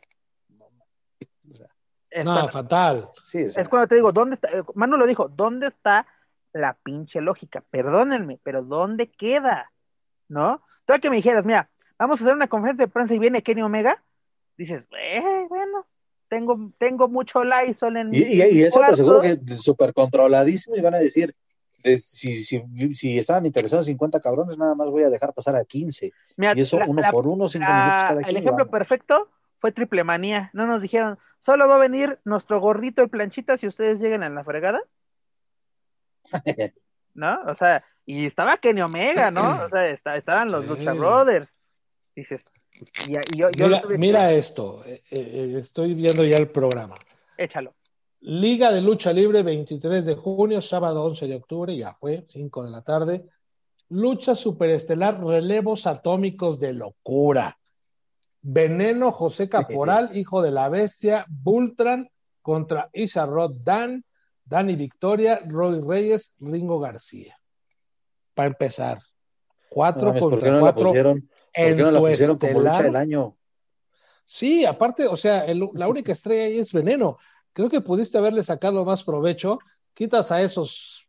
no, 2.24 2.48
fatal. 2.48 3.10
Es 3.34 3.70
cuando 3.70 3.88
te 3.88 3.96
digo 3.96 4.12
dónde 4.12 4.36
está 4.36 4.50
eh, 4.50 4.64
Manu 4.76 4.98
lo 4.98 5.08
dijo 5.08 5.30
dónde 5.30 5.68
está 5.68 6.06
la 6.54 6.74
pinche 6.84 7.22
lógica 7.22 7.64
perdónenme 7.70 8.40
pero 8.44 8.64
dónde 8.64 9.10
queda 9.10 9.72
no 10.28 10.62
tú 10.86 10.94
que 11.02 11.10
me 11.10 11.16
dijeras 11.16 11.46
mira 11.46 11.70
vamos 11.98 12.20
a 12.20 12.24
hacer 12.26 12.36
una 12.36 12.48
conferencia 12.48 12.86
de 12.86 12.92
prensa 12.92 13.16
y 13.16 13.20
viene 13.20 13.42
Kenny 13.42 13.62
Omega 13.62 14.04
dices 14.58 14.86
eh, 15.00 15.46
bueno 15.48 15.86
tengo, 16.28 16.72
tengo 16.78 17.10
mucho 17.10 17.44
Lysol 17.44 17.98
en 17.98 18.14
y, 18.14 18.20
y, 18.20 18.42
y 18.42 18.64
eso 18.64 18.80
te 18.80 18.86
aseguro 18.86 19.22
que 19.22 19.40
es 19.46 19.62
súper 19.62 19.94
controladísimo 19.94 20.78
y 20.78 20.82
van 20.82 20.94
a 20.94 21.00
decir, 21.00 21.36
si, 21.84 22.44
si, 22.46 22.64
si, 22.94 23.20
estaban 23.20 23.46
interesados 23.46 23.86
50 23.86 24.20
cabrones, 24.22 24.58
nada 24.58 24.74
más 24.74 24.88
voy 24.88 25.04
a 25.04 25.10
dejar 25.10 25.34
pasar 25.34 25.58
a 25.58 25.66
15. 25.66 26.14
y 26.38 26.62
eso 26.62 26.80
uno 26.88 27.02
por 27.12 27.28
uno, 27.28 27.50
cinco 27.50 27.66
minutos 27.66 28.04
cada 28.04 28.22
El 28.22 28.38
ejemplo 28.38 28.70
perfecto 28.70 29.30
fue 29.62 29.72
Triple 29.72 30.04
Manía. 30.04 30.50
No 30.54 30.66
nos 30.66 30.82
dijeron, 30.82 31.20
solo 31.40 31.68
va 31.68 31.76
a 31.76 31.80
venir 31.80 32.20
nuestro 32.26 32.60
gordito 32.60 33.04
el 33.04 33.10
planchita 33.10 33.58
si 33.58 33.68
ustedes 33.68 34.00
llegan 34.00 34.24
en 34.24 34.36
la 34.36 34.44
fregada. 34.44 34.82
¿No? 37.14 37.40
O 37.46 37.56
sea, 37.56 37.86
y 38.06 38.26
estaba 38.26 38.58
Kenny 38.58 38.82
Omega, 38.82 39.30
¿no? 39.32 39.62
O 39.64 39.70
sea, 39.70 39.88
estaban 39.88 40.52
los 40.52 40.68
Lucha 40.68 40.94
Brothers. 40.94 41.56
Dices, 42.16 42.50
mira, 43.98 44.32
esto, 44.32 44.84
eh, 44.86 45.02
eh, 45.12 45.56
estoy 45.58 45.94
viendo 45.94 46.26
ya 46.26 46.38
el 46.38 46.50
programa. 46.50 46.96
Échalo. 47.38 47.76
Liga 48.22 48.72
de 48.72 48.82
Lucha 48.82 49.14
Libre, 49.14 49.44
23 49.44 50.06
de 50.06 50.16
junio, 50.16 50.62
sábado 50.62 51.04
11 51.06 51.28
de 51.28 51.36
octubre, 51.36 51.76
ya 51.76 51.94
fue, 51.94 52.26
5 52.30 52.64
de 52.64 52.70
la 52.70 52.82
tarde. 52.84 53.26
Lucha 53.90 54.36
superestelar, 54.36 55.24
relevos 55.24 55.86
atómicos 55.86 56.60
de 56.60 56.74
locura. 56.74 57.58
Veneno 58.42 59.12
José 59.12 59.50
Caporal, 59.50 60.16
hijo 60.18 60.42
de 60.42 60.52
la 60.52 60.70
bestia, 60.70 61.26
Bultran 61.30 62.10
contra 62.42 62.90
Isa 62.94 63.26
Rod 63.26 63.58
Dan, 63.64 64.04
Dani 64.46 64.76
Victoria, 64.76 65.42
Roy 65.48 65.82
Reyes, 65.82 66.34
Ringo 66.40 66.80
García. 66.80 67.38
Para 68.34 68.48
empezar, 68.48 69.02
cuatro 69.70 70.14
contra 70.18 70.60
cuatro 70.60 70.94
en 71.54 71.78
no 71.78 71.92
la 71.92 72.00
pusieron 72.00 72.40
lucha 72.42 72.82
del 72.82 72.96
año? 72.96 73.38
Sí, 74.26 74.66
aparte, 74.66 75.08
o 75.08 75.18
sea, 75.18 75.46
la 75.74 75.88
única 75.88 76.14
estrella 76.14 76.46
ahí 76.46 76.60
es 76.60 76.72
Veneno. 76.72 77.18
Creo 77.54 77.70
que 77.70 77.82
pudiste 77.82 78.18
haberle 78.18 78.44
sacado 78.44 78.86
más 78.86 79.04
provecho. 79.04 79.60
Quitas 79.94 80.32
a 80.32 80.42
esos 80.42 81.06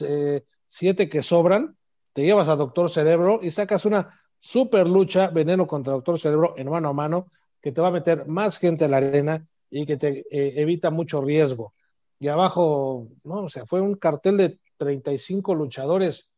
eh, 0.00 0.44
siete 0.68 1.08
que 1.08 1.22
sobran, 1.22 1.76
te 2.12 2.22
llevas 2.22 2.48
a 2.48 2.56
Doctor 2.56 2.90
Cerebro 2.90 3.40
y 3.42 3.50
sacas 3.50 3.84
una 3.84 4.19
super 4.40 4.88
lucha, 4.88 5.28
Veneno 5.28 5.66
contra 5.66 5.92
Doctor 5.92 6.18
Cerebro 6.18 6.54
en 6.56 6.68
mano 6.68 6.88
a 6.88 6.92
mano, 6.92 7.30
que 7.60 7.72
te 7.72 7.80
va 7.80 7.88
a 7.88 7.92
meter 7.92 8.26
más 8.26 8.58
gente 8.58 8.86
en 8.86 8.90
la 8.90 8.96
arena 8.96 9.46
y 9.68 9.86
que 9.86 9.96
te 9.96 10.26
eh, 10.30 10.60
evita 10.60 10.90
mucho 10.90 11.20
riesgo. 11.20 11.74
Y 12.18 12.28
abajo, 12.28 13.08
no, 13.22 13.44
o 13.44 13.48
sea, 13.48 13.66
fue 13.66 13.80
un 13.80 13.94
cartel 13.94 14.36
de 14.36 14.58
35 14.78 15.54
luchadores 15.54 16.28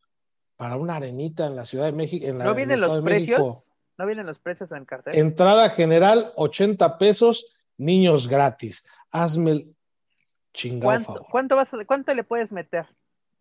para 0.57 0.77
una 0.77 0.97
arenita 0.97 1.47
en 1.47 1.57
la 1.57 1.65
Ciudad 1.65 1.87
de 1.87 1.93
México. 1.93 2.27
En 2.27 2.39
la, 2.39 2.45
¿No 2.45 2.55
vienen 2.55 2.81
los 2.81 3.03
precios? 3.03 3.63
¿No 3.99 4.07
vienen 4.07 4.27
los 4.27 4.39
precios 4.39 4.71
en 4.73 4.79
el 4.79 4.87
cartel? 4.87 5.17
Entrada 5.17 5.71
general, 5.71 6.33
80 6.37 6.99
pesos, 6.99 7.47
niños 7.77 8.29
gratis. 8.29 8.85
Hazme 9.11 9.51
el 9.51 9.77
chingado 10.53 11.05
¿Cuánto, 11.05 11.27
¿cuánto, 11.31 11.57
vas 11.57 11.71
¿Cuánto 11.87 12.15
le 12.15 12.25
puedes 12.25 12.53
meter? 12.53 12.87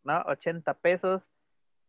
¿No? 0.03 0.21
80 0.27 0.73
pesos. 0.75 1.29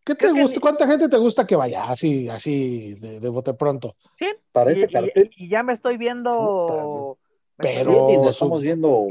¿Qué 0.05 0.15
te 0.15 0.33
gusta? 0.33 0.61
¿Cuánta 0.61 0.87
gente 0.87 1.09
te 1.09 1.17
gusta 1.17 1.47
que 1.47 1.55
vaya 1.55 1.85
así, 1.85 2.29
así, 2.29 2.95
de, 2.95 3.29
bote 3.29 3.55
pronto? 3.55 3.97
Sí. 4.19 4.27
Para 4.51 4.73
ese 4.73 4.89
cartel. 4.89 5.31
Y, 5.37 5.49
ya 5.49 5.63
me 5.63 5.73
estoy 5.73 5.97
viendo. 5.97 7.19
pero 7.57 8.29
estamos 8.29 8.63
viendo. 8.63 9.07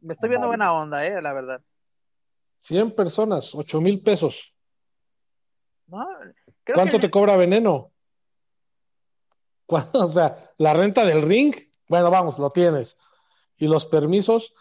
Me 0.00 0.14
estoy 0.14 0.28
viendo 0.28 0.46
buena 0.46 0.72
onda, 0.72 1.04
eh, 1.06 1.20
la 1.20 1.32
verdad. 1.32 1.60
100 2.60 2.94
personas, 2.94 3.54
8 3.54 3.80
mil 3.80 4.00
pesos. 4.00 4.54
¿Cuánto 6.74 7.00
te 7.00 7.10
cobra 7.10 7.36
veneno? 7.36 7.90
O 9.92 10.08
sea, 10.08 10.52
la 10.58 10.74
renta 10.74 11.06
del 11.06 11.22
ring, 11.22 11.54
bueno, 11.86 12.10
vamos, 12.10 12.40
lo 12.40 12.50
tienes. 12.50 12.98
Y 13.56 13.68
los 13.68 13.86
permisos, 13.86 14.52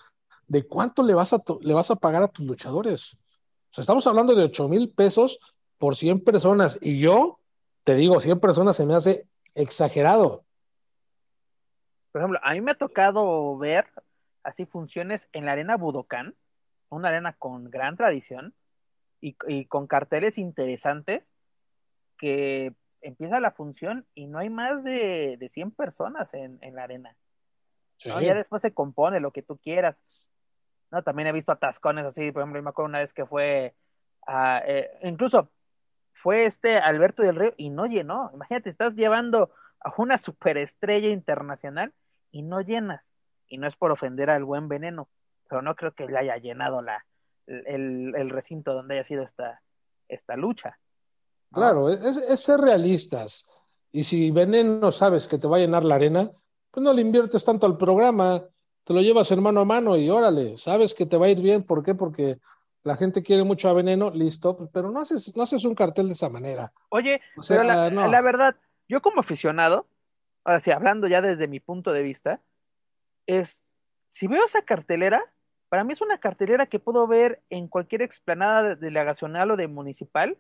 ¿de 0.48 0.68
cuánto 0.68 1.02
le 1.02 1.16
vas 1.16 1.34
a, 1.34 1.44
le 1.62 1.74
vas 1.74 1.90
a 1.90 1.96
pagar 1.96 2.22
a 2.22 2.28
tus 2.28 2.46
luchadores? 2.46 3.16
O 3.16 3.74
sea, 3.74 3.82
estamos 3.82 4.06
hablando 4.06 4.36
de 4.36 4.44
8 4.44 4.68
mil 4.68 4.94
pesos 4.94 5.40
por 5.80 5.96
100 5.96 6.24
personas. 6.24 6.78
Y 6.82 7.00
yo, 7.00 7.40
te 7.84 7.96
digo, 7.96 8.20
100 8.20 8.40
personas 8.40 8.76
se 8.76 8.86
me 8.86 8.94
hace 8.94 9.26
exagerado. 9.56 10.44
Por 12.12 12.22
ejemplo, 12.22 12.40
a 12.44 12.54
mí 12.54 12.62
me 12.62 12.72
ha 12.72 12.76
tocado 12.76 13.58
ver 13.58 13.88
así 14.44 14.66
funciones 14.66 15.28
en 15.34 15.46
la 15.46 15.54
arena 15.54 15.78
Budokan, 15.78 16.36
una 16.90 17.10
arena 17.10 17.34
con 17.34 17.70
gran 17.72 17.98
tradición, 17.98 18.54
y, 19.22 19.66
con 19.66 19.88
carteles 19.88 20.38
interesantes 20.38 21.24
que 22.18 22.74
empieza 23.02 23.40
la 23.40 23.52
función 23.52 24.06
y 24.14 24.28
no 24.28 24.40
hay 24.40 24.50
más 24.50 24.84
de, 24.84 25.38
de 25.38 25.50
100 25.50 25.72
personas 25.72 26.34
en, 26.34 26.60
la 26.74 26.84
arena. 26.84 27.16
Ya 27.98 28.34
después 28.34 28.62
se 28.62 28.74
compone 28.74 29.20
lo 29.20 29.32
que 29.32 29.42
tú 29.42 29.58
quieras. 29.58 30.02
No, 30.90 31.04
también 31.04 31.28
he 31.28 31.34
visto 31.34 31.52
atascones 31.52 32.06
así, 32.06 32.32
por 32.32 32.42
ejemplo, 32.42 32.62
me 32.64 32.70
acuerdo 32.70 32.90
una 32.90 33.00
vez 33.00 33.14
que 33.14 33.26
fue, 33.26 33.76
a, 34.26 34.62
eh, 34.66 34.90
incluso 35.04 35.52
fue 36.22 36.46
este 36.46 36.78
Alberto 36.78 37.24
del 37.24 37.36
Río 37.36 37.54
y 37.56 37.70
no 37.70 37.86
llenó. 37.86 38.30
Imagínate, 38.34 38.70
estás 38.70 38.96
llevando 38.96 39.52
a 39.80 39.94
una 39.98 40.18
superestrella 40.18 41.10
internacional 41.10 41.94
y 42.32 42.42
no 42.44 42.62
llenas. 42.62 43.14
Y 43.48 43.58
no 43.58 43.68
es 43.68 43.76
por 43.76 43.92
ofender 43.92 44.30
al 44.30 44.44
buen 44.44 44.68
veneno, 44.68 45.08
pero 45.50 45.62
no 45.62 45.76
creo 45.76 45.94
que 45.94 46.08
le 46.08 46.18
haya 46.18 46.38
llenado 46.38 46.82
la, 46.82 47.06
el, 47.48 48.30
recinto 48.30 48.74
donde 48.74 48.96
haya 48.96 49.04
sido 49.06 49.24
esta, 49.24 49.62
esta 50.08 50.36
lucha. 50.36 50.78
Claro, 51.52 51.90
es, 51.90 52.40
ser 52.40 52.60
realistas. 52.60 53.48
Y 53.92 54.04
si 54.04 54.30
veneno 54.30 54.92
sabes 54.92 55.28
que 55.28 55.40
te 55.40 55.48
va 55.48 55.58
a 55.58 55.62
llenar 55.62 55.84
la 55.84 55.96
arena, 55.96 56.32
pues 56.70 56.84
no 56.84 56.94
le 56.94 57.02
inviertes 57.02 57.44
tanto 57.44 57.66
al 57.66 57.78
programa, 57.78 58.44
te 58.84 58.94
lo 58.94 59.02
llevas 59.02 59.32
en 59.32 59.42
mano 59.42 59.62
a 59.62 59.66
mano 59.66 59.98
y 59.98 60.10
órale, 60.10 60.58
sabes 60.58 60.94
que 60.94 61.06
te 61.06 61.18
va 61.18 61.28
a 61.28 61.30
ir 61.30 61.42
bien. 61.42 61.64
¿Por 61.64 61.82
qué? 61.82 61.96
Porque 61.96 62.40
la 62.84 62.96
gente 62.96 63.24
quiere 63.24 63.44
mucho 63.44 63.70
a 63.70 63.74
veneno, 63.74 64.12
listo, 64.12 64.70
pero 64.74 64.92
no 64.92 65.02
haces, 65.02 65.36
no 65.36 65.44
haces 65.44 65.66
un 65.66 65.76
cartel 65.76 66.08
de 66.08 66.14
esa 66.14 66.30
manera. 66.30 66.72
Oye, 66.90 67.22
pero 67.48 67.64
la, 67.64 67.90
la 67.90 68.22
verdad, 68.22 68.56
yo 68.88 69.02
como 69.02 69.20
aficionado, 69.20 69.88
ahora 70.44 70.60
sí, 70.60 70.72
hablando 70.72 71.08
ya 71.08 71.22
desde 71.22 71.48
mi 71.48 71.60
punto 71.60 71.92
de 71.92 72.02
vista, 72.04 72.42
es, 73.28 73.64
si 74.10 74.28
veo 74.28 74.44
esa 74.46 74.62
cartelera, 74.62 75.24
para 75.70 75.84
mí 75.84 75.94
es 75.94 76.02
una 76.02 76.20
cartelera 76.20 76.66
que 76.66 76.80
puedo 76.80 77.06
ver 77.08 77.42
en 77.50 77.68
cualquier 77.68 78.02
explanada 78.02 78.76
delegacional 78.76 79.52
o 79.52 79.58
de 79.58 79.68
municipal. 79.68 80.38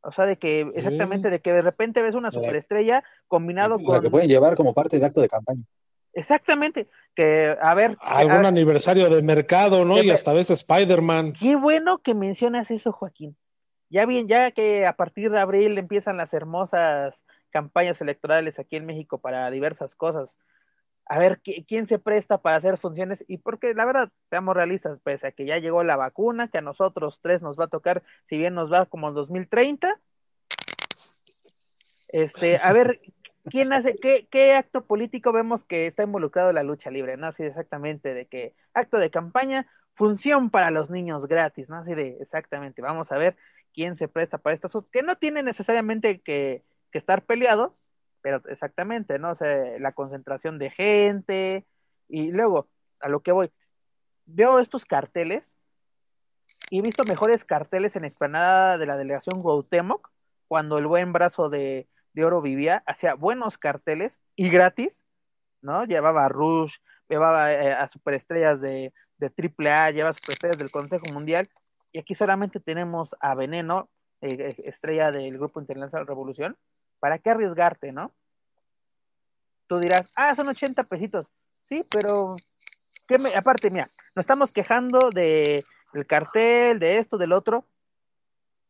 O 0.00 0.12
sea, 0.12 0.26
de 0.26 0.36
que 0.36 0.60
exactamente, 0.74 1.28
de 1.28 1.40
que 1.40 1.52
de 1.52 1.62
repente 1.62 2.02
ves 2.02 2.14
una 2.14 2.30
superestrella 2.30 3.02
combinado 3.26 3.78
con. 3.82 3.94
La 3.94 4.00
que 4.00 4.10
pueden 4.10 4.28
llevar 4.28 4.56
como 4.56 4.72
parte 4.72 4.98
de 4.98 5.06
acto 5.06 5.20
de 5.20 5.28
campaña. 5.28 5.64
Exactamente, 6.18 6.88
que 7.14 7.56
a 7.62 7.74
ver. 7.74 7.96
Algún 8.00 8.44
aniversario 8.44 9.08
de 9.08 9.22
mercado, 9.22 9.84
¿no? 9.84 10.02
Y 10.02 10.10
hasta 10.10 10.32
a 10.32 10.34
veces 10.34 10.58
Spider-Man. 10.60 11.34
Qué 11.34 11.54
bueno 11.54 11.98
que 11.98 12.16
mencionas 12.16 12.72
eso, 12.72 12.90
Joaquín. 12.90 13.36
Ya 13.88 14.04
bien, 14.04 14.26
ya 14.26 14.50
que 14.50 14.84
a 14.84 14.94
partir 14.94 15.30
de 15.30 15.38
abril 15.38 15.78
empiezan 15.78 16.16
las 16.16 16.34
hermosas 16.34 17.22
campañas 17.50 18.00
electorales 18.00 18.58
aquí 18.58 18.74
en 18.74 18.86
México 18.86 19.18
para 19.18 19.48
diversas 19.52 19.94
cosas. 19.94 20.40
A 21.06 21.18
ver 21.18 21.40
quién 21.40 21.86
se 21.86 22.00
presta 22.00 22.38
para 22.38 22.56
hacer 22.56 22.78
funciones 22.78 23.24
y 23.28 23.38
porque 23.38 23.74
la 23.74 23.86
verdad, 23.86 24.10
seamos 24.28 24.56
realistas, 24.56 24.98
pese 25.04 25.28
a 25.28 25.32
que 25.32 25.46
ya 25.46 25.58
llegó 25.58 25.84
la 25.84 25.96
vacuna, 25.96 26.48
que 26.48 26.58
a 26.58 26.62
nosotros 26.62 27.20
tres 27.22 27.42
nos 27.42 27.56
va 27.56 27.66
a 27.66 27.68
tocar, 27.68 28.02
si 28.28 28.36
bien 28.36 28.54
nos 28.54 28.72
va 28.72 28.86
como 28.86 29.08
en 29.08 29.14
2030, 29.14 29.98
este, 32.08 32.58
a 32.58 32.72
ver, 32.72 33.00
¿quién 33.50 33.72
hace, 33.72 33.96
qué, 33.96 34.28
qué 34.30 34.54
acto 34.54 34.84
político 34.84 35.32
vemos 35.32 35.64
que 35.64 35.86
está 35.86 36.02
involucrado 36.02 36.50
en 36.50 36.56
la 36.56 36.62
lucha 36.62 36.90
libre? 36.90 37.16
¿No? 37.16 37.28
Así 37.28 37.42
exactamente 37.42 38.14
de 38.14 38.26
que 38.26 38.54
acto 38.74 38.98
de 38.98 39.10
campaña, 39.10 39.66
función 39.94 40.50
para 40.50 40.70
los 40.70 40.90
niños 40.90 41.26
gratis, 41.26 41.68
¿no? 41.68 41.76
Así 41.76 41.94
de 41.94 42.18
exactamente, 42.20 42.82
vamos 42.82 43.10
a 43.12 43.18
ver 43.18 43.36
quién 43.72 43.96
se 43.96 44.08
presta 44.08 44.38
para 44.38 44.54
estas, 44.54 44.72
que 44.92 45.02
no 45.02 45.16
tiene 45.16 45.42
necesariamente 45.42 46.20
que 46.20 46.62
que 46.90 46.98
estar 46.98 47.24
peleado, 47.24 47.76
pero 48.20 48.42
exactamente, 48.48 49.18
¿no? 49.18 49.30
O 49.30 49.34
sea, 49.34 49.78
la 49.78 49.92
concentración 49.92 50.58
de 50.58 50.70
gente 50.70 51.66
y 52.08 52.32
luego, 52.32 52.68
a 53.00 53.08
lo 53.08 53.20
que 53.20 53.32
voy, 53.32 53.50
veo 54.26 54.58
estos 54.58 54.84
carteles 54.84 55.56
y 56.70 56.78
he 56.78 56.82
visto 56.82 57.04
mejores 57.08 57.44
carteles 57.44 57.96
en 57.96 58.04
explanada 58.04 58.78
de 58.78 58.86
la 58.86 58.96
delegación 58.96 59.42
Gautemoc 59.42 60.10
cuando 60.48 60.78
el 60.78 60.86
buen 60.86 61.12
brazo 61.12 61.48
de, 61.48 61.86
de 62.18 62.24
oro 62.24 62.42
vivía, 62.42 62.82
hacía 62.84 63.14
buenos 63.14 63.58
carteles 63.58 64.20
y 64.34 64.50
gratis, 64.50 65.04
¿no? 65.62 65.84
Llevaba 65.84 66.24
a 66.24 66.28
Rush, 66.28 66.74
llevaba 67.08 67.52
eh, 67.52 67.72
a 67.72 67.88
superestrellas 67.88 68.60
de, 68.60 68.92
de 69.18 69.26
AAA, 69.28 69.92
llevaba 69.92 70.12
superestrellas 70.12 70.58
del 70.58 70.72
Consejo 70.72 71.06
Mundial, 71.12 71.48
y 71.92 72.00
aquí 72.00 72.16
solamente 72.16 72.58
tenemos 72.58 73.14
a 73.20 73.36
Veneno, 73.36 73.88
eh, 74.20 74.52
estrella 74.64 75.12
del 75.12 75.38
Grupo 75.38 75.60
Internacional 75.60 76.08
Revolución, 76.08 76.56
¿para 76.98 77.20
qué 77.20 77.30
arriesgarte, 77.30 77.92
no? 77.92 78.12
Tú 79.68 79.78
dirás, 79.78 80.12
ah, 80.16 80.34
son 80.34 80.48
80 80.48 80.82
pesitos. 80.82 81.30
Sí, 81.66 81.84
pero, 81.88 82.34
¿qué 83.06 83.18
me... 83.18 83.32
aparte, 83.36 83.70
mira, 83.70 83.88
nos 84.16 84.24
estamos 84.24 84.50
quejando 84.50 85.10
de 85.10 85.64
el 85.94 86.06
cartel, 86.06 86.80
de 86.80 86.98
esto, 86.98 87.16
del 87.16 87.32
otro. 87.32 87.64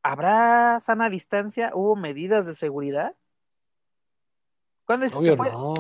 ¿Habrá 0.03 0.81
sana 0.85 1.09
distancia? 1.09 1.71
¿Hubo 1.73 1.97
medidas 1.97 2.47
de 2.47 2.55
seguridad? 2.55 3.15
¿Cuándo 4.89 5.05
es 5.05 5.13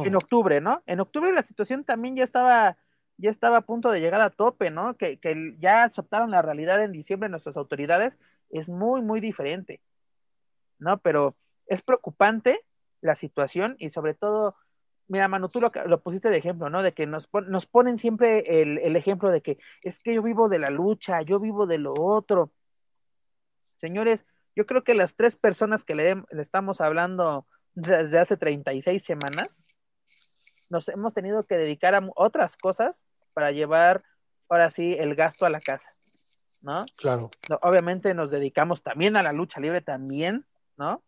En 0.04 0.14
octubre, 0.16 0.60
¿no? 0.60 0.82
En 0.84 1.00
octubre 1.00 1.32
la 1.32 1.42
situación 1.42 1.82
también 1.82 2.14
ya 2.14 2.24
estaba, 2.24 2.76
ya 3.16 3.30
estaba 3.30 3.56
a 3.56 3.62
punto 3.62 3.90
de 3.90 4.02
llegar 4.02 4.20
a 4.20 4.28
tope, 4.28 4.70
¿no? 4.70 4.98
Que, 4.98 5.18
que 5.18 5.56
ya 5.58 5.84
aceptaron 5.84 6.30
la 6.30 6.42
realidad 6.42 6.82
en 6.82 6.92
diciembre 6.92 7.30
nuestras 7.30 7.56
autoridades, 7.56 8.18
es 8.50 8.68
muy, 8.68 9.00
muy 9.00 9.20
diferente, 9.20 9.80
¿no? 10.78 10.98
Pero 10.98 11.36
es 11.68 11.80
preocupante 11.80 12.60
la 13.00 13.14
situación 13.14 13.76
y 13.78 13.88
sobre 13.88 14.12
todo, 14.12 14.56
mira, 15.06 15.26
Manu, 15.26 15.48
tú 15.48 15.62
lo, 15.62 15.72
lo 15.86 16.02
pusiste 16.02 16.28
de 16.28 16.36
ejemplo, 16.36 16.68
¿no? 16.68 16.82
De 16.82 16.92
que 16.92 17.06
nos, 17.06 17.30
nos 17.46 17.64
ponen 17.64 17.98
siempre 17.98 18.60
el, 18.60 18.76
el, 18.76 18.94
ejemplo 18.94 19.30
de 19.30 19.40
que 19.40 19.56
es 19.82 20.00
que 20.00 20.12
yo 20.12 20.22
vivo 20.22 20.50
de 20.50 20.58
la 20.58 20.68
lucha, 20.68 21.22
yo 21.22 21.38
vivo 21.38 21.66
de 21.66 21.78
lo 21.78 21.94
otro. 21.94 22.52
Señores, 23.78 24.20
yo 24.54 24.66
creo 24.66 24.84
que 24.84 24.92
las 24.92 25.16
tres 25.16 25.34
personas 25.34 25.82
que 25.82 25.94
le, 25.94 26.14
le 26.30 26.42
estamos 26.42 26.82
hablando 26.82 27.46
desde 27.80 28.18
hace 28.18 28.36
36 28.36 29.02
semanas, 29.02 29.62
nos 30.68 30.88
hemos 30.88 31.14
tenido 31.14 31.42
que 31.44 31.56
dedicar 31.56 31.94
a 31.94 32.06
otras 32.16 32.56
cosas 32.56 33.04
para 33.32 33.52
llevar 33.52 34.02
ahora 34.48 34.70
sí 34.70 34.94
el 34.98 35.14
gasto 35.14 35.46
a 35.46 35.50
la 35.50 35.60
casa, 35.60 35.90
¿no? 36.62 36.84
Claro. 36.96 37.30
obviamente 37.62 38.14
nos 38.14 38.30
dedicamos 38.30 38.82
también 38.82 39.16
a 39.16 39.22
la 39.22 39.32
lucha 39.32 39.60
libre 39.60 39.80
también, 39.80 40.46
¿no? 40.76 41.02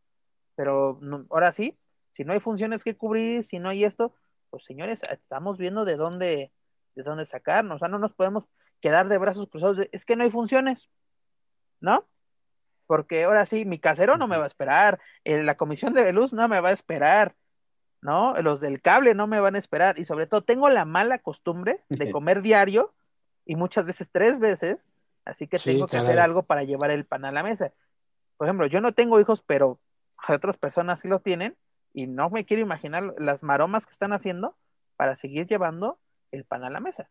pero 0.60 1.00
ahora 1.30 1.52
sí, 1.52 1.78
si 2.12 2.22
no 2.22 2.34
hay 2.34 2.40
funciones 2.40 2.84
que 2.84 2.94
cubrir, 2.94 3.44
si 3.44 3.58
no 3.58 3.70
hay 3.70 3.82
esto, 3.82 4.14
pues 4.50 4.62
señores, 4.64 5.00
estamos 5.10 5.56
viendo 5.56 5.86
de 5.86 5.96
dónde, 5.96 6.52
de 6.94 7.02
dónde 7.02 7.24
sacarnos, 7.24 7.76
o 7.76 7.78
sea, 7.78 7.88
no 7.88 7.98
nos 7.98 8.12
podemos 8.12 8.46
quedar 8.82 9.08
de 9.08 9.16
brazos 9.16 9.48
cruzados, 9.48 9.78
es 9.90 10.04
que 10.04 10.16
no 10.16 10.24
hay 10.24 10.28
funciones, 10.28 10.90
¿no? 11.80 12.06
Porque 12.90 13.22
ahora 13.22 13.46
sí, 13.46 13.64
mi 13.64 13.78
casero 13.78 14.16
no 14.16 14.26
me 14.26 14.36
va 14.36 14.42
a 14.42 14.48
esperar, 14.48 14.98
la 15.22 15.56
comisión 15.56 15.94
de 15.94 16.12
luz 16.12 16.32
no 16.32 16.48
me 16.48 16.58
va 16.58 16.70
a 16.70 16.72
esperar, 16.72 17.36
¿no? 18.00 18.34
Los 18.42 18.60
del 18.60 18.82
cable 18.82 19.14
no 19.14 19.28
me 19.28 19.38
van 19.38 19.54
a 19.54 19.60
esperar, 19.60 19.96
y 20.00 20.04
sobre 20.04 20.26
todo 20.26 20.42
tengo 20.42 20.68
la 20.70 20.84
mala 20.84 21.20
costumbre 21.20 21.84
de 21.88 22.10
comer 22.10 22.42
diario, 22.42 22.92
y 23.46 23.54
muchas 23.54 23.86
veces 23.86 24.10
tres 24.10 24.40
veces, 24.40 24.84
así 25.24 25.46
que 25.46 25.58
tengo 25.58 25.86
que 25.86 25.98
hacer 25.98 26.18
algo 26.18 26.42
para 26.42 26.64
llevar 26.64 26.90
el 26.90 27.04
pan 27.04 27.24
a 27.24 27.30
la 27.30 27.44
mesa. 27.44 27.72
Por 28.36 28.48
ejemplo, 28.48 28.66
yo 28.66 28.80
no 28.80 28.90
tengo 28.90 29.20
hijos, 29.20 29.40
pero 29.40 29.78
otras 30.28 30.56
personas 30.56 30.98
sí 30.98 31.06
lo 31.06 31.20
tienen 31.20 31.56
y 31.92 32.08
no 32.08 32.28
me 32.28 32.44
quiero 32.44 32.60
imaginar 32.60 33.14
las 33.18 33.44
maromas 33.44 33.86
que 33.86 33.92
están 33.92 34.12
haciendo 34.12 34.56
para 34.96 35.14
seguir 35.14 35.46
llevando 35.46 36.00
el 36.32 36.44
pan 36.44 36.64
a 36.64 36.70
la 36.70 36.80
mesa. 36.80 37.08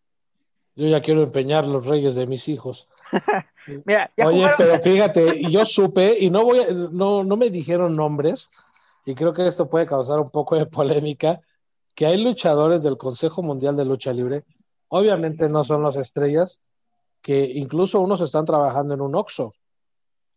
Yo 0.79 0.87
ya 0.87 1.01
quiero 1.01 1.23
empeñar 1.23 1.67
los 1.67 1.85
reyes 1.85 2.15
de 2.15 2.25
mis 2.25 2.47
hijos. 2.47 2.87
Mira, 3.85 4.09
Oye, 4.23 4.49
pero 4.57 4.81
fíjate, 4.81 5.37
y 5.37 5.51
yo 5.51 5.65
supe, 5.65 6.15
y 6.17 6.29
no 6.29 6.45
voy, 6.45 6.59
no, 6.93 7.25
no 7.25 7.35
me 7.35 7.49
dijeron 7.49 7.97
nombres, 7.97 8.49
y 9.03 9.13
creo 9.13 9.33
que 9.33 9.45
esto 9.45 9.69
puede 9.69 9.85
causar 9.85 10.19
un 10.21 10.29
poco 10.29 10.55
de 10.55 10.67
polémica, 10.67 11.41
que 11.95 12.05
hay 12.05 12.23
luchadores 12.23 12.81
del 12.81 12.97
Consejo 12.97 13.43
Mundial 13.43 13.75
de 13.75 13.83
Lucha 13.83 14.13
Libre, 14.13 14.45
obviamente 14.87 15.49
no 15.49 15.65
son 15.65 15.83
las 15.83 15.97
estrellas, 15.97 16.61
que 17.21 17.43
incluso 17.55 17.99
unos 17.99 18.21
están 18.21 18.45
trabajando 18.45 18.93
en 18.93 19.01
un 19.01 19.15
OXO. 19.15 19.53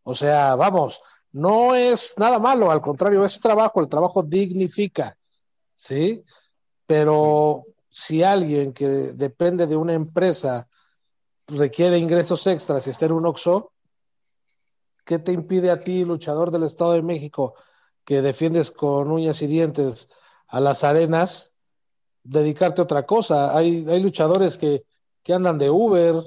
O 0.03 0.15
sea, 0.17 0.57
vamos, 0.57 1.01
no 1.31 1.77
es 1.77 2.15
nada 2.19 2.41
malo, 2.41 2.69
al 2.73 2.81
contrario, 2.81 3.25
es 3.25 3.39
trabajo, 3.39 3.81
el 3.81 3.89
trabajo 3.89 4.25
dignifica, 4.25 5.17
¿sí? 5.77 6.25
Pero 6.85 7.65
si 7.93 8.23
alguien 8.23 8.73
que 8.73 8.87
depende 8.87 9.67
de 9.67 9.77
una 9.77 9.93
empresa 9.93 10.69
requiere 11.47 11.99
ingresos 11.99 12.47
extras 12.47 12.87
y 12.87 12.91
está 12.91 13.07
en 13.07 13.13
un 13.13 13.27
OXO, 13.27 13.73
¿qué 15.05 15.19
te 15.19 15.33
impide 15.33 15.71
a 15.71 15.79
ti, 15.79 16.05
luchador 16.05 16.51
del 16.51 16.65
Estado 16.65 16.93
de 16.93 17.03
México, 17.03 17.55
que 18.05 18.23
defiendes 18.23 18.71
con 18.73 19.11
uñas 19.11 19.43
y 19.43 19.47
dientes 19.47 20.09
a 20.49 20.61
las 20.61 20.83
arenas, 20.83 21.53
dedicarte 22.25 22.81
a 22.81 22.85
otra 22.85 23.07
cosa? 23.07 23.57
Hay, 23.57 23.87
hay 23.89 24.03
luchadores 24.03 24.59
que, 24.59 24.85
que 25.23 25.35
andan 25.35 25.59
de 25.59 25.71
Uber, 25.71 26.25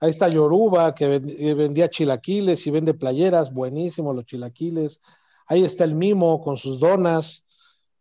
Ahí 0.00 0.10
está 0.10 0.28
Yoruba, 0.28 0.94
que 0.94 1.18
vendía 1.54 1.90
chilaquiles 1.90 2.64
y 2.66 2.70
vende 2.70 2.94
playeras, 2.94 3.52
buenísimo 3.52 4.14
los 4.14 4.26
chilaquiles. 4.26 5.00
Ahí 5.46 5.64
está 5.64 5.82
el 5.82 5.96
Mimo 5.96 6.40
con 6.40 6.56
sus 6.56 6.78
donas, 6.78 7.44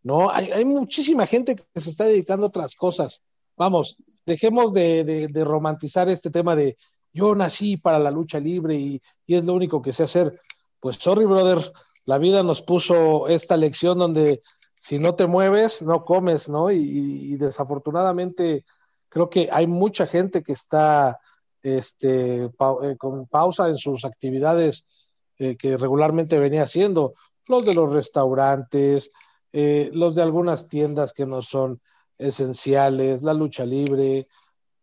¿no? 0.03 0.29
Hay, 0.31 0.65
muchísima 0.65 1.25
gente 1.25 1.55
que 1.55 1.81
se 1.81 1.89
está 1.89 2.05
dedicando 2.05 2.45
a 2.45 2.49
otras 2.49 2.75
cosas. 2.75 3.21
Vamos, 3.55 4.01
dejemos 4.25 4.73
de, 4.73 5.29
romantizar 5.43 6.09
este 6.09 6.29
tema 6.29 6.55
de 6.55 6.77
yo 7.13 7.33
nací 7.35 7.77
para 7.77 7.99
la 7.99 8.11
lucha 8.11 8.39
libre 8.39 8.75
y, 8.75 9.01
es 9.27 9.45
lo 9.45 9.53
único 9.53 9.81
que 9.81 9.93
sé 9.93 10.03
hacer. 10.03 10.39
Pues 10.79 10.97
sorry, 10.99 11.25
brother, 11.25 11.71
la 12.05 12.17
vida 12.17 12.43
nos 12.43 12.61
puso 12.61 13.27
esta 13.27 13.57
lección 13.57 13.97
donde 13.97 14.41
si 14.75 14.99
no 14.99 15.15
te 15.15 15.27
mueves, 15.27 15.81
no 15.81 16.05
comes, 16.05 16.47
¿no? 16.47 16.71
Y, 16.71 17.35
desafortunadamente 17.37 18.63
creo 19.09 19.29
que 19.29 19.49
hay 19.51 19.67
mucha 19.67 20.05
gente 20.05 20.43
que 20.43 20.53
está 20.53 21.19
este, 21.63 22.43
eh, 22.43 22.95
con 22.97 23.25
pausa 23.27 23.67
en 23.67 23.77
sus 23.77 24.05
actividades 24.05 24.85
eh, 25.39 25.55
que 25.55 25.77
regularmente 25.77 26.39
venía 26.39 26.63
haciendo, 26.63 27.13
los 27.47 27.63
de 27.63 27.75
los 27.75 27.91
restaurantes, 27.93 29.11
eh, 29.59 29.89
los 29.91 30.13
de 30.13 30.21
algunas 30.21 30.69
tiendas 30.69 31.13
que 31.13 31.25
no 31.25 31.41
son 31.41 31.81
esenciales, 32.19 33.23
la 33.23 33.33
lucha 33.33 33.65
libre, 33.65 34.27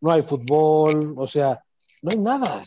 no 0.00 0.10
hay 0.10 0.22
fútbol, 0.22 1.14
o 1.16 1.28
sea, 1.28 1.64
no 2.02 2.10
hay 2.10 2.18
nada. 2.18 2.60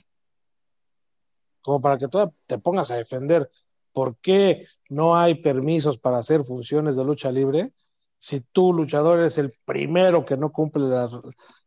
Como 1.61 1.81
para 1.81 1.97
que 1.97 2.07
tú 2.07 2.33
te 2.45 2.59
pongas 2.59 2.91
a 2.91 2.95
defender 2.95 3.49
por 3.91 4.15
qué 4.19 4.65
no 4.87 5.17
hay 5.17 5.35
permisos 5.35 5.97
para 5.97 6.19
hacer 6.19 6.45
funciones 6.45 6.95
de 6.95 7.03
lucha 7.03 7.29
libre 7.29 7.73
si 8.19 8.39
tú, 8.39 8.71
luchador, 8.71 9.19
eres 9.19 9.37
el 9.37 9.53
primero 9.65 10.25
que 10.25 10.37
no 10.37 10.53
cumple 10.53 10.83
las, 10.85 11.11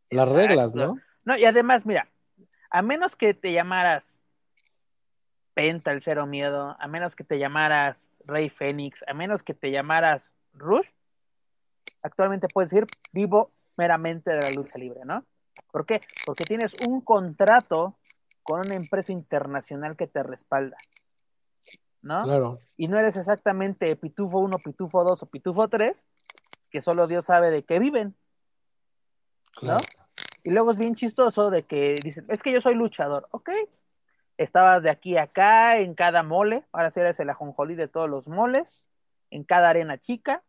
las 0.09 0.27
reglas, 0.27 0.73
¿no? 0.73 0.95
No, 1.23 1.37
y 1.37 1.45
además, 1.45 1.85
mira, 1.85 2.09
a 2.71 2.81
menos 2.81 3.15
que 3.15 3.35
te 3.35 3.53
llamaras 3.53 4.23
Penta, 5.53 5.91
el 5.91 6.01
cero 6.01 6.25
miedo, 6.25 6.75
a 6.79 6.87
menos 6.87 7.15
que 7.15 7.23
te 7.23 7.37
llamaras 7.37 8.10
Rey 8.31 8.49
Fénix, 8.49 9.03
a 9.07 9.13
menos 9.13 9.43
que 9.43 9.53
te 9.53 9.71
llamaras 9.71 10.31
Rush, 10.53 10.87
actualmente 12.01 12.47
puedes 12.47 12.69
decir 12.69 12.87
vivo 13.11 13.51
meramente 13.77 14.31
de 14.31 14.41
la 14.41 14.51
lucha 14.51 14.77
libre, 14.77 15.01
¿no? 15.03 15.25
¿Por 15.71 15.85
qué? 15.85 15.99
Porque 16.25 16.45
tienes 16.45 16.73
un 16.87 17.01
contrato 17.01 17.97
con 18.43 18.61
una 18.61 18.75
empresa 18.75 19.11
internacional 19.11 19.95
que 19.95 20.07
te 20.07 20.23
respalda. 20.23 20.77
¿No? 22.01 22.23
Claro. 22.23 22.59
Y 22.77 22.87
no 22.87 22.97
eres 22.97 23.15
exactamente 23.15 23.95
Pitufo 23.95 24.39
1, 24.39 24.57
Pitufo 24.59 25.03
2 25.03 25.21
o 25.21 25.25
Pitufo 25.27 25.67
3, 25.67 26.05
que 26.71 26.81
solo 26.81 27.07
Dios 27.07 27.25
sabe 27.25 27.51
de 27.51 27.63
qué 27.63 27.79
viven. 27.79 28.15
¿No? 29.61 29.77
Y 30.43 30.51
luego 30.51 30.71
es 30.71 30.77
bien 30.77 30.95
chistoso 30.95 31.51
de 31.51 31.61
que 31.61 31.95
dicen, 32.01 32.25
es 32.29 32.41
que 32.41 32.51
yo 32.51 32.61
soy 32.61 32.73
luchador, 32.75 33.27
ok. 33.31 33.51
Estabas 34.41 34.81
de 34.81 34.89
aquí 34.89 35.17
a 35.17 35.23
acá 35.23 35.77
en 35.77 35.93
cada 35.93 36.23
mole, 36.23 36.65
ahora 36.71 36.89
sí 36.89 36.99
eres 36.99 37.19
el 37.19 37.29
ajonjolí 37.29 37.75
de 37.75 37.87
todos 37.87 38.09
los 38.09 38.27
moles, 38.27 38.81
en 39.29 39.43
cada 39.43 39.69
arena 39.69 39.99
chica, 39.99 40.41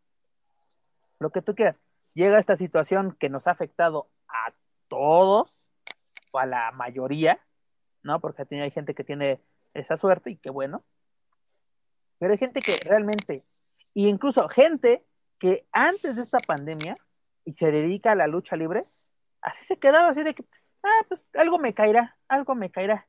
lo 1.19 1.29
que 1.29 1.43
tú 1.43 1.53
quieras. 1.53 1.79
Llega 2.15 2.39
esta 2.39 2.57
situación 2.57 3.15
que 3.19 3.29
nos 3.29 3.45
ha 3.45 3.51
afectado 3.51 4.07
a 4.27 4.51
todos, 4.87 5.71
o 6.31 6.39
a 6.39 6.47
la 6.47 6.71
mayoría, 6.71 7.39
¿no? 8.01 8.19
Porque 8.19 8.47
hay 8.49 8.71
gente 8.71 8.95
que 8.95 9.03
tiene 9.03 9.39
esa 9.75 9.95
suerte 9.95 10.31
y 10.31 10.37
qué 10.37 10.49
bueno. 10.49 10.83
Pero 12.17 12.31
hay 12.31 12.39
gente 12.39 12.61
que 12.61 12.73
realmente, 12.87 13.43
e 13.93 14.07
incluso 14.07 14.49
gente 14.49 15.05
que 15.37 15.67
antes 15.71 16.15
de 16.15 16.23
esta 16.23 16.39
pandemia 16.39 16.95
y 17.45 17.53
se 17.53 17.71
dedica 17.71 18.13
a 18.13 18.15
la 18.15 18.25
lucha 18.25 18.55
libre, 18.55 18.87
así 19.41 19.65
se 19.65 19.77
quedaba 19.77 20.07
así 20.07 20.23
de 20.23 20.33
que, 20.33 20.43
ah, 20.81 21.05
pues 21.07 21.29
algo 21.35 21.59
me 21.59 21.75
caerá, 21.75 22.17
algo 22.27 22.55
me 22.55 22.71
caerá. 22.71 23.05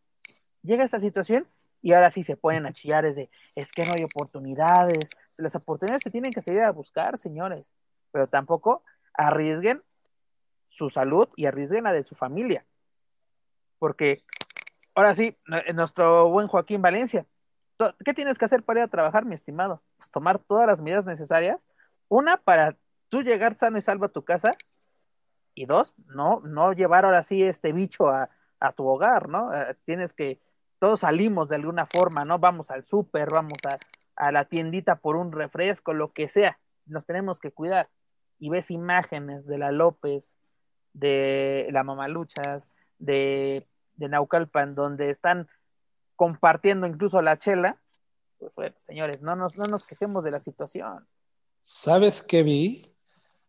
Llega 0.64 0.82
esta 0.82 0.98
situación 0.98 1.46
y 1.80 1.92
ahora 1.92 2.10
sí 2.10 2.24
se 2.24 2.36
ponen 2.36 2.66
a 2.66 2.72
chillar 2.72 3.04
es 3.04 3.14
de, 3.14 3.30
es 3.54 3.70
que 3.70 3.84
no 3.84 3.92
hay 3.96 4.02
oportunidades, 4.02 5.10
las 5.36 5.54
oportunidades 5.54 6.02
se 6.02 6.10
tienen 6.10 6.32
que 6.32 6.40
seguir 6.40 6.62
a 6.62 6.72
buscar, 6.72 7.18
señores, 7.18 7.74
pero 8.10 8.26
tampoco 8.26 8.82
arriesguen 9.12 9.82
su 10.70 10.90
salud 10.90 11.28
y 11.36 11.46
arriesguen 11.46 11.84
la 11.84 11.92
de 11.92 12.02
su 12.02 12.14
familia. 12.14 12.64
Porque 13.78 14.24
ahora 14.94 15.14
sí, 15.14 15.36
nuestro 15.74 16.28
buen 16.30 16.48
Joaquín 16.48 16.82
Valencia, 16.82 17.26
¿qué 18.04 18.14
tienes 18.14 18.38
que 18.38 18.44
hacer 18.44 18.62
para 18.62 18.80
ir 18.80 18.84
a 18.84 18.88
trabajar, 18.88 19.24
mi 19.24 19.34
estimado? 19.34 19.82
Pues 19.96 20.10
tomar 20.10 20.38
todas 20.38 20.66
las 20.66 20.80
medidas 20.80 21.06
necesarias. 21.06 21.60
Una, 22.08 22.36
para 22.38 22.76
tú 23.08 23.22
llegar 23.22 23.56
sano 23.56 23.78
y 23.78 23.82
salvo 23.82 24.06
a 24.06 24.08
tu 24.08 24.24
casa. 24.24 24.50
Y 25.54 25.66
dos, 25.66 25.94
no, 26.06 26.40
no 26.40 26.72
llevar 26.72 27.04
ahora 27.04 27.22
sí 27.22 27.42
este 27.42 27.72
bicho 27.72 28.08
a, 28.08 28.30
tu 28.76 28.86
hogar, 28.86 29.28
¿no? 29.28 29.54
Eh, 29.54 29.76
tienes 29.84 30.14
que, 30.14 30.40
todos 30.84 31.00
salimos 31.00 31.48
de 31.48 31.56
alguna 31.56 31.86
forma, 31.86 32.26
¿no? 32.26 32.38
Vamos 32.38 32.70
al 32.70 32.84
súper, 32.84 33.30
vamos 33.32 33.56
a, 34.16 34.30
la 34.30 34.44
tiendita 34.44 34.96
por 34.96 35.16
un 35.16 35.32
refresco, 35.32 35.94
lo 35.94 36.12
que 36.12 36.28
sea. 36.28 36.58
Nos 36.84 37.06
tenemos 37.06 37.40
que 37.40 37.50
cuidar. 37.50 37.88
Y 38.38 38.50
ves 38.50 38.70
imágenes 38.70 39.46
de 39.46 39.56
la 39.56 39.72
López, 39.72 40.36
de 40.92 41.68
la 41.70 41.84
Mamaluchas, 41.84 42.68
de, 42.98 43.66
de 43.96 44.08
Naucalpan, 44.10 44.74
donde 44.74 45.08
están 45.08 45.48
compartiendo 46.16 46.86
incluso 46.86 47.22
la 47.22 47.38
chela, 47.38 47.78
pues 48.38 48.54
bueno, 48.54 48.76
señores, 48.78 49.22
no 49.22 49.36
nos, 49.36 49.56
no 49.56 49.64
nos 49.64 49.86
quejemos 49.86 50.22
de 50.22 50.32
la 50.32 50.38
situación. 50.38 51.08
¿Sabes 51.62 52.20
qué 52.20 52.42
vi? 52.42 52.94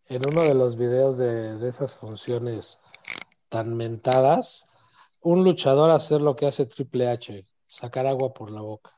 En 0.07 0.21
uno 0.31 0.41
de 0.43 0.53
los 0.55 0.77
videos 0.77 1.17
de, 1.17 1.57
de 1.57 1.67
esas 1.67 1.95
funciones 1.95 2.79
tan 3.49 3.75
mentadas, 3.75 4.67
un 5.25 5.43
luchador 5.43 5.89
hacer 5.89 6.21
lo 6.21 6.35
que 6.35 6.45
hace 6.45 6.67
Triple 6.67 7.09
H, 7.09 7.47
sacar 7.65 8.05
agua 8.05 8.31
por 8.31 8.51
la 8.51 8.61
boca. 8.61 8.91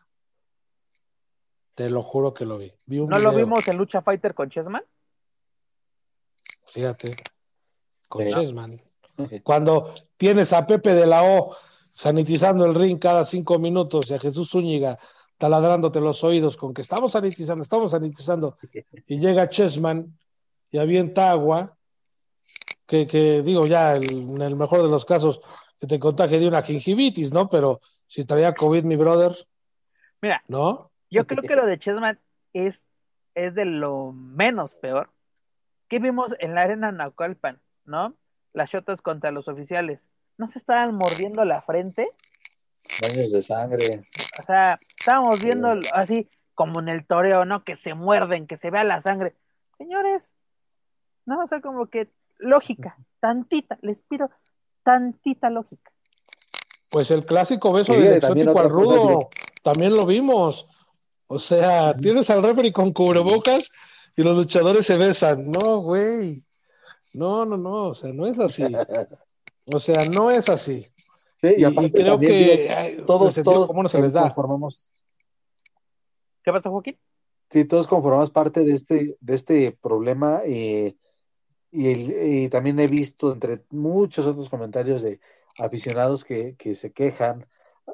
Te 1.74 1.90
lo 1.90 2.04
juro 2.04 2.34
que 2.34 2.46
lo 2.46 2.58
vi. 2.58 2.74
¿No 2.86 3.18
lo 3.18 3.32
vimos 3.32 3.66
en 3.70 3.78
Lucha 3.78 4.02
Fighter 4.02 4.34
con 4.34 4.50
Chessman? 4.50 4.84
Fíjate 6.66 7.16
con 8.10 8.28
Chessman. 8.28 8.82
Cuando 9.42 9.94
tienes 10.18 10.52
a 10.52 10.68
Pepe 10.68 10.94
de 10.94 11.08
la 11.08 11.24
O 11.24 11.56
sanitizando 11.94 12.66
el 12.66 12.76
ring 12.76 13.00
cada 13.00 13.24
cinco 13.24 13.58
minutos 13.58 14.12
y 14.12 14.16
a 14.16 14.20
Jesús 14.20 14.50
Zúñiga 14.50 15.00
taladrándote 15.38 16.02
los 16.02 16.26
oídos 16.26 16.58
con 16.58 16.74
que 16.74 16.82
estamos 16.82 17.14
sanitizando, 17.14 17.64
estamos 17.64 17.92
sanitizando, 17.92 18.58
y 19.06 19.20
llega 19.20 19.48
Chessman 19.48 20.18
y 20.72 20.78
avienta 20.78 21.32
agua, 21.32 21.78
que, 22.86 23.08
que 23.08 23.44
digo 23.44 23.66
ya, 23.66 23.96
en 23.96 24.42
el 24.42 24.56
mejor 24.56 24.82
de 24.82 24.90
los 24.90 25.06
casos, 25.06 25.40
que 25.80 25.88
te 25.88 26.00
contagie 26.00 26.40
de 26.40 26.48
una 26.48 26.64
gingivitis, 26.64 27.32
¿no? 27.32 27.50
Pero 27.50 27.82
si 28.08 28.26
traía 28.26 28.54
COVID 28.54 28.84
mi 28.84 28.96
brother, 28.96 29.36
Mira, 30.22 30.44
¿no? 30.48 30.92
Yo 31.12 31.28
creo 31.28 31.44
que 31.44 31.56
lo 31.56 31.66
de 31.66 31.78
Chessman 31.78 32.20
es, 32.54 32.88
es 33.36 33.54
de 33.54 33.66
lo 33.66 34.12
menos 34.14 34.74
peor 34.74 35.12
que 35.88 36.00
vimos 36.00 36.34
en 36.40 36.56
la 36.56 36.62
arena 36.62 36.92
Naucalpan. 36.92 37.62
¿no? 37.88 38.16
Las 38.54 38.70
shotas 38.70 39.02
contra 39.02 39.32
los 39.32 39.48
oficiales. 39.48 40.10
¿No 40.38 40.48
se 40.48 40.60
estaban 40.60 40.94
mordiendo 40.94 41.44
la 41.46 41.62
frente? 41.62 42.12
Baños 43.02 43.32
de 43.32 43.42
sangre. 43.42 44.08
O 44.40 44.44
sea, 44.44 44.78
estábamos 44.98 45.44
viendo 45.44 45.74
así 45.94 46.30
como 46.54 46.80
en 46.80 46.90
el 46.90 47.06
toreo, 47.06 47.46
¿no? 47.46 47.64
Que 47.64 47.76
se 47.76 47.94
muerden, 47.94 48.46
que 48.46 48.58
se 48.58 48.70
vea 48.70 48.84
la 48.84 49.02
sangre. 49.02 49.36
Señores, 49.74 50.36
no, 51.26 51.40
o 51.40 51.48
sea, 51.48 51.62
como 51.62 51.88
que 51.88 52.10
lógica, 52.38 52.98
tantita, 53.20 53.80
les 53.82 54.02
pido 54.04 54.30
tantita 54.88 55.50
lógica. 55.50 55.92
Pues 56.90 57.12
el 57.12 57.26
clásico 57.26 57.74
beso 57.74 57.92
del 57.92 58.14
exótico 58.14 58.58
al 58.58 58.70
rudo, 58.70 59.20
también 59.62 59.94
lo 59.94 60.06
vimos. 60.06 60.66
O 61.28 61.40
sea, 61.40 61.94
tienes 61.94 62.30
al 62.30 62.42
referee 62.42 62.72
con 62.72 62.94
cubrebocas 62.94 63.70
y 64.16 64.24
los 64.24 64.38
luchadores 64.38 64.86
se 64.86 64.96
besan. 64.96 65.52
No, 65.52 65.80
güey. 65.80 66.42
No, 67.16 67.44
no, 67.46 67.58
no, 67.58 67.88
o 67.88 67.94
sea, 67.94 68.14
no 68.14 68.28
es 68.28 68.40
así. 68.40 68.64
O 69.70 69.80
sea, 69.80 70.06
no 70.16 70.32
es 70.32 70.48
así. 70.48 70.84
Sí, 71.42 71.56
y, 71.58 71.92
creo 71.92 72.18
que 72.18 73.04
todos, 73.06 73.36
todos 73.44 73.68
cómo 73.68 73.84
no 73.84 73.90
se 73.90 74.02
les 74.02 74.14
da. 74.14 74.22
Conformamos... 74.22 74.94
¿Qué 76.42 76.54
pasa, 76.54 76.70
Joaquín? 76.70 76.98
Sí, 77.52 77.66
todos 77.66 77.86
conformamos 77.86 78.32
parte 78.32 78.64
de 78.64 78.72
este, 78.72 79.18
de 79.20 79.36
este 79.36 79.78
problema 79.82 80.40
eh, 80.46 80.96
y, 81.72 82.50
también 82.50 82.80
he 82.80 82.88
visto 82.88 83.32
entre 83.32 83.64
muchos 83.70 84.26
otros 84.26 84.50
comentarios 84.50 85.02
de 85.02 85.20
aficionados 85.60 86.24
que, 86.24 86.56
que 86.58 86.76
se 86.76 86.92
quejan 86.92 87.48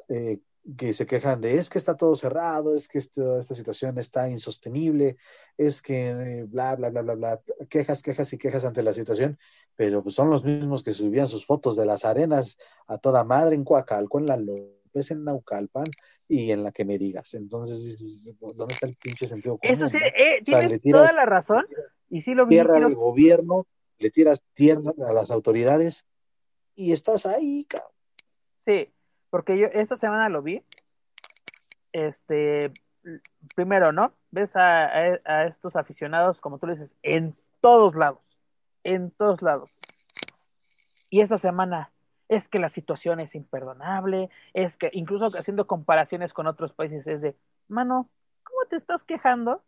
eh, 0.08 0.40
que 0.78 0.92
se 0.94 1.06
quejan 1.06 1.40
de 1.40 1.58
es 1.58 1.68
que 1.68 1.78
está 1.78 1.96
todo 1.96 2.14
cerrado, 2.14 2.74
es 2.74 2.88
que 2.88 2.98
esta 2.98 3.42
situación 3.42 3.98
está 3.98 4.30
insostenible, 4.30 5.16
es 5.58 5.82
que 5.82 6.08
eh, 6.08 6.44
bla, 6.44 6.74
bla, 6.76 6.88
bla, 6.88 7.02
bla, 7.02 7.14
bla, 7.14 7.40
quejas, 7.68 8.02
quejas 8.02 8.32
y 8.32 8.38
quejas 8.38 8.64
ante 8.64 8.82
la 8.82 8.94
situación, 8.94 9.38
pero 9.76 10.02
pues 10.02 10.14
son 10.14 10.30
los 10.30 10.42
mismos 10.42 10.82
que 10.82 10.94
subían 10.94 11.28
sus 11.28 11.44
fotos 11.44 11.76
de 11.76 11.84
las 11.84 12.04
arenas 12.04 12.56
a 12.86 12.96
toda 12.96 13.24
madre 13.24 13.54
en 13.54 13.64
Coacalco, 13.64 14.18
en 14.18 14.26
La 14.26 14.38
López, 14.38 15.10
en 15.10 15.24
Naucalpan 15.24 15.84
y 16.28 16.50
en 16.50 16.62
la 16.62 16.72
que 16.72 16.86
me 16.86 16.96
digas. 16.96 17.34
Entonces, 17.34 18.34
¿dónde 18.40 18.72
está 18.72 18.86
el 18.86 18.96
pinche 18.96 19.26
sentido 19.26 19.58
común? 19.58 19.74
Eso 19.74 19.88
sí, 19.88 19.98
eh, 19.98 20.40
tienes 20.42 20.80
toda 20.82 21.12
la 21.12 21.26
razón 21.26 21.66
y 22.14 22.20
sí 22.20 22.32
lo 22.36 22.46
vi. 22.46 22.54
Tierra 22.54 22.76
al 22.76 22.94
gobierno, 22.94 23.66
le 23.98 24.08
tiras 24.08 24.40
tierra 24.54 24.92
a 25.04 25.12
las 25.12 25.32
autoridades 25.32 26.06
y 26.76 26.92
estás 26.92 27.26
ahí, 27.26 27.64
cabrón. 27.64 27.90
Sí, 28.56 28.92
porque 29.30 29.58
yo 29.58 29.66
esta 29.72 29.96
semana 29.96 30.28
lo 30.28 30.40
vi. 30.40 30.62
Este, 31.90 32.72
primero, 33.56 33.90
¿no? 33.90 34.12
Ves 34.30 34.54
a, 34.54 35.44
estos 35.46 35.74
aficionados, 35.74 36.40
como 36.40 36.58
tú 36.58 36.68
le 36.68 36.74
dices, 36.74 36.94
en 37.02 37.34
todos 37.60 37.96
lados, 37.96 38.38
en 38.84 39.10
todos 39.10 39.42
lados. 39.42 39.72
Y 41.10 41.20
esta 41.20 41.36
semana, 41.36 41.90
es 42.28 42.48
que 42.48 42.60
la 42.60 42.68
situación 42.68 43.18
es 43.18 43.34
imperdonable, 43.34 44.30
es 44.52 44.76
que 44.76 44.88
incluso 44.92 45.26
haciendo 45.36 45.66
comparaciones 45.66 46.32
con 46.32 46.46
otros 46.46 46.74
países 46.74 47.08
es 47.08 47.22
de, 47.22 47.34
mano, 47.66 48.08
¿cómo 48.44 48.66
te 48.68 48.76
estás 48.76 49.02
quejando 49.02 49.64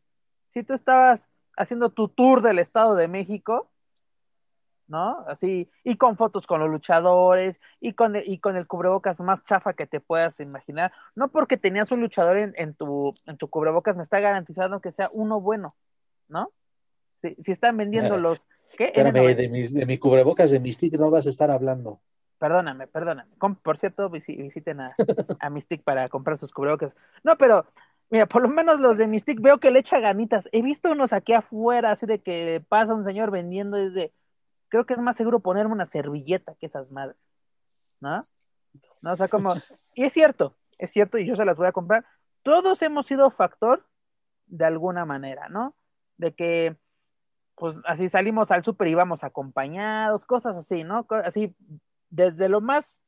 si 0.47 0.63
tú 0.63 0.73
estabas 0.73 1.29
haciendo 1.57 1.91
tu 1.91 2.09
tour 2.09 2.43
del 2.43 2.59
Estado 2.59 2.95
de 2.95 3.09
México? 3.09 3.71
¿No? 4.89 5.25
Así, 5.27 5.69
y 5.83 5.97
con 5.97 6.17
fotos 6.17 6.47
con 6.47 6.61
los 6.61 6.71
luchadores, 6.71 7.61
y 7.81 7.95
con, 7.95 8.15
el, 8.15 8.23
y 8.31 8.39
con 8.39 8.57
el 8.57 8.69
cubrebocas 8.69 9.21
más 9.21 9.43
chafa 9.43 9.73
que 9.73 9.87
te 9.87 9.99
puedas 9.99 10.39
imaginar. 10.39 10.93
No 11.17 11.27
porque 11.27 11.57
tenías 11.57 11.91
un 11.91 12.01
luchador 12.01 12.37
en, 12.37 12.55
en, 12.57 12.75
tu, 12.75 13.13
en 13.27 13.37
tu 13.37 13.49
cubrebocas, 13.49 13.97
me 13.97 14.05
está 14.05 14.21
garantizando 14.21 14.81
que 14.81 14.93
sea 14.93 15.11
uno 15.13 15.41
bueno, 15.41 15.75
¿no? 16.29 16.53
Si, 17.17 17.35
si 17.43 17.51
están 17.51 17.77
vendiendo 17.77 18.17
los. 18.17 18.47
¿Qué? 18.77 18.87
Espérame, 18.87 19.35
de 19.35 19.49
mi, 19.49 19.67
de 19.67 19.87
mi 19.87 19.99
cubrebocas 19.99 20.53
de 20.53 20.61
Mystic 20.61 20.95
no 20.99 21.11
vas 21.11 21.27
a 21.27 21.31
estar 21.31 21.51
hablando. 21.51 21.99
Perdóname, 22.39 22.87
perdóname. 22.87 23.31
Por 23.63 23.79
cierto, 23.79 24.11
visiten 24.11 24.81
a, 24.81 24.95
a 25.41 25.51
Mystic 25.51 25.83
para 25.83 26.09
comprar 26.11 26.37
sus 26.37 26.53
cubrebocas. 26.53 26.93
No, 27.25 27.37
pero 27.39 27.65
Mira, 28.09 28.27
por 28.27 28.43
lo 28.43 28.49
menos 28.49 28.81
los 28.81 28.99
de 28.99 29.09
Mystic 29.09 29.41
veo 29.41 29.59
que 29.59 29.71
le 29.71 29.81
echa 29.81 29.99
ganitas. 29.99 30.49
He 30.53 30.63
visto 30.63 30.93
unos 30.93 31.13
aquí 31.13 31.33
afuera, 31.33 31.91
así 31.91 32.07
de 32.07 32.23
que 32.23 32.65
pasa 32.69 32.95
un 32.95 33.05
señor 33.05 33.31
vendiendo 33.31 33.77
desde. 33.77 34.13
Creo 34.69 34.87
que 34.87 34.95
es 34.95 35.01
más 35.01 35.17
seguro 35.17 35.41
ponerme 35.41 35.73
una 35.73 35.87
servilleta 35.87 36.55
que 36.55 36.67
esas 36.67 36.93
madres. 36.93 37.33
¿No? 38.01 38.25
¿No? 39.03 39.13
O 39.13 39.17
sea, 39.17 39.29
como. 39.29 39.55
Y 39.95 40.05
es 40.05 40.13
cierto, 40.13 40.57
es 40.79 40.91
cierto, 40.91 41.19
y 41.19 41.27
yo 41.27 41.37
se 41.37 41.45
las 41.45 41.57
voy 41.57 41.67
a 41.67 41.73
comprar. 41.73 42.05
Todos 42.43 42.81
hemos 42.83 43.07
sido 43.07 43.31
factor 43.31 43.87
de 44.47 44.65
alguna 44.65 45.05
manera, 45.05 45.49
¿no? 45.49 45.75
De 46.17 46.35
que, 46.35 46.77
pues 47.57 47.77
así 47.87 48.09
salimos 48.09 48.51
al 48.51 48.65
súper 48.65 48.89
y 48.89 48.95
vamos 48.95 49.25
acompañados, 49.25 50.27
cosas 50.27 50.57
así, 50.57 50.85
¿no? 50.85 51.07
Así, 51.25 51.57
desde 52.11 52.49
lo 52.49 52.61
más, 52.61 53.01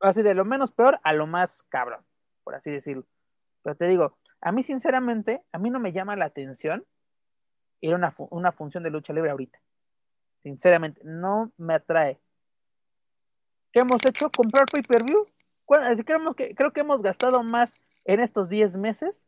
así 0.00 0.22
de 0.22 0.34
lo 0.34 0.44
menos 0.44 0.72
peor 0.72 0.98
a 1.04 1.12
lo 1.12 1.26
más 1.26 1.62
cabrón, 1.62 2.04
por 2.42 2.54
así 2.56 2.70
decirlo. 2.70 3.06
Pero 3.62 3.76
te 3.76 3.86
digo, 3.86 4.18
a 4.40 4.52
mí, 4.52 4.62
sinceramente, 4.62 5.42
a 5.52 5.58
mí 5.58 5.70
no 5.70 5.80
me 5.80 5.92
llama 5.92 6.16
la 6.16 6.26
atención 6.26 6.84
ir 7.80 7.92
a 7.92 7.96
una, 7.96 8.12
una 8.30 8.52
función 8.52 8.82
de 8.82 8.90
lucha 8.90 9.12
libre 9.12 9.30
ahorita. 9.30 9.58
Sinceramente, 10.42 11.00
no 11.04 11.52
me 11.56 11.74
atrae. 11.74 12.18
¿Qué 13.72 13.80
hemos 13.80 14.04
hecho? 14.06 14.28
¿Comprar 14.30 14.66
pay-per-view? 14.66 15.26
Creo 16.04 16.34
que, 16.34 16.54
creo 16.54 16.72
que 16.72 16.80
hemos 16.80 17.02
gastado 17.02 17.42
más 17.42 17.74
en 18.04 18.20
estos 18.20 18.48
10 18.48 18.76
meses 18.76 19.26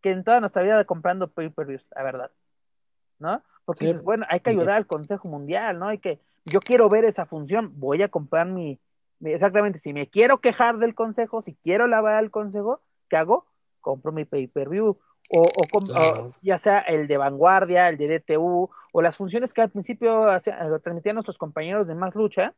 que 0.00 0.10
en 0.10 0.24
toda 0.24 0.40
nuestra 0.40 0.62
vida 0.62 0.84
comprando 0.84 1.30
pay-per-views, 1.30 1.86
la 1.94 2.02
verdad. 2.02 2.30
¿No? 3.18 3.42
Porque 3.64 3.86
dices, 3.86 4.02
bueno, 4.02 4.26
hay 4.28 4.40
que 4.40 4.50
ayudar 4.50 4.76
al 4.76 4.86
Consejo 4.86 5.28
Mundial, 5.28 5.78
¿no? 5.78 5.88
Hay 5.88 5.98
que, 5.98 6.20
yo 6.44 6.60
quiero 6.60 6.88
ver 6.88 7.04
esa 7.04 7.24
función, 7.24 7.72
voy 7.76 8.02
a 8.02 8.08
comprar 8.08 8.46
mi, 8.46 8.78
exactamente, 9.20 9.78
si 9.78 9.92
me 9.94 10.08
quiero 10.08 10.40
quejar 10.40 10.78
del 10.78 10.94
Consejo, 10.94 11.40
si 11.40 11.54
quiero 11.54 11.86
lavar 11.86 12.16
al 12.16 12.30
Consejo, 12.30 12.82
¿qué 13.08 13.16
hago? 13.16 13.46
Compro 13.84 14.10
mi 14.10 14.24
pay-per-view. 14.24 14.98
O, 15.30 15.42
o, 15.42 16.28
ya 16.42 16.58
sea 16.58 16.80
el 16.80 17.06
de 17.06 17.16
vanguardia, 17.16 17.88
el 17.88 17.96
de 17.96 18.18
DTU, 18.18 18.68
o 18.92 19.02
las 19.02 19.16
funciones 19.16 19.54
que 19.54 19.62
al 19.62 19.70
principio 19.70 20.28
hacían, 20.30 20.58
transmitían 20.82 21.14
nuestros 21.14 21.38
compañeros 21.38 21.86
de 21.86 21.94
Más 21.94 22.14
Lucha, 22.14 22.54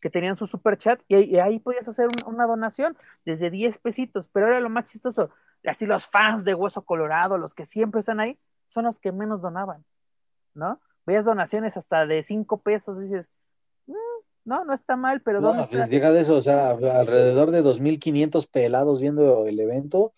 que 0.00 0.10
tenían 0.10 0.36
su 0.36 0.46
super 0.46 0.76
chat, 0.76 1.00
y, 1.08 1.38
ahí 1.38 1.58
podías 1.58 1.88
hacer 1.88 2.08
una 2.26 2.46
donación 2.46 2.96
desde 3.24 3.50
10 3.50 3.78
pesitos, 3.78 4.28
pero 4.28 4.48
era 4.48 4.60
lo 4.60 4.68
más 4.68 4.84
chistoso, 4.86 5.30
así 5.66 5.86
los 5.86 6.06
fans 6.06 6.44
de 6.44 6.54
Hueso 6.54 6.82
Colorado, 6.82 7.38
los 7.38 7.54
que 7.54 7.64
siempre 7.64 8.00
están 8.00 8.20
ahí, 8.20 8.38
son 8.68 8.84
los 8.84 9.00
que 9.00 9.12
menos 9.12 9.40
donaban, 9.40 9.84
¿no? 10.52 10.80
Veías 11.06 11.24
donaciones 11.24 11.76
hasta 11.76 12.06
de 12.06 12.22
5 12.22 12.60
pesos, 12.60 13.00
dices, 13.00 13.26
no, 14.44 14.64
no 14.64 14.74
está 14.74 14.96
mal, 14.96 15.22
pero 15.22 15.40
no, 15.40 15.68
pues 15.68 15.88
llega 15.88 16.10
de 16.10 16.20
eso, 16.20 16.36
o 16.36 16.42
sea, 16.42 16.70
alrededor 16.70 17.50
de 17.50 17.62
2.500 17.62 18.46
pelados 18.46 19.00
viendo 19.00 19.46
el 19.46 19.58
evento 19.58 20.12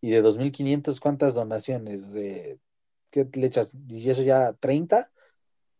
y 0.00 0.10
de 0.10 0.22
2.500 0.22 1.00
cuántas 1.00 1.34
donaciones 1.34 2.12
de 2.12 2.58
qué 3.10 3.28
le 3.32 3.46
echas 3.46 3.70
y 3.88 4.08
eso 4.08 4.22
ya 4.22 4.52
30 4.52 5.10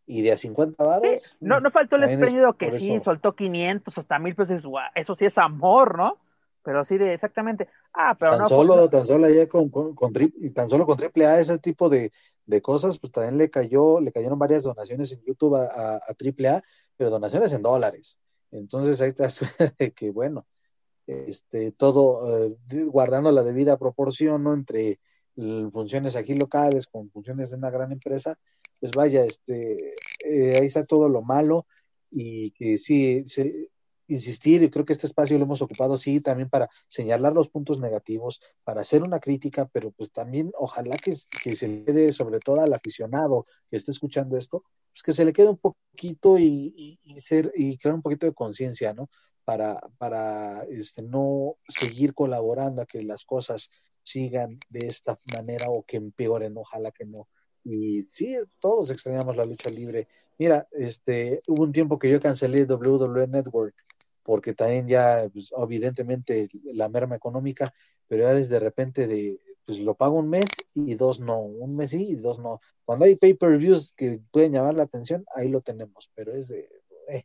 y 0.07 0.23
de 0.23 0.33
a 0.33 0.39
50 0.39 0.83
baros. 0.83 1.37
no, 1.41 1.61
no 1.61 1.71
faltó 1.71 1.97
el 1.97 2.05
espléndido 2.05 2.55
que 2.55 2.73
sí 2.73 3.01
soltó 3.03 3.35
500 3.35 3.97
hasta 3.97 4.19
mil 4.19 4.35
pesos, 4.35 4.63
eso 4.95 5.15
sí 5.15 5.25
es 5.25 5.39
amor, 5.39 5.97
¿no? 5.97 6.19
Pero 6.65 6.85
sí 6.85 6.97
de 6.97 7.13
exactamente. 7.13 7.69
Ah, 7.93 8.17
pero 8.19 8.33
tan 8.33 8.41
no 8.41 8.49
solo, 8.49 8.89
tan 8.89 9.07
solo 9.07 9.27
allá 9.27 9.49
con, 9.49 9.69
con, 9.69 9.95
tan 10.55 10.69
solo 10.69 10.87
con 10.87 10.97
triple 10.97 11.27
A 11.27 11.41
ese 11.41 11.59
tipo 11.59 11.89
de, 11.89 12.13
de, 12.47 12.63
cosas, 12.63 13.01
pues 13.01 13.13
también 13.13 13.37
le 13.37 13.51
cayó, 13.51 14.01
le 14.01 14.13
cayeron 14.13 14.39
varias 14.39 14.63
donaciones 14.63 15.11
en 15.11 15.23
YouTube 15.25 15.57
a, 15.57 15.65
a, 15.65 16.01
a 16.09 16.15
triple 16.15 16.51
A 16.51 16.63
pero 16.97 17.11
donaciones 17.11 17.53
en 17.53 17.63
dólares. 17.63 18.19
Entonces 18.51 19.01
ahí 19.01 19.11
está 19.11 19.29
que, 19.97 20.11
bueno, 20.11 20.47
este, 21.07 21.73
todo 21.73 22.47
eh, 22.47 22.57
guardando 22.87 23.33
la 23.33 23.43
debida 23.43 23.79
proporción 23.79 24.45
¿no? 24.45 24.55
entre 24.55 25.01
funciones 25.73 26.15
aquí 26.17 26.35
locales 26.35 26.87
con 26.87 27.11
funciones 27.11 27.51
de 27.51 27.57
una 27.57 27.71
gran 27.71 27.91
empresa, 27.93 28.39
pues 28.79 28.93
vaya, 28.93 29.25
este, 29.25 29.95
eh, 30.25 30.59
ahí 30.61 30.67
está 30.67 30.85
todo 30.85 31.09
lo 31.09 31.23
malo 31.23 31.67
y 32.11 32.51
que 32.51 32.77
sí, 32.77 33.25
se, 33.27 33.71
insistir, 34.13 34.63
y 34.63 34.71
creo 34.71 34.85
que 34.85 34.93
este 34.93 35.07
espacio 35.07 35.37
lo 35.39 35.45
hemos 35.45 35.63
ocupado, 35.63 35.97
sí, 35.97 36.21
también 36.21 36.49
para 36.49 36.69
señalar 36.89 37.33
los 37.33 37.49
puntos 37.49 37.81
negativos, 37.81 38.41
para 38.65 38.83
hacer 38.83 39.03
una 39.03 39.21
crítica, 39.21 39.69
pero 39.73 39.91
pues 39.91 40.13
también 40.13 40.53
ojalá 40.59 40.97
que, 40.97 41.17
se 41.17 41.69
le 41.69 41.85
quede, 41.85 42.13
sobre 42.13 42.39
todo 42.39 42.61
al 42.61 42.73
aficionado 42.73 43.47
que 43.71 43.77
esté 43.77 43.91
escuchando 43.91 44.37
esto, 44.37 44.65
pues 44.93 45.03
que 45.03 45.13
se 45.13 45.25
le 45.25 45.33
quede 45.33 45.49
un 45.49 45.59
poquito 45.59 46.39
y, 46.39 46.99
y, 47.03 47.21
ser, 47.21 47.53
y 47.57 47.79
crear 47.79 47.95
un 47.95 48.03
poquito 48.03 48.27
de 48.27 48.35
conciencia, 48.35 48.93
¿no? 48.93 49.09
Para, 49.45 49.81
para 49.99 50.65
este, 50.71 51.03
no 51.03 51.57
seguir 51.69 52.15
colaborando 52.15 52.83
a 52.83 52.87
que 52.87 53.03
las 53.03 53.25
cosas 53.25 53.71
sigan 54.05 54.59
de 54.69 54.87
esta 54.87 55.19
manera 55.37 55.67
o 55.69 55.85
que 55.85 55.97
empeoren, 55.97 56.57
ojalá 56.57 56.93
que 56.93 57.05
no. 57.05 57.29
Y 57.65 58.03
sí, 58.03 58.37
todos 58.61 58.91
extrañamos 58.91 59.37
la 59.37 59.45
lucha 59.45 59.71
libre. 59.71 60.09
Mira, 60.39 60.67
este, 60.73 61.41
hubo 61.49 61.63
un 61.63 61.73
tiempo 61.73 61.99
que 61.99 62.11
yo 62.11 62.21
cancelé 62.21 62.65
WWE 62.65 63.29
Network 63.29 63.75
porque 64.23 64.55
también 64.55 64.89
ya, 64.89 65.29
pues, 65.33 65.53
evidentemente, 65.57 66.49
la 66.73 66.89
merma 66.89 67.17
económica, 67.17 67.73
pero 68.09 68.25
ya 68.25 68.33
es 68.33 68.49
de 68.49 68.61
repente 68.61 69.07
de, 69.07 69.41
pues 69.65 69.79
lo 69.79 69.95
pago 69.95 70.19
un 70.19 70.29
mes 70.29 70.47
y 70.75 70.95
dos 70.95 71.21
no, 71.21 71.41
un 71.41 71.77
mes 71.77 71.91
sí 71.91 72.09
y 72.11 72.15
dos 72.17 72.39
no. 72.39 72.61
Cuando 72.85 73.05
hay 73.05 73.17
pay-per-views 73.17 73.93
que 73.95 74.21
pueden 74.31 74.53
llamar 74.53 74.75
la 74.75 74.85
atención, 74.85 75.25
ahí 75.35 75.49
lo 75.49 75.61
tenemos, 75.61 76.11
pero 76.15 76.35
es 76.35 76.49
de, 76.49 76.69
eh, 77.09 77.25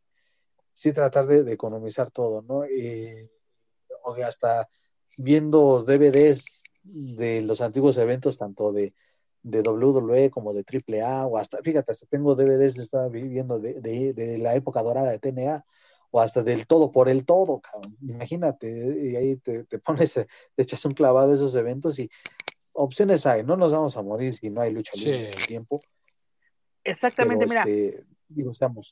sí 0.74 0.94
tratar 0.94 1.28
de, 1.28 1.52
economizar 1.52 2.12
todo, 2.12 2.42
¿no? 2.42 2.64
Eh, 2.66 3.30
o 4.04 4.14
hasta 4.24 4.70
viendo 5.18 5.84
DVDs 5.84 6.64
de 6.84 7.42
los 7.42 7.62
antiguos 7.62 7.98
eventos, 7.98 8.38
tanto 8.38 8.72
de, 8.72 8.94
de 9.44 9.62
WWE 9.62 10.30
como 10.30 10.54
de 10.54 10.64
AAA, 10.64 11.26
o 11.26 11.38
hasta, 11.38 11.60
fíjate, 11.62 11.92
hasta 11.92 12.06
tengo 12.08 12.36
DVDs, 12.36 12.78
estaba 12.78 13.08
viviendo 13.08 13.60
de, 13.60 14.38
la 14.40 14.56
época 14.56 14.84
dorada 14.84 15.12
de 15.12 15.20
TNA, 15.20 15.66
o 16.18 16.22
hasta 16.22 16.42
del 16.42 16.66
todo 16.66 16.92
por 16.92 17.10
el 17.10 17.26
todo, 17.26 17.62
cabrón. 17.62 17.96
Imagínate, 18.02 18.70
y 18.70 19.16
ahí 19.16 19.36
te, 19.38 19.64
te 19.66 19.80
pones, 19.80 20.14
te 20.14 20.28
echas 20.58 20.84
un 20.86 20.92
clavado 20.92 21.30
de 21.30 21.36
esos 21.36 21.56
eventos 21.56 22.00
y 22.00 22.10
opciones 22.74 23.26
hay, 23.26 23.44
no 23.44 23.58
nos 23.58 23.72
vamos 23.72 23.98
a 23.98 24.02
morir 24.02 24.36
si 24.36 24.50
no 24.50 24.62
hay 24.62 24.72
lucha 24.72 24.94
libre 24.96 25.20
en 25.20 25.28
el 25.28 25.48
tiempo. 25.48 25.82
Exactamente, 26.84 27.46
mira. 27.46 27.64
Este, 27.68 28.06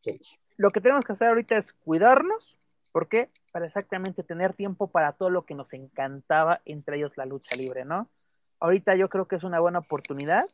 todos. 0.03 0.39
Lo 0.57 0.69
que 0.69 0.81
tenemos 0.81 1.03
que 1.05 1.13
hacer 1.13 1.27
ahorita 1.27 1.57
es 1.57 1.73
cuidarnos, 1.73 2.57
¿por 2.91 3.07
qué? 3.07 3.27
Para 3.51 3.65
exactamente 3.65 4.23
tener 4.23 4.53
tiempo 4.53 4.87
para 4.87 5.13
todo 5.13 5.29
lo 5.29 5.45
que 5.45 5.55
nos 5.55 5.73
encantaba, 5.73 6.61
entre 6.65 6.97
ellos 6.97 7.11
la 7.17 7.25
lucha 7.25 7.55
libre, 7.55 7.85
¿no? 7.85 8.09
Ahorita 8.59 8.95
yo 8.95 9.09
creo 9.09 9.27
que 9.27 9.35
es 9.35 9.43
una 9.43 9.59
buena 9.59 9.79
oportunidad 9.79 10.45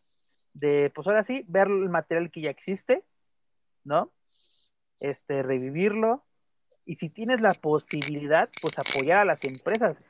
de, 0.54 0.92
pues 0.94 1.08
ahora 1.08 1.24
sí, 1.24 1.46
ver 1.48 1.68
el 1.68 1.90
material 1.90 2.32
que 2.32 2.42
ya 2.42 2.50
existe, 2.50 3.04
¿no? 3.84 4.12
Este, 5.00 5.44
revivirlo, 5.44 6.24
y 6.86 6.96
si 6.96 7.10
tienes 7.10 7.42
la 7.42 7.54
posibilidad, 7.54 8.50
pues 8.62 8.78
apoyar 8.80 9.20
a 9.20 9.26
las 9.26 9.44
empresas. 9.46 10.02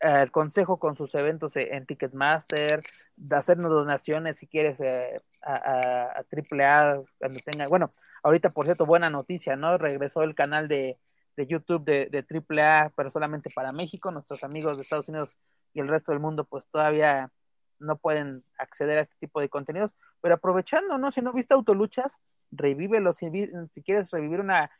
El 0.00 0.30
consejo 0.30 0.78
con 0.78 0.94
sus 0.96 1.14
eventos 1.14 1.56
en 1.56 1.86
Ticketmaster, 1.86 2.82
de 3.16 3.36
hacernos 3.36 3.70
donaciones 3.70 4.36
si 4.36 4.46
quieres 4.46 4.78
eh, 4.80 5.16
a, 5.42 5.54
a, 5.54 6.24
AAA 6.30 7.02
cuando 7.18 7.40
tenga. 7.40 7.66
Bueno, 7.68 7.92
ahorita 8.22 8.50
por 8.50 8.66
cierto, 8.66 8.84
buena 8.84 9.08
noticia, 9.08 9.56
¿no? 9.56 9.78
Regresó 9.78 10.22
el 10.22 10.34
canal 10.34 10.68
de, 10.68 10.98
de 11.36 11.46
YouTube 11.46 11.84
de, 11.84 12.24
AAA, 12.28 12.92
pero 12.96 13.10
solamente 13.10 13.50
para 13.50 13.72
México. 13.72 14.10
Nuestros 14.10 14.42
amigos 14.42 14.76
de 14.76 14.82
Estados 14.82 15.08
Unidos 15.08 15.36
y 15.74 15.80
el 15.80 15.88
resto 15.88 16.12
del 16.12 16.20
mundo, 16.20 16.44
pues 16.44 16.66
todavía 16.68 17.30
no 17.78 17.96
pueden 17.96 18.42
acceder 18.58 18.98
a 18.98 19.02
este 19.02 19.16
tipo 19.20 19.40
de 19.40 19.48
contenidos. 19.48 19.92
Pero 20.22 20.34
aprovechando, 20.34 20.98
¿no? 20.98 21.12
Si 21.12 21.20
no 21.20 21.32
viste 21.32 21.54
Autoluchas, 21.54 22.18
revívelo. 22.50 23.12
Si, 23.12 23.30
si 23.30 23.82
quieres 23.82 24.10
revivir 24.10 24.40
una 24.40 24.70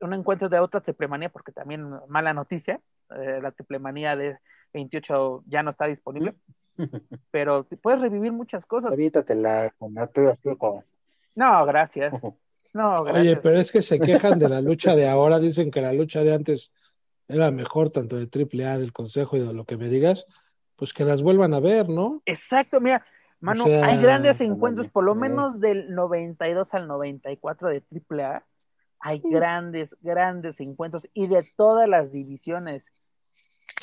un 0.00 0.14
encuentro 0.14 0.48
de 0.48 0.58
otra 0.58 0.80
triplemanía, 0.80 1.28
porque 1.28 1.52
también 1.52 1.90
mala 2.08 2.32
noticia, 2.32 2.80
eh, 3.10 3.40
la 3.42 3.52
triplemanía 3.52 4.16
de 4.16 4.38
28 4.72 5.44
ya 5.46 5.62
no 5.62 5.70
está 5.70 5.86
disponible, 5.86 6.34
pero 7.30 7.66
puedes 7.82 8.00
revivir 8.00 8.32
muchas 8.32 8.66
cosas. 8.66 8.92
Evítatela 8.92 9.72
con 9.78 9.94
No, 11.34 11.66
gracias. 11.66 12.20
No, 12.72 13.00
Oye, 13.00 13.36
pero 13.36 13.58
es 13.58 13.72
que 13.72 13.82
se 13.82 13.98
quejan 13.98 14.38
de 14.38 14.48
la 14.48 14.60
lucha 14.60 14.94
de 14.94 15.08
ahora, 15.08 15.40
dicen 15.40 15.72
que 15.72 15.80
la 15.80 15.92
lucha 15.92 16.22
de 16.22 16.32
antes 16.32 16.72
era 17.26 17.50
mejor, 17.50 17.90
tanto 17.90 18.16
de 18.16 18.28
AAA, 18.28 18.78
del 18.78 18.92
Consejo 18.92 19.36
y 19.36 19.40
de 19.40 19.52
lo 19.52 19.64
que 19.64 19.76
me 19.76 19.88
digas, 19.88 20.26
pues 20.76 20.92
que 20.92 21.04
las 21.04 21.22
vuelvan 21.22 21.52
a 21.52 21.58
ver, 21.58 21.88
¿no? 21.88 22.22
Exacto, 22.26 22.80
mira, 22.80 23.04
mano, 23.40 23.64
O 23.64 23.66
sea, 23.66 23.86
hay 23.86 24.00
grandes 24.00 24.40
encuentros, 24.40 24.88
por 24.88 25.02
lo 25.02 25.16
menos 25.16 25.60
del 25.60 25.92
92 25.94 26.72
al 26.74 26.86
94 26.86 27.68
de 27.68 27.82
AAA, 28.08 28.44
hay 29.00 29.20
grandes, 29.20 29.96
grandes 30.00 30.60
encuentros 30.60 31.08
y 31.14 31.26
de 31.26 31.46
todas 31.56 31.88
las 31.88 32.12
divisiones. 32.12 32.86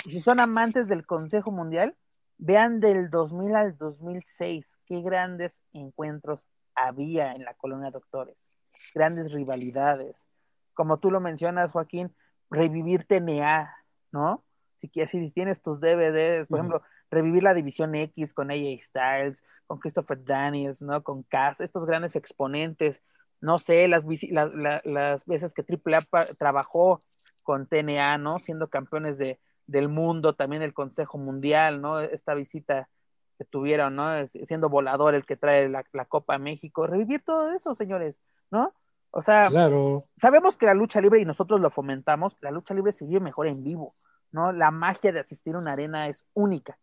Si 0.04 0.22
son 0.22 0.40
amantes 0.40 0.88
del 0.88 1.06
Consejo 1.06 1.52
Mundial, 1.52 1.96
vean 2.38 2.80
del 2.80 3.10
2000 3.10 3.56
al 3.56 3.78
2006 3.78 4.80
qué 4.86 5.02
grandes 5.02 5.62
encuentros 5.74 6.48
había 6.76 7.34
en 7.34 7.44
la 7.44 7.56
colonia 7.56 7.90
Doctores, 7.90 8.52
grandes 8.94 9.32
rivalidades. 9.32 10.28
Como 10.76 11.00
tú 11.00 11.10
lo 11.10 11.20
mencionas, 11.20 11.72
Joaquín, 11.72 12.14
revivir 12.52 13.06
TNA, 13.06 13.76
¿no? 14.12 14.44
Si 14.76 14.88
quieres, 14.88 15.10
si 15.10 15.32
tienes 15.32 15.64
tus 15.64 15.80
DVDs, 15.80 16.46
por 16.48 16.60
ejemplo, 16.60 16.84
revivir 17.10 17.42
la 17.42 17.56
División 17.56 17.96
X 17.96 18.36
con 18.36 18.52
AJ 18.52 18.80
Styles, 18.82 19.44
con 19.66 19.80
Christopher 19.80 20.24
Daniels, 20.24 20.84
¿no? 20.84 21.02
Con 21.04 21.24
Cass, 21.24 21.60
estos 21.62 21.86
grandes 21.86 22.16
exponentes, 22.16 23.02
no 23.42 23.60
sé, 23.60 23.88
las, 23.88 24.04
la- 24.30 24.48
la- 24.48 24.82
las 24.86 25.26
veces 25.26 25.54
que 25.54 25.64
AAA 25.64 26.26
trabajó 26.38 27.00
con 27.44 27.68
TNA, 27.68 28.18
¿no? 28.18 28.40
Siendo 28.40 28.68
campeones 28.70 29.18
de, 29.18 29.40
del 29.68 29.90
mundo, 29.90 30.34
también 30.34 30.62
el 30.62 30.74
Consejo 30.74 31.18
Mundial, 31.18 31.82
¿no? 31.82 32.00
Esta 32.00 32.34
visita 32.34 32.90
que 33.38 33.46
tuvieron, 33.46 33.96
¿no? 33.96 34.28
Siendo 34.28 34.70
volador 34.70 35.14
el 35.14 35.26
que 35.26 35.38
trae 35.38 35.70
la, 35.70 35.86
la 35.94 36.06
Copa 36.06 36.36
a 36.36 36.40
México, 36.40 36.88
revivir 36.88 37.22
todo 37.24 37.52
eso, 37.52 37.76
señores, 37.76 38.20
¿no? 38.52 38.74
O 39.12 39.22
sea, 39.22 39.48
Claro. 39.50 40.06
sabemos 40.18 40.58
que 40.58 40.66
la 40.66 40.74
lucha 40.74 41.00
libre 41.00 41.20
y 41.22 41.26
nosotros 41.26 41.62
lo 41.62 41.70
fomentamos, 41.70 42.36
la 42.42 42.52
lucha 42.52 42.74
libre 42.74 42.92
se 42.92 43.06
vive 43.06 43.20
mejor 43.22 43.48
en 43.48 43.64
vivo, 43.64 43.96
¿no? 44.32 44.52
La 44.52 44.72
magia 44.72 45.12
de 45.12 45.20
asistir 45.22 45.56
a 45.56 45.60
una 45.60 45.74
arena 45.74 46.08
es 46.10 46.26
única, 46.34 46.78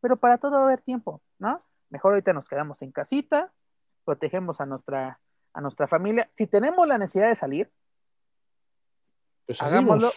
pero 0.00 0.16
para 0.16 0.38
todo 0.38 0.52
va 0.52 0.60
a 0.62 0.64
haber 0.64 0.80
tiempo, 0.80 1.20
¿no? 1.38 1.62
Mejor 1.90 2.12
ahorita 2.14 2.32
nos 2.32 2.48
quedamos 2.48 2.82
en 2.82 2.90
casita, 2.90 3.52
protegemos 4.04 4.60
a 4.60 4.66
nuestra, 4.66 5.20
a 5.54 5.60
nuestra 5.60 5.86
familia. 5.86 6.28
Si 6.32 6.46
tenemos 6.46 6.86
la 6.86 6.98
necesidad 6.98 7.28
de 7.28 7.36
salir, 7.36 7.70
Pues 9.46 9.60
hagámoslo, 9.62 10.10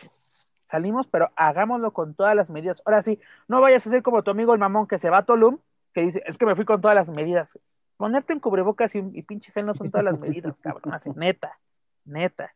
salimos. 0.64 1.08
pero 1.08 1.32
hagámoslo 1.36 1.92
con 1.92 2.14
todas 2.14 2.36
las 2.36 2.50
medidas. 2.50 2.82
Ahora 2.86 3.02
sí, 3.02 3.20
no 3.48 3.62
vayas 3.62 3.86
a 3.88 3.90
ser 3.90 4.04
como 4.04 4.24
tu 4.24 4.32
amigo 4.32 4.54
el 4.54 4.60
mamón 4.60 4.88
que 4.88 4.98
se 5.00 5.10
va 5.10 5.20
a 5.20 5.26
Tulum, 5.26 5.60
que 5.94 6.02
dice, 6.02 6.24
es 6.26 6.38
que 6.38 6.46
me 6.46 6.56
fui 6.56 6.66
con 6.66 6.82
todas 6.82 6.96
las 6.96 7.10
medidas. 7.10 7.60
Ponerte 7.98 8.34
en 8.34 8.40
cubrebocas 8.40 8.94
y, 8.96 9.00
y 9.14 9.22
pinche 9.24 9.52
gel 9.52 9.66
no 9.66 9.74
son 9.74 9.90
todas 9.90 10.04
las 10.06 10.20
medidas, 10.20 10.60
cabrón. 10.60 10.94
Así, 10.94 11.10
neta, 11.16 11.58
neta, 12.04 12.54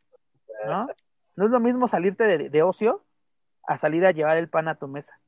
¿no? 0.66 0.88
No 1.36 1.44
es 1.46 1.50
lo 1.50 1.60
mismo 1.60 1.88
salirte 1.88 2.24
de, 2.24 2.50
de 2.50 2.62
ocio 2.62 3.02
a 3.62 3.78
salir 3.78 4.04
a 4.04 4.10
llevar 4.10 4.36
el 4.36 4.48
pan 4.48 4.68
a 4.68 4.74
tu 4.74 4.86
mesa. 4.88 5.18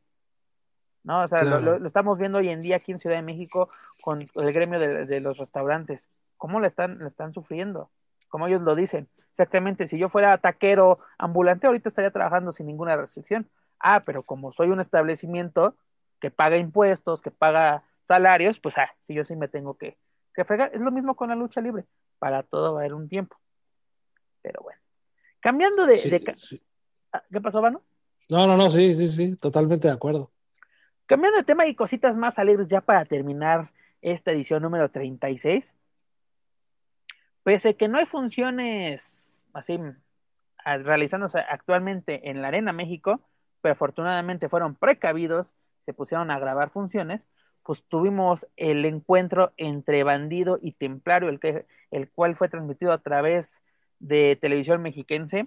¿No? 1.05 1.23
O 1.25 1.29
sea, 1.29 1.41
Claro. 1.41 1.61
lo- 1.61 1.79
lo 1.79 1.87
estamos 1.87 2.19
viendo 2.19 2.39
hoy 2.39 2.49
en 2.51 2.61
día 2.61 2.77
aquí 2.77 2.93
en 2.93 2.99
Ciudad 2.99 3.17
de 3.17 3.23
México 3.23 3.71
con 4.03 4.21
el 4.21 4.53
gremio 4.53 4.79
de, 4.79 5.07
de 5.07 5.21
los 5.21 5.39
restaurantes. 5.39 6.09
¿Cómo 6.43 6.59
le 6.59 6.67
están, 6.67 6.99
le 6.99 7.07
están 7.07 7.33
sufriendo? 7.33 7.89
Como 8.27 8.49
ellos 8.49 8.63
lo 8.63 8.75
dicen. 8.75 9.09
Exactamente, 9.31 9.87
si 9.87 9.97
yo 9.97 10.09
fuera 10.09 10.37
taquero 10.39 10.99
ambulante, 11.17 11.69
ahorita 11.69 11.89
estaría 11.89 12.11
trabajando 12.11 12.51
sin 12.51 12.67
ninguna 12.67 12.97
restricción. 12.97 13.49
Ah, 13.79 14.03
pero 14.05 14.25
como 14.25 14.53
soy 14.53 14.71
un 14.71 14.81
establecimiento 14.81 15.77
que 16.19 16.33
paga 16.33 16.57
impuestos, 16.57 17.23
que 17.23 17.31
paga 17.31 17.85
salarios, 18.01 18.59
pues 18.59 18.77
ah, 18.77 18.93
si 18.99 19.15
yo 19.15 19.25
sí 19.25 19.37
me 19.37 19.47
tengo 19.47 19.75
que, 19.79 19.97
que 20.35 20.45
fregar. 20.45 20.73
Es 20.75 20.81
lo 20.81 20.91
mismo 20.91 21.15
con 21.15 21.29
la 21.29 21.37
lucha 21.37 21.61
libre. 21.61 21.85
Para 22.19 22.43
todo 22.43 22.73
va 22.73 22.81
a 22.81 22.83
haber 22.83 22.95
un 22.95 23.09
tiempo. 23.09 23.37
Pero 24.43 24.65
bueno. 24.65 24.81
Cambiando 25.39 25.87
de... 25.87 25.99
Sí, 25.99 26.11
de 26.11 26.37
sí. 26.41 26.61
ah, 27.13 27.23
¿Qué 27.31 27.41
pasó, 27.41 27.61
Vano? 27.61 27.83
No, 28.29 28.49
no, 28.49 28.57
no, 28.57 28.69
sí, 28.69 28.97
sí, 28.97 29.07
sí, 29.07 29.37
totalmente 29.37 29.87
de 29.87 29.95
acuerdo. 29.95 30.33
Cambiando 31.07 31.39
de 31.39 31.45
tema 31.45 31.67
y 31.69 31.77
cositas 31.77 32.17
más 32.17 32.41
alegres 32.41 32.67
ya 32.67 32.81
para 32.81 33.05
terminar 33.05 33.71
esta 34.01 34.33
edición 34.33 34.61
número 34.61 34.91
36. 34.91 35.73
Pese 37.43 37.77
que 37.77 37.89
no 37.89 37.99
hay 37.99 38.07
funciones 38.07 39.45
así 39.53 39.79
a- 40.65 40.79
realizándose 40.79 41.41
actualmente 41.41 42.31
en 42.31 42.41
la 42.41 42.49
Arena 42.49 42.73
México, 42.73 43.21
pero 43.61 43.73
afortunadamente 43.73 44.49
fueron 44.49 44.75
precavidos, 44.75 45.55
se 45.81 45.93
pusieron 45.93 46.31
a 46.31 46.39
grabar 46.39 46.71
funciones, 46.71 47.27
pues 47.65 47.83
tuvimos 47.85 48.47
el 48.57 48.85
encuentro 48.85 49.53
entre 49.57 50.03
Bandido 50.05 50.59
y 50.61 50.73
Templario, 50.73 51.29
el, 51.29 51.41
que, 51.41 51.67
el 51.91 52.09
cual 52.11 52.37
fue 52.37 52.49
transmitido 52.49 52.93
a 52.93 52.99
través 52.99 53.63
de 53.99 54.37
televisión 54.41 54.83
mexiquense. 54.83 55.47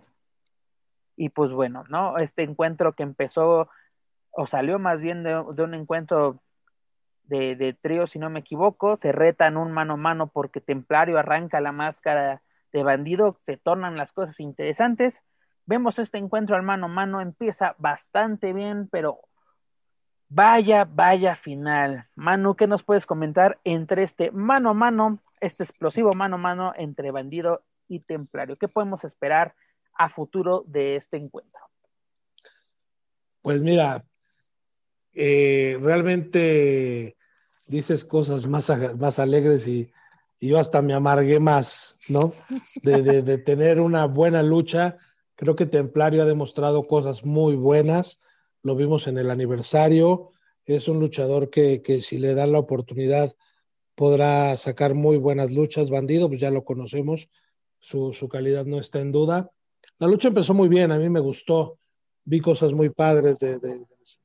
Y 1.18 1.30
pues 1.30 1.52
bueno, 1.52 1.84
¿no? 1.90 2.18
Este 2.18 2.44
encuentro 2.44 2.94
que 2.94 3.04
empezó 3.04 3.70
o 4.32 4.48
salió 4.48 4.80
más 4.80 5.02
bien 5.02 5.24
de 5.24 5.34
un 5.40 5.74
encuentro 5.74 6.42
de, 7.28 7.78
trío, 7.82 8.08
si 8.08 8.20
no 8.20 8.30
me 8.30 8.40
equivoco, 8.40 8.96
se 8.96 9.12
retan 9.12 9.58
un 9.58 9.72
mano 9.72 9.94
a 9.94 9.98
mano 9.98 10.28
porque 10.28 10.62
Templario 10.62 11.18
arranca 11.18 11.60
la 11.62 11.72
máscara 11.72 12.42
de 12.72 12.84
bandido, 12.84 13.40
se 13.46 13.58
tornan 13.58 13.98
las 13.98 14.14
cosas 14.14 14.40
interesantes. 14.40 15.24
Vemos 15.66 15.98
este 15.98 16.18
encuentro 16.18 16.56
al 16.56 16.64
mano 16.64 16.86
a 16.86 16.90
mano, 16.90 17.22
empieza 17.22 17.76
bastante 17.80 18.54
bien, 18.54 18.88
pero 18.92 19.20
vaya, 20.30 20.86
vaya 20.86 21.36
final. 21.36 22.08
Manu, 22.16 22.56
¿qué 22.56 22.68
nos 22.68 22.84
puedes 22.84 23.06
comentar 23.06 23.60
entre 23.64 24.04
este 24.04 24.32
mano 24.32 24.70
a 24.70 24.74
mano, 24.74 25.20
este 25.42 25.64
explosivo 25.64 26.12
mano 26.16 26.36
a 26.36 26.40
mano 26.40 26.74
entre 26.76 27.12
bandido 27.12 27.64
y 27.88 28.02
templario? 28.02 28.58
¿Qué 28.58 28.68
podemos 28.68 29.04
esperar 29.04 29.56
a 29.94 30.10
futuro 30.10 30.64
de 30.68 30.98
este 30.98 31.18
encuentro? 31.18 31.62
Pues 33.42 33.62
mira, 33.62 34.04
eh, 35.16 35.78
realmente 35.82 37.16
dices 37.66 38.06
cosas 38.06 38.48
más, 38.48 38.72
más 38.98 39.20
alegres 39.20 39.68
y, 39.68 39.92
yo 40.42 40.60
hasta 40.60 40.84
me 40.84 40.94
amargué 40.94 41.40
más, 41.40 41.98
¿no? 42.08 42.34
De, 42.84 43.38
tener 43.40 43.80
una 43.80 44.06
buena 44.06 44.44
lucha. 44.44 44.98
Creo 45.34 45.56
que 45.56 45.66
Templario 45.66 46.22
ha 46.22 46.26
demostrado 46.26 46.84
cosas 46.84 47.26
muy 47.26 47.56
buenas. 47.56 48.20
Lo 48.62 48.76
vimos 48.76 49.08
en 49.08 49.18
el 49.18 49.32
aniversario. 49.32 50.30
Es 50.66 50.88
un 50.88 51.00
luchador 51.00 51.50
que, 51.50 51.82
que 51.82 52.04
si 52.04 52.20
le 52.20 52.36
dan 52.36 52.52
la 52.52 52.60
oportunidad 52.60 53.34
podrá 53.96 54.56
sacar 54.58 54.94
muy 54.94 55.18
buenas 55.18 55.52
luchas. 55.52 55.90
Bandido, 55.90 56.28
pues 56.28 56.42
ya 56.42 56.52
lo 56.52 56.64
conocemos. 56.64 57.28
Su, 57.80 58.14
su 58.14 58.30
calidad 58.30 58.66
no 58.66 58.78
está 58.80 59.00
en 59.00 59.12
duda. 59.12 59.50
La 59.98 60.06
lucha 60.06 60.28
empezó 60.28 60.54
muy 60.54 60.68
bien, 60.68 60.92
a 60.92 61.00
mí 61.00 61.10
me 61.10 61.22
gustó 61.22 61.80
vi 62.26 62.40
cosas 62.40 62.74
muy 62.74 62.90
padres 62.90 63.40
de, 63.40 63.60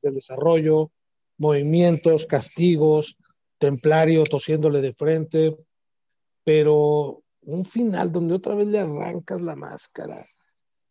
del 0.01 0.13
desarrollo, 0.13 0.91
movimientos, 1.37 2.25
castigos, 2.25 3.17
templario 3.57 4.23
tosiéndole 4.23 4.81
de 4.81 4.93
frente, 4.93 5.55
pero 6.43 7.21
un 7.41 7.65
final 7.65 8.11
donde 8.11 8.35
otra 8.35 8.55
vez 8.55 8.67
le 8.67 8.79
arrancas 8.79 9.41
la 9.41 9.55
máscara. 9.55 10.23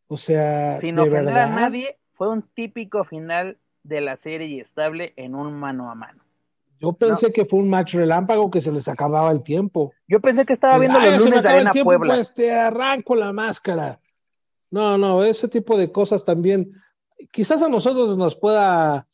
O 0.08 0.16
sea, 0.16 0.78
Sin 0.78 0.96
de 0.96 1.02
ofender 1.02 1.34
verdad, 1.34 1.52
a 1.52 1.60
nadie, 1.60 1.98
fue 2.14 2.28
un 2.28 2.42
típico 2.42 3.04
final 3.04 3.58
de 3.82 4.00
la 4.00 4.16
serie 4.16 4.48
y 4.48 4.60
estable 4.60 5.12
en 5.16 5.34
un 5.34 5.54
mano 5.54 5.90
a 5.90 5.94
mano. 5.94 6.22
yo 6.80 6.92
pensé 6.92 7.32
que 7.32 7.44
fue 7.44 7.60
un 7.60 7.68
match 7.68 7.94
relámpago 7.94 8.50
que 8.50 8.60
se 8.60 8.72
les 8.72 8.88
acababa 8.88 9.30
el 9.30 9.42
tiempo. 9.42 9.92
Yo 10.08 10.20
pensé 10.20 10.44
que 10.44 10.52
estaba 10.52 10.78
viendo 10.78 10.98
Ay, 10.98 11.12
los 11.12 11.24
lunes 11.24 11.42
de 11.42 11.48
Arena 11.48 11.70
tiempo, 11.70 11.90
Puebla. 11.90 12.14
Pues 12.14 12.34
te 12.34 12.52
arranco 12.52 13.14
la 13.14 13.32
máscara. 13.32 14.00
No, 14.70 14.98
no, 14.98 15.22
ese 15.24 15.48
tipo 15.48 15.76
de 15.76 15.90
cosas 15.90 16.24
también, 16.24 16.72
quizás 17.30 17.62
a 17.62 17.68
nosotros 17.68 18.16
nos 18.16 18.36
pueda 18.36 19.09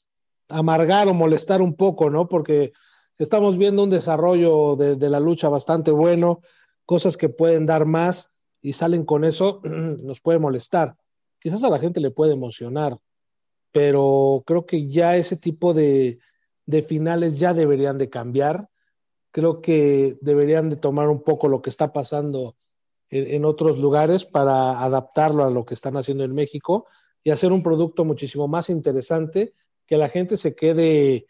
amargar 0.49 1.09
o 1.09 1.15
molestar 1.15 1.61
un 1.61 1.75
poco, 1.75 2.11
¿no? 2.11 2.29
Porque 2.29 2.73
estamos 3.19 3.59
viendo 3.59 3.83
un 3.83 3.91
desarrollo 3.91 4.77
de, 4.77 5.11
la 5.11 5.21
lucha 5.21 5.49
bastante 5.49 5.91
bueno, 5.91 6.41
cosas 6.85 7.17
que 7.17 7.29
pueden 7.29 7.67
dar 7.67 7.87
más 7.87 8.33
y 8.61 8.73
salen 8.73 9.05
con 9.05 9.25
eso, 9.25 9.61
nos 9.65 10.21
puede 10.21 10.39
molestar. 10.39 10.97
Quizás 11.39 11.63
a 11.65 11.71
la 11.71 11.79
gente 11.79 12.01
le 12.01 12.11
puede 12.11 12.33
emocionar, 12.33 12.99
pero 13.73 14.43
creo 14.47 14.67
que 14.67 14.89
ya 14.89 15.17
ese 15.17 15.37
tipo 15.37 15.75
de, 15.75 16.19
finales 16.87 17.37
ya 17.37 17.55
deberían 17.55 17.99
de 17.99 18.09
cambiar. 18.09 18.69
Creo 19.31 19.61
que 19.61 20.17
deberían 20.23 20.71
de 20.71 20.77
tomar 20.77 21.09
un 21.09 21.23
poco 21.23 21.49
lo 21.49 21.61
que 21.61 21.71
está 21.71 21.93
pasando 21.93 22.57
en, 23.11 23.45
otros 23.45 23.79
lugares 23.79 24.25
para 24.25 24.83
adaptarlo 24.83 25.45
a 25.45 25.51
lo 25.51 25.65
que 25.65 25.75
están 25.75 25.97
haciendo 25.97 26.25
en 26.25 26.35
México 26.35 26.87
y 27.27 27.33
hacer 27.33 27.51
un 27.51 27.61
producto 27.61 28.05
muchísimo 28.05 28.47
más 28.47 28.71
interesante 28.71 29.53
que 29.85 29.97
la 29.97 30.09
gente 30.09 30.37
se 30.37 30.55
quede, 30.55 31.27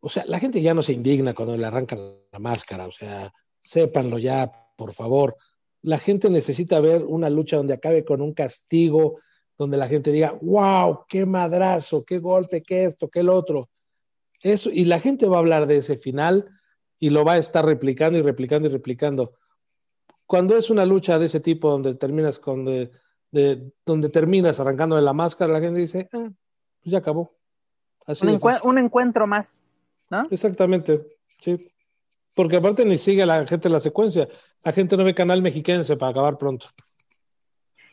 o 0.00 0.08
sea, 0.08 0.24
la 0.24 0.40
gente 0.40 0.62
ya 0.62 0.72
no 0.72 0.80
se 0.80 0.94
indigna 0.94 1.34
cuando 1.34 1.54
le 1.58 1.66
arrancan 1.66 1.98
la 2.32 2.38
máscara, 2.38 2.86
o 2.86 2.90
sea, 2.90 3.34
sépanlo 3.60 4.18
ya, 4.18 4.50
por 4.78 4.94
favor. 4.94 5.36
La 5.82 5.98
gente 5.98 6.30
necesita 6.30 6.80
ver 6.80 7.04
una 7.04 7.28
lucha 7.28 7.58
donde 7.58 7.74
acabe 7.74 8.02
con 8.02 8.22
un 8.22 8.32
castigo, 8.32 9.18
donde 9.58 9.76
la 9.76 9.88
gente 9.88 10.10
diga, 10.10 10.38
wow, 10.40 11.00
qué 11.06 11.26
madrazo, 11.26 12.02
qué 12.02 12.18
golpe, 12.18 12.62
qué 12.62 12.84
esto, 12.84 13.10
qué 13.10 13.20
el 13.20 13.28
otro. 13.28 13.68
Eso, 14.40 14.70
y 14.72 14.86
la 14.86 15.00
gente 15.00 15.26
va 15.26 15.36
a 15.36 15.40
hablar 15.40 15.66
de 15.66 15.76
ese 15.76 15.98
final 15.98 16.48
y 16.98 17.10
lo 17.10 17.26
va 17.26 17.34
a 17.34 17.38
estar 17.38 17.66
replicando 17.66 18.18
y 18.18 18.22
replicando 18.22 18.70
y 18.70 18.72
replicando 18.72 19.34
cuando 20.24 20.56
es 20.56 20.70
una 20.70 20.86
lucha 20.86 21.18
de 21.18 21.26
ese 21.26 21.40
tipo 21.40 21.70
donde 21.70 21.94
terminas 21.94 22.38
con 22.38 22.64
de, 22.64 22.90
donde 23.30 24.08
terminas 24.08 24.60
arrancando 24.60 24.96
de 24.96 25.02
la 25.02 25.12
máscara, 25.12 25.52
la 25.52 25.60
gente 25.60 25.80
dice, 25.80 26.08
ah, 26.12 26.30
pues 26.82 26.92
ya 26.92 26.98
acabó. 26.98 27.32
Así 28.06 28.26
un, 28.26 28.40
un, 28.62 28.78
encuentro 28.78 29.26
más, 29.26 29.62
¿no? 30.10 30.26
Exactamente, 30.30 31.04
sí. 31.40 31.70
Porque 32.34 32.56
aparte 32.56 32.84
ni 32.84 32.98
sigue 32.98 33.24
la 33.26 33.46
gente 33.46 33.68
la 33.68 33.80
secuencia. 33.80 34.28
La 34.62 34.72
gente 34.72 34.96
no 34.96 35.04
ve 35.04 35.14
canal 35.14 35.42
mexiquense 35.42 35.96
para 35.96 36.10
acabar 36.10 36.36
pronto. 36.36 36.66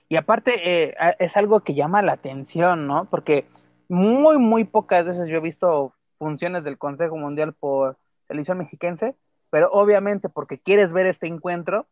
Y 0.10 0.18
aparte 0.18 0.90
eh, 0.90 0.96
es 1.18 1.38
algo 1.38 1.62
que 1.62 1.74
llama 1.74 2.02
la 2.02 2.12
atención, 2.12 2.86
¿no? 2.86 3.06
Porque 3.10 3.46
muy, 3.88 4.38
muy 4.38 4.66
pocas 4.66 5.06
veces 5.06 5.30
yo 5.30 5.38
he 5.38 5.42
visto 5.42 5.94
funciones 6.20 6.64
del 6.64 6.78
Consejo 6.78 7.18
Mundial 7.18 7.54
por 7.54 7.98
televisión 8.28 8.58
mexiquense, 8.58 9.16
pero 9.50 9.72
obviamente 9.72 10.30
porque 10.30 10.60
quieres 10.60 10.94
ver 10.94 11.06
este 11.06 11.28
encuentro, 11.28 11.88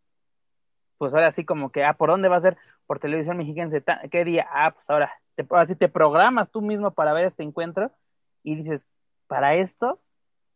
pues 1.01 1.15
ahora 1.15 1.31
sí 1.31 1.45
como 1.45 1.71
que, 1.71 1.83
ah, 1.83 1.93
¿por 1.93 2.11
dónde 2.11 2.29
va 2.29 2.35
a 2.35 2.41
ser? 2.41 2.57
Por 2.85 2.99
televisión 2.99 3.35
mexiquense, 3.35 3.83
¿qué 4.11 4.23
día? 4.23 4.45
Ah, 4.51 4.69
pues 4.69 4.87
ahora, 4.87 5.11
te, 5.33 5.43
así 5.49 5.75
te 5.75 5.89
programas 5.89 6.51
tú 6.51 6.61
mismo 6.61 6.91
para 6.91 7.11
ver 7.11 7.25
este 7.25 7.41
encuentro 7.41 7.89
y 8.43 8.53
dices, 8.53 8.85
¿para 9.25 9.55
esto? 9.55 9.99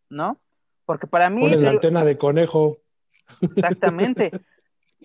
¿No? 0.08 0.40
Porque 0.86 1.08
para 1.08 1.32
mí... 1.32 1.42
Pones 1.42 1.62
la 1.62 1.72
antena 1.72 2.04
de 2.04 2.20
conejo. 2.20 2.78
Exactamente. 3.42 4.30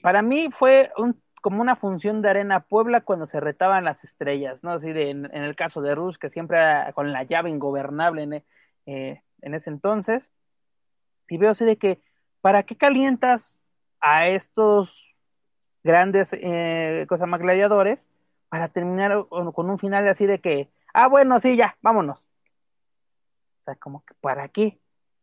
para 0.03 0.21
mí 0.21 0.51
fue 0.51 0.93
un, 0.99 1.19
como 1.41 1.63
una 1.63 1.75
función 1.75 2.21
de 2.21 2.29
Arena 2.29 2.61
Puebla 2.61 3.01
cuando 3.01 3.25
se 3.25 3.41
retaban 3.41 3.87
las 3.87 4.05
estrellas, 4.05 4.63
¿no? 4.63 4.73
Así 4.73 4.93
de, 4.93 5.09
en, 5.09 5.25
el 5.33 5.57
caso 5.57 5.81
de 5.81 5.95
Rush, 5.95 6.17
que 6.17 6.29
siempre 6.29 6.59
era 6.59 6.93
con 6.93 7.15
la 7.15 7.23
llave 7.23 7.49
ingobernable 7.49 8.25
en, 8.25 8.45
eh, 8.85 9.23
en 9.41 9.55
ese 9.55 9.71
entonces. 9.71 10.33
Y 11.31 11.39
veo 11.39 11.53
así 11.53 11.65
de 11.65 11.79
que, 11.79 12.03
¿para 12.43 12.65
qué 12.65 12.77
calientas 12.77 13.63
a 14.03 14.29
estos 14.29 15.10
grandes 15.83 16.33
eh, 16.33 17.07
cosas 17.09 17.29
más 17.29 17.41
gladiadores 17.41 18.09
para 18.49 18.69
terminar 18.69 19.27
con 19.29 19.71
un 19.71 19.79
final 19.79 20.09
así 20.09 20.27
de 20.27 20.41
que, 20.41 20.69
ah, 20.93 21.09
bueno, 21.09 21.39
sí, 21.41 21.57
ya, 21.57 21.77
vámonos? 21.83 22.29
O 23.61 23.65
sea, 23.65 23.75
como 23.77 24.05
que, 24.05 24.15
¿para 24.21 24.49
qué? 24.49 24.81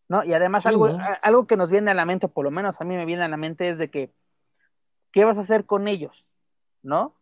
¿no? 0.09 0.23
Y 0.23 0.33
además 0.33 0.65
algo, 0.65 0.89
algo 1.21 1.47
que 1.47 1.57
nos 1.57 1.69
viene 1.69 1.91
a 1.91 1.93
la 1.93 2.05
mente, 2.05 2.27
por 2.27 2.45
lo 2.45 2.51
menos 2.51 2.79
a 2.79 2.85
mí 2.85 2.95
me 2.95 3.05
viene 3.05 3.23
a 3.23 3.27
la 3.27 3.37
mente, 3.37 3.69
es 3.69 3.77
de 3.77 3.89
que, 3.89 4.11
¿qué 5.11 5.25
vas 5.25 5.37
a 5.37 5.41
hacer 5.41 5.65
con 5.65 5.87
ellos? 5.87 6.29
¿No? 6.81 7.13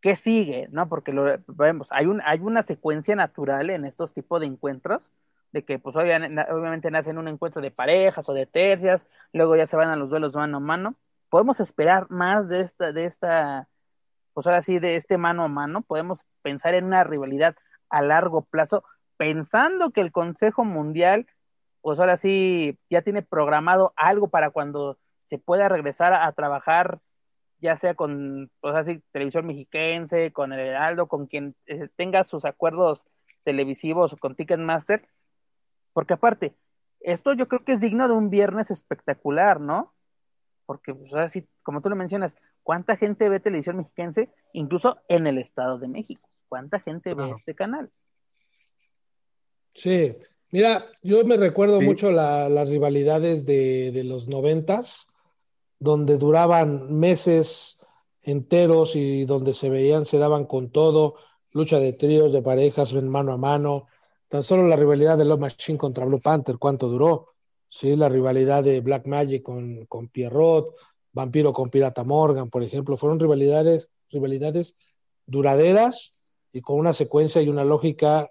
¿Qué 0.00 0.16
sigue? 0.16 0.68
¿No? 0.70 0.88
Porque 0.88 1.12
lo 1.12 1.38
vemos, 1.46 1.88
hay, 1.92 2.06
un, 2.06 2.22
hay 2.24 2.40
una 2.40 2.62
secuencia 2.62 3.14
natural 3.14 3.70
en 3.70 3.84
estos 3.84 4.12
tipos 4.12 4.40
de 4.40 4.46
encuentros, 4.46 5.10
de 5.52 5.64
que 5.64 5.78
pues 5.78 5.94
obviamente, 5.96 6.90
nacen 6.90 7.18
un 7.18 7.28
encuentro 7.28 7.60
de 7.60 7.70
parejas 7.70 8.28
o 8.28 8.32
de 8.32 8.46
tercias, 8.46 9.06
luego 9.32 9.54
ya 9.54 9.66
se 9.66 9.76
van 9.76 9.90
a 9.90 9.96
los 9.96 10.08
duelos 10.08 10.32
mano 10.34 10.56
a 10.56 10.60
mano. 10.60 10.94
Podemos 11.32 11.60
esperar 11.60 12.10
más 12.10 12.50
de 12.50 12.60
esta, 12.60 12.92
de 12.92 13.06
esta, 13.06 13.66
pues 14.34 14.46
ahora 14.46 14.60
sí, 14.60 14.78
de 14.78 14.96
este 14.96 15.16
mano 15.16 15.44
a 15.44 15.48
mano, 15.48 15.80
podemos 15.80 16.26
pensar 16.42 16.74
en 16.74 16.84
una 16.84 17.04
rivalidad 17.04 17.56
a 17.88 18.02
largo 18.02 18.42
plazo, 18.42 18.84
pensando 19.16 19.92
que 19.92 20.02
el 20.02 20.12
Consejo 20.12 20.62
Mundial 20.62 21.26
pues 21.80 21.98
ahora 21.98 22.18
sí 22.18 22.78
ya 22.90 23.00
tiene 23.00 23.22
programado 23.22 23.94
algo 23.96 24.28
para 24.28 24.50
cuando 24.50 24.98
se 25.24 25.38
pueda 25.38 25.70
regresar 25.70 26.12
a, 26.12 26.30
trabajar, 26.32 27.00
ya 27.60 27.76
sea 27.76 27.94
con, 27.94 28.50
pues 28.60 28.74
así, 28.74 29.02
televisión 29.10 29.46
mexiquense, 29.46 30.34
con 30.34 30.52
el 30.52 30.60
Heraldo, 30.60 31.06
con 31.06 31.28
quien 31.28 31.56
eh, 31.64 31.88
tenga 31.96 32.24
sus 32.24 32.44
acuerdos 32.44 33.06
televisivos 33.42 34.12
o 34.12 34.18
con 34.18 34.36
Ticketmaster, 34.36 35.08
porque 35.94 36.12
aparte, 36.12 36.54
esto 37.00 37.32
yo 37.32 37.48
creo 37.48 37.64
que 37.64 37.72
es 37.72 37.80
digno 37.80 38.06
de 38.06 38.12
un 38.12 38.28
viernes 38.28 38.70
espectacular, 38.70 39.62
¿no? 39.62 39.94
Porque, 40.66 40.94
pues 40.94 41.12
así, 41.14 41.46
como 41.62 41.80
tú 41.80 41.88
lo 41.88 41.96
mencionas, 41.96 42.36
¿cuánta 42.62 42.96
gente 42.96 43.28
ve 43.28 43.40
televisión 43.40 43.76
mexiquense, 43.76 44.30
incluso 44.52 44.98
en 45.08 45.26
el 45.26 45.38
Estado 45.38 45.78
de 45.78 45.88
México? 45.88 46.28
¿Cuánta 46.48 46.80
gente 46.80 47.14
ve 47.14 47.30
este 47.30 47.54
canal? 47.54 47.90
Sí, 49.74 50.16
Mira, 50.52 50.84
yo 51.02 51.24
me 51.24 51.38
recuerdo 51.38 51.80
mucho 51.80 52.12
las 52.12 52.68
rivalidades 52.68 53.46
de, 53.46 54.02
los 54.04 54.28
noventas, 54.28 55.06
donde 55.78 56.18
duraban 56.18 56.92
meses 57.00 57.78
enteros 58.20 58.94
y 58.94 59.24
donde 59.24 59.54
se 59.54 59.70
veían, 59.70 60.04
se 60.04 60.18
daban 60.18 60.44
con 60.44 60.68
todo, 60.68 61.14
lucha 61.52 61.78
de 61.78 61.94
tríos, 61.94 62.34
de 62.34 62.42
parejas, 62.42 62.92
mano 62.92 63.32
a 63.32 63.38
mano. 63.38 63.86
Tan 64.28 64.42
solo 64.42 64.68
la 64.68 64.76
rivalidad 64.76 65.16
de 65.16 65.24
Love 65.24 65.40
Machine 65.40 65.78
contra 65.78 66.04
Blue 66.04 66.20
Panther, 66.22 66.58
¿cuánto 66.58 66.88
duró? 66.88 67.28
Sí, 67.72 67.96
la 67.96 68.10
rivalidad 68.10 68.62
de 68.62 68.80
Black 68.80 69.06
Magic 69.06 69.42
con, 69.42 69.86
con 69.86 70.08
Pierrot, 70.08 70.74
Vampiro 71.10 71.54
con 71.54 71.70
Pirata 71.70 72.04
Morgan, 72.04 72.50
por 72.50 72.62
ejemplo, 72.62 72.98
fueron 72.98 73.18
rivalidades, 73.18 73.90
rivalidades 74.10 74.76
duraderas 75.24 76.12
y 76.52 76.60
con 76.60 76.78
una 76.78 76.92
secuencia 76.92 77.40
y 77.40 77.48
una 77.48 77.64
lógica 77.64 78.28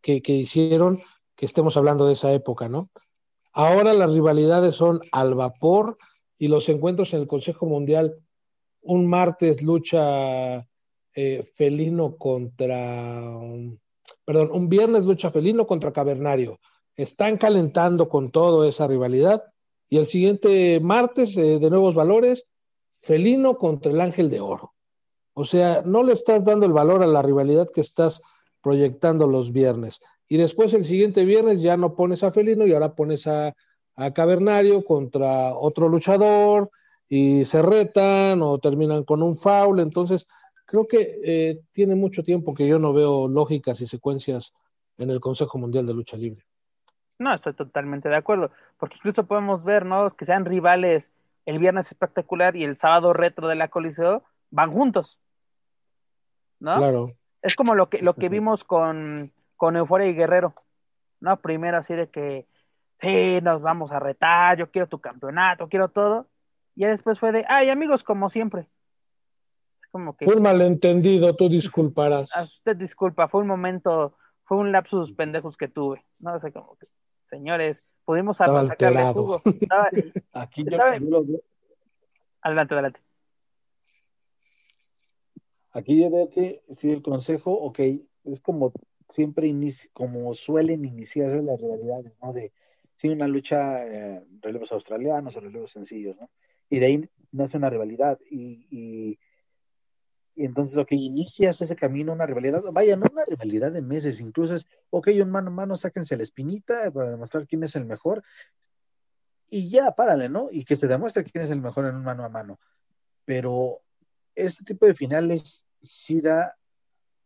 que, 0.00 0.22
que 0.22 0.32
hicieron 0.32 0.98
que 1.36 1.44
estemos 1.44 1.76
hablando 1.76 2.06
de 2.06 2.14
esa 2.14 2.32
época, 2.32 2.70
¿no? 2.70 2.88
Ahora 3.52 3.92
las 3.92 4.14
rivalidades 4.14 4.76
son 4.76 5.00
al 5.12 5.34
vapor 5.34 5.98
y 6.38 6.48
los 6.48 6.70
encuentros 6.70 7.12
en 7.12 7.20
el 7.20 7.26
Consejo 7.26 7.66
Mundial, 7.66 8.16
un 8.80 9.06
martes 9.06 9.62
lucha 9.62 10.66
eh, 11.14 11.42
felino 11.54 12.16
contra, 12.16 13.30
perdón, 14.24 14.50
un 14.52 14.68
viernes 14.70 15.04
lucha 15.04 15.30
felino 15.30 15.66
contra 15.66 15.92
cavernario. 15.92 16.58
Están 16.96 17.36
calentando 17.36 18.08
con 18.08 18.30
todo 18.30 18.64
esa 18.68 18.86
rivalidad 18.86 19.44
y 19.88 19.98
el 19.98 20.06
siguiente 20.06 20.80
martes 20.80 21.36
eh, 21.36 21.58
de 21.58 21.70
nuevos 21.70 21.94
valores, 21.94 22.46
felino 23.00 23.56
contra 23.56 23.90
el 23.90 24.00
ángel 24.00 24.30
de 24.30 24.40
oro. 24.40 24.74
O 25.34 25.44
sea, 25.44 25.82
no 25.84 26.02
le 26.02 26.12
estás 26.12 26.44
dando 26.44 26.66
el 26.66 26.72
valor 26.72 27.02
a 27.02 27.06
la 27.06 27.22
rivalidad 27.22 27.68
que 27.70 27.80
estás 27.80 28.20
proyectando 28.60 29.26
los 29.26 29.52
viernes 29.52 30.00
y 30.32 30.36
después 30.36 30.72
el 30.74 30.84
siguiente 30.84 31.24
viernes 31.24 31.60
ya 31.60 31.76
no 31.76 31.96
pones 31.96 32.22
a 32.22 32.30
Felino 32.30 32.64
y 32.64 32.72
ahora 32.72 32.94
pones 32.94 33.26
a, 33.26 33.54
Cavernario 34.14 34.82
contra 34.82 35.54
otro 35.54 35.86
luchador 35.86 36.70
y 37.06 37.44
se 37.44 37.60
retan 37.60 38.40
o 38.40 38.56
terminan 38.56 39.04
con 39.04 39.22
un 39.22 39.36
foul. 39.36 39.78
Entonces, 39.80 40.26
creo 40.64 40.86
que 40.86 41.20
eh, 41.22 41.60
tiene 41.72 41.96
mucho 41.96 42.22
tiempo 42.22 42.54
que 42.54 42.66
yo 42.66 42.78
no 42.78 42.94
veo 42.94 43.28
lógicas 43.28 43.78
y 43.82 43.86
secuencias 43.86 44.54
en 44.96 45.10
el 45.10 45.20
Consejo 45.20 45.58
Mundial 45.58 45.86
de 45.86 45.92
Lucha 45.92 46.16
Libre. 46.16 46.46
No, 47.20 47.34
estoy 47.34 47.52
totalmente 47.52 48.08
de 48.08 48.16
acuerdo, 48.16 48.50
porque 48.78 48.96
incluso 48.96 49.26
podemos 49.26 49.62
ver, 49.62 49.86
¿no? 49.86 50.10
Que 50.10 50.24
sean 50.24 50.44
rivales 50.44 51.12
el 51.46 51.58
viernes 51.58 51.86
espectacular 51.86 52.56
y 52.56 52.64
el 52.64 52.74
sábado 52.74 53.12
retro 53.12 53.46
de 53.46 53.54
la 53.54 53.68
Coliseo, 53.68 54.24
van 54.50 54.72
juntos. 54.72 55.20
¿No? 56.58 56.76
Claro. 56.76 57.08
Es 57.42 57.54
como 57.54 57.74
lo 57.74 57.88
que, 57.88 58.02
lo 58.02 58.14
que 58.14 58.28
vimos 58.28 58.64
con 58.64 59.32
con 59.60 59.76
Euforia 59.76 60.08
y 60.08 60.14
Guerrero. 60.14 60.54
No, 61.20 61.36
primero 61.36 61.76
así 61.76 61.94
de 61.94 62.08
que, 62.08 62.46
sí, 62.98 63.42
nos 63.42 63.60
vamos 63.60 63.92
a 63.92 63.98
retar, 63.98 64.56
yo 64.56 64.70
quiero 64.70 64.88
tu 64.88 65.00
campeonato, 65.00 65.68
quiero 65.68 65.90
todo. 65.90 66.28
Y 66.74 66.86
después 66.86 67.18
fue 67.18 67.30
de, 67.30 67.44
ay, 67.46 67.68
amigos, 67.68 68.02
como 68.02 68.30
siempre. 68.30 68.68
Como 69.90 70.16
que, 70.16 70.24
fue 70.24 70.36
un 70.36 70.42
malentendido, 70.42 71.36
tú 71.36 71.50
disculparás. 71.50 72.34
A 72.34 72.44
usted 72.44 72.74
disculpa, 72.74 73.28
fue 73.28 73.42
un 73.42 73.48
momento, 73.48 74.16
fue 74.44 74.56
un 74.56 74.72
lapsus 74.72 75.12
pendejos 75.12 75.58
que 75.58 75.68
tuve. 75.68 76.06
No 76.20 76.40
sé, 76.40 76.52
como 76.52 76.78
que, 76.78 76.86
señores, 77.30 77.82
pudimos 78.04 78.36
sacarle 78.36 79.02
jugo. 79.12 79.40
Aquí 80.32 80.64
yo, 80.68 80.78
Adelante, 82.42 82.74
adelante. 82.74 83.00
Aquí 85.72 86.00
yo 86.00 86.10
veo 86.10 86.28
que 86.30 86.62
si 86.76 86.90
el 86.90 87.02
consejo, 87.02 87.52
ok, 87.52 87.78
es 88.24 88.40
como 88.40 88.72
siempre 89.08 89.52
como 89.92 90.34
suelen 90.34 90.84
iniciarse 90.84 91.42
las 91.42 91.60
rivalidades, 91.60 92.12
¿no? 92.22 92.32
De, 92.32 92.52
sí, 92.96 93.08
una 93.08 93.28
lucha, 93.28 93.86
eh, 93.86 94.24
relevos 94.40 94.72
australianos 94.72 95.36
o 95.36 95.40
relevos 95.40 95.72
sencillos, 95.72 96.16
¿no? 96.18 96.30
Y 96.68 96.78
de 96.78 96.86
ahí 96.86 97.08
nace 97.32 97.56
una 97.56 97.70
rivalidad 97.70 98.18
y, 98.30 98.66
y, 98.70 99.18
entonces, 100.44 100.76
ok, 100.76 100.92
inicias 100.92 101.60
ese 101.60 101.76
camino, 101.76 102.12
una 102.12 102.26
rivalidad, 102.26 102.62
vaya, 102.72 102.96
no 102.96 103.06
una 103.10 103.24
rivalidad 103.24 103.72
de 103.72 103.82
meses, 103.82 104.20
incluso 104.20 104.54
es, 104.54 104.66
ok, 104.90 105.08
un 105.22 105.30
mano 105.30 105.48
a 105.48 105.52
mano, 105.52 105.76
sáquense 105.76 106.16
la 106.16 106.22
espinita 106.22 106.90
para 106.90 107.10
demostrar 107.10 107.46
quién 107.46 107.62
es 107.64 107.76
el 107.76 107.84
mejor 107.84 108.22
y 109.50 109.68
ya, 109.68 109.90
párale, 109.92 110.28
¿no? 110.28 110.48
Y 110.50 110.64
que 110.64 110.76
se 110.76 110.86
demuestre 110.86 111.24
quién 111.24 111.44
es 111.44 111.50
el 111.50 111.60
mejor 111.60 111.86
en 111.86 111.96
un 111.96 112.04
mano 112.04 112.24
a 112.24 112.28
mano. 112.28 112.60
Pero 113.24 113.80
este 114.34 114.64
tipo 114.64 114.86
de 114.86 114.94
finales 114.94 115.60
sí 115.82 116.20
da 116.20 116.56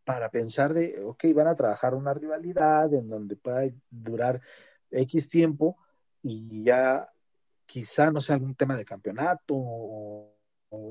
para 0.03 0.29
pensar 0.29 0.73
de, 0.73 1.01
ok, 1.03 1.23
van 1.35 1.47
a 1.47 1.55
trabajar 1.55 1.93
una 1.93 2.13
rivalidad 2.13 2.91
en 2.93 3.09
donde 3.09 3.35
pueda 3.35 3.69
durar 3.89 4.41
X 4.91 5.29
tiempo 5.29 5.77
y 6.23 6.63
ya 6.63 7.09
quizá 7.65 8.11
no 8.11 8.21
sea 8.21 8.35
algún 8.35 8.55
tema 8.55 8.75
de 8.75 8.85
campeonato 8.85 9.53
o, 9.55 10.34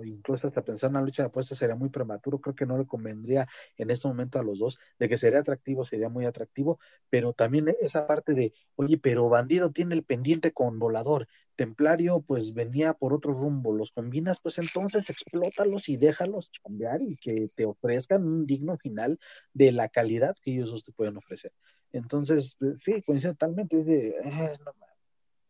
incluso 0.05 0.48
hasta 0.48 0.62
pensar 0.62 0.89
en 0.89 0.97
una 0.97 1.05
lucha 1.05 1.23
de 1.23 1.28
apuestas 1.28 1.59
sería 1.59 1.74
muy 1.74 1.89
prematuro, 1.89 2.40
creo 2.40 2.55
que 2.55 2.66
no 2.66 2.78
le 2.78 2.86
convendría 2.86 3.47
en 3.77 3.90
este 3.90 4.09
momento 4.09 4.39
a 4.39 4.43
los 4.43 4.59
dos, 4.59 4.78
de 4.98 5.09
que 5.09 5.19
sería 5.19 5.40
atractivo, 5.40 5.85
sería 5.85 6.09
muy 6.09 6.27
atractivo, 6.27 6.78
pero 7.11 7.32
también 7.32 7.74
esa 7.81 8.06
parte 8.06 8.35
de, 8.35 8.52
oye, 8.77 8.98
pero 8.98 9.28
Bandido 9.28 9.70
tiene 9.70 9.94
el 9.94 10.05
pendiente 10.05 10.52
con 10.52 10.78
Volador, 10.78 11.27
Templario 11.56 12.20
pues 12.20 12.52
venía 12.52 12.94
por 12.94 13.12
otro 13.12 13.32
rumbo, 13.32 13.73
los 13.73 13.93
combinas, 13.93 14.39
pues 14.40 14.59
entonces 14.59 15.09
explótalos 15.09 15.89
y 15.89 15.97
déjalos 15.97 16.51
chambear 16.51 17.01
y 17.02 17.16
que 17.16 17.48
te 17.55 17.65
ofrezcan 17.65 18.24
un 18.27 18.47
digno 18.47 18.77
final 18.77 19.19
de 19.52 19.73
la 19.73 19.89
calidad 19.89 20.36
que 20.43 20.52
ellos 20.52 20.85
te 20.85 20.93
pueden 20.93 21.16
ofrecer. 21.16 21.52
Entonces, 21.93 22.56
pues, 22.59 22.81
sí, 22.82 23.02
coincido 23.02 23.35
totalmente, 23.35 23.78
es 23.78 23.86
de, 23.86 24.09
eh, 24.09 24.59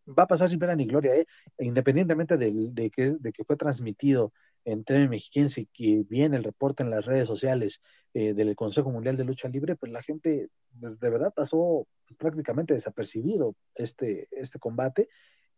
va 0.07 0.25
a 0.25 0.29
pasar 0.29 0.51
sin 0.51 0.59
pena 0.59 0.75
ni 0.75 0.87
gloria, 0.87 1.15
¿eh? 1.17 1.27
independientemente 1.59 2.37
de, 2.37 2.53
de, 2.53 2.91
que, 2.91 3.17
de 3.19 3.33
que 3.33 3.45
fue 3.45 3.57
transmitido 3.57 4.33
en 4.65 4.85
TV 4.85 5.09
Mexiquense, 5.09 5.69
que 5.73 6.05
viene 6.09 6.37
el 6.37 6.45
reporte 6.45 6.83
en 6.83 6.91
las 6.91 7.05
redes 7.05 7.27
sociales 7.27 7.83
eh, 8.15 8.33
del 8.33 8.57
Consejo 8.57 8.91
Mundial 8.91 9.17
de 9.17 9.25
Lucha 9.25 9.49
Libre, 9.49 9.77
pues 9.77 9.93
la 9.93 10.03
gente 10.03 10.49
pues, 10.81 10.99
de 10.99 11.11
verdad 11.11 11.33
pasó 11.35 11.87
pues, 12.07 12.19
prácticamente 12.19 12.75
desapercibido 12.75 13.55
este, 13.75 14.29
este 14.31 14.59
combate 14.59 15.09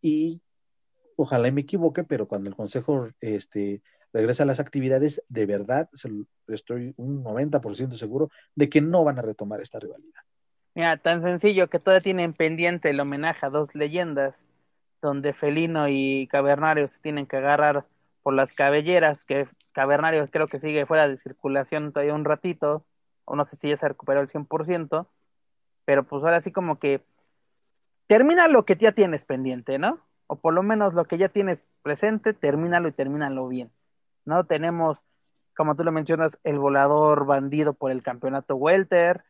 y 0.01 0.41
ojalá 1.15 1.49
me 1.51 1.61
equivoque, 1.61 2.03
pero 2.03 2.27
cuando 2.27 2.49
el 2.49 2.55
Consejo 2.55 3.09
este, 3.21 3.81
regresa 4.13 4.43
a 4.43 4.45
las 4.45 4.59
actividades, 4.59 5.21
de 5.29 5.45
verdad 5.45 5.89
estoy 6.47 6.93
un 6.97 7.23
90% 7.23 7.93
seguro 7.93 8.29
de 8.55 8.69
que 8.69 8.81
no 8.81 9.03
van 9.03 9.19
a 9.19 9.23
retomar 9.23 9.61
esta 9.61 9.79
rivalidad. 9.79 10.21
Mira, 10.77 10.95
tan 10.97 11.23
sencillo 11.23 11.71
que 11.71 11.79
todavía 11.79 12.03
tienen 12.03 12.33
pendiente 12.33 12.91
el 12.91 12.99
homenaje 12.99 13.43
a 13.47 13.49
dos 13.49 13.73
leyendas, 13.73 14.45
donde 15.01 15.33
Felino 15.33 15.87
y 15.89 16.27
Cavernario 16.27 16.87
se 16.87 16.99
tienen 16.99 17.25
que 17.25 17.37
agarrar 17.37 17.87
por 18.21 18.35
las 18.35 18.53
cabelleras, 18.53 19.25
que 19.25 19.47
Cavernario 19.71 20.27
creo 20.27 20.45
que 20.45 20.59
sigue 20.59 20.85
fuera 20.85 21.07
de 21.07 21.17
circulación 21.17 21.93
todavía 21.93 22.13
un 22.13 22.25
ratito, 22.25 22.85
o 23.25 23.35
no 23.35 23.43
sé 23.43 23.55
si 23.55 23.69
ya 23.69 23.75
se 23.75 23.87
recuperó 23.87 24.21
el 24.21 24.27
100%, 24.27 25.07
pero 25.83 26.03
pues 26.03 26.23
ahora 26.23 26.41
sí 26.41 26.51
como 26.51 26.77
que 26.77 27.01
termina 28.05 28.47
lo 28.47 28.63
que 28.63 28.75
ya 28.75 28.91
tienes 28.91 29.25
pendiente, 29.25 29.79
¿no? 29.79 29.99
O 30.27 30.35
por 30.35 30.53
lo 30.53 30.61
menos 30.61 30.93
lo 30.93 31.05
que 31.05 31.17
ya 31.17 31.29
tienes 31.29 31.67
presente, 31.81 32.33
termínalo 32.35 32.87
y 32.87 32.91
termínalo 32.91 33.47
bien. 33.47 33.71
¿No? 34.25 34.43
Tenemos, 34.43 35.03
como 35.55 35.75
tú 35.75 35.83
lo 35.83 35.91
mencionas, 35.91 36.37
el 36.43 36.59
volador 36.59 37.25
bandido 37.25 37.73
por 37.73 37.89
el 37.89 38.03
campeonato 38.03 38.55
Welter, 38.57 39.23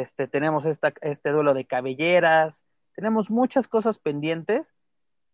este, 0.00 0.26
tenemos 0.26 0.64
esta, 0.64 0.94
este 1.02 1.30
duelo 1.30 1.54
de 1.54 1.64
cabelleras, 1.64 2.64
tenemos 2.94 3.30
muchas 3.30 3.68
cosas 3.68 3.98
pendientes. 3.98 4.72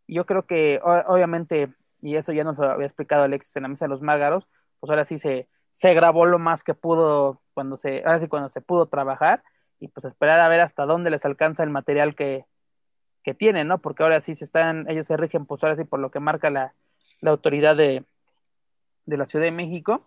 Yo 0.06 0.26
creo 0.26 0.46
que 0.46 0.80
obviamente, 0.82 1.72
y 2.00 2.16
eso 2.16 2.32
ya 2.32 2.44
nos 2.44 2.58
lo 2.58 2.70
había 2.70 2.86
explicado 2.86 3.24
Alexis 3.24 3.56
en 3.56 3.62
la 3.64 3.68
mesa 3.68 3.84
de 3.84 3.90
los 3.90 4.02
mágaros, 4.02 4.48
pues 4.80 4.90
ahora 4.90 5.04
sí 5.04 5.18
se, 5.18 5.48
se 5.70 5.94
grabó 5.94 6.26
lo 6.26 6.38
más 6.38 6.64
que 6.64 6.74
pudo 6.74 7.40
cuando 7.54 7.76
se, 7.76 8.02
ahora 8.04 8.18
sí 8.20 8.28
cuando 8.28 8.48
se 8.48 8.60
pudo 8.60 8.86
trabajar, 8.86 9.42
y 9.80 9.88
pues 9.88 10.06
esperar 10.06 10.40
a 10.40 10.48
ver 10.48 10.60
hasta 10.60 10.86
dónde 10.86 11.10
les 11.10 11.24
alcanza 11.24 11.62
el 11.62 11.70
material 11.70 12.16
que, 12.16 12.44
que 13.22 13.34
tienen, 13.34 13.68
¿no? 13.68 13.78
Porque 13.78 14.02
ahora 14.02 14.20
sí 14.20 14.34
se 14.34 14.44
están, 14.44 14.88
ellos 14.90 15.06
se 15.06 15.16
rigen, 15.16 15.46
pues 15.46 15.62
ahora 15.62 15.76
sí 15.76 15.84
por 15.84 16.00
lo 16.00 16.10
que 16.10 16.18
marca 16.18 16.50
la, 16.50 16.74
la 17.20 17.30
autoridad 17.30 17.76
de, 17.76 18.04
de 19.06 19.16
la 19.16 19.26
Ciudad 19.26 19.44
de 19.44 19.52
México. 19.52 20.02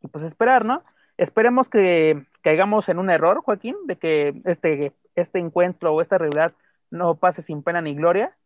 Y 0.00 0.08
pues 0.08 0.24
esperar, 0.24 0.64
¿no? 0.64 0.84
Esperemos 1.18 1.68
que 1.68 2.24
caigamos 2.42 2.88
en 2.88 3.00
un 3.00 3.10
error, 3.10 3.42
Joaquín, 3.42 3.76
de 3.86 3.96
que 3.96 4.40
este, 4.44 4.92
este 5.16 5.40
encuentro 5.40 5.92
o 5.92 6.00
esta 6.00 6.16
realidad 6.16 6.54
no 6.90 7.16
pase 7.16 7.42
sin 7.42 7.62
pena 7.62 7.82
ni 7.82 7.94
gloria, 7.94 8.36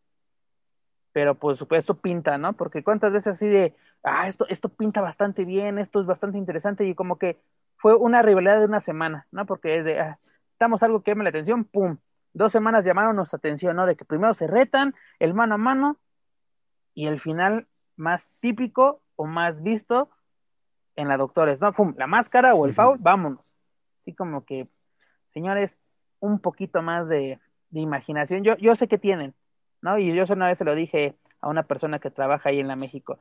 pero 1.12 1.34
pues 1.34 1.64
esto 1.70 1.98
pinta, 1.98 2.38
¿no? 2.38 2.54
Porque 2.54 2.82
cuántas 2.82 3.12
veces 3.12 3.34
así 3.34 3.46
de, 3.46 3.74
ah, 4.02 4.26
esto, 4.26 4.46
esto 4.48 4.70
pinta 4.70 5.02
bastante 5.02 5.44
bien, 5.44 5.78
esto 5.78 6.00
es 6.00 6.06
bastante 6.06 6.38
interesante 6.38 6.86
y 6.86 6.94
como 6.94 7.18
que 7.18 7.38
fue 7.76 7.94
una 7.94 8.22
rivalidad 8.22 8.58
de 8.58 8.64
una 8.64 8.80
semana, 8.80 9.26
¿no? 9.30 9.44
Porque 9.44 9.76
es 9.76 9.84
de, 9.84 10.00
ah, 10.00 10.18
estamos 10.52 10.82
algo 10.82 11.02
que 11.02 11.10
llame 11.10 11.24
la 11.24 11.30
atención, 11.30 11.64
pum, 11.64 11.98
dos 12.32 12.52
semanas 12.52 12.86
llamaron 12.86 13.16
nuestra 13.16 13.36
atención, 13.36 13.76
¿no? 13.76 13.84
De 13.84 13.96
que 13.96 14.06
primero 14.06 14.32
se 14.32 14.46
retan 14.46 14.94
el 15.18 15.34
mano 15.34 15.56
a 15.56 15.58
mano 15.58 15.98
y 16.94 17.06
el 17.06 17.20
final 17.20 17.66
más 17.96 18.30
típico 18.40 19.02
o 19.16 19.26
más 19.26 19.62
visto 19.62 20.08
en 20.96 21.08
la 21.08 21.16
Doctores, 21.16 21.60
¿no? 21.60 21.72
Fum, 21.72 21.94
la 21.96 22.06
máscara 22.06 22.54
o 22.54 22.66
el 22.66 22.74
foul, 22.74 22.98
vámonos. 23.00 23.54
Así 23.98 24.14
como 24.14 24.44
que, 24.44 24.68
señores, 25.26 25.78
un 26.20 26.38
poquito 26.38 26.82
más 26.82 27.08
de, 27.08 27.38
imaginación. 27.70 28.44
Yo, 28.44 28.56
yo 28.58 28.76
sé 28.76 28.86
que 28.86 28.98
tienen, 28.98 29.34
¿no? 29.80 29.98
Y 29.98 30.14
yo 30.14 30.24
una 30.30 30.48
vez 30.48 30.58
se 30.58 30.64
lo 30.64 30.74
dije 30.74 31.16
a 31.40 31.48
una 31.48 31.62
persona 31.62 31.98
que 31.98 32.10
trabaja 32.10 32.50
ahí 32.50 32.60
en 32.60 32.68
la 32.68 32.76
México. 32.76 33.18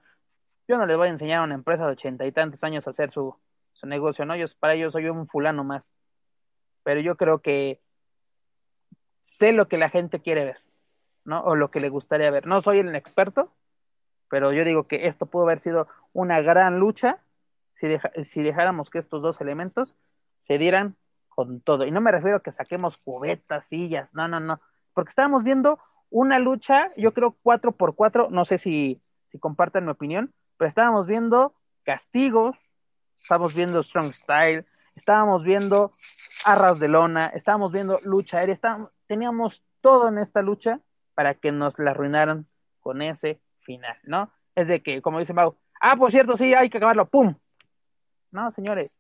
Yo 0.68 0.77
no 0.77 0.85
les 0.85 0.98
voy 0.98 1.07
a 1.07 1.11
enseñar 1.11 1.39
a 1.39 1.43
una 1.43 1.56
empresa 1.56 1.85
de 1.85 1.93
ochenta 1.93 2.26
y 2.26 2.31
tantos 2.31 2.64
años 2.64 2.85
a 2.85 2.91
hacer 2.91 3.11
su, 3.11 3.35
su 3.73 3.88
negocio, 3.88 4.26
¿no? 4.26 4.35
Yo, 4.35 4.45
para 4.60 4.73
ellos 4.73 4.91
soy 4.91 5.07
un 5.07 5.27
fulano 5.27 5.64
más. 5.64 5.91
Pero 6.84 6.99
yo 6.99 7.15
creo 7.15 7.39
que 7.39 7.80
sé 9.27 9.53
lo 9.53 9.68
que 9.68 9.77
la 9.77 9.89
gente 9.89 10.19
quiere 10.19 10.45
ver, 10.45 10.57
¿no? 11.23 11.41
O 11.43 11.56
lo 11.56 11.72
que 11.72 11.80
le 11.80 11.89
gustaría 11.89 12.30
ver. 12.30 12.45
No 12.45 12.61
soy 12.61 12.80
el 12.80 12.95
experto, 12.95 13.52
pero 14.30 14.52
yo 14.52 14.64
digo 14.64 14.88
que 14.88 15.07
esto 15.07 15.26
pudo 15.26 15.43
haber 15.43 15.60
sido 15.60 15.88
una 16.14 16.41
gran 16.41 16.80
lucha 16.80 17.19
si, 17.73 18.41
dejáramos 18.43 18.89
que 18.89 18.99
estos 18.99 19.22
dos 19.22 19.41
elementos 19.41 19.95
se 20.38 20.57
dieran 20.57 20.95
con 21.30 21.61
todo. 21.61 21.85
Y 21.85 21.91
no 21.91 22.02
me 22.02 22.11
refiero 22.11 22.38
a 22.38 22.43
que 22.43 22.52
saquemos 22.52 22.98
cubetas, 22.98 23.65
sillas, 23.65 24.14
no, 24.14 24.27
no, 24.27 24.39
no, 24.39 24.61
porque 24.93 25.10
estábamos 25.10 25.43
viendo 25.43 25.80
una 26.10 26.39
lucha, 26.39 26.89
yo 26.98 27.14
creo 27.14 27.38
cuatro 27.41 27.72
por 27.72 27.95
cuatro, 27.95 28.30
no 28.30 28.45
sé 28.45 28.57
si, 28.57 29.02
si 29.30 29.39
compartan 29.39 29.85
mi 29.85 29.91
opinión, 29.91 30.34
pero 30.57 30.68
estábamos 30.68 31.07
viendo 31.07 31.56
castigos, 31.84 32.57
estábamos 33.22 33.56
viendo 33.56 33.81
strong 33.81 34.11
style, 34.11 34.65
estábamos 34.95 35.43
viendo 35.43 35.91
arras 36.45 36.80
de 36.80 36.88
lona, 36.88 37.27
estábamos 37.27 37.72
viendo 37.72 37.99
lucha 38.03 38.39
aérea, 38.39 38.89
teníamos 39.07 39.64
todo 39.80 40.10
en 40.10 40.18
esta 40.18 40.41
lucha 40.41 40.81
para 41.14 41.35
que 41.35 41.52
nos 41.52 41.77
la 41.80 41.91
arruinaran 41.91 42.48
con 42.80 43.02
ese 43.02 43.39
final, 43.61 43.98
¿no? 44.03 44.31
Es 44.56 44.68
de 44.68 44.81
que, 44.81 45.02
como 45.02 45.19
dice 45.19 45.34
Mau, 45.34 45.57
ah, 45.80 45.95
por 45.95 46.11
cierto, 46.11 46.38
sí, 46.38 46.53
hay 46.53 46.69
que 46.69 46.77
acabarlo, 46.77 47.07
¡pum! 47.07 47.35
No, 48.31 48.51
señores, 48.51 48.99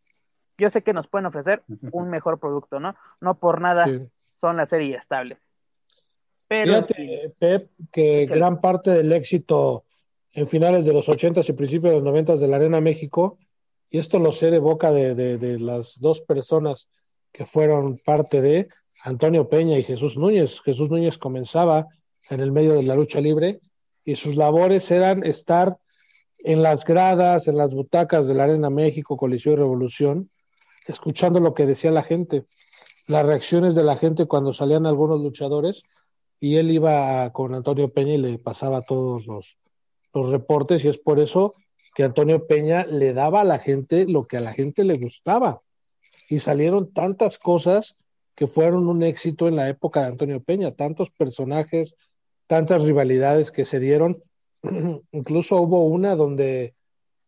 yo 0.57 0.69
sé 0.69 0.83
que 0.83 0.93
nos 0.93 1.07
pueden 1.07 1.25
ofrecer 1.25 1.63
un 1.91 2.09
mejor 2.09 2.39
producto, 2.39 2.79
¿no? 2.79 2.95
No 3.19 3.35
por 3.35 3.61
nada 3.61 3.85
son 4.39 4.57
la 4.57 4.65
serie 4.65 4.95
estable. 4.95 5.37
Pero, 6.47 6.73
Fíjate, 6.73 7.33
Pep, 7.39 7.69
que 7.91 8.25
gran 8.25 8.59
parte 8.59 8.91
del 8.91 9.11
éxito 9.13 9.85
en 10.33 10.47
finales 10.47 10.85
de 10.85 10.93
los 10.93 11.07
80 11.07 11.41
y 11.47 11.53
principios 11.53 11.91
de 11.91 11.97
los 11.97 12.03
90 12.03 12.37
de 12.37 12.47
la 12.47 12.57
Arena 12.57 12.81
México, 12.81 13.37
y 13.89 13.99
esto 13.99 14.19
lo 14.19 14.31
sé 14.31 14.51
de 14.51 14.59
boca 14.59 14.91
de, 14.91 15.15
de, 15.15 15.59
las 15.59 15.99
dos 15.99 16.21
personas 16.21 16.87
que 17.31 17.45
fueron 17.45 17.97
parte 17.97 18.41
de 18.41 18.67
Antonio 19.03 19.49
Peña 19.49 19.77
y 19.77 19.83
Jesús 19.83 20.17
Núñez. 20.17 20.61
Jesús 20.61 20.89
Núñez 20.89 21.17
comenzaba 21.17 21.87
en 22.29 22.39
el 22.39 22.51
medio 22.51 22.75
de 22.75 22.83
la 22.83 22.95
lucha 22.95 23.19
libre 23.19 23.59
y 24.05 24.15
sus 24.15 24.35
labores 24.35 24.89
eran 24.91 25.25
estar 25.25 25.77
en 26.43 26.61
las 26.63 26.85
gradas, 26.85 27.47
en 27.47 27.57
las 27.57 27.73
butacas 27.73 28.27
de 28.27 28.33
la 28.33 28.43
Arena 28.43 28.69
México, 28.69 29.17
Coliseo 29.17 29.53
y 29.53 29.57
Revolución, 29.57 30.29
escuchando 30.87 31.39
lo 31.39 31.53
que 31.53 31.65
decía 31.65 31.91
la 31.91 32.03
gente, 32.03 32.45
las 33.07 33.25
reacciones 33.25 33.75
de 33.75 33.83
la 33.83 33.97
gente 33.97 34.25
cuando 34.25 34.53
salían 34.53 34.85
algunos 34.85 35.21
luchadores, 35.21 35.83
y 36.39 36.57
él 36.57 36.71
iba 36.71 37.31
con 37.33 37.53
Antonio 37.53 37.93
Peña 37.93 38.13
y 38.13 38.17
le 38.17 38.39
pasaba 38.39 38.81
todos 38.81 39.27
los, 39.27 39.57
los 40.13 40.31
reportes, 40.31 40.83
y 40.83 40.87
es 40.87 40.97
por 40.97 41.19
eso 41.19 41.53
que 41.93 42.03
Antonio 42.03 42.47
Peña 42.47 42.85
le 42.85 43.13
daba 43.13 43.41
a 43.41 43.45
la 43.45 43.59
gente 43.59 44.07
lo 44.07 44.23
que 44.23 44.37
a 44.37 44.41
la 44.41 44.53
gente 44.53 44.83
le 44.83 44.95
gustaba. 44.95 45.61
Y 46.29 46.39
salieron 46.39 46.93
tantas 46.93 47.37
cosas 47.37 47.95
que 48.33 48.47
fueron 48.47 48.87
un 48.87 49.03
éxito 49.03 49.47
en 49.47 49.57
la 49.57 49.67
época 49.67 50.01
de 50.01 50.07
Antonio 50.07 50.41
Peña, 50.41 50.71
tantos 50.71 51.11
personajes, 51.11 51.95
tantas 52.47 52.81
rivalidades 52.81 53.51
que 53.51 53.65
se 53.65 53.79
dieron 53.79 54.23
Incluso 55.11 55.61
hubo 55.61 55.85
una 55.85 56.15
donde 56.15 56.75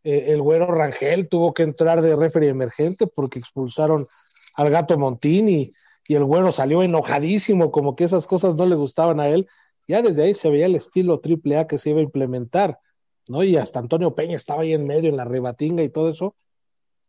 eh, 0.03 0.25
el 0.27 0.41
güero 0.41 0.67
Rangel 0.67 1.29
tuvo 1.29 1.53
que 1.53 1.63
entrar 1.63 2.01
de 2.01 2.15
referee 2.15 2.49
emergente 2.49 3.07
porque 3.07 3.39
expulsaron 3.39 4.07
al 4.55 4.69
gato 4.69 4.97
Montini 4.97 5.73
y 6.07 6.15
el 6.15 6.25
güero 6.25 6.51
salió 6.51 6.83
enojadísimo, 6.83 7.71
como 7.71 7.95
que 7.95 8.03
esas 8.03 8.27
cosas 8.27 8.55
no 8.55 8.65
le 8.65 8.75
gustaban 8.75 9.19
a 9.19 9.29
él. 9.29 9.47
Ya 9.87 10.01
desde 10.01 10.23
ahí 10.23 10.33
se 10.33 10.49
veía 10.49 10.65
el 10.65 10.75
estilo 10.75 11.19
triple 11.19 11.57
A 11.57 11.67
que 11.67 11.77
se 11.77 11.91
iba 11.91 11.99
a 11.99 12.03
implementar, 12.03 12.79
¿no? 13.27 13.43
Y 13.43 13.57
hasta 13.57 13.79
Antonio 13.79 14.13
Peña 14.13 14.35
estaba 14.35 14.63
ahí 14.63 14.73
en 14.73 14.85
medio 14.85 15.09
en 15.09 15.17
la 15.17 15.25
rebatinga 15.25 15.83
y 15.83 15.89
todo 15.89 16.09
eso. 16.09 16.35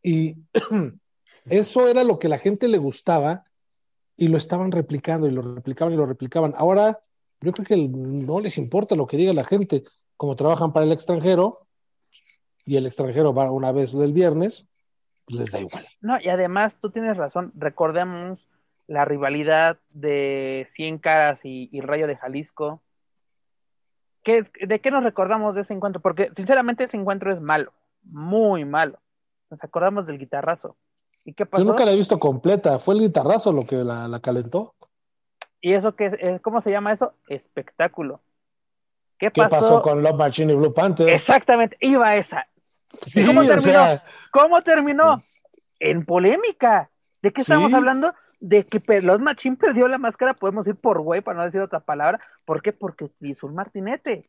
Y 0.03 0.37
eso 1.47 1.89
era 1.89 2.05
lo 2.05 2.19
que 2.19 2.29
la 2.29 2.39
gente 2.39 2.69
le 2.69 2.79
gustaba 2.79 3.45
y 4.17 4.29
lo 4.29 4.39
estaban 4.39 4.71
replicando 4.71 5.27
y 5.27 5.33
lo 5.33 5.43
replicaban 5.43 5.93
y 5.93 5.97
lo 5.97 6.07
replicaban. 6.07 6.55
Ahora, 6.57 7.01
yo 7.41 7.53
creo 7.53 7.67
que 7.67 7.89
no 7.89 8.41
les 8.41 8.59
importa 8.59 8.95
lo 8.95 9.07
que 9.07 9.17
diga 9.17 9.33
la 9.33 9.45
gente 9.45 9.83
como 10.17 10.37
trabajan 10.37 10.73
para 10.73 10.87
el 10.87 10.93
extranjero 10.93 11.67
y 12.65 12.77
el 12.77 12.87
extranjero 12.87 13.35
va 13.35 13.51
una 13.51 13.73
vez 13.73 13.97
del 13.97 14.13
viernes, 14.13 14.67
pues 15.27 15.39
les 15.39 15.53
da 15.53 15.61
igual. 15.61 15.87
No, 16.01 16.21
y 16.21 16.29
además 16.29 16.79
tú 16.81 16.91
tienes 16.91 17.17
razón, 17.17 17.53
recordemos 17.55 18.49
la 18.87 19.05
rivalidad 19.05 19.79
de 19.91 20.67
Cien 20.69 20.99
Caras 20.99 21.41
y, 21.45 21.81
Rayo 21.81 22.07
de 22.07 22.17
Jalisco. 22.17 22.83
¿Qué, 24.23 24.45
¿De 24.67 24.81
qué 24.81 24.91
nos 24.91 25.05
recordamos 25.05 25.55
de 25.55 25.63
ese 25.63 25.75
encuentro? 25.75 26.01
Porque 26.01 26.31
sinceramente 26.37 26.85
ese 26.85 26.97
encuentro 26.97 27.33
es 27.33 27.41
malo, 27.41 27.73
muy 28.03 28.65
malo. 28.65 28.99
Nos 29.51 29.63
acordamos 29.63 30.07
del 30.07 30.19
guitarrazo. 30.19 30.77
¿Y 31.25 31.33
qué 31.33 31.47
pasó? 31.47 31.65
Yo 31.65 31.71
nunca 31.71 31.85
la 31.85 31.93
he 31.93 31.97
visto 31.97 32.19
completa, 32.19 32.79
fue 32.79 32.95
el 32.95 33.01
guitarrazo 33.03 33.53
lo 33.53 33.63
que 33.63 33.77
la, 33.77 34.21
calentó. 34.21 34.75
¿Y 35.61 35.73
eso 35.73 35.97
qué, 35.97 36.39
cómo 36.43 36.61
se 36.61 36.71
llama 36.71 36.93
eso? 36.93 37.15
Espectáculo 37.27 38.21
¿Qué 39.19 39.31
¿Qué 39.31 39.43
pasó? 39.49 39.81
con 39.81 40.03
Love 40.03 40.17
Machine 40.17 40.53
y 40.53 40.57
Blue 40.57 40.73
Panther? 40.75 41.09
Exactamente, 41.09 41.77
iba 41.81 42.17
esa. 42.17 42.47
Sí, 43.05 43.25
¿Cómo 43.25 43.41
terminó? 43.43 43.63
sea, 43.63 44.03
¿Cómo 44.31 44.63
terminó? 44.63 45.23
En 45.81 46.05
polémica. 46.05 46.91
¿De 47.23 47.33
qué 47.33 47.41
estamos 47.43 47.71
Sí. 47.71 47.77
hablando? 47.77 48.15
De 48.41 48.67
que 48.67 49.01
Los 49.01 49.21
Machín 49.21 49.57
perdió 49.57 49.89
la 49.89 49.99
máscara, 49.99 50.35
podemos 50.35 50.67
ir 50.67 50.77
por 50.77 51.01
güey, 51.01 51.21
para 51.23 51.39
no 51.39 51.45
decir 51.45 51.61
otra 51.61 51.81
palabra. 51.81 52.21
¿Por 52.45 52.61
qué? 52.63 52.73
Porque 52.73 53.05
utilizó 53.05 53.47
un 53.47 53.55
martinete. 53.55 54.27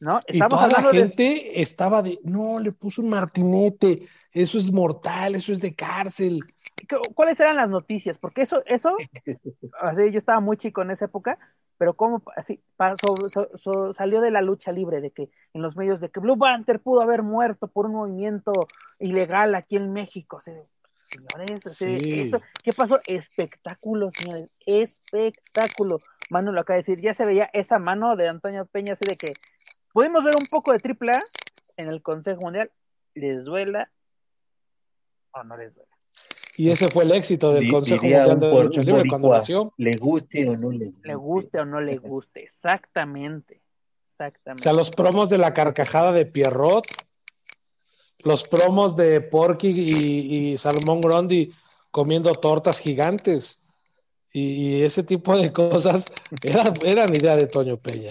¿No? 0.00 0.20
y 0.28 0.38
toda 0.40 0.68
la 0.68 0.80
de. 0.90 0.98
gente 0.98 1.62
estaba 1.62 2.02
de, 2.02 2.18
no, 2.24 2.58
le 2.58 2.72
puso 2.72 3.00
un 3.00 3.08
martinete, 3.10 4.06
eso 4.34 4.58
es 4.58 4.72
mortal, 4.72 5.34
eso 5.36 5.52
es 5.52 5.60
de 5.60 5.74
cárcel. 5.74 6.40
¿Cu- 6.88 7.14
¿Cuáles 7.14 7.38
eran 7.40 7.56
las 7.56 7.68
noticias? 7.70 8.18
Porque 8.18 8.42
eso, 8.42 8.62
eso, 8.66 8.96
así, 9.80 10.10
yo 10.10 10.18
estaba 10.18 10.40
muy 10.40 10.56
chico 10.56 10.82
en 10.82 10.90
esa 10.90 11.06
época, 11.06 11.38
pero 11.78 11.94
cómo 11.94 12.22
así 12.36 12.60
pasó, 12.76 13.14
so- 13.32 13.48
so- 13.56 13.94
salió 13.94 14.20
de 14.20 14.30
la 14.30 14.42
lucha 14.42 14.72
libre, 14.72 15.00
de 15.00 15.10
que 15.12 15.30
en 15.54 15.62
los 15.62 15.76
medios 15.76 16.00
de 16.00 16.10
que 16.10 16.20
Blue 16.20 16.36
Panther 16.38 16.80
pudo 16.80 17.00
haber 17.00 17.22
muerto 17.22 17.68
por 17.68 17.86
un 17.86 17.92
movimiento 17.92 18.52
ilegal 18.98 19.54
aquí 19.54 19.76
en 19.76 19.92
México. 19.92 20.38
así 20.38 20.50
señores, 21.06 21.64
así, 21.66 21.98
Sí. 22.00 22.22
eso, 22.22 22.40
¿qué 22.62 22.72
pasó? 22.72 22.98
Espectáculo, 23.06 24.10
señores, 24.12 24.50
espectáculo. 24.66 25.98
Mano 26.30 26.50
lo 26.52 26.60
acaba 26.60 26.74
de 26.76 26.80
decir, 26.80 27.00
ya 27.00 27.14
se 27.14 27.24
veía 27.24 27.50
esa 27.52 27.78
mano 27.78 28.16
de 28.16 28.28
Antonio 28.28 28.66
Peña, 28.66 28.94
así 28.94 29.04
de 29.08 29.16
que 29.16 29.32
pudimos 29.92 30.24
ver 30.24 30.34
un 30.36 30.46
poco 30.46 30.72
de 30.72 30.80
AAA 30.80 31.18
en 31.76 31.88
el 31.88 32.02
Consejo 32.02 32.40
Mundial, 32.42 32.70
les 33.14 33.44
duela 33.44 33.90
o 35.34 35.44
no 35.44 35.56
les 35.56 35.74
duela. 35.74 35.88
Y 36.56 36.70
ese 36.70 36.88
fue 36.88 37.02
el 37.04 37.10
éxito 37.12 37.52
del 37.52 37.68
Consejo 37.70 38.02
Mundial 38.02 38.34
un 38.34 38.40
de 38.40 38.50
por- 38.50 38.64
Lucha 38.66 38.80
un 38.80 38.86
Libre 38.86 39.08
cuando 39.08 39.30
nació. 39.30 39.74
Le 39.76 39.90
guste 39.98 40.48
o 40.48 40.56
no 40.56 40.70
le 40.70 40.86
guste. 40.86 41.08
le 41.08 41.14
guste 41.16 41.58
o 41.60 41.64
no 41.64 41.80
le 41.80 41.98
guste, 41.98 42.42
exactamente, 42.44 43.60
O 43.60 44.06
exactamente. 44.10 44.62
sea, 44.62 44.72
los 44.72 44.90
promos 44.90 45.28
de 45.30 45.38
la 45.38 45.52
carcajada 45.52 46.12
de 46.12 46.26
Pierrot, 46.26 46.84
los 48.20 48.44
promos 48.48 48.94
de 48.96 49.20
Porky 49.20 49.68
y, 49.70 50.52
y 50.52 50.56
Salmón 50.56 51.00
Grondi 51.00 51.52
comiendo 51.90 52.30
tortas 52.32 52.78
gigantes. 52.78 53.60
Y, 54.32 54.40
y 54.78 54.82
ese 54.82 55.02
tipo 55.02 55.36
de 55.36 55.52
cosas 55.52 56.06
eran, 56.42 56.72
eran 56.84 57.14
idea 57.14 57.34
de 57.36 57.46
Toño 57.48 57.76
Peña. 57.76 58.10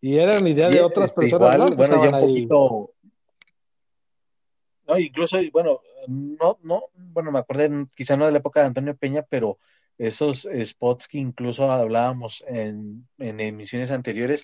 Y 0.00 0.16
eran 0.18 0.46
idea 0.46 0.68
Y, 0.70 0.74
de 0.74 0.82
otras 0.82 1.10
este, 1.10 1.20
personas 1.22 1.54
igual, 1.54 1.58
más 1.58 1.70
que 1.72 1.76
bueno, 1.76 1.96
ya 2.00 2.04
estaban 2.06 2.24
un 2.24 2.28
ahí. 2.30 2.46
poquito. 2.46 2.90
No, 4.88 4.98
incluso, 4.98 5.36
bueno, 5.52 5.80
no, 6.08 6.58
no, 6.62 6.84
bueno, 6.94 7.30
me 7.32 7.38
acordé, 7.38 7.70
quizá 7.94 8.16
no 8.16 8.26
de 8.26 8.32
la 8.32 8.38
época 8.38 8.60
de 8.60 8.66
Antonio 8.66 8.96
Peña, 8.96 9.22
pero 9.28 9.58
esos 9.98 10.48
spots 10.64 11.08
que 11.08 11.18
incluso 11.18 11.70
hablábamos 11.70 12.42
en, 12.48 13.08
en 13.18 13.40
emisiones 13.40 13.90
anteriores, 13.90 14.42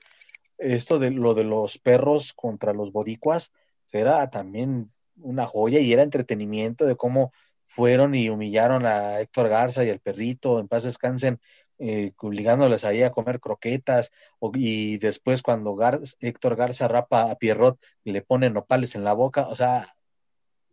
esto 0.58 0.98
de 0.98 1.10
lo 1.10 1.34
de 1.34 1.44
los 1.44 1.78
perros 1.78 2.32
contra 2.34 2.72
los 2.72 2.92
boricuas, 2.92 3.52
era 3.92 4.28
también 4.30 4.90
una 5.20 5.46
joya 5.46 5.80
y 5.80 5.92
era 5.92 6.02
entretenimiento 6.02 6.84
de 6.86 6.96
cómo 6.96 7.32
fueron 7.68 8.14
y 8.14 8.28
humillaron 8.30 8.86
a 8.86 9.20
Héctor 9.20 9.48
Garza 9.48 9.84
y 9.84 9.90
al 9.90 10.00
perrito, 10.00 10.58
en 10.60 10.68
paz 10.68 10.84
descansen, 10.84 11.40
eh, 11.78 12.12
obligándoles 12.18 12.84
ahí 12.84 13.02
a 13.02 13.10
comer 13.12 13.40
croquetas, 13.40 14.10
o- 14.40 14.52
y 14.54 14.98
después 14.98 15.42
cuando 15.42 15.76
Héctor 16.20 16.56
Garza 16.56 16.88
rapa 16.88 17.30
a 17.30 17.36
Pierrot 17.36 17.78
le 18.04 18.22
pone 18.22 18.50
nopales 18.50 18.94
en 18.94 19.04
la 19.04 19.12
boca, 19.12 19.48
o 19.48 19.54
sea, 19.56 19.94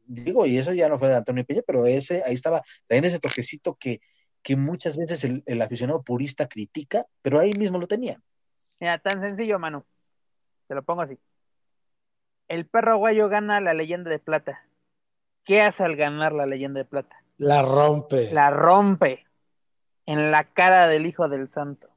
digo, 0.06 0.46
y 0.46 0.58
eso 0.58 0.74
ya 0.74 0.90
no 0.90 1.00
fue 1.00 1.10
de 1.10 1.16
Antonio 1.16 1.46
Peña, 1.46 1.62
pero 1.66 1.86
ese, 1.86 2.24
ahí 2.26 2.34
estaba, 2.34 2.62
también 2.88 3.06
ese 3.06 3.20
toquecito 3.20 3.76
que, 3.76 4.02
que 4.42 4.56
muchas 4.56 4.98
veces 4.98 5.24
el, 5.24 5.44
el 5.46 5.62
aficionado 5.62 6.04
purista 6.04 6.48
critica, 6.48 7.06
pero 7.22 7.40
ahí 7.40 7.52
mismo 7.58 7.78
lo 7.78 7.88
tenía. 7.88 8.20
Mira, 8.80 9.00
tan 9.00 9.22
sencillo, 9.22 9.60
Manu. 9.60 9.84
Te 10.68 10.76
lo 10.76 10.84
pongo 10.84 11.02
así. 11.02 11.18
El 12.48 12.66
perro 12.66 12.98
guayo 12.98 13.30
gana 13.30 13.60
la 13.62 13.74
leyenda 13.74 14.10
de 14.10 14.20
plata. 14.20 14.66
¿Qué 15.44 15.62
hace 15.62 15.84
al 15.84 15.96
ganar 15.96 16.34
la 16.34 16.46
leyenda 16.46 16.80
de 16.80 16.86
plata? 16.86 17.16
La 17.38 17.62
rompe. 17.62 18.32
La 18.32 18.50
rompe 18.50 19.26
en 20.06 20.32
la 20.32 20.44
cara 20.44 20.88
del 20.88 21.06
hijo 21.06 21.28
del 21.28 21.50
santo. 21.50 21.90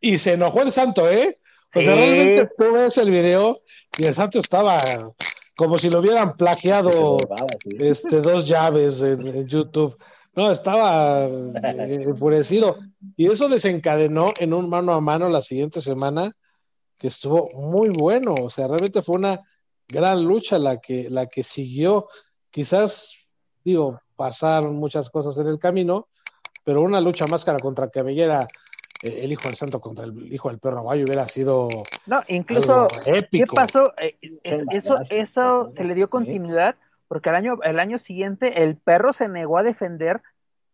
Y 0.00 0.18
se 0.18 0.34
enojó 0.34 0.62
el 0.62 0.70
santo, 0.70 1.08
¿eh? 1.08 1.38
O 1.74 1.82
sea, 1.82 1.94
realmente 1.94 2.48
tú 2.56 2.72
ves 2.72 2.96
el 2.98 3.10
video 3.10 3.62
y 3.98 4.06
el 4.06 4.14
santo 4.14 4.38
estaba 4.38 4.78
como 5.56 5.78
si 5.78 5.90
lo 5.90 6.00
hubieran 6.00 6.36
plagiado 6.36 7.18
sí. 7.62 7.70
este, 7.80 8.20
dos 8.20 8.46
llaves 8.46 9.02
en, 9.02 9.26
en 9.26 9.46
YouTube. 9.46 9.96
No, 10.34 10.50
estaba 10.50 11.24
eh, 11.28 12.04
enfurecido. 12.04 12.78
Y 13.16 13.30
eso 13.30 13.48
desencadenó 13.48 14.26
en 14.38 14.52
un 14.52 14.68
mano 14.68 14.92
a 14.92 15.00
mano 15.00 15.28
la 15.28 15.40
siguiente 15.40 15.80
semana, 15.80 16.32
que 16.98 17.08
estuvo 17.08 17.48
muy 17.54 17.88
bueno. 17.88 18.34
O 18.34 18.50
sea, 18.50 18.68
realmente 18.68 19.00
fue 19.00 19.16
una 19.16 19.40
gran 19.88 20.24
lucha 20.24 20.58
la 20.58 20.78
que, 20.78 21.08
la 21.08 21.26
que 21.26 21.42
siguió. 21.42 22.08
Quizás, 22.50 23.16
digo, 23.64 23.98
pasaron 24.14 24.76
muchas 24.76 25.08
cosas 25.08 25.38
en 25.38 25.48
el 25.48 25.58
camino, 25.58 26.08
pero 26.64 26.82
una 26.82 27.00
lucha 27.00 27.24
máscara 27.30 27.58
contra 27.58 27.88
cabellera, 27.88 28.46
el 29.02 29.30
hijo 29.32 29.44
del 29.48 29.56
santo 29.56 29.80
contra 29.80 30.04
el 30.06 30.32
hijo 30.32 30.48
del 30.48 30.58
perro 30.58 30.78
aguayo 30.78 31.04
hubiera 31.04 31.26
sido 31.28 31.68
No, 32.06 32.22
incluso, 32.28 32.72
algo 32.72 32.88
¿qué 33.04 33.18
épico. 33.18 33.54
pasó? 33.54 33.92
Eh, 33.98 34.16
es- 34.42 34.64
eso, 34.70 34.98
eso 35.10 35.70
se 35.72 35.84
le 35.84 35.94
dio 35.94 36.08
continuidad 36.08 36.76
porque 37.08 37.28
el 37.28 37.36
año, 37.36 37.58
el 37.62 37.78
año 37.78 37.98
siguiente 37.98 38.62
el 38.62 38.76
perro 38.76 39.12
se 39.12 39.28
negó 39.28 39.58
a 39.58 39.62
defender 39.62 40.22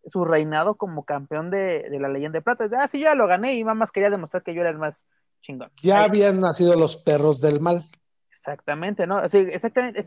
su 0.06 0.24
reinado 0.24 0.74
como 0.76 1.04
campeón 1.04 1.50
de, 1.50 1.88
de 1.90 2.00
la 2.00 2.08
leyenda 2.08 2.38
de 2.38 2.42
plata. 2.42 2.68
Ah, 2.78 2.88
sí, 2.88 2.98
yo 2.98 3.04
ya 3.04 3.14
lo 3.14 3.26
gané 3.26 3.54
y 3.56 3.64
mamás 3.64 3.92
quería 3.92 4.10
demostrar 4.10 4.42
que 4.42 4.54
yo 4.54 4.60
era 4.62 4.70
el 4.70 4.78
más 4.78 5.04
chingón. 5.42 5.70
Ya 5.82 5.98
Ahí- 5.98 6.06
habían 6.08 6.40
nacido 6.40 6.74
los 6.74 6.96
perros 6.96 7.40
del 7.40 7.60
mal. 7.60 7.84
Exactamente, 8.30 9.06
¿no? 9.06 9.22
Exactamente, 9.22 10.02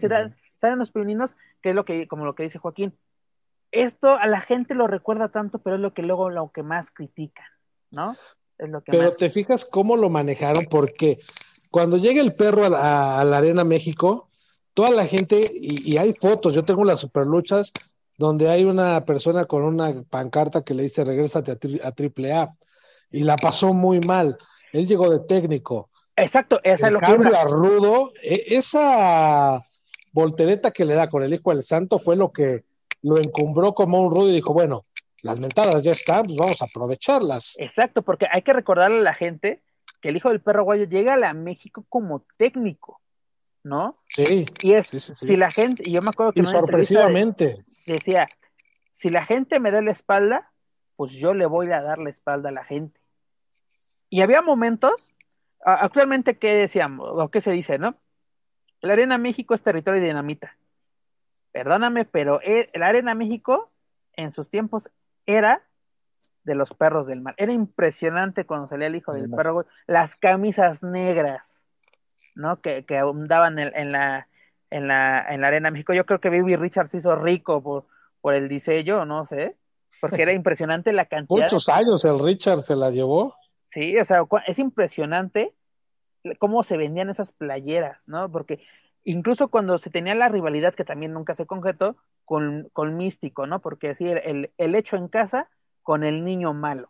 salen 0.58 0.80
los 0.80 0.92
pininos, 0.92 1.36
que 1.62 1.70
es 1.70 1.76
lo 1.76 1.86
que, 1.86 2.08
como 2.08 2.26
lo 2.26 2.34
que 2.36 2.44
dice 2.44 2.58
Joaquín. 2.60 2.98
Esto 3.72 4.18
a 4.18 4.26
la 4.28 4.42
gente 4.42 4.74
lo 4.74 4.88
recuerda 4.88 5.30
tanto, 5.30 5.60
pero 5.60 5.76
es 5.76 5.82
lo 5.82 5.94
que 5.94 6.02
luego 6.02 6.30
lo 6.30 6.52
que 6.52 6.64
más 6.64 6.92
critican, 6.92 7.46
¿no? 7.96 8.16
Es 8.60 8.70
lo 8.70 8.82
que 8.82 8.92
Pero 8.92 9.06
más. 9.10 9.18
te 9.18 9.30
fijas 9.30 9.66
cómo 9.66 9.98
lo 9.98 10.10
manejaron, 10.10 10.66
porque 10.70 11.20
cuando 11.72 11.98
llega 11.98 12.22
el 12.22 12.34
perro 12.36 12.66
a 12.66 12.70
la, 12.70 13.20
a 13.20 13.24
la 13.26 13.38
Arena 13.38 13.64
México, 13.64 14.30
toda 14.74 14.92
la 14.92 15.08
gente, 15.08 15.50
y, 15.54 15.94
y 15.94 15.98
hay 15.98 16.14
fotos, 16.14 16.54
yo 16.54 16.64
tengo 16.64 16.84
las 16.84 17.00
superluchas, 17.00 17.72
donde 18.18 18.50
hay 18.50 18.64
una 18.64 19.04
persona 19.06 19.46
con 19.46 19.64
una 19.64 19.94
pancarta 20.10 20.64
que 20.64 20.74
le 20.74 20.84
dice 20.84 21.04
regrésate 21.04 21.52
a, 21.52 21.60
tri- 21.60 21.82
a 21.82 21.90
AAA, 21.90 22.54
y 23.12 23.24
la 23.24 23.36
pasó 23.36 23.74
muy 23.74 24.00
mal. 24.02 24.38
Él 24.72 24.86
llegó 24.88 25.10
de 25.10 25.20
técnico. 25.20 25.90
Exacto, 26.18 26.60
esa 26.64 26.88
es 26.88 26.94
lo 26.94 27.00
que 27.00 27.06
cambio 27.08 27.30
iba. 27.32 27.42
a 27.42 27.46
rudo, 27.46 28.14
e- 28.22 28.44
esa 28.56 29.60
voltereta 30.14 30.72
que 30.72 30.86
le 30.86 30.94
da 30.94 31.10
con 31.10 31.24
el 31.24 31.34
hijo 31.34 31.52
del 31.54 31.64
santo 31.64 32.00
fue 32.00 32.16
lo 32.16 32.32
que 32.32 32.64
lo 33.02 33.18
encumbró 33.18 33.74
como 33.74 34.02
un 34.02 34.12
rudo 34.14 34.30
y 34.30 34.34
dijo, 34.34 34.54
bueno, 34.54 34.84
las 35.26 35.40
mentadas 35.40 35.84
ya 35.84 35.92
están, 35.92 36.24
pues 36.26 36.38
vamos 36.38 36.62
a 36.62 36.66
aprovecharlas. 36.66 37.56
Exacto, 37.58 38.02
porque 38.04 38.28
hay 38.32 38.42
que 38.44 38.54
recordarle 38.54 39.00
a 39.00 39.02
la 39.04 39.14
gente 39.14 39.62
que 40.02 40.10
el 40.10 40.18
hijo 40.18 40.30
del 40.30 40.42
perro 40.42 40.64
guayo 40.64 40.86
llega 40.86 41.16
a 41.16 41.34
México 41.34 41.86
como 41.90 42.26
técnico, 42.38 43.02
¿no? 43.64 43.98
Sí, 44.08 44.46
Y 44.62 44.74
es, 44.74 44.88
sí, 44.88 45.00
sí, 45.00 45.14
sí. 45.16 45.26
si 45.28 45.36
la 45.38 45.50
gente, 45.50 45.84
y 45.86 45.94
yo 45.94 46.00
me 46.04 46.10
acuerdo 46.10 46.34
que 46.34 46.40
Y 46.40 46.44
en 46.44 46.50
una 46.50 46.60
entrevista 46.60 47.00
de- 47.00 47.04
sorpresivamente. 47.06 47.66
decía, 47.88 48.22
si 48.92 49.10
la 49.10 49.26
gente 49.26 49.60
me 49.60 49.72
da 49.72 49.82
la 49.82 49.92
espalda, 49.92 50.52
pues 50.96 51.12
yo 51.14 51.34
le 51.34 51.46
voy 51.48 51.72
a 51.72 51.82
dar 51.82 51.98
la 51.98 52.10
espalda 52.12 52.50
a 52.50 52.52
la 52.54 52.64
gente. 52.64 53.00
Y 54.10 54.22
había 54.22 54.42
momentos, 54.44 55.16
actualmente, 55.60 56.38
¿qué 56.38 56.54
decíamos? 56.54 57.08
O 57.12 57.30
qué 57.30 57.42
se 57.42 57.52
dice, 57.52 57.80
¿no? 57.80 57.98
La 58.82 58.94
Arena 58.94 59.18
México 59.18 59.56
es 59.56 59.64
territorio 59.64 60.00
de 60.00 60.08
dinamita. 60.08 60.56
Perdóname, 61.52 62.06
pero 62.06 62.40
e- 62.44 62.70
la 62.76 62.88
Arena 62.88 63.16
México 63.16 63.72
en 64.14 64.32
sus 64.32 64.50
tiempos 64.50 64.90
era 65.26 65.64
de 66.44 66.56
los 66.56 66.74
perros 66.74 67.08
del 67.08 67.22
mar. 67.22 67.34
Era 67.38 67.54
impresionante 67.54 68.46
cuando 68.46 68.68
salía 68.68 68.88
el 68.88 68.96
hijo 68.96 69.12
del 69.14 69.24
Además. 69.24 69.38
perro, 69.38 69.54
güey. 69.56 69.66
las 69.88 70.16
camisas 70.16 70.84
negras, 70.84 71.64
¿no? 72.36 72.62
Que, 72.62 72.86
que 72.86 72.98
abundaban 72.98 73.58
en, 73.60 73.76
en 73.76 73.92
la, 73.92 74.28
en, 74.70 74.88
la, 74.88 75.26
en 75.28 75.42
la 75.42 75.48
Arena 75.48 75.72
México. 75.72 75.94
Yo 75.94 76.06
creo 76.06 76.20
que 76.20 76.30
Baby 76.30 76.56
Richard 76.56 76.88
se 76.88 76.98
hizo 76.98 77.16
rico 77.16 77.64
por, 77.64 77.86
por 78.22 78.36
el 78.36 78.48
diseño, 78.48 79.06
no 79.06 79.26
sé, 79.26 79.56
porque 80.00 80.22
era 80.22 80.34
impresionante 80.34 80.94
la 80.94 81.06
cantidad. 81.06 81.44
Muchos 81.44 81.68
años 81.70 82.06
el 82.06 82.20
Richard 82.20 82.60
se 82.60 82.76
la 82.76 82.92
llevó. 82.92 83.36
Sí, 83.64 83.98
o 83.98 84.06
sea, 84.06 84.24
es 84.46 84.60
impresionante 84.60 85.54
cómo 86.40 86.64
se 86.64 86.78
vendían 86.78 87.10
esas 87.10 87.34
playeras, 87.34 88.08
¿no? 88.08 88.32
Porque 88.32 88.60
incluso 89.06 89.48
cuando 89.48 89.78
se 89.80 89.90
tenía 89.90 90.14
la 90.16 90.28
rivalidad, 90.28 90.74
que 90.76 90.84
también 90.84 91.14
nunca 91.14 91.34
se 91.36 91.46
concretó, 91.46 91.96
con, 92.26 92.70
con 92.74 92.98
Místico, 92.98 93.48
¿no? 93.48 93.60
Porque 93.62 93.90
así 93.92 94.06
el, 94.08 94.52
el, 94.58 94.76
hecho 94.76 94.98
en 94.98 95.08
casa 95.08 95.48
con 95.84 96.04
el 96.04 96.26
niño 96.26 96.54
malo, 96.54 96.90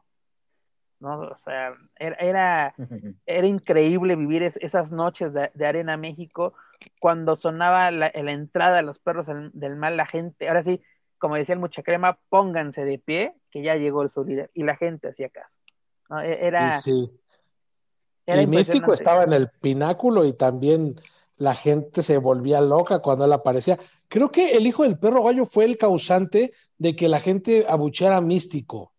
¿no? 0.99 1.19
O 1.19 1.37
sea, 1.43 1.75
era, 1.97 2.15
era, 2.15 2.75
era 3.25 3.47
increíble 3.47 4.15
vivir 4.15 4.43
es- 4.43 4.57
esas 4.61 4.91
noches 4.91 5.33
de, 5.33 5.51
de 5.53 5.65
Arena 5.67 5.97
México, 5.97 6.53
cuando 6.99 7.35
sonaba 7.35 7.91
la, 7.91 8.11
la 8.13 8.31
entrada 8.31 8.77
de 8.77 8.83
los 8.83 8.97
perros 8.99 9.27
del, 9.27 9.51
del 9.53 9.75
mal, 9.75 9.97
la 9.97 10.05
gente, 10.05 10.47
ahora 10.47 10.63
sí, 10.63 10.81
como 11.17 11.35
decía 11.35 11.53
el 11.53 11.59
mucha 11.59 11.83
crema, 11.83 12.17
pónganse 12.29 12.85
de 12.85 12.97
pie, 12.99 13.33
que 13.51 13.61
ya 13.61 13.75
llegó 13.75 14.03
el 14.03 14.09
su 14.09 14.23
líder, 14.23 14.51
y 14.53 14.63
la 14.63 14.75
gente 14.77 15.09
hacía 15.09 15.29
caso. 15.29 15.59
¿no? 16.09 16.21
E- 16.21 16.45
Era, 16.47 16.67
Y 16.69 16.71
sí. 16.81 17.19
y 18.27 18.47
Místico 18.47 18.93
estaba 18.93 19.23
en 19.23 19.33
el 19.33 19.49
pináculo 19.61 20.25
y 20.25 20.33
también 20.33 20.95
la 21.37 21.55
gente 21.55 22.01
se 22.01 22.17
volvía 22.17 22.61
loca 22.61 22.99
cuando 22.99 23.25
él 23.25 23.33
aparecía. 23.33 23.77
Creo 24.07 24.31
que 24.31 24.51
el 24.51 24.67
hijo 24.67 24.83
del 24.83 24.97
perro 24.97 25.23
gallo 25.23 25.45
fue 25.45 25.65
el 25.65 25.77
causante 25.77 26.53
de 26.77 26.95
que 26.95 27.09
la 27.09 27.19
gente 27.19 27.65
abucheara 27.67 28.17
a 28.17 28.21
Místico. 28.21 28.93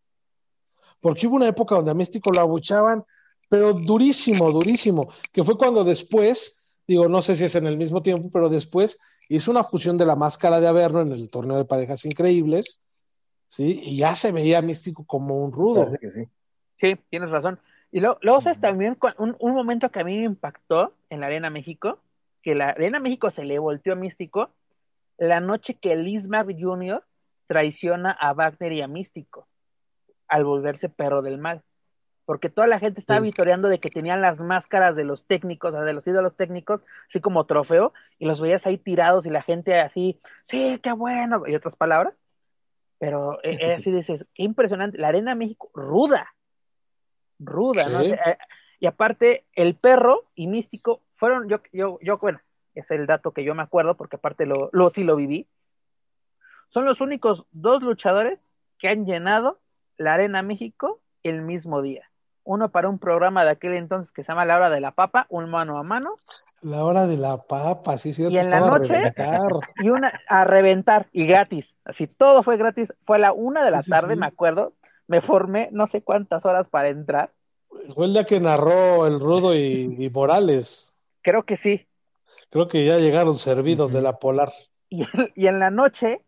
Porque 1.00 1.26
hubo 1.26 1.36
una 1.36 1.48
época 1.48 1.74
donde 1.76 1.90
a 1.90 1.94
Místico 1.94 2.30
lo 2.32 2.40
abuchaban, 2.40 3.04
pero 3.48 3.72
durísimo, 3.72 4.50
durísimo, 4.50 5.08
que 5.32 5.44
fue 5.44 5.56
cuando 5.56 5.84
después, 5.84 6.64
digo, 6.86 7.08
no 7.08 7.22
sé 7.22 7.36
si 7.36 7.44
es 7.44 7.54
en 7.54 7.66
el 7.66 7.76
mismo 7.76 8.02
tiempo, 8.02 8.28
pero 8.32 8.48
después 8.48 8.98
hizo 9.28 9.50
una 9.50 9.64
fusión 9.64 9.98
de 9.98 10.06
la 10.06 10.16
máscara 10.16 10.60
de 10.60 10.68
Averno 10.68 11.00
en 11.00 11.12
el 11.12 11.30
torneo 11.30 11.56
de 11.56 11.64
parejas 11.64 12.04
increíbles, 12.04 12.84
¿sí? 13.48 13.80
Y 13.82 13.98
ya 13.98 14.14
se 14.14 14.32
veía 14.32 14.62
Místico 14.62 15.04
como 15.04 15.44
un 15.44 15.52
rudo. 15.52 15.80
Parece 15.80 15.98
que 15.98 16.10
sí. 16.10 16.28
Sí, 16.76 16.96
tienes 17.08 17.30
razón. 17.30 17.58
Y 17.92 18.00
luego, 18.00 18.18
luego 18.20 18.42
¿sabes? 18.42 18.60
también 18.60 18.98
un, 19.18 19.36
un, 19.38 19.54
momento 19.54 19.90
que 19.90 20.00
a 20.00 20.04
mí 20.04 20.18
me 20.18 20.24
impactó 20.24 20.92
en 21.08 21.20
la 21.20 21.26
Arena 21.26 21.50
México, 21.50 21.98
que 22.46 22.54
la 22.54 22.68
Arena 22.68 23.00
México 23.00 23.28
se 23.32 23.44
le 23.44 23.58
volteó 23.58 23.94
a 23.94 23.96
Místico, 23.96 24.54
la 25.18 25.40
noche 25.40 25.74
que 25.74 25.96
Lismar 25.96 26.46
Jr. 26.46 27.02
traiciona 27.48 28.12
a 28.12 28.34
Wagner 28.34 28.72
y 28.72 28.82
a 28.82 28.86
Místico, 28.86 29.48
al 30.28 30.44
volverse 30.44 30.88
perro 30.88 31.22
del 31.22 31.38
mal. 31.38 31.64
Porque 32.24 32.48
toda 32.48 32.68
la 32.68 32.78
gente 32.78 33.00
estaba 33.00 33.18
vitoreando 33.18 33.68
de 33.68 33.80
que 33.80 33.88
tenían 33.88 34.20
las 34.20 34.38
máscaras 34.38 34.94
de 34.94 35.02
los 35.02 35.26
técnicos, 35.26 35.70
o 35.70 35.72
sea, 35.74 35.82
de 35.82 35.92
los 35.92 36.06
ídolos 36.06 36.36
técnicos, 36.36 36.84
así 37.08 37.20
como 37.20 37.46
trofeo, 37.46 37.92
y 38.20 38.26
los 38.26 38.40
veías 38.40 38.64
ahí 38.64 38.78
tirados 38.78 39.26
y 39.26 39.30
la 39.30 39.42
gente 39.42 39.80
así, 39.80 40.20
sí, 40.44 40.78
qué 40.80 40.92
bueno, 40.92 41.48
y 41.48 41.54
otras 41.56 41.74
palabras. 41.74 42.14
Pero 43.00 43.40
eh, 43.42 43.74
así 43.74 43.90
dices, 43.90 44.24
qué 44.34 44.44
impresionante. 44.44 44.98
La 44.98 45.08
Arena 45.08 45.34
México, 45.34 45.68
ruda, 45.74 46.32
ruda, 47.40 47.88
¿no? 47.88 48.02
Eh, 48.02 48.38
y 48.78 48.86
aparte, 48.86 49.46
el 49.52 49.74
perro 49.74 50.26
y 50.36 50.46
místico 50.46 51.02
fueron, 51.16 51.48
yo, 51.48 51.58
yo, 51.72 51.98
yo, 52.02 52.18
bueno, 52.18 52.40
es 52.74 52.90
el 52.90 53.06
dato 53.06 53.32
que 53.32 53.44
yo 53.44 53.54
me 53.54 53.62
acuerdo, 53.62 53.96
porque 53.96 54.16
aparte 54.16 54.46
lo, 54.46 54.70
lo 54.72 54.90
sí 54.90 55.04
lo 55.04 55.16
viví. 55.16 55.48
Son 56.68 56.84
los 56.84 57.00
únicos 57.00 57.44
dos 57.52 57.82
luchadores 57.82 58.38
que 58.78 58.88
han 58.88 59.06
llenado 59.06 59.60
la 59.96 60.14
Arena 60.14 60.42
México 60.42 61.00
el 61.22 61.42
mismo 61.42 61.82
día. 61.82 62.10
Uno 62.44 62.70
para 62.70 62.88
un 62.88 62.98
programa 62.98 63.44
de 63.44 63.50
aquel 63.50 63.74
entonces 63.74 64.12
que 64.12 64.22
se 64.22 64.28
llama 64.28 64.44
La 64.44 64.56
Hora 64.56 64.70
de 64.70 64.80
la 64.80 64.92
Papa, 64.92 65.26
un 65.30 65.50
mano 65.50 65.78
a 65.78 65.82
mano. 65.82 66.14
La 66.60 66.84
Hora 66.84 67.06
de 67.06 67.16
la 67.16 67.42
Papa, 67.42 67.98
sí, 67.98 68.12
sí. 68.12 68.26
Y 68.30 68.38
en 68.38 68.50
la 68.50 68.60
noche, 68.60 69.12
y 69.82 69.88
una 69.88 70.20
a 70.28 70.44
reventar, 70.44 71.08
y 71.12 71.26
gratis. 71.26 71.74
Así 71.84 72.06
todo 72.06 72.42
fue 72.42 72.56
gratis. 72.56 72.94
Fue 73.02 73.16
a 73.16 73.20
la 73.20 73.32
una 73.32 73.64
de 73.64 73.72
la 73.72 73.82
tarde, 73.82 74.14
me 74.14 74.26
acuerdo 74.26 74.74
me 75.06 75.20
formé 75.20 75.68
no 75.72 75.86
sé 75.86 76.02
cuántas 76.02 76.44
horas 76.44 76.68
para 76.68 76.88
entrar. 76.88 77.32
Fue 77.94 78.06
el 78.06 78.12
día 78.12 78.24
que 78.24 78.40
narró 78.40 79.06
el 79.06 79.20
Rudo 79.20 79.54
y, 79.54 80.10
Morales. 80.12 80.92
Creo 81.26 81.42
que 81.42 81.56
sí. 81.56 81.88
Creo 82.50 82.68
que 82.68 82.84
ya 82.84 82.98
llegaron 82.98 83.34
servidos 83.34 83.92
de 83.92 84.00
la 84.00 84.20
Polar. 84.20 84.52
Y, 84.88 85.04
y, 85.34 85.48
en 85.48 85.58
la 85.58 85.70
noche, 85.72 86.24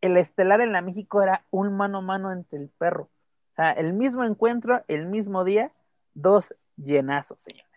el 0.00 0.16
estelar 0.16 0.60
en 0.60 0.72
la 0.72 0.82
México 0.82 1.22
era 1.22 1.46
un 1.52 1.76
mano 1.76 1.98
a 1.98 2.00
mano 2.00 2.32
entre 2.32 2.58
el 2.58 2.68
perro. 2.68 3.04
O 3.04 3.54
sea, 3.54 3.70
el 3.70 3.92
mismo 3.92 4.24
encuentro, 4.24 4.82
el 4.88 5.06
mismo 5.06 5.44
día, 5.44 5.70
dos 6.14 6.56
llenazos, 6.76 7.40
señores. 7.40 7.70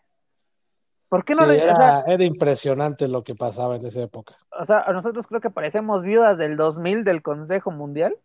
¿Por 1.07 1.23
qué 1.23 1.35
no 1.35 1.45
le, 1.45 1.63
era, 1.63 2.01
era 2.07 2.23
impresionante 2.23 3.07
lo 3.07 3.23
que 3.23 3.35
pasaba 3.35 3.75
en 3.75 3.85
esa 3.85 4.01
época. 4.01 4.35
O 4.59 4.65
sea, 4.65 4.87
nosotros 4.91 5.27
creo 5.27 5.41
que 5.41 5.51
parecemos 5.51 6.01
viudas 6.01 6.39
del 6.39 6.57
2000 6.57 7.03
del 7.03 7.21
Consejo 7.21 7.69
Mundial. 7.69 8.17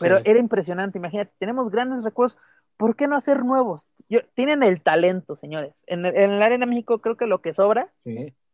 Pero 0.00 0.16
era 0.24 0.38
impresionante, 0.38 0.96
imagínate, 0.96 1.32
tenemos 1.38 1.70
grandes 1.70 2.02
recuerdos, 2.02 2.38
¿por 2.76 2.96
qué 2.96 3.06
no 3.06 3.16
hacer 3.16 3.44
nuevos? 3.44 3.90
tienen 4.34 4.62
el 4.62 4.80
talento, 4.82 5.34
señores. 5.34 5.74
En, 5.86 6.04
en, 6.06 6.38
la 6.38 6.46
Arena 6.46 6.66
México 6.66 7.00
creo 7.00 7.16
que 7.16 7.26
lo 7.26 7.40
que 7.40 7.52
sobra 7.52 7.92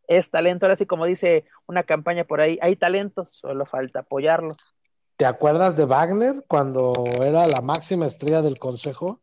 es 0.06 0.30
talento. 0.30 0.66
Ahora 0.66 0.76
sí, 0.76 0.86
como 0.86 1.04
dice 1.06 1.44
una 1.66 1.82
campaña 1.82 2.24
por 2.24 2.40
ahí, 2.40 2.58
hay 2.62 2.76
talento, 2.76 3.26
solo 3.26 3.66
falta 3.66 4.00
apoyarlo. 4.00 4.54
¿Te 5.16 5.26
acuerdas 5.26 5.76
de 5.76 5.84
Wagner 5.84 6.44
cuando 6.48 6.94
era 7.22 7.46
la 7.46 7.60
máxima 7.60 8.06
estrella 8.06 8.40
del 8.40 8.58
consejo? 8.58 9.20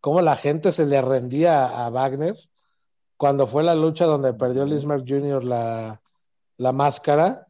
¿Cómo 0.00 0.20
la 0.20 0.36
gente 0.36 0.72
se 0.72 0.86
le 0.86 1.00
rendía 1.02 1.66
a 1.66 1.88
Wagner? 1.90 2.34
Cuando 3.16 3.46
fue 3.46 3.62
la 3.62 3.74
lucha 3.74 4.06
donde 4.06 4.34
perdió 4.34 4.64
Lismark 4.64 5.04
Jr. 5.06 5.44
La, 5.44 6.02
la 6.56 6.72
máscara, 6.72 7.46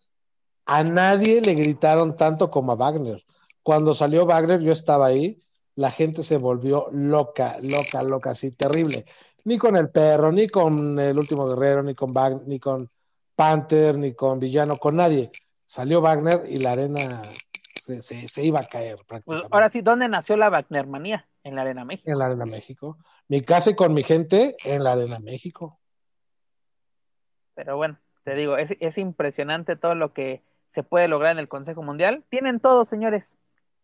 a 0.67 0.83
nadie 0.83 1.41
le 1.41 1.55
gritaron 1.55 2.17
tanto 2.17 2.51
como 2.51 2.73
a 2.73 2.77
Wagner. 2.77 3.25
Cuando 3.63 3.95
salió 3.95 4.27
Wagner, 4.27 4.61
yo 4.61 4.73
estaba 4.73 5.07
ahí, 5.07 5.39
la 5.77 5.91
gente 5.91 6.23
se 6.23 6.39
volvió 6.39 6.89
loca, 6.91 7.59
loca, 7.63 8.03
loca, 8.03 8.31
así, 8.31 8.51
terrible. 8.51 9.05
Ni 9.45 9.59
con 9.59 9.77
el 9.77 9.91
perro, 9.91 10.33
ni 10.33 10.49
con 10.49 10.99
el 10.99 11.17
último 11.17 11.47
guerrero, 11.47 11.83
ni 11.83 11.95
con 11.95 12.13
Wagner, 12.13 12.49
ni 12.49 12.59
con 12.59 12.89
Panther, 13.37 13.97
ni 13.97 14.15
con 14.15 14.41
Villano, 14.41 14.79
con 14.79 14.97
nadie. 14.97 15.31
Salió 15.67 16.01
Wagner 16.01 16.45
y 16.49 16.57
la 16.57 16.73
arena 16.73 17.23
se, 17.77 18.45
iba 18.45 18.61
a 18.61 18.65
caer 18.65 18.97
prácticamente. 19.07 19.49
Ahora 19.53 19.69
sí, 19.69 19.83
¿dónde 19.83 20.09
nació 20.09 20.37
la 20.37 20.49
Wagner 20.49 20.87
manía? 20.87 21.29
En 21.45 21.55
la 21.55 21.63
Arena 21.63 21.85
México. 21.85 22.11
En 22.11 22.19
la 22.19 22.27
Arena 22.27 22.47
México. 22.47 22.99
Mi 23.29 23.43
casa 23.43 23.71
y 23.71 23.77
con 23.77 23.95
mi 23.95 24.03
gente 24.03 24.57
en 24.65 24.83
la 24.83 24.93
Arena 24.93 25.21
México. 25.21 25.79
Pero 27.55 27.77
bueno, 27.77 27.99
te 28.25 28.35
digo, 28.35 28.57
es, 28.57 28.75
es 28.81 28.99
impresionante 28.99 29.77
todo 29.77 29.95
lo 29.95 30.13
que 30.13 30.43
se 30.67 30.83
puede 30.83 31.07
lograr 31.07 31.33
en 31.33 31.39
el 31.39 31.49
Consejo 31.49 31.83
Mundial. 31.83 32.25
Tienen 32.31 32.59
todo, 32.59 32.85
señores 32.85 33.37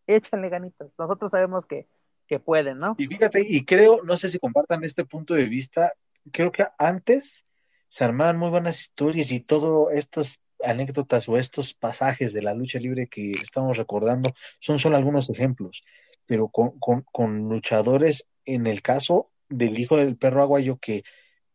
échanle 0.07 0.49
ganitas. 0.49 0.89
Nosotros 0.97 1.31
sabemos 1.31 1.65
que, 1.65 1.87
que 2.27 2.39
pueden, 2.39 2.79
¿no? 2.79 2.95
Y 2.97 3.07
fíjate, 3.07 3.45
y 3.47 3.65
creo, 3.65 4.01
no 4.03 4.17
sé 4.17 4.29
si 4.29 4.39
compartan 4.39 4.83
este 4.83 5.05
punto 5.05 5.33
de 5.33 5.45
vista, 5.45 5.93
creo 6.31 6.51
que 6.51 6.65
antes 6.77 7.43
se 7.89 8.03
armaban 8.03 8.37
muy 8.37 8.49
buenas 8.49 8.81
historias 8.81 9.31
y 9.31 9.39
todo 9.39 9.91
estos 9.91 10.39
anécdotas 10.63 11.27
o 11.29 11.37
estos 11.37 11.73
pasajes 11.73 12.33
de 12.33 12.41
la 12.41 12.53
lucha 12.53 12.79
libre 12.79 13.07
que 13.07 13.31
estamos 13.31 13.77
recordando 13.77 14.31
son 14.59 14.79
solo 14.79 14.95
algunos 14.95 15.29
ejemplos, 15.29 15.83
pero 16.25 16.47
con, 16.47 16.71
con, 16.79 17.49
luchadores, 17.49 18.25
en 18.45 18.67
el 18.67 18.81
caso 18.81 19.29
del 19.49 19.77
hijo 19.77 19.97
del 19.97 20.17
perro 20.17 20.41
aguayo, 20.41 20.77
que 20.77 21.03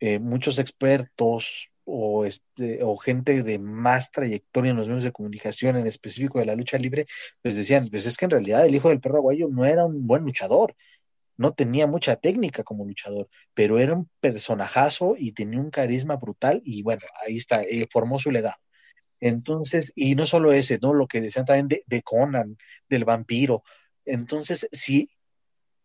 eh, 0.01 0.19
muchos 0.19 0.59
expertos, 0.59 1.71
o, 1.91 2.27
este, 2.27 2.83
o 2.83 2.97
gente 2.97 3.43
de 3.43 3.59
más 3.59 4.11
trayectoria 4.13 4.71
en 4.71 4.77
los 4.77 4.89
medios 4.89 5.05
de 5.05 5.13
comunicación, 5.13 5.77
en 5.77 5.87
específico 5.87 6.39
de 6.39 6.47
la 6.47 6.55
lucha 6.55 6.79
libre, 6.79 7.07
pues 7.43 7.57
decían, 7.57 7.89
pues 7.91 8.07
es 8.07 8.17
que 8.17 8.27
en 8.27 8.33
realidad 8.33 8.67
el 8.67 8.75
hijo 8.75 8.91
del 8.91 9.01
perro 9.01 9.19
aguayo 9.19 9.49
no 9.49 9.65
era 9.65 9.87
un 9.87 10.07
buen 10.07 10.25
luchador, 10.25 10.75
no 11.39 11.55
tenía 11.55 11.87
mucha 11.87 12.17
técnica 12.17 12.63
como 12.65 12.85
luchador, 12.85 13.29
pero 13.55 13.79
era 13.79 13.95
un 13.95 14.11
personajazo 14.21 15.15
y 15.19 15.33
tenía 15.33 15.61
un 15.61 15.71
carisma 15.71 16.17
brutal 16.17 16.61
y 16.65 16.83
bueno, 16.83 17.03
ahí 17.27 17.39
está, 17.39 17.63
eh, 17.63 17.87
formó 17.91 18.19
su 18.19 18.31
legado. 18.31 18.57
Entonces, 19.21 19.93
y 19.97 20.15
no 20.15 20.27
solo 20.27 20.53
ese, 20.53 20.79
¿no? 20.81 20.95
Lo 20.95 21.07
que 21.09 21.21
decían 21.21 21.45
también 21.47 21.69
de, 21.69 21.85
de 21.87 22.03
Conan, 22.03 22.57
del 22.89 23.05
vampiro. 23.05 23.65
Entonces, 24.05 24.69
si 24.73 25.11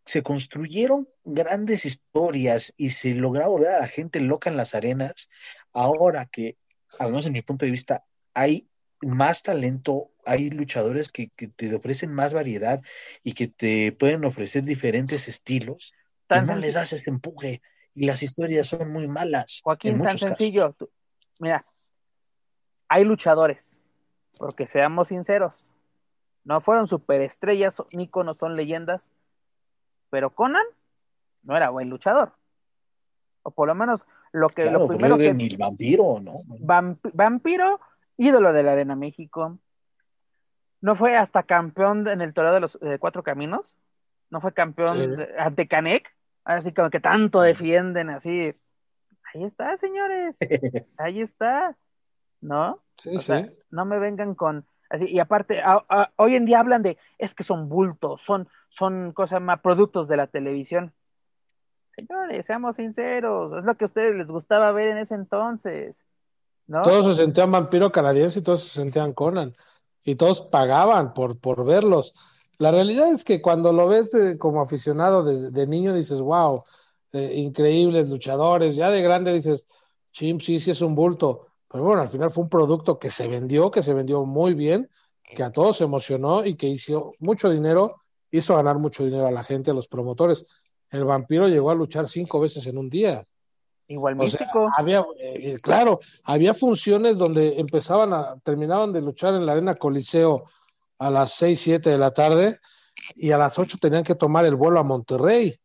se 0.05 0.21
construyeron 0.23 1.07
grandes 1.23 1.85
historias 1.85 2.73
y 2.77 2.91
se 2.91 3.15
lograron 3.15 3.53
volver 3.53 3.69
a 3.71 3.79
la 3.81 3.87
gente 3.87 4.19
loca 4.19 4.49
en 4.49 4.57
las 4.57 4.75
arenas, 4.75 5.29
ahora 5.73 6.27
que, 6.27 6.57
al 6.99 7.09
menos 7.09 7.25
en 7.25 7.33
mi 7.33 7.41
punto 7.41 7.65
de 7.65 7.71
vista, 7.71 8.05
hay 8.33 8.67
más 9.01 9.43
talento, 9.43 10.11
hay 10.25 10.49
luchadores 10.49 11.11
que, 11.11 11.31
te 11.55 11.73
ofrecen 11.75 12.13
más 12.13 12.33
variedad 12.33 12.81
y 13.23 13.33
que 13.33 13.47
te 13.47 13.91
pueden 13.91 14.23
ofrecer 14.25 14.63
diferentes 14.63 15.27
estilos, 15.27 15.93
pues 16.27 16.43
no 16.43 16.55
les 16.55 16.75
das 16.75 16.93
ese 16.93 17.09
empuje 17.09 17.61
y 17.93 18.05
las 18.05 18.23
historias 18.23 18.67
son 18.67 18.91
muy 18.91 19.07
malas. 19.07 19.61
Joaquín, 19.63 20.01
tan 20.01 20.17
sencillo. 20.17 20.75
mira, 21.39 21.65
hay 22.87 23.03
luchadores, 23.03 23.79
porque 24.37 24.65
seamos 24.65 25.09
sinceros, 25.09 25.67
no 26.43 26.59
fueron 26.61 26.87
superestrellas, 26.87 27.83
ni 27.93 28.09
no 28.13 28.33
son 28.33 28.55
leyendas, 28.55 29.11
pero 30.09 30.29
Conan 30.33 30.65
no 31.43 31.55
era 31.57 31.69
buen 31.69 31.89
luchador. 31.89 32.33
O 33.43 33.51
por 33.51 33.67
lo 33.67 33.75
menos 33.75 34.05
lo 34.31 34.49
que 34.49 34.71
lo 34.71 34.87
primero 34.87 35.17
que 35.17 35.33
vampiro, 35.57 36.19
¿no? 36.19 36.43
vampiro, 37.13 37.79
ídolo 38.17 38.53
de 38.53 38.63
la 38.63 38.71
Arena 38.71 38.95
México. 38.95 39.59
No 40.81 40.95
fue 40.95 41.15
hasta 41.15 41.43
campeón 41.43 42.07
en 42.07 42.21
el 42.21 42.33
torneo 42.33 42.53
de 42.53 42.59
los 42.59 42.77
Cuatro 42.99 43.23
Caminos. 43.23 43.77
No 44.29 44.41
fue 44.41 44.53
campeón 44.53 44.97
ante 45.37 45.67
Canek. 45.67 46.13
Así 46.43 46.73
como 46.73 46.89
que 46.89 46.99
tanto 46.99 47.41
defienden 47.41 48.09
así. 48.09 48.53
Ahí 49.33 49.43
está, 49.43 49.77
señores. 49.77 50.37
Ahí 50.97 51.21
está. 51.21 51.77
¿No? 52.41 52.81
Sí, 52.97 53.17
sí. 53.19 53.33
no 53.71 53.85
me 53.85 53.97
vengan 53.99 54.35
con 54.35 54.65
así 54.89 55.05
y 55.05 55.19
aparte 55.19 55.63
hoy 56.17 56.35
en 56.35 56.45
día 56.45 56.59
hablan 56.59 56.83
de 56.83 56.97
es 57.17 57.33
que 57.33 57.43
son 57.43 57.69
bultos, 57.69 58.21
son 58.21 58.49
son 58.67 59.13
cosas 59.13 59.41
más 59.41 59.61
productos 59.61 60.07
de 60.07 60.17
la 60.17 60.27
televisión. 60.27 60.93
Señores, 61.95 62.45
seamos 62.45 62.75
sinceros, 62.77 63.57
es 63.57 63.63
lo 63.63 63.75
que 63.75 63.85
a 63.85 63.87
ustedes 63.87 64.15
les 64.15 64.27
gustaba 64.27 64.71
ver 64.71 64.89
en 64.89 64.97
ese 64.97 65.15
entonces. 65.15 66.03
¿no? 66.65 66.81
Todos 66.81 67.05
se 67.05 67.23
sentían 67.23 67.51
vampiro 67.51 67.91
canadiense 67.91 68.39
y 68.39 68.41
todos 68.41 68.63
se 68.63 68.81
sentían 68.81 69.13
Conan. 69.13 69.55
Y 70.03 70.15
todos 70.15 70.41
pagaban 70.41 71.13
por, 71.13 71.39
por 71.39 71.65
verlos. 71.65 72.13
La 72.57 72.71
realidad 72.71 73.11
es 73.11 73.23
que 73.23 73.41
cuando 73.41 73.73
lo 73.73 73.87
ves 73.87 74.11
como 74.39 74.61
aficionado 74.61 75.23
de, 75.23 75.67
niño 75.67 75.93
dices, 75.93 76.19
wow, 76.19 76.63
eh, 77.11 77.33
increíbles 77.35 78.09
luchadores, 78.09 78.75
ya 78.75 78.89
de 78.89 79.01
grande 79.01 79.33
dices, 79.33 79.65
Chim, 80.11 80.39
sí, 80.39 80.59
sí 80.59 80.71
es 80.71 80.81
un 80.81 80.93
bulto, 80.93 81.47
pero 81.69 81.83
bueno, 81.83 82.01
al 82.01 82.09
final 82.09 82.29
fue 82.31 82.43
un 82.43 82.49
producto 82.49 82.99
que 82.99 83.09
se 83.09 83.27
vendió, 83.27 83.71
que 83.71 83.81
se 83.81 83.93
vendió 83.93 84.25
muy 84.25 84.53
bien, 84.53 84.89
que 85.23 85.41
a 85.41 85.51
todos 85.51 85.81
emocionó 85.81 86.45
y 86.45 86.55
que 86.55 86.67
hizo 86.67 87.13
mucho 87.19 87.49
dinero, 87.49 88.01
hizo 88.29 88.55
ganar 88.55 88.77
mucho 88.77 89.03
dinero 89.03 89.27
a 89.27 89.31
la 89.31 89.43
gente, 89.43 89.71
a 89.71 89.73
los 89.73 89.87
promotores. 89.87 90.45
El 90.93 91.05
vampiro 91.05 91.47
llegó 91.47 91.71
a 91.71 91.75
luchar 91.75 92.07
cinco 92.07 92.39
veces 92.39 92.67
en 92.67 92.77
un 92.77 92.87
día. 92.87 93.25
Igual 93.87 94.15
místico. 94.15 94.69
había, 94.77 95.03
eh, 95.19 95.57
claro, 95.59 95.99
había 96.23 96.53
funciones 96.53 97.17
donde 97.17 97.59
empezaban 97.59 98.13
a, 98.13 98.37
terminaban 98.43 98.93
de 98.93 99.01
luchar 99.01 99.33
en 99.33 99.45
la 99.45 99.53
arena 99.53 99.73
Coliseo 99.73 100.45
a 100.99 101.09
las 101.09 101.33
seis, 101.33 101.61
siete 101.61 101.89
de 101.89 101.97
la 101.97 102.11
tarde 102.11 102.59
y 103.15 103.31
a 103.31 103.39
las 103.39 103.57
ocho 103.57 103.77
tenían 103.81 104.03
que 104.03 104.13
tomar 104.13 104.45
el 104.45 104.55
vuelo 104.55 104.79
a 104.79 104.83
Monterrey. 104.83 105.59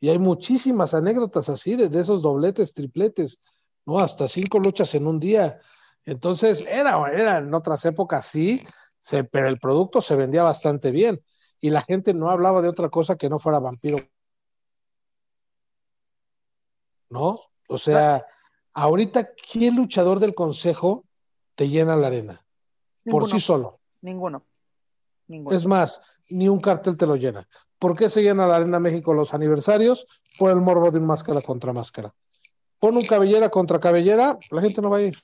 Y 0.00 0.08
hay 0.08 0.18
muchísimas 0.18 0.94
anécdotas 0.94 1.50
así 1.50 1.76
de, 1.76 2.00
esos 2.00 2.22
dobletes, 2.22 2.72
tripletes, 2.72 3.40
¿no? 3.84 3.98
Hasta 3.98 4.28
cinco 4.28 4.60
luchas 4.60 4.94
en 4.94 5.06
un 5.06 5.20
día. 5.20 5.60
Entonces, 6.06 6.66
era, 6.66 6.98
era 7.12 7.36
en 7.38 7.52
otras 7.52 7.84
épocas 7.84 8.26
sí, 8.26 8.66
se, 9.00 9.24
pero 9.24 9.46
el 9.48 9.58
producto 9.58 10.00
se 10.00 10.16
vendía 10.16 10.42
bastante 10.42 10.90
bien 10.90 11.22
y 11.60 11.68
la 11.68 11.82
gente 11.82 12.14
no 12.14 12.30
hablaba 12.30 12.62
de 12.62 12.68
otra 12.68 12.88
cosa 12.88 13.16
que 13.16 13.28
no 13.28 13.38
fuera 13.38 13.58
vampiro. 13.58 13.98
¿No? 17.14 17.38
O 17.68 17.78
sea, 17.78 18.26
ahorita, 18.72 19.30
¿qué 19.36 19.70
luchador 19.70 20.18
del 20.18 20.34
consejo 20.34 21.04
te 21.54 21.68
llena 21.68 21.94
la 21.94 22.08
arena? 22.08 22.44
Por 23.08 23.30
sí 23.30 23.38
solo. 23.38 23.78
Ninguno. 24.02 24.42
Es 25.52 25.64
más, 25.64 26.00
ni 26.28 26.48
un 26.48 26.58
cartel 26.58 26.96
te 26.96 27.06
lo 27.06 27.14
llena. 27.14 27.46
¿Por 27.78 27.96
qué 27.96 28.10
se 28.10 28.20
llena 28.20 28.48
la 28.48 28.56
Arena 28.56 28.80
México 28.80 29.14
los 29.14 29.32
aniversarios? 29.32 30.06
Por 30.38 30.50
el 30.50 30.56
morbo 30.56 30.90
de 30.90 30.98
un 30.98 31.06
máscara 31.06 31.40
contra 31.40 31.72
máscara. 31.72 32.12
Pon 32.80 32.96
un 32.96 33.04
cabellera 33.04 33.48
contra 33.48 33.78
cabellera, 33.78 34.36
la 34.50 34.60
gente 34.60 34.82
no 34.82 34.90
va 34.90 34.96
a 34.96 35.02
ir. 35.02 35.14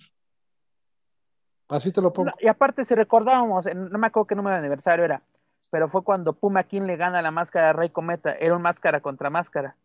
Así 1.69 1.91
te 1.91 2.01
lo 2.01 2.13
pongo. 2.13 2.31
y 2.39 2.47
aparte, 2.47 2.85
si 2.85 2.95
recordábamos, 2.95 3.67
no 3.75 3.99
me 3.99 4.07
acuerdo 4.07 4.29
qué 4.29 4.35
número 4.37 4.55
de 4.55 4.61
aniversario 4.61 5.05
era, 5.05 5.23
pero 5.71 5.89
fue 5.89 6.05
cuando 6.05 6.35
Puma 6.35 6.63
King 6.63 6.83
le 6.83 6.97
gana 6.97 7.21
la 7.21 7.33
máscara 7.33 7.71
a 7.71 7.73
Rey 7.73 7.91
Cometa. 7.91 8.33
Era 8.33 8.55
un 8.55 8.63
máscara 8.63 9.01
contra 9.01 9.29
máscara. 9.29 9.77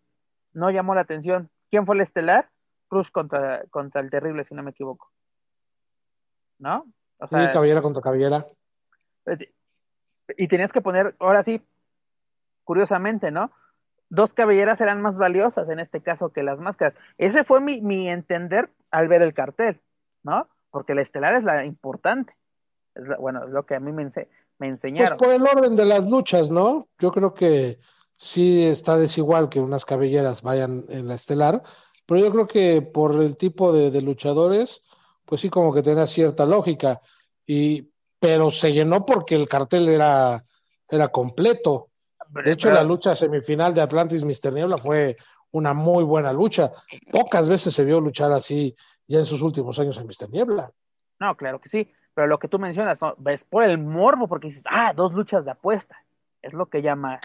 No 0.53 0.69
llamó 0.69 0.93
la 0.93 1.01
atención. 1.01 1.49
¿Quién 1.75 1.85
fue 1.85 1.95
el 1.95 2.01
estelar? 2.03 2.49
Cruz 2.87 3.11
contra, 3.11 3.65
contra 3.69 3.99
el 3.99 4.09
terrible, 4.09 4.45
si 4.45 4.55
no 4.55 4.63
me 4.63 4.71
equivoco. 4.71 5.11
¿No? 6.57 6.85
O 7.17 7.27
sea, 7.27 7.47
sí, 7.47 7.51
cabellera 7.51 7.81
contra 7.81 8.01
cabellera. 8.01 8.45
Pues, 9.25 9.39
y 10.37 10.47
tenías 10.47 10.71
que 10.71 10.79
poner, 10.79 11.17
ahora 11.19 11.43
sí, 11.43 11.61
curiosamente, 12.63 13.29
¿no? 13.29 13.51
Dos 14.07 14.33
cabelleras 14.33 14.79
eran 14.79 15.01
más 15.01 15.17
valiosas 15.17 15.67
en 15.67 15.81
este 15.81 15.99
caso 15.99 16.29
que 16.29 16.43
las 16.43 16.59
máscaras. 16.59 16.95
Ese 17.17 17.43
fue 17.43 17.59
mi, 17.59 17.81
mi 17.81 18.07
entender 18.07 18.69
al 18.89 19.09
ver 19.09 19.21
el 19.21 19.33
cartel, 19.33 19.81
¿no? 20.23 20.47
Porque 20.71 20.95
la 20.95 21.01
estelar 21.01 21.35
es 21.35 21.43
la 21.43 21.65
importante. 21.65 22.37
Es 22.93 23.03
bueno, 23.19 23.43
es 23.43 23.49
lo 23.49 23.65
que 23.65 23.75
a 23.75 23.81
mí 23.81 23.91
me, 23.91 24.09
me 24.59 24.67
enseñaron. 24.69 25.17
Pues 25.17 25.29
por 25.29 25.35
el 25.35 25.45
orden 25.45 25.75
de 25.75 25.83
las 25.83 26.09
luchas, 26.09 26.49
¿no? 26.49 26.87
Yo 26.99 27.11
creo 27.11 27.33
que 27.33 27.79
sí 28.25 28.65
está 28.65 28.97
desigual 28.97 29.49
que 29.49 29.59
unas 29.59 29.85
cabelleras 29.85 30.41
vayan 30.41 30.85
en 30.89 31.07
la 31.07 31.13
estelar, 31.13 31.61
pero 32.07 32.19
yo 32.21 32.31
creo 32.31 32.47
que 32.47 32.81
por 32.81 33.21
el 33.21 33.37
tipo 33.37 33.71
de, 33.71 33.91
de 33.91 34.01
luchadores, 34.01 34.81
pues 35.25 35.41
sí 35.41 35.49
como 35.49 35.71
que 35.71 35.83
tenía 35.83 36.07
cierta 36.07 36.45
lógica. 36.45 37.01
Y 37.45 37.91
pero 38.19 38.49
se 38.49 38.73
llenó 38.73 39.05
porque 39.05 39.35
el 39.35 39.47
cartel 39.47 39.87
era, 39.89 40.41
era 40.89 41.09
completo. 41.09 41.89
De 42.43 42.51
hecho, 42.51 42.71
la 42.71 42.83
lucha 42.83 43.15
semifinal 43.15 43.75
de 43.75 43.81
Atlantis 43.81 44.23
Mister 44.23 44.51
Niebla 44.51 44.77
fue 44.77 45.15
una 45.51 45.75
muy 45.75 46.03
buena 46.03 46.33
lucha. 46.33 46.71
Pocas 47.11 47.47
veces 47.47 47.75
se 47.75 47.85
vio 47.85 48.01
luchar 48.01 48.31
así 48.31 48.75
ya 49.07 49.19
en 49.19 49.25
sus 49.25 49.43
últimos 49.43 49.77
años 49.77 49.97
en 49.99 50.07
Mister 50.07 50.29
Niebla. 50.31 50.71
No, 51.19 51.37
claro 51.37 51.61
que 51.61 51.69
sí, 51.69 51.91
pero 52.15 52.25
lo 52.25 52.39
que 52.39 52.47
tú 52.47 52.57
mencionas, 52.57 52.99
¿no? 52.99 53.13
ves 53.19 53.45
por 53.45 53.63
el 53.63 53.77
morbo, 53.77 54.27
porque 54.27 54.47
dices, 54.47 54.63
ah, 54.67 54.93
dos 54.95 55.13
luchas 55.13 55.45
de 55.45 55.51
apuesta, 55.51 55.95
es 56.45 56.53
lo 56.53 56.67
que 56.67 56.81
llama 56.81 57.19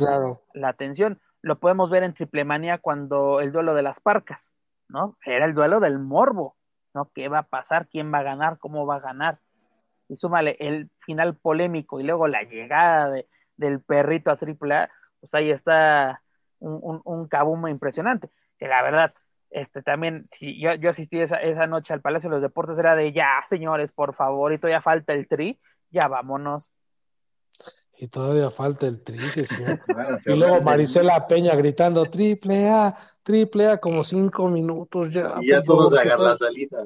la 0.55 0.69
atención. 0.69 1.21
Lo 1.43 1.59
podemos 1.59 1.91
ver 1.91 2.03
en 2.03 2.15
Triple 2.15 2.45
Manía 2.45 2.79
cuando 2.79 3.41
el 3.41 3.53
duelo 3.53 3.75
de 3.75 3.83
las 3.83 4.01
parcas, 4.01 4.53
¿no? 4.89 5.17
Era 5.25 5.47
el 5.47 5.55
duelo 5.55 5.81
del 5.81 5.99
morbo, 5.99 6.57
¿no? 6.95 7.11
¿Qué 7.15 7.29
va 7.29 7.39
a 7.39 7.49
pasar? 7.49 7.89
¿Quién 7.89 8.13
va 8.13 8.19
a 8.19 8.25
ganar? 8.25 8.59
¿Cómo 8.59 8.87
va 8.87 8.97
a 8.97 9.01
ganar? 9.01 9.39
y 10.11 10.17
súmale 10.17 10.57
el 10.59 10.91
final 10.99 11.37
polémico 11.37 12.01
y 12.01 12.03
luego 12.03 12.27
la 12.27 12.43
llegada 12.43 13.09
de, 13.11 13.29
del 13.57 13.81
perrito 13.81 14.31
a 14.31 14.35
AAA, 14.35 14.91
pues 15.21 15.35
ahí 15.35 15.51
está 15.53 16.21
un, 16.59 17.01
un, 17.05 17.69
impresionante. 17.69 18.29
Que 18.59 18.67
la 18.67 18.83
verdad, 18.83 19.15
este 19.51 19.83
también, 19.83 20.27
si 20.33 20.61
yo, 20.61 20.75
yo 20.75 20.91
asistí 20.91 21.21
esa, 21.21 21.37
esa 21.37 21.69
noche 21.69 21.95
al 21.95 22.01
Palacio 22.01 22.29
de 22.29 22.35
los 22.35 22.43
Deportes, 22.43 22.79
era 22.79 22.97
de 22.97 23.13
ya, 23.13 23.41
señores, 23.47 23.93
por 23.93 24.13
favor, 24.13 24.53
y 24.53 24.59
todavía 24.59 24.81
falta 24.81 25.13
el 25.13 25.29
tri, 25.29 25.61
ya 25.91 26.09
vámonos. 26.09 26.73
Y 28.03 28.09
todavía 28.09 28.51
falta 28.51 28.87
el 28.87 29.03
tri, 29.03 29.19
sí, 29.19 29.45
y 30.27 30.35
luego 30.35 30.63
Marisela 30.63 31.27
Peña 31.27 31.55
gritando 31.55 32.07
triple 32.07 32.67
A, 32.71 32.97
triple 33.23 33.67
A, 33.67 33.77
como 33.77 34.03
cinco 34.05 34.49
minutos 34.49 35.13
ya. 35.13 35.35
Y 35.39 35.49
ya 35.49 35.57
pues, 35.57 35.67
todos 35.67 35.93
de 35.93 36.01
agarrar 36.01 36.21
la 36.21 36.37
salita. 36.37 36.79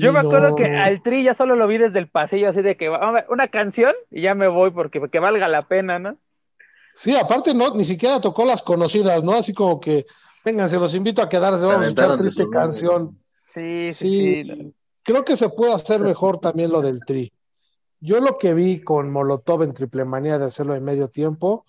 Yo 0.00 0.12
me 0.12 0.18
acuerdo 0.18 0.56
que 0.56 0.64
al 0.64 1.00
Tri 1.00 1.22
ya 1.22 1.34
solo 1.34 1.54
lo 1.54 1.68
vi 1.68 1.78
desde 1.78 2.00
el 2.00 2.08
pasillo, 2.08 2.48
así 2.48 2.60
de 2.60 2.76
que 2.76 2.90
una 3.28 3.48
canción 3.48 3.92
y 4.10 4.22
ya 4.22 4.34
me 4.34 4.48
voy 4.48 4.72
porque, 4.72 4.98
porque 4.98 5.20
valga 5.20 5.46
la 5.46 5.62
pena, 5.62 6.00
¿no? 6.00 6.16
Sí, 6.92 7.14
aparte 7.14 7.54
no, 7.54 7.72
ni 7.74 7.84
siquiera 7.84 8.20
tocó 8.20 8.44
las 8.44 8.64
conocidas, 8.64 9.22
¿no? 9.22 9.34
Así 9.34 9.52
como 9.52 9.78
que, 9.78 10.06
vengan, 10.44 10.68
se 10.70 10.78
los 10.78 10.92
invito 10.94 11.22
a 11.22 11.28
quedarse, 11.28 11.66
vamos 11.66 11.84
a 11.84 11.88
escuchar 11.88 12.16
triste 12.16 12.48
canción. 12.50 13.16
Sí, 13.44 13.92
sí, 13.92 14.44
sí, 14.44 14.74
Creo 15.04 15.24
que 15.24 15.36
se 15.36 15.50
puede 15.50 15.74
hacer 15.74 16.00
mejor 16.00 16.38
también 16.38 16.72
lo 16.72 16.80
del 16.80 16.98
Tri. 17.04 17.32
Yo 18.04 18.20
lo 18.20 18.36
que 18.36 18.52
vi 18.52 18.82
con 18.82 19.10
Molotov 19.10 19.62
en 19.62 19.72
Triple 19.72 20.04
Manía 20.04 20.38
de 20.38 20.44
hacerlo 20.44 20.74
en 20.74 20.84
medio 20.84 21.08
tiempo, 21.08 21.64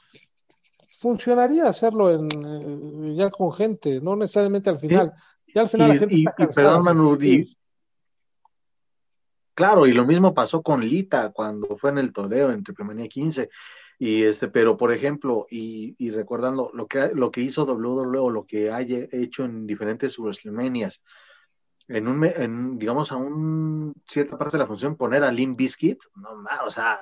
funcionaría 0.98 1.70
hacerlo 1.70 2.12
en, 2.12 2.28
eh, 2.28 3.16
ya 3.16 3.30
con 3.30 3.53
gente, 3.53 4.02
no 4.02 4.18
necesariamente 4.18 4.70
al 4.70 4.78
final. 4.78 5.14
Ya 5.53 5.62
al 5.62 5.70
final 5.70 5.88
la 5.88 5.95
gente 5.95 6.16
está 6.16 6.34
cansada. 6.34 6.82
Claro, 9.53 9.88
y 9.88 9.94
lo 9.94 10.06
mismo 10.06 10.34
pasó 10.34 10.62
con 10.62 10.86
Lita 10.86 11.32
cuando 11.32 11.78
fue 11.78 11.91
en 11.91 11.99
el 11.99 12.12
toreo 12.12 12.52
en 12.52 12.66
Triplemanía 12.66 13.07
15. 13.07 13.49
Y 13.99 14.24
este, 14.24 14.49
pero 14.49 14.76
por 14.76 14.91
ejemplo, 14.91 15.48
y, 15.49 15.95
y 15.98 16.12
recordando 16.12 16.70
lo 16.74 16.86
que, 16.86 17.12
lo 17.14 17.32
que 17.32 17.40
hizo 17.40 17.64
WWE 17.64 18.20
o 18.20 18.30
lo 18.30 18.45
que 18.45 18.72
haya 18.72 19.07
hecho 19.14 19.45
en 19.45 19.66
diferentes 19.66 20.20
WrestleManias, 20.20 21.02
en 21.88 22.07
un, 22.07 22.24
en, 22.24 22.78
digamos, 22.78 23.12
a 23.12 23.16
un 23.16 23.94
cierta 24.07 24.38
parte 24.38 24.57
de 24.57 24.64
la 24.64 24.68
función, 24.68 24.95
poner 24.95 25.24
a 25.24 25.32
Limp 25.32 25.57
Biscuit, 25.57 25.99
no 26.16 26.30
o 26.66 26.70
sea, 26.70 26.99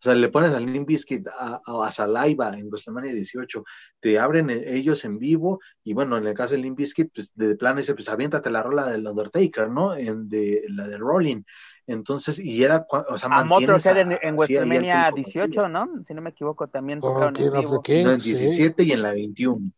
o 0.00 0.02
sea, 0.02 0.14
le 0.14 0.28
pones 0.28 0.52
al 0.52 0.64
Limp 0.64 0.86
Bizkit 0.86 1.26
a, 1.26 1.60
a, 1.66 1.90
Salaiva 1.90 2.52
en 2.54 2.68
WrestleMania 2.68 3.12
18, 3.12 3.64
te 3.98 4.16
abren 4.16 4.48
e, 4.48 4.76
ellos 4.76 5.04
en 5.04 5.18
vivo, 5.18 5.60
y 5.82 5.92
bueno, 5.92 6.16
en 6.16 6.26
el 6.26 6.34
caso 6.34 6.54
de 6.54 6.58
Limp 6.58 6.78
Bizkit, 6.78 7.10
pues 7.12 7.34
de 7.34 7.56
plano 7.56 7.78
dice, 7.78 7.94
pues 7.94 8.08
aviéntate 8.08 8.48
la 8.48 8.62
rola 8.62 8.88
del 8.88 9.06
Undertaker, 9.06 9.68
¿no? 9.68 9.96
En 9.96 10.28
de, 10.28 10.62
la 10.68 10.86
de 10.86 10.98
Rolling. 10.98 11.42
Entonces, 11.88 12.38
y 12.38 12.62
era, 12.62 12.86
o 12.90 13.18
sea, 13.18 13.30
a 13.30 13.44
Motorhead 13.44 13.98
en, 13.98 14.18
en 14.22 14.36
WrestleMania 14.36 15.10
18, 15.12 15.68
¿no? 15.68 15.88
Si 16.06 16.14
no 16.14 16.22
me 16.22 16.30
equivoco, 16.30 16.68
también 16.68 17.00
tocaron 17.00 17.34
en 17.36 17.52
vivo. 17.52 17.82
no, 18.04 18.12
en 18.12 18.20
17 18.20 18.82
y 18.84 18.92
en 18.92 19.02
la 19.02 19.12
21. 19.12 19.72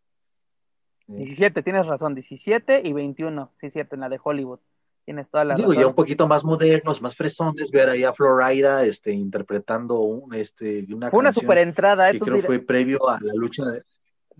17, 1.17 1.63
tienes 1.63 1.87
razón, 1.87 2.15
17 2.15 2.83
y 2.85 2.93
21, 2.93 3.53
sí, 3.61 3.69
cierto, 3.69 3.95
en 3.95 4.03
la 4.03 4.09
de 4.09 4.21
Hollywood. 4.23 4.61
Tienes 5.05 5.29
toda 5.29 5.45
la 5.45 5.55
Digo, 5.55 5.75
ya 5.75 5.87
un 5.87 5.95
poquito 5.95 6.29
más 6.29 6.45
modernos, 6.45 7.03
más 7.03 7.17
fresones, 7.17 7.71
ver 7.71 7.89
ahí 7.89 8.05
a 8.05 8.13
Florida 8.13 8.85
este, 8.85 9.13
interpretando 9.13 10.01
un, 10.01 10.35
este, 10.35 10.87
una 10.93 11.11
Fue 11.11 11.19
una 11.19 11.33
super 11.33 11.59
entrada, 11.59 12.11
¿eh? 12.11 12.13
que 12.13 12.21
creo 12.21 12.43
fue 12.43 12.61
previo 12.61 13.09
a 13.09 13.19
la 13.21 13.33
lucha 13.35 13.65
de, 13.65 13.83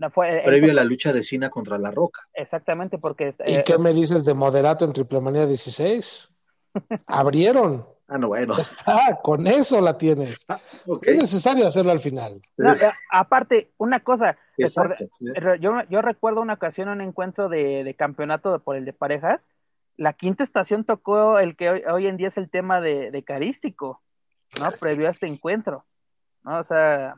fue, 0.09 0.41
previo 0.43 0.71
a 0.71 0.75
la 0.75 0.83
lucha 0.83 1.13
de 1.13 1.23
Cena 1.23 1.49
contra 1.49 1.77
La 1.77 1.91
Roca. 1.91 2.27
Exactamente, 2.33 2.97
porque... 2.97 3.35
¿Y 3.45 3.55
eh, 3.55 3.63
qué 3.65 3.77
me 3.77 3.93
dices 3.93 4.25
de 4.25 4.33
moderato 4.33 4.85
en 4.85 4.93
Triple 4.93 5.21
Manía 5.21 5.45
16? 5.45 6.29
Abrieron. 7.07 7.85
Ah, 8.13 8.17
no, 8.17 8.27
bueno. 8.27 8.57
Está, 8.57 9.21
con 9.23 9.47
eso 9.47 9.79
la 9.79 9.97
tienes. 9.97 10.43
Ah, 10.49 10.57
es 11.01 11.15
necesario 11.15 11.65
hacerlo 11.65 11.93
al 11.93 12.01
final. 12.01 12.41
Eh, 12.57 12.89
aparte, 13.09 13.71
una 13.77 14.01
cosa, 14.01 14.37
yo, 15.59 15.81
yo, 15.89 16.01
recuerdo 16.01 16.41
una 16.41 16.53
ocasión, 16.53 16.89
un 16.89 17.01
encuentro 17.01 17.49
de, 17.49 17.83
de 17.83 17.93
campeonato 17.95 18.59
por 18.59 18.75
el 18.75 18.85
de 18.85 18.93
parejas, 18.93 19.47
la 19.97 20.13
quinta 20.13 20.43
estación 20.43 20.83
tocó 20.83 21.39
el 21.39 21.55
que 21.55 21.69
hoy, 21.69 22.07
en 22.07 22.17
día 22.17 22.29
es 22.29 22.37
el 22.37 22.49
tema 22.49 22.81
de, 22.81 23.23
Carístico, 23.23 24.01
¿no? 24.59 24.71
Previo 24.79 25.07
a 25.07 25.11
este 25.11 25.27
encuentro, 25.27 25.85
¿no? 26.43 26.59
O 26.59 26.63
sea, 26.63 27.15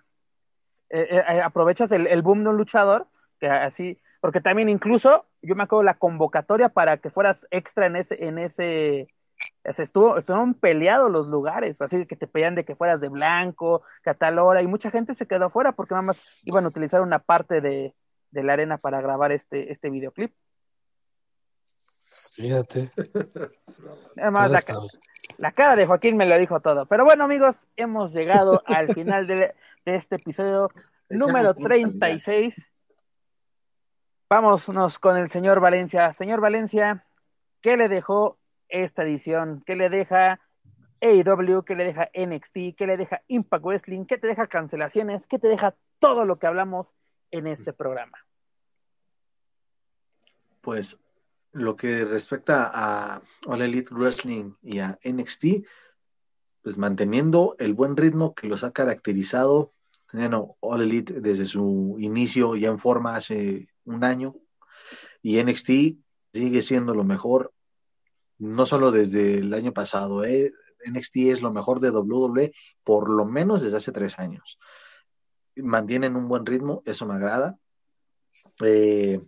eh, 0.90 1.07
eh, 1.10 1.24
eh, 1.36 1.41
aprovechas 1.41 1.91
el, 1.91 2.22
boom 2.22 2.44
de 2.44 2.49
un 2.49 2.57
luchador, 2.57 3.07
que 3.40 3.48
así, 3.48 3.99
porque 4.20 4.41
también 4.41 4.70
incluso, 4.70 5.26
yo 5.41 5.56
me 5.56 5.64
acuerdo 5.64 5.84
la 5.84 5.98
convocatoria 5.98 6.70
para 6.70 6.98
que 6.98 7.10
fueras 7.10 7.48
extra 7.52 7.86
en 7.86 7.95
ese, 7.95 8.26
en 8.26 8.38
ese, 8.38 9.12
estuvo, 9.64 10.18
estuvieron 10.18 10.53
peleados 10.53 11.10
los 11.10 11.27
lugares, 11.27 11.80
así 11.81 12.06
que 12.06 12.15
te 12.15 12.27
pedían 12.27 12.56
de 12.56 12.65
que 12.65 12.76
fueras 12.76 12.99
de 12.99 13.10
blanco, 13.10 13.84
catalora, 14.02 14.61
y 14.61 14.68
mucha 14.68 14.91
gente 14.91 15.14
se 15.14 15.27
quedó 15.27 15.45
afuera 15.45 15.72
porque 15.72 15.94
nada 15.94 16.02
más 16.02 16.19
iban 16.44 16.65
a 16.65 16.68
utilizar 16.68 17.02
una 17.02 17.19
parte 17.19 17.61
de, 17.61 17.95
de 18.31 18.44
la 18.44 18.53
arena 18.53 18.77
para 18.77 19.02
grabar 19.02 19.31
este, 19.31 19.72
este 19.72 19.90
videoclip. 19.90 20.34
Fíjate. 22.34 22.91
Además, 24.18 24.52
la, 24.52 24.64
la, 25.38 25.52
cara 25.52 25.76
de 25.76 25.85
Joaquín 25.85 26.18
me 26.18 26.26
lo 26.26 26.38
dijo 26.38 26.60
todo. 26.60 26.85
Pero 26.85 27.06
bueno, 27.06 27.23
amigos, 27.23 27.68
hemos 27.76 28.14
llegado 28.14 28.61
al 28.65 28.94
final 28.94 29.27
de, 29.27 29.53
de 29.85 29.95
este 29.95 30.15
episodio 30.15 30.69
número 31.10 31.53
36. 31.53 32.69
Vámonos 34.30 34.99
con 34.99 35.18
el 35.18 35.30
señor 35.30 35.60
Valencia. 35.60 36.11
Señor 36.14 36.41
Valencia, 36.41 37.06
¿qué 37.61 37.77
le 37.77 37.88
dejó 37.88 38.38
esta 38.74 39.04
edición? 39.04 39.64
¿Qué 39.66 39.76
le 39.76 39.90
deja 39.90 40.41
AEW? 41.02 41.64
¿Qué 41.64 41.76
le 41.76 41.86
deja 41.86 42.10
NXT? 42.14 42.76
¿Qué 42.76 42.88
le 42.88 42.98
deja 42.98 43.22
Impact 43.28 43.64
Wrestling? 43.64 44.06
¿Qué 44.06 44.18
te 44.18 44.28
deja 44.28 44.48
cancelaciones? 44.48 45.28
¿Qué 45.28 45.40
te 45.40 45.48
deja 45.48 45.76
todo 46.00 46.26
lo 46.26 46.40
que 46.40 46.48
hablamos 46.48 46.88
en 47.32 47.48
este 47.48 47.72
programa? 47.72 48.18
Pues 50.62 50.98
lo 51.52 51.76
que 51.76 52.04
respecta 52.04 52.72
a 52.74 53.22
All 53.45 53.62
Elite 53.62 53.94
Wrestling 53.94 54.54
y 54.64 54.80
a 54.80 54.98
NXT, 55.04 55.45
pues 56.64 56.78
manteniendo 56.78 57.56
el 57.60 57.74
buen 57.74 57.95
ritmo 57.95 58.34
que 58.34 58.48
los 58.48 58.64
ha 58.64 58.72
caracterizado, 58.72 59.72
bueno, 60.12 60.58
All 60.62 60.82
Elite 60.82 61.22
desde 61.22 61.45
su 61.45 61.98
inicio 62.00 62.56
ya 62.56 62.70
en 62.70 62.80
forma 62.80 63.16
hace 63.16 63.68
un 63.86 64.04
año 64.04 64.36
y 65.22 65.41
NXT 65.41 65.70
sigue 66.34 66.62
siendo 66.62 66.95
lo 66.95 67.04
mejor, 67.04 67.54
no 68.44 68.65
solo 68.65 68.91
desde 68.91 69.38
el 69.38 69.53
año 69.53 69.74
pasado, 69.74 70.26
eh, 70.26 70.53
NXT 70.86 71.15
es 71.32 71.41
lo 71.41 71.53
mejor 71.53 71.80
de 71.80 71.91
WWE 71.91 72.53
por 72.84 73.10
lo 73.10 73.26
menos 73.26 73.61
desde 73.61 73.78
hace 73.78 73.94
tres 73.94 74.20
años. 74.20 74.60
Mantienen 75.56 76.18
un 76.18 76.28
buen 76.28 76.45
ritmo, 76.45 76.84
eso 76.86 77.06
me 77.06 77.14
agrada. 77.14 77.57
Eh, 78.61 79.22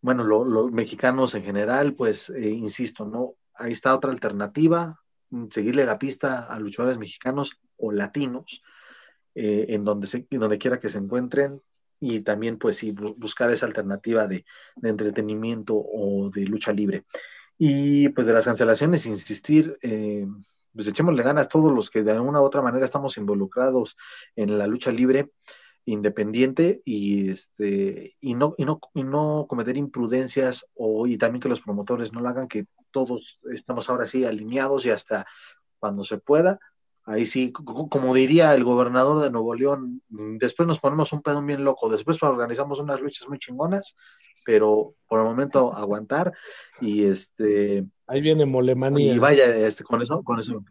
bueno, 0.00 0.22
los 0.22 0.70
mexicanos 0.70 1.34
en 1.34 1.42
general, 1.42 1.94
pues, 1.94 2.30
eh, 2.30 2.50
insisto, 2.50 3.06
¿no? 3.06 3.34
Ahí 3.54 3.72
está 3.72 3.94
otra 3.94 4.12
alternativa, 4.12 5.00
mm, 5.30 5.46
seguirle 5.50 5.84
la 5.84 5.98
pista 5.98 6.44
a 6.44 6.60
luchadores 6.60 6.98
mexicanos 6.98 7.58
o 7.76 7.90
latinos, 7.90 8.62
en, 9.36 9.82
donde 9.82 10.26
donde 10.30 10.58
quiera 10.58 10.78
que 10.78 10.88
se 10.88 10.98
encuentren, 10.98 11.60
y 11.98 12.20
también, 12.20 12.58
pues, 12.58 12.76
sí, 12.76 12.92
buscar 12.92 13.50
esa 13.50 13.66
alternativa 13.66 14.28
de, 14.28 14.44
entretenimiento 14.80 15.74
o 15.74 16.30
de 16.30 16.42
lucha 16.42 16.72
libre. 16.72 17.04
Y, 17.58 18.08
pues, 18.10 18.26
de 18.26 18.32
las 18.32 18.44
cancelaciones, 18.44 19.06
insistir, 19.06 19.78
eh, 19.82 20.26
pues, 20.74 20.88
echémosle 20.88 21.22
ganas 21.22 21.48
todos 21.48 21.72
los 21.72 21.90
que 21.90 22.02
de 22.02 22.12
alguna 22.12 22.40
u 22.40 22.44
otra 22.44 22.62
manera 22.62 22.84
estamos 22.84 23.16
involucrados 23.16 23.96
en 24.36 24.58
la 24.58 24.66
lucha 24.66 24.90
libre, 24.90 25.30
independiente 25.86 26.80
y 26.84 27.30
este 27.30 28.16
y 28.20 28.34
no 28.34 28.54
y 28.56 28.64
no 28.64 28.80
y 28.94 29.02
no 29.02 29.46
cometer 29.48 29.76
imprudencias 29.76 30.66
o 30.74 31.06
y 31.06 31.18
también 31.18 31.42
que 31.42 31.48
los 31.48 31.60
promotores 31.60 32.12
no 32.12 32.20
lo 32.20 32.28
hagan 32.30 32.48
que 32.48 32.66
todos 32.90 33.44
estamos 33.52 33.90
ahora 33.90 34.06
sí 34.06 34.24
alineados 34.24 34.86
y 34.86 34.90
hasta 34.90 35.26
cuando 35.78 36.02
se 36.04 36.18
pueda 36.18 36.58
ahí 37.04 37.26
sí 37.26 37.52
como 37.52 38.14
diría 38.14 38.54
el 38.54 38.64
gobernador 38.64 39.22
de 39.22 39.30
Nuevo 39.30 39.54
León 39.54 40.02
después 40.08 40.66
nos 40.66 40.78
ponemos 40.78 41.12
un 41.12 41.22
pedo 41.22 41.42
bien 41.42 41.64
loco 41.64 41.88
después 41.88 42.22
organizamos 42.22 42.78
unas 42.80 43.00
luchas 43.00 43.28
muy 43.28 43.38
chingonas 43.38 43.96
pero 44.44 44.94
por 45.06 45.20
el 45.20 45.26
momento 45.26 45.74
aguantar 45.76 46.32
y 46.80 47.04
este 47.04 47.84
ahí 48.06 48.20
viene 48.20 48.46
molemanía 48.46 49.14
y 49.14 49.18
vaya 49.18 49.54
este 49.54 49.84
con 49.84 50.00
eso 50.02 50.22
con 50.22 50.38
eso 50.38 50.62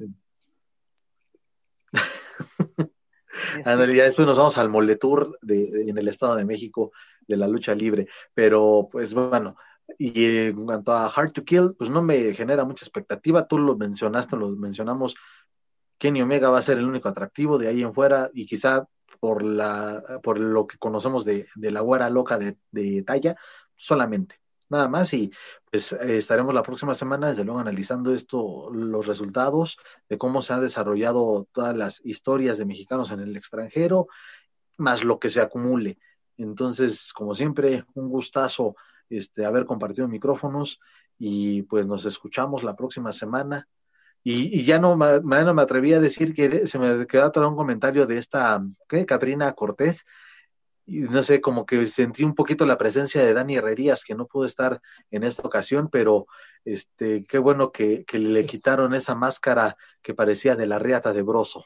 ya 3.65 4.03
después 4.03 4.27
nos 4.27 4.37
vamos 4.37 4.57
al 4.57 4.69
Moletour 4.69 5.37
de, 5.41 5.89
en 5.89 5.97
el 5.97 6.07
Estado 6.07 6.35
de 6.35 6.45
México 6.45 6.91
de 7.27 7.37
la 7.37 7.47
lucha 7.47 7.75
libre. 7.75 8.07
Pero, 8.33 8.89
pues 8.91 9.13
bueno, 9.13 9.55
y 9.97 10.47
en 10.47 10.65
cuanto 10.65 10.93
a 10.93 11.07
Hard 11.07 11.31
to 11.33 11.43
Kill, 11.43 11.75
pues 11.77 11.89
no 11.89 12.01
me 12.01 12.33
genera 12.33 12.65
mucha 12.65 12.85
expectativa. 12.85 13.47
Tú 13.47 13.57
lo 13.57 13.75
mencionaste, 13.75 14.35
lo 14.35 14.49
mencionamos. 14.49 15.15
Kenny 16.03 16.21
Omega 16.21 16.49
va 16.49 16.57
a 16.57 16.61
ser 16.61 16.79
el 16.79 16.83
único 16.83 17.07
atractivo 17.07 17.57
de 17.57 17.69
ahí 17.69 17.81
en 17.81 17.93
fuera 17.93 18.29
y 18.33 18.45
quizá 18.45 18.89
por, 19.21 19.41
la, 19.41 20.19
por 20.21 20.37
lo 20.37 20.67
que 20.67 20.77
conocemos 20.77 21.23
de, 21.23 21.47
de 21.55 21.71
la 21.71 21.79
güera 21.79 22.09
loca 22.09 22.37
de, 22.37 22.57
de 22.71 23.03
talla, 23.03 23.37
solamente 23.77 24.41
nada 24.67 24.89
más 24.89 25.13
y 25.13 25.31
pues 25.71 25.93
estaremos 25.93 26.53
la 26.53 26.61
próxima 26.61 26.93
semana 26.93 27.29
desde 27.29 27.45
luego 27.45 27.61
analizando 27.61 28.13
esto, 28.13 28.69
los 28.69 29.07
resultados 29.07 29.77
de 30.09 30.17
cómo 30.17 30.41
se 30.41 30.51
han 30.51 30.59
desarrollado 30.59 31.47
todas 31.53 31.73
las 31.73 32.01
historias 32.03 32.57
de 32.57 32.65
mexicanos 32.65 33.09
en 33.11 33.21
el 33.21 33.37
extranjero, 33.37 34.07
más 34.77 35.05
lo 35.05 35.19
que 35.19 35.29
se 35.29 35.39
acumule. 35.39 35.99
Entonces, 36.35 37.13
como 37.13 37.33
siempre, 37.33 37.85
un 37.93 38.09
gustazo 38.09 38.75
este, 39.09 39.45
haber 39.45 39.65
compartido 39.65 40.09
micrófonos 40.09 40.81
y 41.17 41.61
pues 41.61 41.87
nos 41.87 42.03
escuchamos 42.03 42.61
la 42.61 42.75
próxima 42.75 43.13
semana. 43.13 43.69
Y, 44.23 44.59
y 44.59 44.63
ya 44.63 44.79
no, 44.79 44.95
no 44.95 45.53
me 45.53 45.61
atreví 45.61 45.93
a 45.93 45.99
decir 45.99 46.33
que 46.33 46.65
se 46.65 46.79
me 46.79 47.05
quedó 47.07 47.25
atrás 47.25 47.47
un 47.47 47.55
comentario 47.55 48.05
de 48.05 48.17
esta, 48.17 48.63
¿qué? 48.87 49.05
Catrina 49.05 49.51
Cortés, 49.53 50.05
y 50.85 50.99
no 51.01 51.23
sé, 51.23 51.39
como 51.39 51.65
que 51.65 51.87
sentí 51.87 52.23
un 52.23 52.35
poquito 52.35 52.65
la 52.65 52.77
presencia 52.77 53.23
de 53.23 53.33
Dani 53.33 53.55
Herrerías, 53.55 54.03
que 54.03 54.15
no 54.15 54.27
pudo 54.27 54.45
estar 54.45 54.81
en 55.11 55.23
esta 55.23 55.41
ocasión, 55.43 55.89
pero 55.89 56.27
este, 56.65 57.25
qué 57.25 57.37
bueno 57.37 57.71
que, 57.71 58.03
que 58.05 58.19
le 58.19 58.45
quitaron 58.45 58.93
esa 58.93 59.15
máscara 59.15 59.77
que 60.01 60.13
parecía 60.13 60.55
de 60.55 60.67
la 60.67 60.79
riata 60.79 61.13
de 61.13 61.21
Broso 61.21 61.65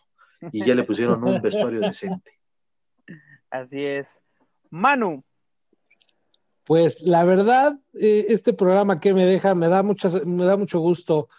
y 0.52 0.64
ya 0.66 0.76
le 0.76 0.84
pusieron 0.84 1.24
un 1.24 1.42
vestuario 1.42 1.80
decente. 1.80 2.32
Así 3.50 3.84
es. 3.84 4.22
Manu. 4.70 5.24
Pues 6.64 7.02
la 7.02 7.24
verdad, 7.24 7.80
eh, 7.94 8.26
este 8.30 8.54
programa 8.54 9.00
que 9.00 9.14
me 9.14 9.26
deja, 9.26 9.56
me 9.56 9.70
da, 9.70 9.84
muchas, 9.84 10.26
me 10.26 10.44
da 10.44 10.58
mucho 10.58 10.80
gusto 10.80 11.30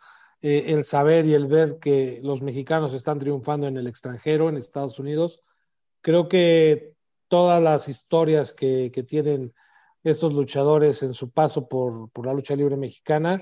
eh, 0.41 0.67
el 0.69 0.85
saber 0.85 1.27
y 1.27 1.35
el 1.35 1.47
ver 1.47 1.79
que 1.79 2.21
los 2.23 2.43
mexicanos 2.43 2.95
están 2.95 3.19
triunfando 3.19 3.67
en 3.67 3.77
el 3.77 3.87
extranjero, 3.87 4.49
en 4.49 4.57
Estados 4.57 4.99
Unidos. 4.99 5.43
Creo 6.01 6.29
que 6.29 6.95
todas 7.29 7.63
las 7.63 7.89
historias 7.89 8.53
que, 8.53 8.91
que 8.93 9.03
tienen 9.03 9.53
estos 10.05 10.35
luchadores 10.35 11.03
en 11.03 11.15
su 11.15 11.31
paso 11.31 11.69
por, 11.69 12.11
por 12.11 12.27
la 12.27 12.35
lucha 12.35 12.57
libre 12.57 12.77
mexicana 12.77 13.41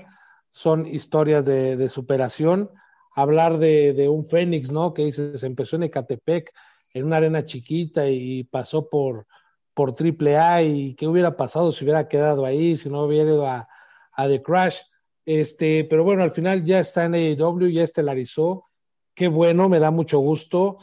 son 0.51 0.87
historias 0.87 1.45
de, 1.45 1.77
de 1.77 1.89
superación. 1.89 2.71
Hablar 3.15 3.57
de, 3.57 3.93
de, 3.93 4.09
un 4.09 4.25
Fénix, 4.25 4.71
¿no? 4.71 4.93
Que 4.93 5.05
dices, 5.05 5.43
empezó 5.43 5.75
en 5.75 5.83
Ecatepec, 5.83 6.51
en 6.93 7.05
una 7.05 7.17
arena 7.17 7.45
chiquita 7.45 8.09
y 8.09 8.43
pasó 8.43 8.89
por, 8.89 9.27
por 9.73 9.93
AAA 9.93 10.63
y 10.63 10.95
qué 10.95 11.07
hubiera 11.07 11.35
pasado 11.35 11.71
si 11.71 11.83
hubiera 11.83 12.07
quedado 12.07 12.45
ahí, 12.45 12.75
si 12.75 12.89
no 12.89 13.03
hubiera 13.03 13.29
ido 13.29 13.45
a, 13.47 13.67
a 14.13 14.27
The 14.27 14.41
Crash. 14.41 14.79
Este, 15.27 15.83
pero 15.83 16.03
bueno, 16.03 16.23
al 16.23 16.31
final 16.31 16.63
ya 16.63 16.79
está 16.79 17.05
en 17.05 17.13
AEW, 17.13 17.67
ya 17.67 17.83
estelarizó. 17.83 18.65
Qué 19.13 19.27
bueno, 19.27 19.69
me 19.69 19.77
da 19.77 19.91
mucho 19.91 20.17
gusto 20.17 20.79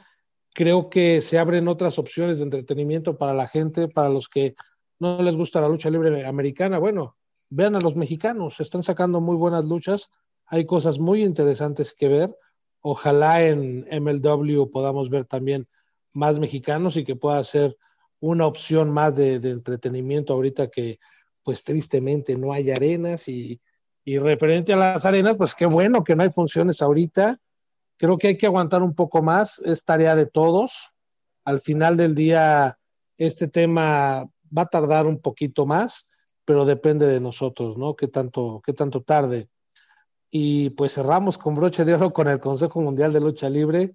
creo 0.55 0.89
que 0.89 1.21
se 1.21 1.39
abren 1.39 1.69
otras 1.69 1.99
opciones 1.99 2.39
de 2.39 2.45
entretenimiento 2.45 3.19
para 3.19 3.35
la 3.35 3.49
gente, 3.49 3.89
para 3.89 4.09
los 4.09 4.29
que 4.29 4.55
no 5.01 5.21
les 5.21 5.35
gusta 5.35 5.61
la 5.61 5.69
lucha 5.69 5.91
libre 5.91 6.25
americana. 6.25 6.79
Bueno, 6.79 7.17
vean 7.51 7.75
a 7.75 7.81
los 7.81 7.97
mexicanos, 7.97 8.61
están 8.61 8.85
sacando 8.85 9.21
muy 9.21 9.37
buenas 9.37 9.67
luchas, 9.67 10.09
hay 10.47 10.65
cosas 10.65 10.99
muy 10.99 11.25
interesantes 11.25 11.93
que 11.93 12.09
ver. 12.09 12.39
Ojalá 12.81 13.43
en 13.43 13.87
MLW 13.91 14.71
podamos 14.71 15.11
ver 15.11 15.27
también 15.27 15.67
más 16.13 16.39
mexicanos 16.39 16.97
y 16.97 17.05
que 17.05 17.17
pueda 17.17 17.43
ser 17.43 17.77
una 18.21 18.47
opción 18.47 18.91
más 18.91 19.17
de, 19.17 19.41
de 19.41 19.51
entretenimiento 19.51 20.33
ahorita 20.33 20.69
que 20.69 21.01
pues 21.43 21.65
tristemente 21.65 22.39
no 22.39 22.53
hay 22.53 22.71
arenas 22.71 23.27
y, 23.29 23.61
y 24.05 24.19
referente 24.19 24.73
a 24.73 24.77
las 24.77 25.07
arenas, 25.07 25.37
pues 25.37 25.55
qué 25.55 25.67
bueno 25.67 26.05
que 26.05 26.15
no 26.15 26.23
hay 26.23 26.31
funciones 26.31 26.83
ahorita 26.83 27.41
Creo 27.97 28.19
que 28.19 28.29
hay 28.29 28.37
que 28.37 28.47
aguantar 28.47 28.83
un 28.83 28.95
poco 28.95 29.23
más, 29.23 29.61
es 29.65 29.85
tarea 29.85 30.17
de 30.17 30.27
todos. 30.27 30.91
Al 31.45 31.61
final 31.61 31.97
del 31.97 32.15
día, 32.15 32.79
este 33.17 33.47
tema 33.49 34.29
va 34.57 34.63
a 34.63 34.67
tardar 34.67 35.07
un 35.07 35.21
poquito 35.21 35.65
más, 35.65 36.07
pero 36.45 36.65
depende 36.65 37.07
de 37.07 37.21
nosotros, 37.21 37.79
¿no? 37.79 37.95
¿Qué 37.95 38.09
tanto, 38.09 38.61
qué 38.65 38.73
tanto 38.73 39.03
tarde? 39.03 39.49
Y 40.31 40.71
pues 40.71 40.95
cerramos 40.95 41.39
con 41.39 41.55
broche 41.55 41.85
de 41.85 41.95
oro 41.95 42.13
con 42.13 42.27
el 42.29 42.41
Consejo 42.41 42.81
Mundial 42.81 43.13
de 43.13 43.21
Lucha 43.21 43.49
Libre. 43.49 43.95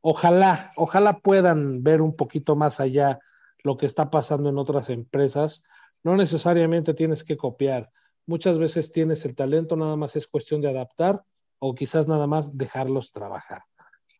Ojalá, 0.00 0.72
ojalá 0.76 1.12
puedan 1.14 1.82
ver 1.84 2.02
un 2.02 2.14
poquito 2.14 2.56
más 2.56 2.80
allá 2.80 3.20
lo 3.62 3.76
que 3.76 3.86
está 3.86 4.10
pasando 4.10 4.48
en 4.48 4.58
otras 4.58 4.90
empresas. 4.90 5.62
No 6.02 6.16
necesariamente 6.16 6.94
tienes 6.94 7.22
que 7.22 7.36
copiar. 7.36 7.90
Muchas 8.28 8.58
veces 8.58 8.92
tienes 8.92 9.24
el 9.24 9.34
talento, 9.34 9.74
nada 9.74 9.96
más 9.96 10.14
es 10.14 10.26
cuestión 10.26 10.60
de 10.60 10.68
adaptar 10.68 11.24
o 11.60 11.74
quizás 11.74 12.08
nada 12.08 12.26
más 12.26 12.58
dejarlos 12.58 13.10
trabajar. 13.10 13.62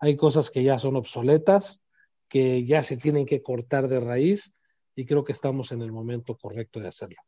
Hay 0.01 0.17
cosas 0.17 0.51
que 0.51 0.63
ya 0.63 0.79
son 0.79 0.97
obsoletas, 0.97 1.83
que 2.27 2.65
ya 2.65 2.83
se 2.83 2.97
tienen 2.97 3.27
que 3.27 3.43
cortar 3.43 3.87
de 3.87 4.01
raíz 4.01 4.55
y 4.95 5.05
creo 5.05 5.25
que 5.25 5.33
estamos 5.33 5.73
en 5.73 5.83
el 5.83 5.93
momento 5.93 6.39
correcto 6.39 6.81
de 6.81 6.89
hacerlo. 6.89 7.19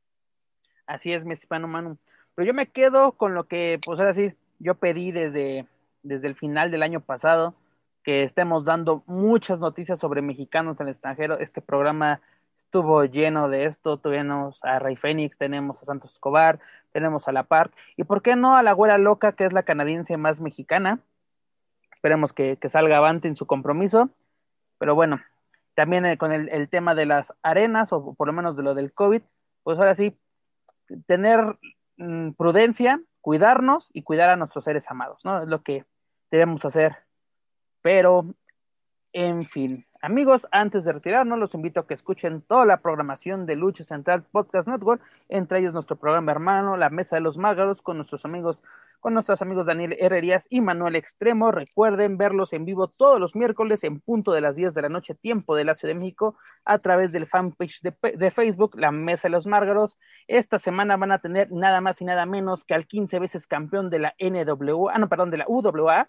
Así 0.86 1.12
es, 1.12 1.22
mi 1.22 1.34
estimado 1.34 1.68
Manu. 1.68 1.98
Pero 2.34 2.46
yo 2.46 2.54
me 2.54 2.70
quedo 2.70 3.12
con 3.12 3.34
lo 3.34 3.44
que, 3.44 3.78
pues 3.84 4.00
ahora 4.00 4.14
sí, 4.14 4.32
yo 4.58 4.76
pedí 4.76 5.12
desde, 5.12 5.66
desde 6.02 6.28
el 6.28 6.34
final 6.34 6.70
del 6.70 6.82
año 6.82 7.02
pasado, 7.02 7.54
que 8.02 8.22
estemos 8.22 8.64
dando 8.64 9.02
muchas 9.04 9.60
noticias 9.60 9.98
sobre 9.98 10.22
mexicanos 10.22 10.80
en 10.80 10.86
el 10.86 10.92
extranjero. 10.92 11.38
Este 11.40 11.60
programa 11.60 12.22
estuvo 12.70 13.04
lleno 13.04 13.48
de 13.48 13.64
esto. 13.64 13.96
Tuvimos 13.96 14.62
a 14.62 14.78
Rey 14.78 14.94
Fénix, 14.94 15.36
tenemos 15.36 15.82
a 15.82 15.86
Santos 15.86 16.12
Escobar, 16.12 16.60
tenemos 16.92 17.26
a 17.26 17.32
La 17.32 17.42
Park, 17.42 17.74
y 17.96 18.04
por 18.04 18.22
qué 18.22 18.36
no 18.36 18.56
a 18.56 18.62
la 18.62 18.72
Güera 18.72 18.96
Loca, 18.96 19.32
que 19.32 19.44
es 19.44 19.52
la 19.52 19.64
canadiense 19.64 20.16
más 20.16 20.40
mexicana. 20.40 21.00
Esperemos 21.92 22.32
que, 22.32 22.56
salga 22.68 22.98
avante 22.98 23.26
en 23.26 23.34
su 23.34 23.46
compromiso. 23.46 24.10
Pero 24.78 24.94
bueno, 24.94 25.20
también 25.74 26.06
eh, 26.06 26.16
con 26.16 26.30
el, 26.30 26.68
tema 26.68 26.94
de 26.94 27.06
las 27.06 27.34
arenas, 27.42 27.92
o 27.92 28.14
por 28.14 28.28
lo 28.28 28.32
menos 28.32 28.56
de 28.56 28.62
lo 28.62 28.74
del 28.74 28.92
COVID, 28.92 29.22
pues 29.64 29.76
ahora 29.76 29.96
sí, 29.96 30.16
tener 31.08 31.58
mm, 31.96 32.30
prudencia, 32.34 33.02
cuidarnos 33.20 33.90
y 33.92 34.04
cuidar 34.04 34.30
a 34.30 34.36
nuestros 34.36 34.62
seres 34.62 34.88
amados, 34.88 35.18
¿no? 35.24 35.42
Es 35.42 35.48
lo 35.48 35.64
que 35.64 35.84
debemos 36.30 36.64
hacer. 36.64 36.98
Pero, 37.82 38.26
en 39.12 39.42
fin, 39.42 39.84
Amigos, 40.02 40.48
antes 40.50 40.86
de 40.86 40.94
retirarnos, 40.94 41.38
los 41.38 41.54
invito 41.54 41.80
a 41.80 41.86
que 41.86 41.92
escuchen 41.92 42.40
toda 42.40 42.64
la 42.64 42.78
programación 42.78 43.44
de 43.44 43.54
Lucha 43.54 43.84
Central 43.84 44.22
Podcast 44.22 44.66
Network, 44.66 45.02
entre 45.28 45.58
ellos 45.58 45.74
nuestro 45.74 45.96
programa 45.96 46.32
hermano, 46.32 46.78
La 46.78 46.88
Mesa 46.88 47.16
de 47.16 47.20
los 47.20 47.36
Mágaros, 47.36 47.82
con 47.82 47.98
nuestros 47.98 48.24
amigos, 48.24 48.64
con 49.00 49.12
nuestros 49.12 49.42
amigos 49.42 49.66
Daniel 49.66 49.94
Herrerías 50.00 50.46
y 50.48 50.62
Manuel 50.62 50.96
Extremo. 50.96 51.52
Recuerden 51.52 52.16
verlos 52.16 52.54
en 52.54 52.64
vivo 52.64 52.88
todos 52.88 53.20
los 53.20 53.36
miércoles 53.36 53.84
en 53.84 54.00
punto 54.00 54.32
de 54.32 54.40
las 54.40 54.56
10 54.56 54.72
de 54.72 54.80
la 54.80 54.88
noche, 54.88 55.14
tiempo 55.14 55.54
de 55.54 55.64
la 55.64 55.74
Ciudad 55.74 55.92
de 55.92 56.00
México, 56.00 56.34
a 56.64 56.78
través 56.78 57.12
del 57.12 57.26
fanpage 57.26 57.82
de, 57.82 57.94
de 58.16 58.30
Facebook, 58.30 58.76
La 58.76 58.92
Mesa 58.92 59.28
de 59.28 59.32
los 59.32 59.46
Mágaros. 59.46 59.98
Esta 60.28 60.58
semana 60.58 60.96
van 60.96 61.12
a 61.12 61.18
tener 61.18 61.52
nada 61.52 61.82
más 61.82 62.00
y 62.00 62.06
nada 62.06 62.24
menos 62.24 62.64
que 62.64 62.72
al 62.72 62.86
15 62.86 63.18
veces 63.18 63.46
campeón 63.46 63.90
de 63.90 63.98
la 63.98 64.14
NWA, 64.18 64.94
ah, 64.94 64.98
no, 64.98 65.10
perdón, 65.10 65.30
de 65.30 65.36
la 65.36 65.44
UWA, 65.46 66.08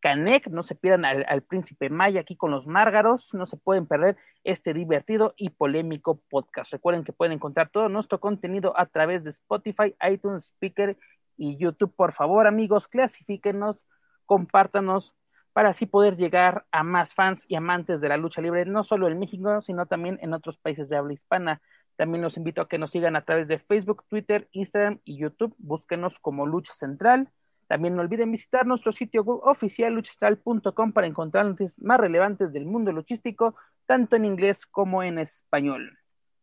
Canek, 0.00 0.48
no 0.48 0.62
se 0.62 0.74
pierdan 0.74 1.04
al, 1.04 1.42
príncipe 1.42 1.90
Maya 1.90 2.20
aquí 2.20 2.36
con 2.36 2.50
los 2.50 2.66
Márgaros, 2.66 3.34
no 3.34 3.46
se 3.46 3.56
pueden 3.56 3.86
perder 3.86 4.16
este 4.44 4.72
divertido 4.72 5.34
y 5.36 5.50
polémico 5.50 6.20
podcast. 6.30 6.70
Recuerden 6.72 7.04
que 7.04 7.12
pueden 7.12 7.32
encontrar 7.32 7.70
todo 7.70 7.88
nuestro 7.88 8.20
contenido 8.20 8.78
a 8.78 8.86
través 8.86 9.24
de 9.24 9.30
Spotify, 9.30 9.96
iTunes, 10.08 10.46
Speaker 10.46 10.96
y 11.36 11.56
YouTube. 11.56 11.92
Por 11.94 12.12
favor, 12.12 12.46
amigos, 12.46 12.86
clasifíquenos, 12.86 13.86
compártanos 14.24 15.14
para 15.52 15.70
así 15.70 15.86
poder 15.86 16.16
llegar 16.16 16.66
a 16.70 16.84
más 16.84 17.14
fans 17.14 17.44
y 17.48 17.56
amantes 17.56 18.00
de 18.00 18.08
la 18.08 18.16
lucha 18.16 18.40
libre, 18.40 18.64
no 18.66 18.84
solo 18.84 19.08
en 19.08 19.18
México, 19.18 19.60
sino 19.62 19.86
también 19.86 20.18
en 20.22 20.32
otros 20.32 20.56
países 20.58 20.88
de 20.88 20.96
habla 20.96 21.14
hispana. 21.14 21.60
También 21.96 22.22
los 22.22 22.36
invito 22.36 22.62
a 22.62 22.68
que 22.68 22.78
nos 22.78 22.92
sigan 22.92 23.16
a 23.16 23.24
través 23.24 23.48
de 23.48 23.58
Facebook, 23.58 24.04
Twitter, 24.08 24.48
Instagram 24.52 25.00
y 25.04 25.18
YouTube. 25.18 25.56
Búsquenos 25.58 26.20
como 26.20 26.46
Lucha 26.46 26.72
Central 26.74 27.32
también 27.68 27.94
no 27.94 28.02
olviden 28.02 28.32
visitar 28.32 28.66
nuestro 28.66 28.92
sitio 28.92 29.22
web 29.22 29.40
oficial 29.44 29.92
luchistral.com 29.92 30.92
para 30.92 31.06
encontrar 31.06 31.44
noticias 31.44 31.78
más 31.80 32.00
relevantes 32.00 32.50
del 32.50 32.64
mundo 32.64 32.92
luchístico, 32.92 33.56
tanto 33.84 34.16
en 34.16 34.24
inglés 34.24 34.66
como 34.66 35.02
en 35.02 35.18
español. 35.18 35.98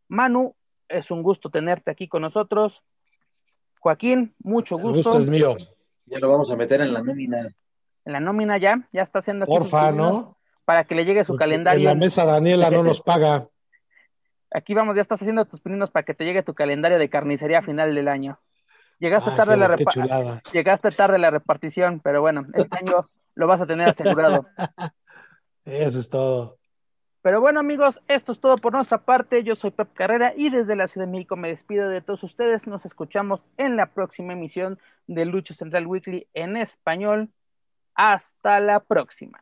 Manu, 0.08 0.56
es 0.88 1.10
un 1.10 1.24
gusto 1.24 1.50
tenerte 1.50 1.90
aquí 1.90 2.08
con 2.08 2.22
nosotros. 2.22 2.84
Joaquín, 3.80 4.36
mucho 4.40 4.76
gusto. 4.76 4.90
El 4.90 4.96
gusto 4.96 5.20
es 5.20 5.30
mío. 5.30 5.56
Ya 6.06 6.20
lo 6.20 6.30
vamos 6.30 6.52
a 6.52 6.56
meter 6.56 6.82
en 6.82 6.94
la 6.94 7.02
nómina. 7.02 7.50
En 8.06 8.14
la 8.14 8.20
nómina 8.20 8.60
ya, 8.60 8.88
ya 8.94 9.02
está 9.02 9.20
haciendo 9.20 9.46
aquí 9.46 9.52
Porfa, 9.52 9.92
¿no? 9.92 10.38
Para 10.64 10.84
que 10.84 10.94
le 10.94 11.06
llegue 11.06 11.24
su 11.24 11.36
calendario. 11.36 11.90
En 11.90 11.98
la 11.98 12.06
mesa 12.06 12.24
Daniela 12.24 12.70
no 12.70 12.84
nos 12.84 13.02
paga. 13.02 13.48
Aquí 14.52 14.74
vamos, 14.74 14.96
ya 14.96 15.02
estás 15.02 15.22
haciendo 15.22 15.46
tus 15.46 15.60
pininos 15.60 15.90
para 15.90 16.06
que 16.06 16.14
te 16.14 16.24
llegue 16.24 16.44
tu 16.44 16.54
calendario 16.54 16.98
de 16.98 17.10
carnicería 17.10 17.60
a 17.60 17.62
final 17.62 17.94
del 17.94 18.08
año. 18.08 18.40
Llegaste 19.00 19.32
tarde 19.32 19.58
la 19.58 19.76
llegaste 20.54 20.92
tarde 20.92 21.18
la 21.18 21.30
repartición, 21.30 22.00
pero 22.00 22.22
bueno, 22.22 22.46
este 22.54 22.78
año 22.80 23.06
lo 23.36 23.48
vas 23.48 23.62
a 23.62 23.66
tener 23.66 23.90
asegurado. 23.90 24.46
Eso 25.66 26.00
es 26.00 26.10
todo. 26.10 26.58
Pero 27.26 27.42
bueno, 27.42 27.60
amigos, 27.60 28.02
esto 28.08 28.32
es 28.32 28.40
todo 28.40 28.56
por 28.58 28.74
nuestra 28.74 29.00
parte. 29.00 29.44
Yo 29.44 29.56
soy 29.56 29.72
Pep 29.72 29.92
Carrera 29.94 30.34
y 30.38 30.52
desde 30.52 30.76
la 30.76 30.88
Ciudad 30.88 31.08
de 31.08 31.12
México 31.12 31.36
me 31.36 31.48
despido 31.48 31.90
de 31.90 32.02
todos 32.02 32.24
ustedes. 32.24 32.68
Nos 32.68 32.86
escuchamos 32.86 33.50
en 33.58 33.76
la 33.76 33.88
próxima 33.88 34.34
emisión 34.34 34.78
de 35.08 35.26
Lucha 35.26 35.56
Central 35.56 35.88
Weekly 35.88 36.28
en 36.36 36.56
español. 36.56 37.32
Hasta 37.96 38.60
la 38.60 38.80
próxima. 38.80 39.42